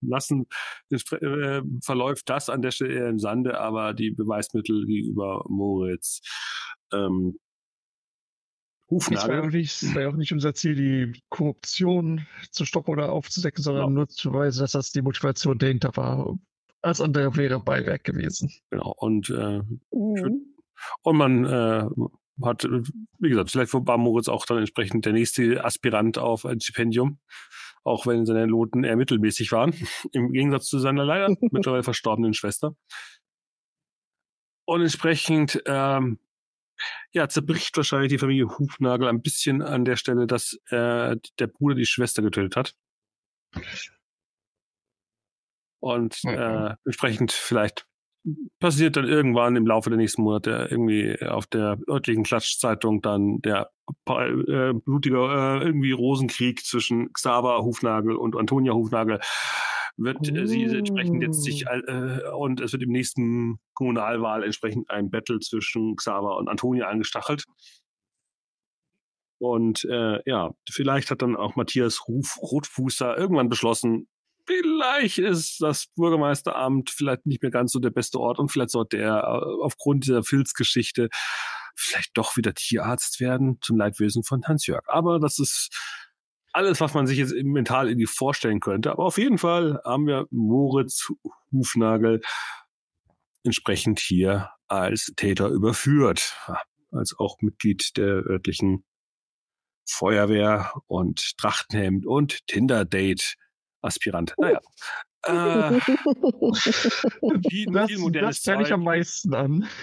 lassen, 0.01 0.47
äh, 0.91 1.63
verläuft 1.83 2.29
das 2.29 2.49
an 2.49 2.63
der 2.63 2.71
Stelle 2.71 2.95
eher 2.95 3.09
im 3.09 3.19
Sande, 3.19 3.61
aber 3.61 3.95
die 3.95 4.11
Beweismittel 4.11 4.87
gegenüber 4.87 5.45
Moritz 5.49 6.21
ähm, 6.93 7.39
Hufnagel. 8.91 9.19
Es 9.19 9.29
war, 9.29 9.45
auch 9.45 9.51
nicht, 9.51 9.95
war 9.95 10.09
auch 10.09 10.17
nicht 10.17 10.33
unser 10.33 10.55
Ziel, 10.55 10.75
die 10.75 11.21
Korruption 11.29 12.27
zu 12.51 12.65
stoppen 12.65 12.93
oder 12.93 13.13
aufzudecken, 13.13 13.63
sondern 13.63 13.87
genau. 13.87 13.97
nur 14.01 14.09
zu 14.09 14.33
weisen, 14.33 14.61
dass 14.61 14.73
das 14.73 14.93
die 14.93 15.03
Motivation 15.03 15.59
dahinter 15.59 15.97
war. 15.97 16.39
Als 16.83 17.01
andere 17.01 17.35
wäre 17.37 17.59
Beiwerk 17.59 18.05
gewesen. 18.05 18.51
Genau, 18.71 18.95
und, 18.99 19.31
äh, 19.31 19.61
mhm. 19.91 20.55
und 21.03 21.17
man 21.17 21.45
äh, 21.45 21.89
hat, 22.45 22.65
wie 23.19 23.29
gesagt, 23.29 23.51
vielleicht 23.51 23.73
war 23.73 23.99
Moritz 23.99 24.29
auch 24.29 24.47
dann 24.47 24.59
entsprechend 24.59 25.05
der 25.05 25.15
nächste 25.15 25.65
Aspirant 25.65 26.19
auf 26.19 26.45
ein 26.45 26.61
Stipendium 26.61 27.19
auch 27.87 28.07
wenn 28.07 28.27
seine 28.27 28.49
Noten 28.49 28.83
eher 28.83 28.97
mittelmäßig 28.97 29.53
waren, 29.53 29.73
im 30.13 30.33
Gegensatz 30.33 30.67
zu 30.67 30.79
seiner 30.79 31.05
leider 31.05 31.29
mittlerweile 31.41 31.85
verstorbenen 31.85 32.35
Schwester. 32.35 32.75
Und 34.67 34.81
entsprechend 34.81 35.63
ähm, 35.67 36.19
ja, 37.13 37.29
zerbricht 37.29 37.77
wahrscheinlich 37.77 38.11
die 38.11 38.19
Familie 38.19 38.59
Hufnagel 38.59 39.09
ein 39.09 39.23
bisschen 39.23 39.63
an 39.63 39.85
der 39.85 39.97
Stelle, 39.97 40.27
dass 40.27 40.59
äh, 40.71 41.17
der 41.39 41.47
Bruder 41.47 41.77
die 41.77 41.87
Schwester 41.87 42.23
getötet 42.23 42.57
hat. 42.57 42.75
Und 45.79 46.25
äh, 46.25 46.75
entsprechend 46.85 47.31
vielleicht 47.31 47.87
passiert 48.59 48.97
dann 48.97 49.07
irgendwann 49.07 49.57
im 49.57 49.67
Laufe 49.67 49.91
der 49.91 49.99
nächsten 49.99 50.23
Monate 50.23 50.69
irgendwie 50.71 51.21
auf 51.23 51.47
der 51.47 51.79
örtlichen 51.89 52.25
Klatschzeitung 52.25 53.03
dann 53.03 53.41
der 53.43 53.71
äh, 54.07 54.73
blutige 54.73 55.17
äh, 55.17 55.65
irgendwie 55.65 55.93
Rosenkrieg 55.93 56.65
zwischen 56.65 57.13
Xaver 57.13 57.63
Hufnagel 57.63 58.17
und 58.17 58.37
Antonia 58.37 58.73
Hufnagel 58.73 59.21
wird 59.97 60.29
äh, 60.29 60.47
sie 60.47 60.65
entsprechend 60.65 61.23
jetzt 61.23 61.43
sich 61.43 61.67
äh, 61.67 62.21
und 62.37 62.61
es 62.61 62.73
wird 62.73 62.83
im 62.83 62.91
nächsten 62.91 63.59
Kommunalwahl 63.75 64.43
entsprechend 64.45 64.91
ein 64.91 65.11
Battle 65.11 65.39
zwischen 65.41 65.97
Xaver 65.97 66.37
und 66.37 66.49
Antonia 66.49 66.89
angestachelt. 66.89 67.45
Und 69.39 69.85
äh, 69.85 70.19
ja, 70.29 70.55
vielleicht 70.71 71.11
hat 71.11 71.23
dann 71.23 71.37
auch 71.37 71.57
Matthias 71.57 72.09
Ruf 72.09 72.39
Rotfußer 72.41 73.17
irgendwann 73.19 73.51
beschlossen, 73.51 74.09
vielleicht 74.47 75.19
ist 75.19 75.61
das 75.61 75.87
Bürgermeisteramt 75.97 76.91
vielleicht 76.91 77.27
nicht 77.27 77.43
mehr 77.43 77.51
ganz 77.51 77.73
so 77.73 77.79
der 77.79 77.91
beste 77.91 78.19
Ort 78.19 78.39
und 78.39 78.51
vielleicht 78.51 78.71
sollte 78.71 78.99
er 78.99 79.19
äh, 79.19 79.65
aufgrund 79.65 80.07
dieser 80.07 80.23
Filzgeschichte 80.23 81.09
vielleicht 81.75 82.17
doch 82.17 82.37
wieder 82.37 82.55
Tierarzt 82.55 83.21
werden 83.21 83.59
zum 83.61 83.77
Leidwesen 83.77 84.23
von 84.23 84.43
Hans-Jörg. 84.45 84.85
Aber 84.89 85.19
das 85.19 85.39
ist 85.39 85.71
alles, 86.53 86.81
was 86.81 86.95
man 86.95 87.07
sich 87.07 87.19
jetzt 87.19 87.35
mental 87.35 87.89
irgendwie 87.89 88.07
vorstellen 88.07 88.61
könnte. 88.61 88.91
Aber 88.91 89.05
auf 89.05 89.19
jeden 89.19 89.37
Fall 89.37 89.81
haben 89.85 90.07
wir 90.07 90.27
Moritz 90.31 91.13
Hufnagel 91.53 92.23
entsprechend 93.45 94.01
hier 94.01 94.51
als 94.67 95.13
Täter 95.17 95.49
überführt, 95.49 96.35
als 96.91 97.15
auch 97.19 97.37
Mitglied 97.43 97.97
der 97.99 98.25
örtlichen 98.27 98.85
Feuerwehr 99.85 100.73
und 100.87 101.37
Trachtenhemd 101.37 102.07
und 102.07 102.47
Tinder-Date 102.47 103.37
Aspirant. 103.83 104.35
Naja. 104.39 104.61
Äh, 105.23 105.81
viel, 107.49 107.67
das, 107.73 107.87
viel 107.89 107.99
modernes 107.99 108.43
das 108.43 108.61
ich 108.61 108.73
am 108.73 108.85
meisten 108.85 109.35
an. 109.35 109.69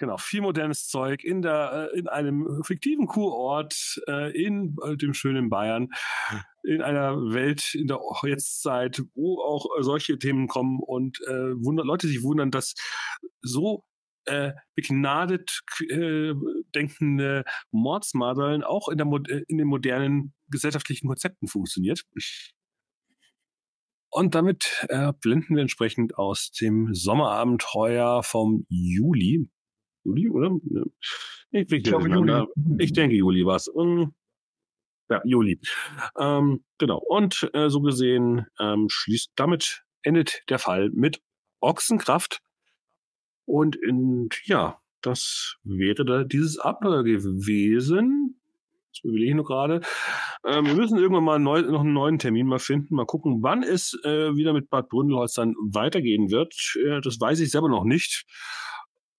Genau, 0.00 0.16
viel 0.16 0.42
modernes 0.42 0.86
Zeug 0.86 1.24
in 1.24 1.42
der 1.42 1.90
äh, 1.92 1.98
in 1.98 2.06
einem 2.06 2.62
fiktiven 2.62 3.08
Kurort 3.08 4.00
äh, 4.06 4.30
in 4.30 4.76
äh, 4.84 4.96
dem 4.96 5.12
schönen 5.12 5.50
Bayern, 5.50 5.88
in 6.62 6.82
einer 6.82 7.16
Welt 7.32 7.74
in 7.74 7.88
der 7.88 7.98
Jetztzeit, 8.22 9.02
wo 9.16 9.40
auch 9.40 9.66
solche 9.80 10.16
Themen 10.16 10.46
kommen 10.46 10.78
und 10.78 11.20
äh, 11.26 11.50
Leute 11.82 12.06
sich 12.06 12.22
wundern, 12.22 12.52
dass 12.52 12.74
so 13.42 13.82
äh, 14.26 14.52
begnadet 14.76 15.62
äh, 15.88 16.32
denkende 16.76 17.44
Mordsmadeln 17.72 18.62
auch 18.62 18.88
in, 18.88 18.98
der, 18.98 19.06
in 19.48 19.58
den 19.58 19.66
modernen 19.66 20.32
gesellschaftlichen 20.48 21.08
Konzepten 21.08 21.48
funktioniert. 21.48 22.04
Und 24.10 24.34
damit 24.34 24.86
äh, 24.88 25.12
blenden 25.20 25.56
wir 25.56 25.62
entsprechend 25.62 26.16
aus 26.16 26.50
dem 26.50 26.94
Sommerabenteuer 26.94 28.22
vom 28.22 28.64
Juli. 28.68 29.50
Juli, 30.04 30.30
oder? 30.30 30.56
Ich, 31.50 31.70
ich, 31.70 31.82
glaube, 31.82 32.08
Juli. 32.08 32.46
ich 32.78 32.92
denke, 32.92 33.16
Juli 33.16 33.44
war 33.44 33.56
es. 33.56 33.70
Ja, 35.10 35.22
Juli. 35.24 35.60
Ähm, 36.18 36.64
genau. 36.78 36.98
Und 36.98 37.50
äh, 37.54 37.68
so 37.70 37.80
gesehen 37.80 38.46
ähm, 38.58 38.88
schließt 38.90 39.32
damit 39.36 39.84
endet 40.02 40.42
der 40.48 40.58
Fall 40.58 40.90
mit 40.90 41.20
Ochsenkraft. 41.60 42.40
Und 43.46 43.76
in, 43.76 44.28
ja, 44.44 44.80
das 45.00 45.56
wäre 45.64 46.04
da 46.04 46.24
dieses 46.24 46.58
Abenteuer 46.58 47.02
gewesen. 47.04 48.37
Das 48.92 49.04
überlege 49.04 49.30
ich 49.30 49.36
noch 49.36 49.44
gerade. 49.44 49.80
Ähm, 50.44 50.66
wir 50.66 50.74
müssen 50.74 50.98
irgendwann 50.98 51.24
mal 51.24 51.38
neu, 51.38 51.62
noch 51.62 51.80
einen 51.80 51.92
neuen 51.92 52.18
Termin 52.18 52.46
mal 52.46 52.58
finden. 52.58 52.94
Mal 52.94 53.06
gucken, 53.06 53.42
wann 53.42 53.62
es 53.62 53.98
äh, 54.04 54.34
wieder 54.34 54.52
mit 54.52 54.70
Bad 54.70 54.88
Bründelholz 54.88 55.34
dann 55.34 55.54
weitergehen 55.60 56.30
wird. 56.30 56.54
Äh, 56.84 57.00
das 57.00 57.20
weiß 57.20 57.40
ich 57.40 57.50
selber 57.50 57.68
noch 57.68 57.84
nicht. 57.84 58.24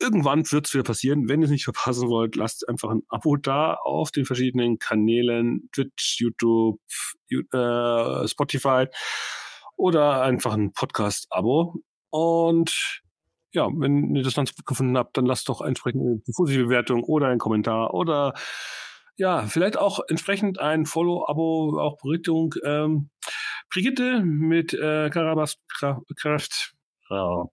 Irgendwann 0.01 0.49
wird 0.51 0.67
es 0.67 0.73
wieder 0.73 0.83
passieren. 0.83 1.27
Wenn 1.27 1.41
ihr 1.41 1.45
es 1.45 1.51
nicht 1.51 1.65
verpassen 1.65 2.07
wollt, 2.09 2.35
lasst 2.35 2.67
einfach 2.69 2.89
ein 2.89 3.03
Abo 3.09 3.35
da 3.35 3.73
auf 3.73 4.11
den 4.11 4.25
verschiedenen 4.25 4.79
Kanälen, 4.79 5.69
Twitch, 5.73 6.19
YouTube, 6.19 6.79
äh, 7.29 8.27
Spotify 8.27 8.85
oder 9.75 10.21
einfach 10.21 10.53
ein 10.53 10.71
Podcast-Abo. 10.71 11.83
Und 12.11 13.01
ja, 13.51 13.67
wenn 13.73 14.15
ihr 14.15 14.23
das 14.23 14.35
dann 14.35 14.47
gefunden 14.65 14.97
habt, 14.97 15.17
dann 15.17 15.25
lasst 15.25 15.49
doch 15.49 15.61
entsprechend 15.61 16.01
eine 16.01 16.21
positive 16.35 16.65
Bewertung 16.65 17.03
oder 17.03 17.27
einen 17.27 17.39
Kommentar 17.39 17.93
oder 17.93 18.33
ja, 19.19 19.45
vielleicht 19.47 19.77
auch 19.77 19.99
entsprechend 20.07 20.59
ein 20.59 20.85
Follow-Abo, 20.85 21.77
auch 21.77 21.97
Richtung 22.05 22.55
ähm, 22.63 23.09
Brigitte 23.69 24.21
mit 24.23 24.73
äh, 24.73 25.09
Karabas 25.09 25.57
Kraft. 25.67 26.73
Oh. 27.09 27.47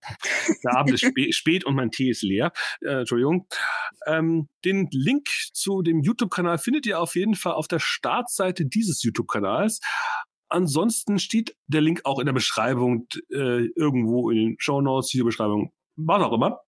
Der 0.62 0.76
Abend 0.76 0.94
ist 0.94 1.00
spät, 1.00 1.34
spät 1.34 1.64
und 1.64 1.74
mein 1.74 1.90
Tee 1.90 2.10
ist 2.10 2.22
leer. 2.22 2.52
Äh, 2.82 3.00
Entschuldigung. 3.00 3.48
Ähm, 4.06 4.48
den 4.64 4.88
Link 4.92 5.28
zu 5.52 5.82
dem 5.82 6.02
YouTube-Kanal 6.02 6.58
findet 6.58 6.86
ihr 6.86 7.00
auf 7.00 7.16
jeden 7.16 7.34
Fall 7.34 7.54
auf 7.54 7.66
der 7.66 7.80
Startseite 7.80 8.66
dieses 8.66 9.02
YouTube-Kanals. 9.02 9.80
Ansonsten 10.48 11.18
steht 11.18 11.56
der 11.66 11.80
Link 11.80 12.02
auch 12.04 12.20
in 12.20 12.26
der 12.26 12.32
Beschreibung 12.32 13.08
äh, 13.32 13.66
irgendwo 13.74 14.30
in 14.30 14.36
den 14.36 14.56
Show 14.60 14.80
Notes, 14.80 15.12
Videobeschreibung, 15.12 15.72
was 15.96 16.22
auch 16.22 16.32
immer. 16.32 16.60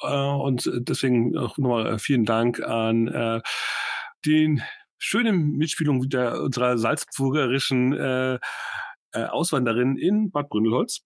Äh, 0.00 0.06
und 0.06 0.70
deswegen 0.74 1.36
auch 1.36 1.58
nochmal 1.58 1.94
äh, 1.94 1.98
vielen 1.98 2.24
Dank 2.24 2.60
an 2.60 3.08
äh, 3.08 3.40
den 4.24 4.62
schönen 4.98 5.56
Mitspielung 5.56 6.08
der, 6.08 6.40
unserer 6.40 6.78
salzburgerischen 6.78 7.92
äh, 7.92 8.38
äh, 9.12 9.24
Auswanderin 9.24 9.96
in 9.96 10.30
Bad 10.30 10.48
Bründelholz. 10.48 11.02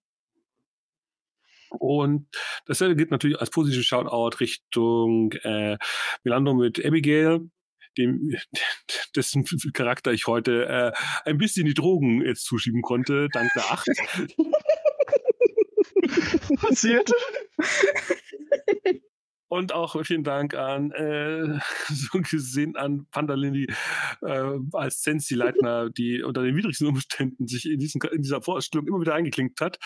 Und 1.69 2.27
dasselbe 2.65 2.95
geht 2.95 3.11
natürlich 3.11 3.39
als 3.39 3.49
positives 3.49 3.85
Shoutout 3.85 4.37
Richtung 4.39 5.33
äh, 5.43 5.77
Milando 6.23 6.53
mit 6.53 6.83
Abigail, 6.85 7.49
dem, 7.97 8.35
dessen 9.15 9.43
Charakter 9.73 10.13
ich 10.13 10.27
heute 10.27 10.65
äh, 10.67 11.29
ein 11.29 11.37
bisschen 11.37 11.65
die 11.65 11.73
Drogen 11.73 12.21
jetzt 12.21 12.45
zuschieben 12.45 12.81
konnte, 12.81 13.27
dank 13.33 13.51
der 13.53 13.71
Acht. 13.71 13.87
Passiert. 16.61 17.11
Und 19.49 19.73
auch 19.73 19.95
vielen 20.03 20.25
Dank 20.25 20.55
an 20.55 20.91
äh, 20.91 21.59
so 21.87 22.19
gesehen 22.19 22.75
an 22.75 23.07
Pandalini 23.11 23.67
äh, 24.21 24.59
als 24.73 25.03
Sensi-Leitner, 25.03 25.89
die 25.89 26.21
unter 26.21 26.43
den 26.43 26.55
widrigsten 26.55 26.87
Umständen 26.87 27.47
sich 27.47 27.65
in, 27.69 27.79
diesen, 27.79 28.01
in 28.11 28.21
dieser 28.21 28.41
Vorstellung 28.41 28.87
immer 28.87 28.99
wieder 28.99 29.15
eingeklinkt 29.15 29.61
hat. 29.61 29.77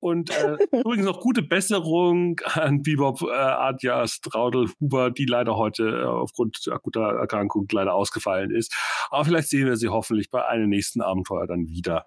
Und 0.00 0.30
äh, 0.30 0.56
übrigens 0.72 1.06
noch 1.06 1.20
gute 1.20 1.42
Besserung 1.42 2.40
an 2.44 2.82
Bebop, 2.82 3.22
äh, 3.22 3.32
Adja, 3.32 4.08
Straudel, 4.08 4.70
Huber, 4.80 5.12
die 5.12 5.26
leider 5.26 5.56
heute 5.56 5.88
äh, 5.88 6.04
aufgrund 6.04 6.68
akuter 6.68 7.12
Erkrankung 7.12 7.68
leider 7.70 7.94
ausgefallen 7.94 8.50
ist. 8.50 8.74
Aber 9.10 9.24
vielleicht 9.24 9.48
sehen 9.48 9.66
wir 9.66 9.76
sie 9.76 9.88
hoffentlich 9.88 10.30
bei 10.30 10.44
einem 10.46 10.68
nächsten 10.68 11.00
Abenteuer 11.00 11.46
dann 11.46 11.68
wieder. 11.68 12.06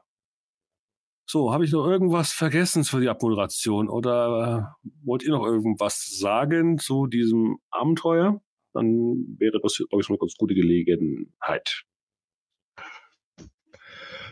So, 1.31 1.53
habe 1.53 1.63
ich 1.63 1.71
noch 1.71 1.85
irgendwas 1.85 2.33
vergessen 2.33 2.83
für 2.83 3.01
die 3.01 3.07
Abmoderation 3.07 3.87
oder 3.87 4.75
äh, 4.81 4.89
wollt 5.05 5.21
ihr 5.21 5.29
noch 5.29 5.45
irgendwas 5.45 6.17
sagen 6.17 6.79
zu 6.79 7.05
diesem 7.05 7.59
Abenteuer? 7.69 8.41
Dann 8.73 9.37
wäre 9.37 9.59
das, 9.61 9.77
glaube 9.77 10.01
ich, 10.01 10.07
schon 10.07 10.15
eine 10.15 10.21
ganz 10.21 10.33
gute 10.39 10.55
Gelegenheit. 10.55 11.83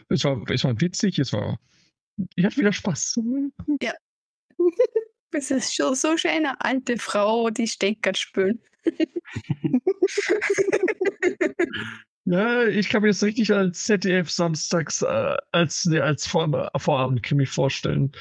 Es 0.09 0.23
war, 0.23 0.41
es 0.49 0.63
war 0.63 0.81
witzig, 0.81 1.19
es 1.19 1.33
war. 1.33 1.59
Ich 2.33 2.43
hatte 2.43 2.57
wieder 2.57 2.73
Spaß. 2.73 3.19
Ja. 3.79 3.93
Es 5.31 5.51
ist 5.51 5.75
schon 5.75 5.93
so 5.93 6.17
schön 6.17 6.31
eine 6.31 6.59
alte 6.61 6.97
Frau, 6.97 7.51
die 7.51 7.67
Stecker 7.67 8.15
spülen. 8.15 8.59
Ja, 12.29 12.67
ich 12.67 12.89
kann 12.89 13.03
mir 13.03 13.07
das 13.07 13.23
richtig 13.23 13.53
als 13.53 13.85
ZDF 13.85 14.29
samstags 14.29 15.01
äh, 15.01 15.37
als, 15.53 15.85
nee, 15.85 16.01
als 16.01 16.27
Vor 16.27 16.69
Vorabendkrimi 16.75 17.45
vorstellen. 17.45 18.11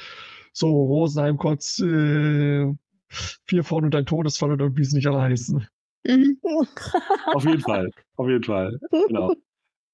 So 0.53 0.69
Rosenheim 0.69 1.35
kurz 1.35 1.79
äh, 1.79 2.73
vier 3.09 3.63
Frauen 3.65 3.83
und 3.83 3.95
ein 3.95 4.05
Todesfall 4.05 4.53
oder 4.53 4.73
wie 4.77 4.81
es 4.81 4.93
nicht 4.93 5.07
alle 5.07 5.21
heißen. 5.21 5.67
Mhm. 6.05 6.39
auf 7.33 7.43
jeden 7.43 7.59
Fall, 7.59 7.89
auf 8.15 8.29
jeden 8.29 8.43
Fall. 8.43 8.79
Genau. 9.07 9.33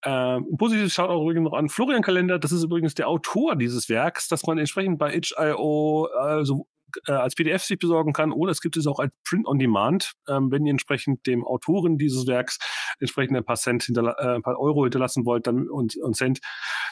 Ähm, 0.06 0.48
ein 0.52 0.58
positives 0.58 0.94
Shoutout 0.94 1.22
übrigens 1.22 1.46
noch 1.46 1.58
an 1.58 1.70
Florian 1.70 2.02
Kalender. 2.02 2.38
Das 2.38 2.52
ist 2.52 2.62
übrigens 2.62 2.94
der 2.94 3.08
Autor 3.08 3.56
dieses 3.56 3.88
Werks, 3.88 4.28
das 4.28 4.46
man 4.46 4.58
entsprechend 4.58 5.00
bei 5.00 5.16
itch.io 5.16 6.10
also 6.20 6.68
äh, 7.08 7.14
als 7.14 7.36
PDF 7.36 7.64
sich 7.64 7.80
besorgen 7.80 8.14
kann 8.14 8.32
oder 8.32 8.52
es 8.52 8.62
gibt 8.62 8.78
es 8.78 8.88
auch 8.88 9.00
als 9.00 9.12
Print 9.28 9.48
on 9.48 9.60
Demand, 9.60 10.14
ähm, 10.28 10.52
wenn 10.52 10.66
ihr 10.66 10.72
entsprechend 10.72 11.26
dem 11.28 11.46
Autoren 11.46 11.98
dieses 11.98 12.28
Werks 12.28 12.58
entsprechend 13.00 13.38
ein 13.38 13.46
paar 13.46 13.56
Cent 13.56 13.84
hinterla 13.84 14.16
äh, 14.20 14.36
ein 14.36 14.42
paar 14.42 14.60
Euro 14.60 14.84
hinterlassen 14.84 15.26
wollt 15.26 15.48
dann, 15.48 15.70
und, 15.70 15.96
und 15.98 16.16
Cent, 16.16 16.40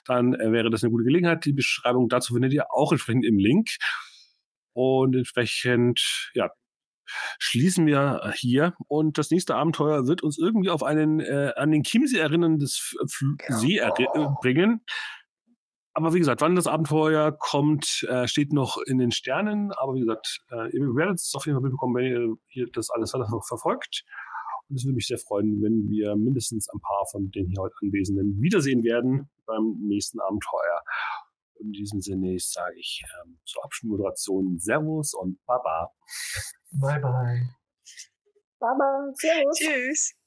dann 0.05 0.33
äh, 0.33 0.51
wäre 0.51 0.69
das 0.69 0.83
eine 0.83 0.91
gute 0.91 1.03
Gelegenheit. 1.03 1.45
Die 1.45 1.53
Beschreibung 1.53 2.09
dazu 2.09 2.33
findet 2.33 2.53
ihr 2.53 2.71
auch 2.71 2.91
entsprechend 2.91 3.25
im 3.25 3.37
Link. 3.37 3.69
Und 4.73 5.15
entsprechend, 5.15 6.31
ja, 6.33 6.49
schließen 7.39 7.85
wir 7.85 8.31
hier 8.35 8.73
und 8.87 9.17
das 9.17 9.31
nächste 9.31 9.55
Abenteuer 9.55 10.07
wird 10.07 10.23
uns 10.23 10.37
irgendwie 10.37 10.69
auf 10.69 10.83
einen 10.83 11.19
äh, 11.19 11.51
an 11.57 11.71
den 11.71 11.83
Chiemsee 11.83 12.19
erinnerndes 12.19 12.95
See 13.49 13.77
er 13.77 13.93
äh, 13.99 14.27
bringen. 14.41 14.81
Aber 16.03 16.15
wie 16.15 16.19
gesagt, 16.19 16.41
wann 16.41 16.55
das 16.55 16.67
Abenteuer 16.67 17.31
kommt, 17.31 18.05
äh, 18.09 18.27
steht 18.27 18.53
noch 18.53 18.77
in 18.85 18.97
den 18.97 19.11
Sternen. 19.11 19.71
Aber 19.73 19.93
wie 19.93 19.99
gesagt, 20.01 20.43
äh, 20.51 20.75
ihr 20.75 20.95
werdet 20.95 21.19
es 21.19 21.33
auf 21.35 21.45
jeden 21.45 21.57
Fall 21.57 21.63
mitbekommen, 21.63 21.95
wenn 21.95 22.05
ihr 22.05 22.35
hier 22.47 22.67
das 22.73 22.89
alles 22.89 23.13
weiter 23.13 23.27
verfolgt. 23.47 24.03
Und 24.67 24.77
es 24.77 24.85
würde 24.85 24.95
mich 24.95 25.07
sehr 25.07 25.17
freuen, 25.17 25.61
wenn 25.61 25.89
wir 25.89 26.15
mindestens 26.15 26.67
ein 26.69 26.79
paar 26.79 27.05
von 27.11 27.29
den 27.29 27.47
hier 27.47 27.61
heute 27.61 27.75
Anwesenden 27.83 28.41
wiedersehen 28.41 28.83
werden 28.83 29.29
beim 29.45 29.75
nächsten 29.81 30.19
Abenteuer. 30.19 30.81
In 31.59 31.71
diesem 31.71 32.01
Sinne 32.01 32.37
sage 32.39 32.79
ich 32.79 33.03
ähm, 33.23 33.37
zur 33.45 33.63
Abschlussmoderation 33.63 34.57
Servus 34.57 35.13
und 35.13 35.37
Baba. 35.45 35.91
Bye 36.71 36.99
bye. 36.99 37.49
Baba, 38.59 39.11
Servus. 39.13 39.57
Tschüss. 39.57 40.20